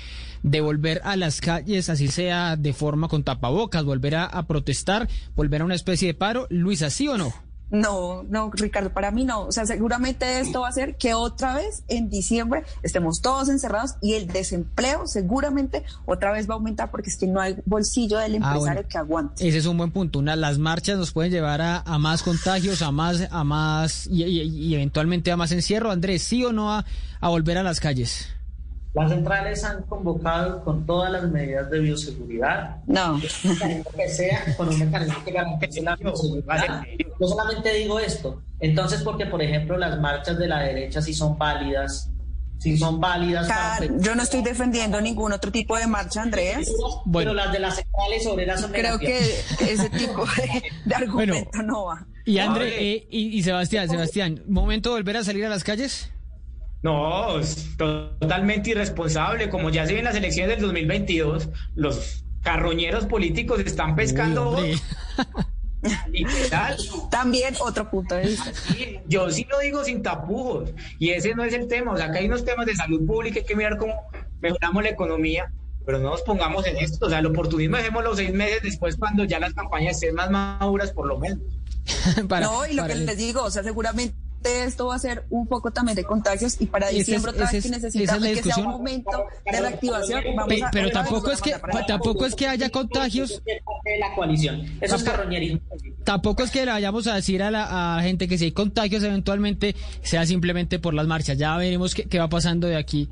de 0.42 0.60
volver 0.60 1.00
a 1.04 1.16
las 1.16 1.40
calles, 1.40 1.88
así 1.90 2.08
sea 2.08 2.56
de 2.56 2.72
forma 2.72 3.08
con 3.08 3.24
tapabocas, 3.24 3.84
volver 3.84 4.14
a, 4.16 4.24
a 4.24 4.46
protestar, 4.46 5.08
volver 5.36 5.62
a 5.62 5.64
una 5.64 5.74
especie 5.74 6.08
de 6.08 6.14
paro. 6.14 6.46
Luisa, 6.50 6.90
¿sí 6.90 7.08
o 7.08 7.18
no? 7.18 7.32
No, 7.72 8.24
no, 8.24 8.50
Ricardo, 8.52 8.90
para 8.92 9.12
mí 9.12 9.24
no. 9.24 9.42
O 9.46 9.52
sea, 9.52 9.64
seguramente 9.64 10.40
esto 10.40 10.62
va 10.62 10.66
a 10.66 10.70
hacer 10.70 10.96
que 10.96 11.14
otra 11.14 11.54
vez 11.54 11.84
en 11.86 12.08
diciembre 12.10 12.64
estemos 12.82 13.20
todos 13.22 13.48
encerrados 13.48 13.94
y 14.02 14.14
el 14.14 14.26
desempleo 14.26 15.06
seguramente 15.06 15.84
otra 16.04 16.32
vez 16.32 16.48
va 16.50 16.54
a 16.54 16.56
aumentar 16.56 16.90
porque 16.90 17.10
es 17.10 17.16
que 17.16 17.28
no 17.28 17.40
hay 17.40 17.54
bolsillo 17.66 18.18
del 18.18 18.32
Ah, 18.32 18.36
empresario 18.38 18.72
bueno. 18.74 18.88
que 18.88 18.98
aguante. 18.98 19.48
Ese 19.48 19.58
es 19.58 19.66
un 19.66 19.76
buen 19.78 19.92
punto. 19.92 20.18
Una, 20.18 20.34
las 20.34 20.58
marchas 20.58 20.98
nos 20.98 21.12
pueden 21.12 21.30
llevar 21.30 21.60
a, 21.60 21.78
a 21.82 21.98
más 22.00 22.24
contagios, 22.24 22.82
a 22.82 22.90
más, 22.90 23.28
a 23.30 23.44
más 23.44 24.08
y, 24.08 24.24
y- 24.24 24.40
y 24.42 24.74
eventualmente 24.74 25.30
a 25.30 25.36
más 25.36 25.52
encierro. 25.52 25.92
Andrés, 25.92 26.22
¿sí 26.24 26.44
o 26.44 26.52
no 26.52 26.72
a, 26.72 26.84
a 27.20 27.28
volver 27.28 27.56
a 27.56 27.62
las 27.62 27.78
calles? 27.78 28.26
Las 28.92 29.10
centrales 29.10 29.62
han 29.64 29.82
convocado 29.84 30.64
con 30.64 30.84
todas 30.84 31.12
las 31.12 31.22
medidas 31.30 31.70
de 31.70 31.78
bioseguridad. 31.78 32.78
No. 32.86 33.20
que 33.96 34.08
sea, 34.08 34.54
con 34.56 34.68
un 34.68 34.78
mecanismo 34.80 35.22
que 35.24 35.30
garantice 35.32 35.80
la 35.82 35.94
bioseguridad. 35.96 36.82
No 37.20 37.28
solamente 37.28 37.72
digo 37.74 38.00
esto. 38.00 38.42
Entonces, 38.58 39.02
porque, 39.02 39.26
por 39.26 39.42
ejemplo, 39.42 39.76
las 39.78 39.98
marchas 40.00 40.38
de 40.38 40.48
la 40.48 40.60
derecha 40.60 41.00
sí 41.00 41.14
son 41.14 41.38
válidas. 41.38 42.10
Sí 42.58 42.76
son 42.76 43.00
válidas. 43.00 43.46
para- 43.48 43.86
yo 44.00 44.14
no 44.14 44.22
estoy 44.22 44.42
defendiendo 44.42 45.00
ningún 45.00 45.32
otro 45.32 45.50
tipo 45.52 45.78
de 45.78 45.86
marcha, 45.86 46.20
Andrés. 46.22 46.70
Pero 47.10 47.32
las 47.32 47.52
de 47.52 47.58
las 47.60 47.76
centrales 47.76 48.26
obreras 48.26 48.60
son 48.60 48.72
Creo 48.72 48.98
que 48.98 49.18
ese 49.60 49.88
tipo 49.90 50.24
de, 50.36 50.62
de 50.84 50.94
argumento 50.94 51.62
no 51.62 51.84
va. 51.86 52.06
Y 52.26 52.38
André, 52.38 52.92
eh, 52.92 53.06
y, 53.10 53.38
y 53.38 53.42
Sebastián, 53.44 53.88
Sebastián, 53.88 54.42
¿momento 54.46 54.90
de 54.90 54.96
volver 54.96 55.16
a 55.16 55.24
salir 55.24 55.46
a 55.46 55.48
las 55.48 55.64
calles? 55.64 56.10
No, 56.82 57.38
es 57.38 57.76
totalmente 57.76 58.70
irresponsable. 58.70 59.50
Como 59.50 59.70
ya 59.70 59.86
se 59.86 59.94
ven 59.94 60.04
las 60.04 60.14
elecciones 60.14 60.56
del 60.56 60.62
2022, 60.66 61.48
los 61.74 62.24
carroñeros 62.42 63.06
políticos 63.06 63.60
están 63.60 63.96
pescando. 63.96 64.56
Literal. 66.10 66.76
También 67.10 67.54
otro 67.60 67.90
punto 67.90 68.14
de 68.14 68.26
vista. 68.26 68.52
Yo 69.06 69.30
sí 69.30 69.46
lo 69.50 69.58
digo 69.60 69.84
sin 69.84 70.02
tapujos. 70.02 70.70
Y 70.98 71.10
ese 71.10 71.34
no 71.34 71.44
es 71.44 71.54
el 71.54 71.68
tema. 71.68 71.92
O 71.92 71.96
sea, 71.96 72.06
acá 72.06 72.18
hay 72.18 72.26
unos 72.26 72.44
temas 72.44 72.66
de 72.66 72.74
salud 72.74 73.06
pública, 73.06 73.40
hay 73.40 73.46
que 73.46 73.56
mirar 73.56 73.76
cómo 73.76 73.94
mejoramos 74.40 74.82
la 74.82 74.90
economía. 74.90 75.52
Pero 75.84 75.98
no 75.98 76.10
nos 76.10 76.22
pongamos 76.22 76.66
en 76.66 76.76
esto. 76.78 77.06
O 77.06 77.10
sea, 77.10 77.18
el 77.18 77.26
oportunismo 77.26 77.76
dejemos 77.76 78.04
los 78.04 78.16
seis 78.16 78.32
meses 78.32 78.62
después 78.62 78.96
cuando 78.96 79.24
ya 79.24 79.38
las 79.38 79.54
campañas 79.54 79.94
estén 79.94 80.14
más 80.14 80.30
maduras, 80.30 80.92
por 80.92 81.06
lo 81.06 81.18
menos. 81.18 81.40
no, 82.28 82.66
y 82.66 82.74
lo 82.74 82.86
que 82.86 82.94
les 82.94 83.16
digo, 83.16 83.42
o 83.42 83.50
sea, 83.50 83.62
seguramente 83.62 84.14
esto 84.44 84.86
va 84.86 84.94
a 84.94 84.98
ser 84.98 85.24
un 85.30 85.46
poco 85.46 85.70
también 85.70 85.96
de 85.96 86.04
contagios 86.04 86.60
y 86.60 86.66
para 86.66 86.88
diciembre 86.88 87.32
otra 87.32 87.46
vez 87.46 87.54
es- 87.54 87.62
que 87.62 87.68
es 87.68 87.82
necesitamos 87.82 88.22
sea 88.22 88.30
un 88.30 88.34
discusión. 88.34 88.66
aumento 88.68 89.24
de 89.44 89.60
reactivación. 89.60 90.24
Vamos 90.36 90.48
Pe- 90.54 90.64
a- 90.64 90.70
pero 90.70 90.90
tampoco 90.90 91.30
es 91.30 91.40
que 91.42 91.54
tampoco 91.86 92.26
es 92.26 92.34
que 92.34 92.46
haya 92.48 92.70
contagios. 92.70 93.42
de 93.44 93.98
la 93.98 94.14
coalición. 94.14 94.62
Eso 94.80 94.96
es 94.96 95.02
carroñerismo. 95.02 95.60
Tampoco 96.04 96.42
es 96.42 96.50
que 96.50 96.64
le 96.64 96.72
vayamos 96.72 97.06
a 97.06 97.14
decir 97.14 97.42
a 97.42 97.50
la 97.50 97.98
a 97.98 98.02
gente 98.02 98.28
que 98.28 98.38
si 98.38 98.46
hay 98.46 98.52
contagios 98.52 99.02
eventualmente 99.02 99.74
sea 100.02 100.24
simplemente 100.26 100.78
por 100.78 100.94
las 100.94 101.06
marchas. 101.06 101.36
Ya 101.38 101.56
veremos 101.56 101.94
qué, 101.94 102.04
qué 102.04 102.18
va 102.18 102.28
pasando 102.28 102.66
de 102.66 102.76
aquí. 102.76 103.08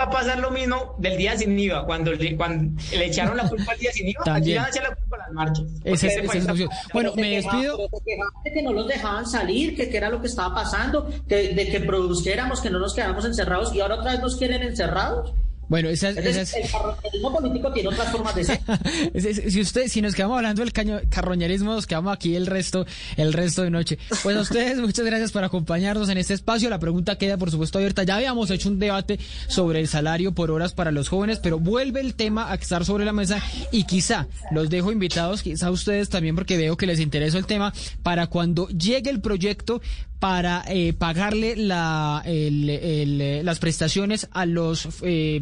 Va 0.00 0.06
a 0.06 0.10
pasar 0.10 0.38
lo 0.38 0.50
mismo 0.50 0.94
del 0.96 1.18
día 1.18 1.36
sin 1.36 1.58
IVA. 1.58 1.84
Cuando 1.84 2.12
le, 2.12 2.34
cuando 2.34 2.80
le 2.92 3.04
echaron 3.04 3.36
la 3.36 3.46
culpa 3.46 3.72
al 3.72 3.78
día 3.78 3.92
sin 3.92 4.08
IVA, 4.08 4.20
aquí 4.22 4.30
También. 4.30 4.56
van 4.56 4.64
a 4.66 4.68
echar 4.70 4.82
la 4.88 4.94
culpa 4.94 5.16
a 5.16 5.18
las 5.18 5.32
marchas. 5.32 5.64
Esa 5.66 5.74
Porque 5.82 5.92
es- 5.92 6.04
esa 6.04 6.06
es 6.08 6.16
país 6.16 6.32
la 6.32 6.38
está- 6.40 6.52
opción. 6.52 6.70
Bueno, 6.94 7.12
me 7.16 7.30
despido. 7.30 7.76
Quejaste 7.76 8.52
que 8.54 8.62
no 8.62 8.72
los 8.72 8.88
dejaban 8.88 9.26
salir, 9.26 9.76
que, 9.76 9.90
que 9.90 9.96
era 9.98 10.08
lo 10.08 10.20
que 10.22 10.28
estaba 10.28 10.54
pasando, 10.54 11.06
que, 11.28 11.52
de 11.54 11.68
que 11.68 11.80
produjéramos, 11.80 12.60
que 12.62 12.70
no 12.70 12.78
nos 12.78 12.94
quedáramos 12.94 13.26
encerrados 13.26 13.74
y 13.74 13.80
ahora 13.80 13.96
otra 13.96 14.12
vez 14.12 14.20
nos 14.20 14.36
quieren 14.36 14.62
encerrados. 14.62 15.34
Bueno, 15.70 15.88
esa, 15.88 16.10
es- 16.10 16.16
esa 16.18 16.28
Entonces, 16.28 16.54
es- 16.54 16.64
el 16.64 16.70
carroñerismo 16.70 17.32
político 17.32 17.72
tiene 17.72 17.88
otras 17.88 18.12
formas 18.12 18.34
de 18.34 18.44
ser. 18.44 18.60
Si 19.50 19.60
usted, 19.60 19.86
si 19.88 20.02
nos 20.02 20.14
quedamos 20.14 20.36
hablando 20.36 20.60
del 20.62 20.72
caño- 20.72 21.00
carroñerismo, 21.08 21.72
nos 21.74 21.86
quedamos 21.86 22.12
aquí 22.12 22.34
el 22.36 22.46
resto, 22.46 22.84
el 23.16 23.32
resto 23.32 23.62
de 23.62 23.70
noche. 23.70 23.98
Pues 24.22 24.36
a 24.36 24.40
ustedes, 24.40 24.76
muchas 24.80 25.06
gracias 25.06 25.32
por 25.32 25.44
acompañarnos 25.44 26.08
en 26.10 26.18
este 26.18 26.34
espacio. 26.34 26.68
La 26.68 26.78
pregunta 26.78 27.16
queda, 27.16 27.38
por 27.38 27.50
supuesto, 27.50 27.78
abierta. 27.78 28.02
Ya 28.02 28.16
habíamos 28.16 28.50
hecho 28.50 28.68
un 28.68 28.78
debate 28.78 29.18
sobre 29.48 29.80
el 29.80 29.88
salario 29.88 30.32
por 30.32 30.50
horas 30.50 30.74
para 30.74 30.90
los 30.90 31.08
jóvenes, 31.08 31.38
pero 31.38 31.58
vuelve 31.58 32.00
el 32.00 32.14
tema 32.14 32.50
a 32.50 32.56
estar 32.56 32.84
sobre 32.84 33.04
la 33.04 33.12
mesa 33.12 33.40
y 33.72 33.84
quizá 33.84 34.26
los 34.50 34.68
dejo 34.70 34.90
invitados, 34.92 35.42
quizá 35.42 35.68
a 35.68 35.70
ustedes 35.70 36.08
también, 36.08 36.34
porque 36.34 36.56
veo 36.56 36.76
que 36.76 36.86
les 36.86 36.98
interesa 37.00 37.38
el 37.38 37.46
tema, 37.46 37.72
para 38.02 38.26
cuando 38.26 38.68
llegue 38.68 39.08
el 39.10 39.20
proyecto 39.20 39.80
para 40.18 40.62
eh, 40.68 40.92
pagarle 40.92 41.56
la, 41.56 42.22
el- 42.26 42.68
el, 42.68 43.44
las 43.46 43.58
prestaciones 43.58 44.28
a 44.32 44.44
los 44.44 44.86
eh, 45.02 45.40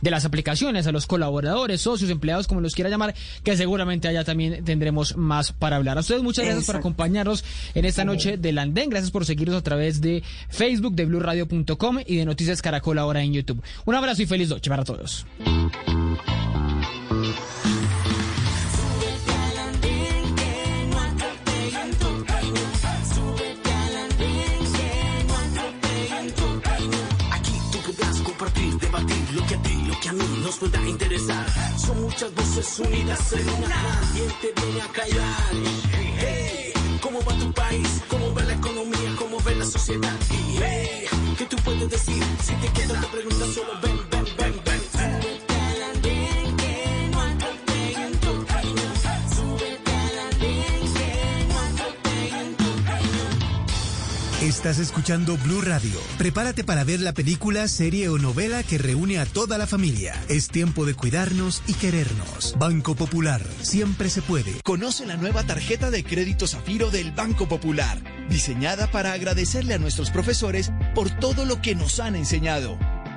de 0.00 0.10
las 0.10 0.24
aplicaciones, 0.24 0.86
a 0.86 0.92
los 0.92 1.06
colaboradores, 1.06 1.80
socios, 1.80 2.10
empleados, 2.10 2.46
como 2.46 2.60
los 2.60 2.74
quiera 2.74 2.90
llamar, 2.90 3.14
que 3.42 3.56
seguramente 3.56 4.08
allá 4.08 4.24
también 4.24 4.64
tendremos 4.64 5.16
más 5.16 5.52
para 5.52 5.76
hablar. 5.76 5.96
A 5.96 6.00
ustedes 6.00 6.22
muchas 6.22 6.44
gracias 6.44 6.66
por 6.66 6.76
acompañarnos 6.76 7.44
en 7.74 7.84
esta 7.84 8.04
noche 8.04 8.36
del 8.36 8.58
Andén. 8.58 8.90
Gracias 8.90 9.10
por 9.10 9.24
seguirnos 9.24 9.56
a 9.56 9.62
través 9.62 10.00
de 10.00 10.22
Facebook, 10.48 10.94
de 10.94 11.04
blurradio.com 11.06 11.98
y 12.06 12.16
de 12.16 12.24
Noticias 12.24 12.62
Caracol 12.62 12.98
ahora 12.98 13.22
en 13.22 13.32
YouTube. 13.32 13.62
Un 13.84 13.94
abrazo 13.94 14.22
y 14.22 14.26
feliz 14.26 14.48
noche 14.48 14.70
para 14.70 14.84
todos. 14.84 15.26
Nos 30.50 30.58
pueda 30.58 30.88
interesar. 30.88 31.46
Son 31.78 32.02
muchas 32.02 32.34
voces 32.34 32.78
unidas 32.80 33.32
en 33.34 33.48
una. 33.50 34.00
¿Quién 34.12 34.32
te 34.40 34.60
viene 34.60 34.80
a 34.82 34.88
callar? 34.88 35.52
Hey, 36.18 36.72
¿cómo 37.00 37.20
va 37.20 37.38
tu 37.38 37.52
país? 37.52 38.02
¿Cómo 38.08 38.34
va 38.34 38.42
la 38.42 38.54
economía? 38.54 39.14
¿Cómo 39.16 39.40
ve 39.42 39.54
la 39.54 39.64
sociedad? 39.64 40.16
Hey, 40.58 41.06
¿qué 41.38 41.44
tú 41.44 41.56
puedes 41.64 41.88
decir? 41.88 42.22
Si 42.42 42.54
te 42.54 42.68
quedas 42.72 43.00
te 43.00 43.06
preguntas 43.16 43.48
solo 43.54 43.80
ven. 43.80 44.09
Estás 54.40 54.78
escuchando 54.78 55.36
Blue 55.36 55.60
Radio. 55.60 56.00
Prepárate 56.16 56.64
para 56.64 56.82
ver 56.82 57.00
la 57.00 57.12
película, 57.12 57.68
serie 57.68 58.08
o 58.08 58.16
novela 58.16 58.62
que 58.62 58.78
reúne 58.78 59.18
a 59.18 59.26
toda 59.26 59.58
la 59.58 59.66
familia. 59.66 60.14
Es 60.30 60.48
tiempo 60.48 60.86
de 60.86 60.94
cuidarnos 60.94 61.62
y 61.66 61.74
querernos. 61.74 62.54
Banco 62.58 62.94
Popular. 62.94 63.42
Siempre 63.60 64.08
se 64.08 64.22
puede. 64.22 64.54
Conoce 64.64 65.04
la 65.04 65.18
nueva 65.18 65.42
tarjeta 65.44 65.90
de 65.90 66.04
crédito 66.04 66.46
Zafiro 66.46 66.90
del 66.90 67.12
Banco 67.12 67.48
Popular. 67.48 67.98
diseñada 68.30 68.90
para 68.90 69.12
agradecerle 69.12 69.74
a 69.74 69.78
nuestros 69.78 70.10
profesores 70.10 70.72
por 70.94 71.10
todo 71.10 71.44
lo 71.44 71.60
que 71.60 71.74
nos 71.74 71.98
han 72.00 72.14
enseñado, 72.14 72.78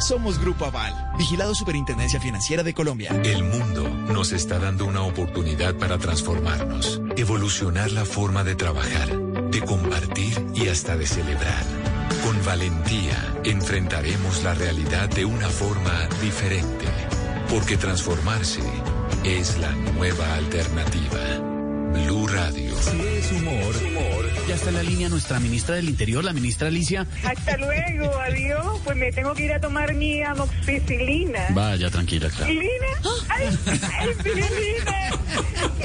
Somos 0.00 0.38
Grupo 0.40 0.64
Aval, 0.64 0.94
vigilado 1.18 1.54
Superintendencia 1.54 2.18
Financiera 2.18 2.62
de 2.62 2.72
Colombia. 2.72 3.10
El 3.22 3.44
mundo 3.44 3.86
nos 4.08 4.32
está 4.32 4.58
dando 4.58 4.86
una 4.86 5.02
oportunidad 5.02 5.74
para 5.74 5.98
transformarnos, 5.98 7.02
evolucionar 7.16 7.92
la 7.92 8.06
forma 8.06 8.42
de 8.42 8.54
trabajar, 8.54 9.14
de 9.50 9.60
compartir 9.60 10.46
y 10.54 10.68
hasta 10.68 10.96
de 10.96 11.06
celebrar. 11.06 11.64
Con 12.24 12.42
valentía 12.46 13.34
enfrentaremos 13.44 14.42
la 14.42 14.54
realidad 14.54 15.10
de 15.10 15.26
una 15.26 15.50
forma 15.50 16.08
diferente, 16.22 16.86
porque 17.50 17.76
transformarse 17.76 18.62
es 19.22 19.58
la 19.58 19.72
nueva 19.72 20.34
alternativa. 20.34 21.20
Blue 21.92 22.26
Radio. 22.26 22.74
Si 22.80 23.00
es 23.00 23.32
humor, 23.32 23.74
humor. 23.86 24.29
Ya 24.50 24.56
está 24.56 24.70
en 24.70 24.74
la 24.74 24.82
línea 24.82 25.08
nuestra 25.08 25.38
ministra 25.38 25.76
del 25.76 25.88
Interior, 25.88 26.24
la 26.24 26.32
ministra 26.32 26.66
Alicia. 26.66 27.06
Hasta 27.22 27.56
luego, 27.56 28.18
adiós. 28.18 28.80
Pues 28.82 28.96
me 28.96 29.12
tengo 29.12 29.32
que 29.32 29.44
ir 29.44 29.52
a 29.52 29.60
tomar 29.60 29.94
mi 29.94 30.24
amoxicilina. 30.24 31.50
Vaya, 31.50 31.88
tranquila, 31.88 32.28
claro. 32.30 32.52
¿Lina? 32.52 32.66
¡Ay, 33.28 33.58
ay, 33.68 34.08
Lina! 34.24 35.10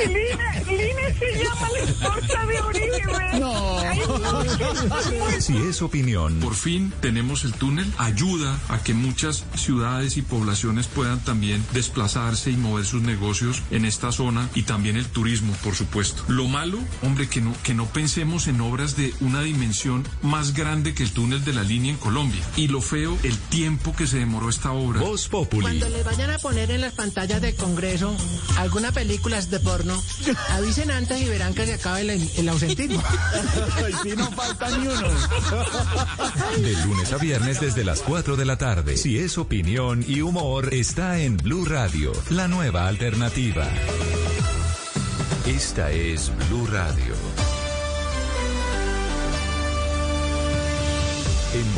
Lina, 0.08 0.60
Lina 0.68 1.02
se 1.20 1.44
llama 1.44 1.70
la 1.70 1.80
esposa 1.80 2.46
de 2.48 2.62
Uribe. 2.64 3.40
No. 3.40 3.80
Ay, 3.80 4.00
no. 4.08 5.42
Si 5.42 5.56
es 5.58 5.84
opinión. 5.84 6.40
Por 6.40 6.56
fin 6.56 6.92
tenemos 7.02 7.44
el 7.44 7.54
túnel. 7.54 7.86
Ayuda 8.00 8.58
a 8.70 8.80
que 8.80 8.96
muchas 8.96 9.46
ciudades 9.54 10.18
y 10.18 10.24
poblaciones 10.24 10.88
puedan 10.88 11.20
también 11.24 11.64
desplazarse 11.74 12.50
y 12.50 12.58
mover 12.58 12.86
sus 12.86 13.04
negocios 13.04 13.62
en 13.70 13.86
esta 13.86 14.12
zona 14.12 14.50
y 14.56 14.64
también 14.64 14.98
el 14.98 15.06
turismo, 15.06 15.54
por 15.64 15.76
supuesto. 15.76 16.24
Lo 16.30 16.48
malo, 16.48 16.80
hombre, 17.04 17.30
que 17.30 17.42
no, 17.42 17.54
que 17.62 17.76
no 17.76 17.86
pensemos 17.86 18.48
en 18.48 18.55
obras 18.62 18.96
de 18.96 19.14
una 19.22 19.42
dimensión 19.42 20.08
más 20.22 20.54
grande 20.54 20.94
que 20.94 21.04
el 21.04 21.12
túnel 21.12 21.44
de 21.44 21.54
la 21.54 21.64
línea 21.64 21.92
en 21.92 21.98
Colombia. 21.98 22.42
Y 22.56 22.68
lo 22.68 22.82
feo, 22.82 23.18
el 23.24 23.38
tiempo 23.38 23.96
que 23.96 24.08
se 24.08 24.18
demoró 24.18 24.50
esta 24.50 24.72
obra. 24.72 25.02
Voz 25.02 25.28
Populi. 25.28 25.62
Cuando 25.62 25.90
les 25.90 26.04
vayan 26.04 26.32
a 26.32 26.38
poner 26.40 26.72
en 26.72 26.82
las 26.82 26.94
pantallas 26.94 27.42
del 27.42 27.56
Congreso 27.56 28.16
alguna 28.58 28.92
película 28.92 29.42
de 29.42 29.60
porno, 29.60 30.02
avisen 30.52 30.92
antes 30.92 31.22
y 31.22 31.26
verán 31.26 31.54
que 31.54 31.66
se 31.66 31.74
acaba 31.74 32.00
el, 32.02 32.10
el 32.10 32.50
ausentismo. 32.50 33.04
si 34.04 34.10
no 34.16 34.32
falta 34.32 34.70
ni 34.78 34.88
uno. 34.88 35.08
De 36.62 36.74
lunes 36.86 37.12
a 37.12 37.18
viernes 37.18 37.60
desde 37.60 37.84
las 37.84 38.02
4 38.02 38.36
de 38.36 38.46
la 38.46 38.58
tarde. 38.58 38.98
Si 38.98 39.18
es 39.18 39.38
opinión 39.38 40.04
y 40.08 40.22
humor, 40.22 40.74
está 40.74 41.20
en 41.20 41.38
Blue 41.38 41.66
Radio, 41.66 42.12
la 42.30 42.48
nueva 42.48 42.88
alternativa. 42.88 43.68
Esta 45.46 45.92
es 45.92 46.32
Blue 46.50 46.68
Radio. 46.68 47.35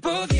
people 0.00 0.31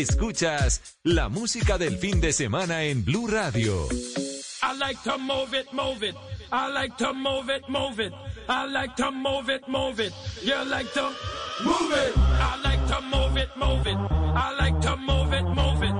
Escuchas 0.00 0.96
la 1.02 1.28
música 1.28 1.76
del 1.76 1.98
fin 1.98 2.22
de 2.22 2.32
semana 2.32 2.84
en 2.84 3.04
Blue 3.04 3.26
Radio. 3.26 3.86
I 4.62 4.74
like 4.78 4.98
to 5.04 5.18
move 5.18 5.52
it, 5.52 5.70
move 5.74 6.02
it. 6.02 6.14
I 6.50 6.72
like 6.72 6.96
to 6.96 7.12
move 7.12 7.50
it, 7.50 7.68
move 7.68 8.00
it. 8.00 8.12
I 8.48 8.66
like 8.66 8.96
to 8.96 9.10
move 9.10 9.50
it, 9.50 9.68
move 9.68 10.00
it. 10.00 10.14
You 10.42 10.54
like 10.64 10.90
to 10.94 11.10
move 11.62 11.92
it. 11.92 12.14
I 12.16 12.56
like 12.64 12.86
to 12.86 13.00
move 13.02 13.36
it, 13.36 13.50
move 13.56 13.86
it. 13.86 13.98
I 14.34 14.56
like 14.58 14.80
to 14.80 14.96
move 14.96 15.34
it, 15.34 15.44
move 15.44 15.82
it. 15.82 15.99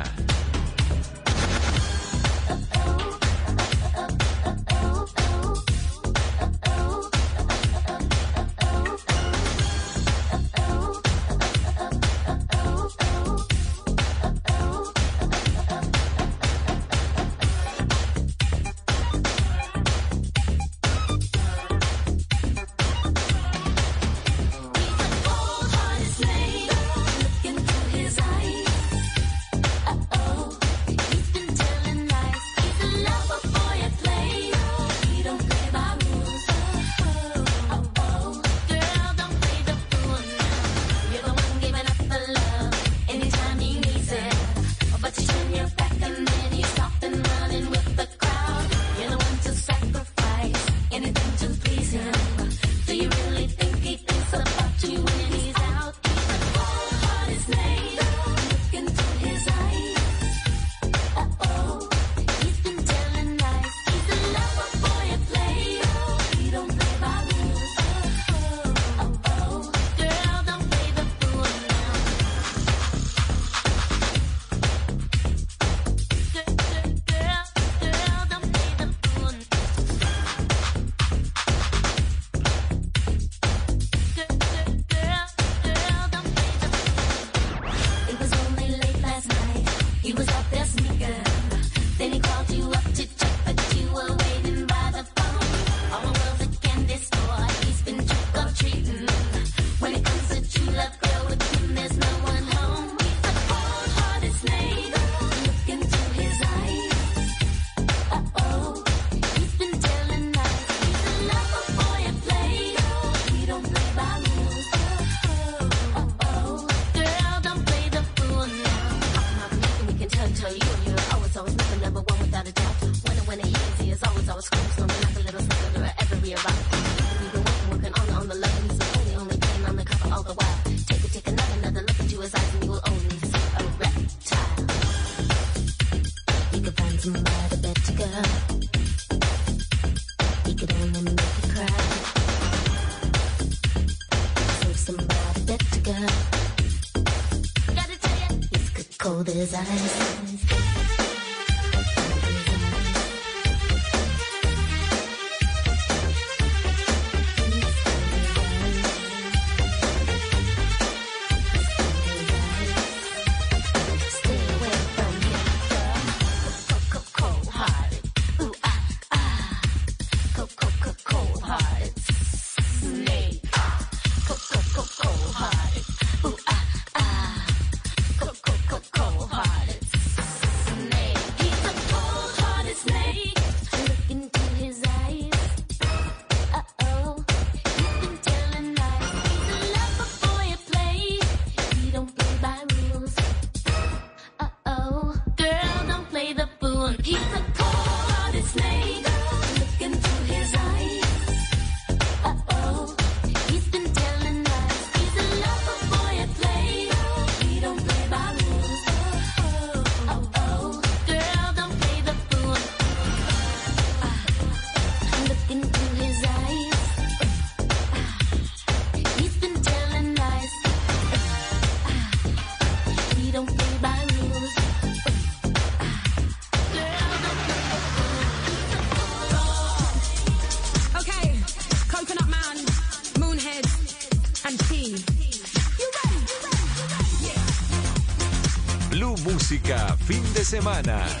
Semana. 240.51 241.20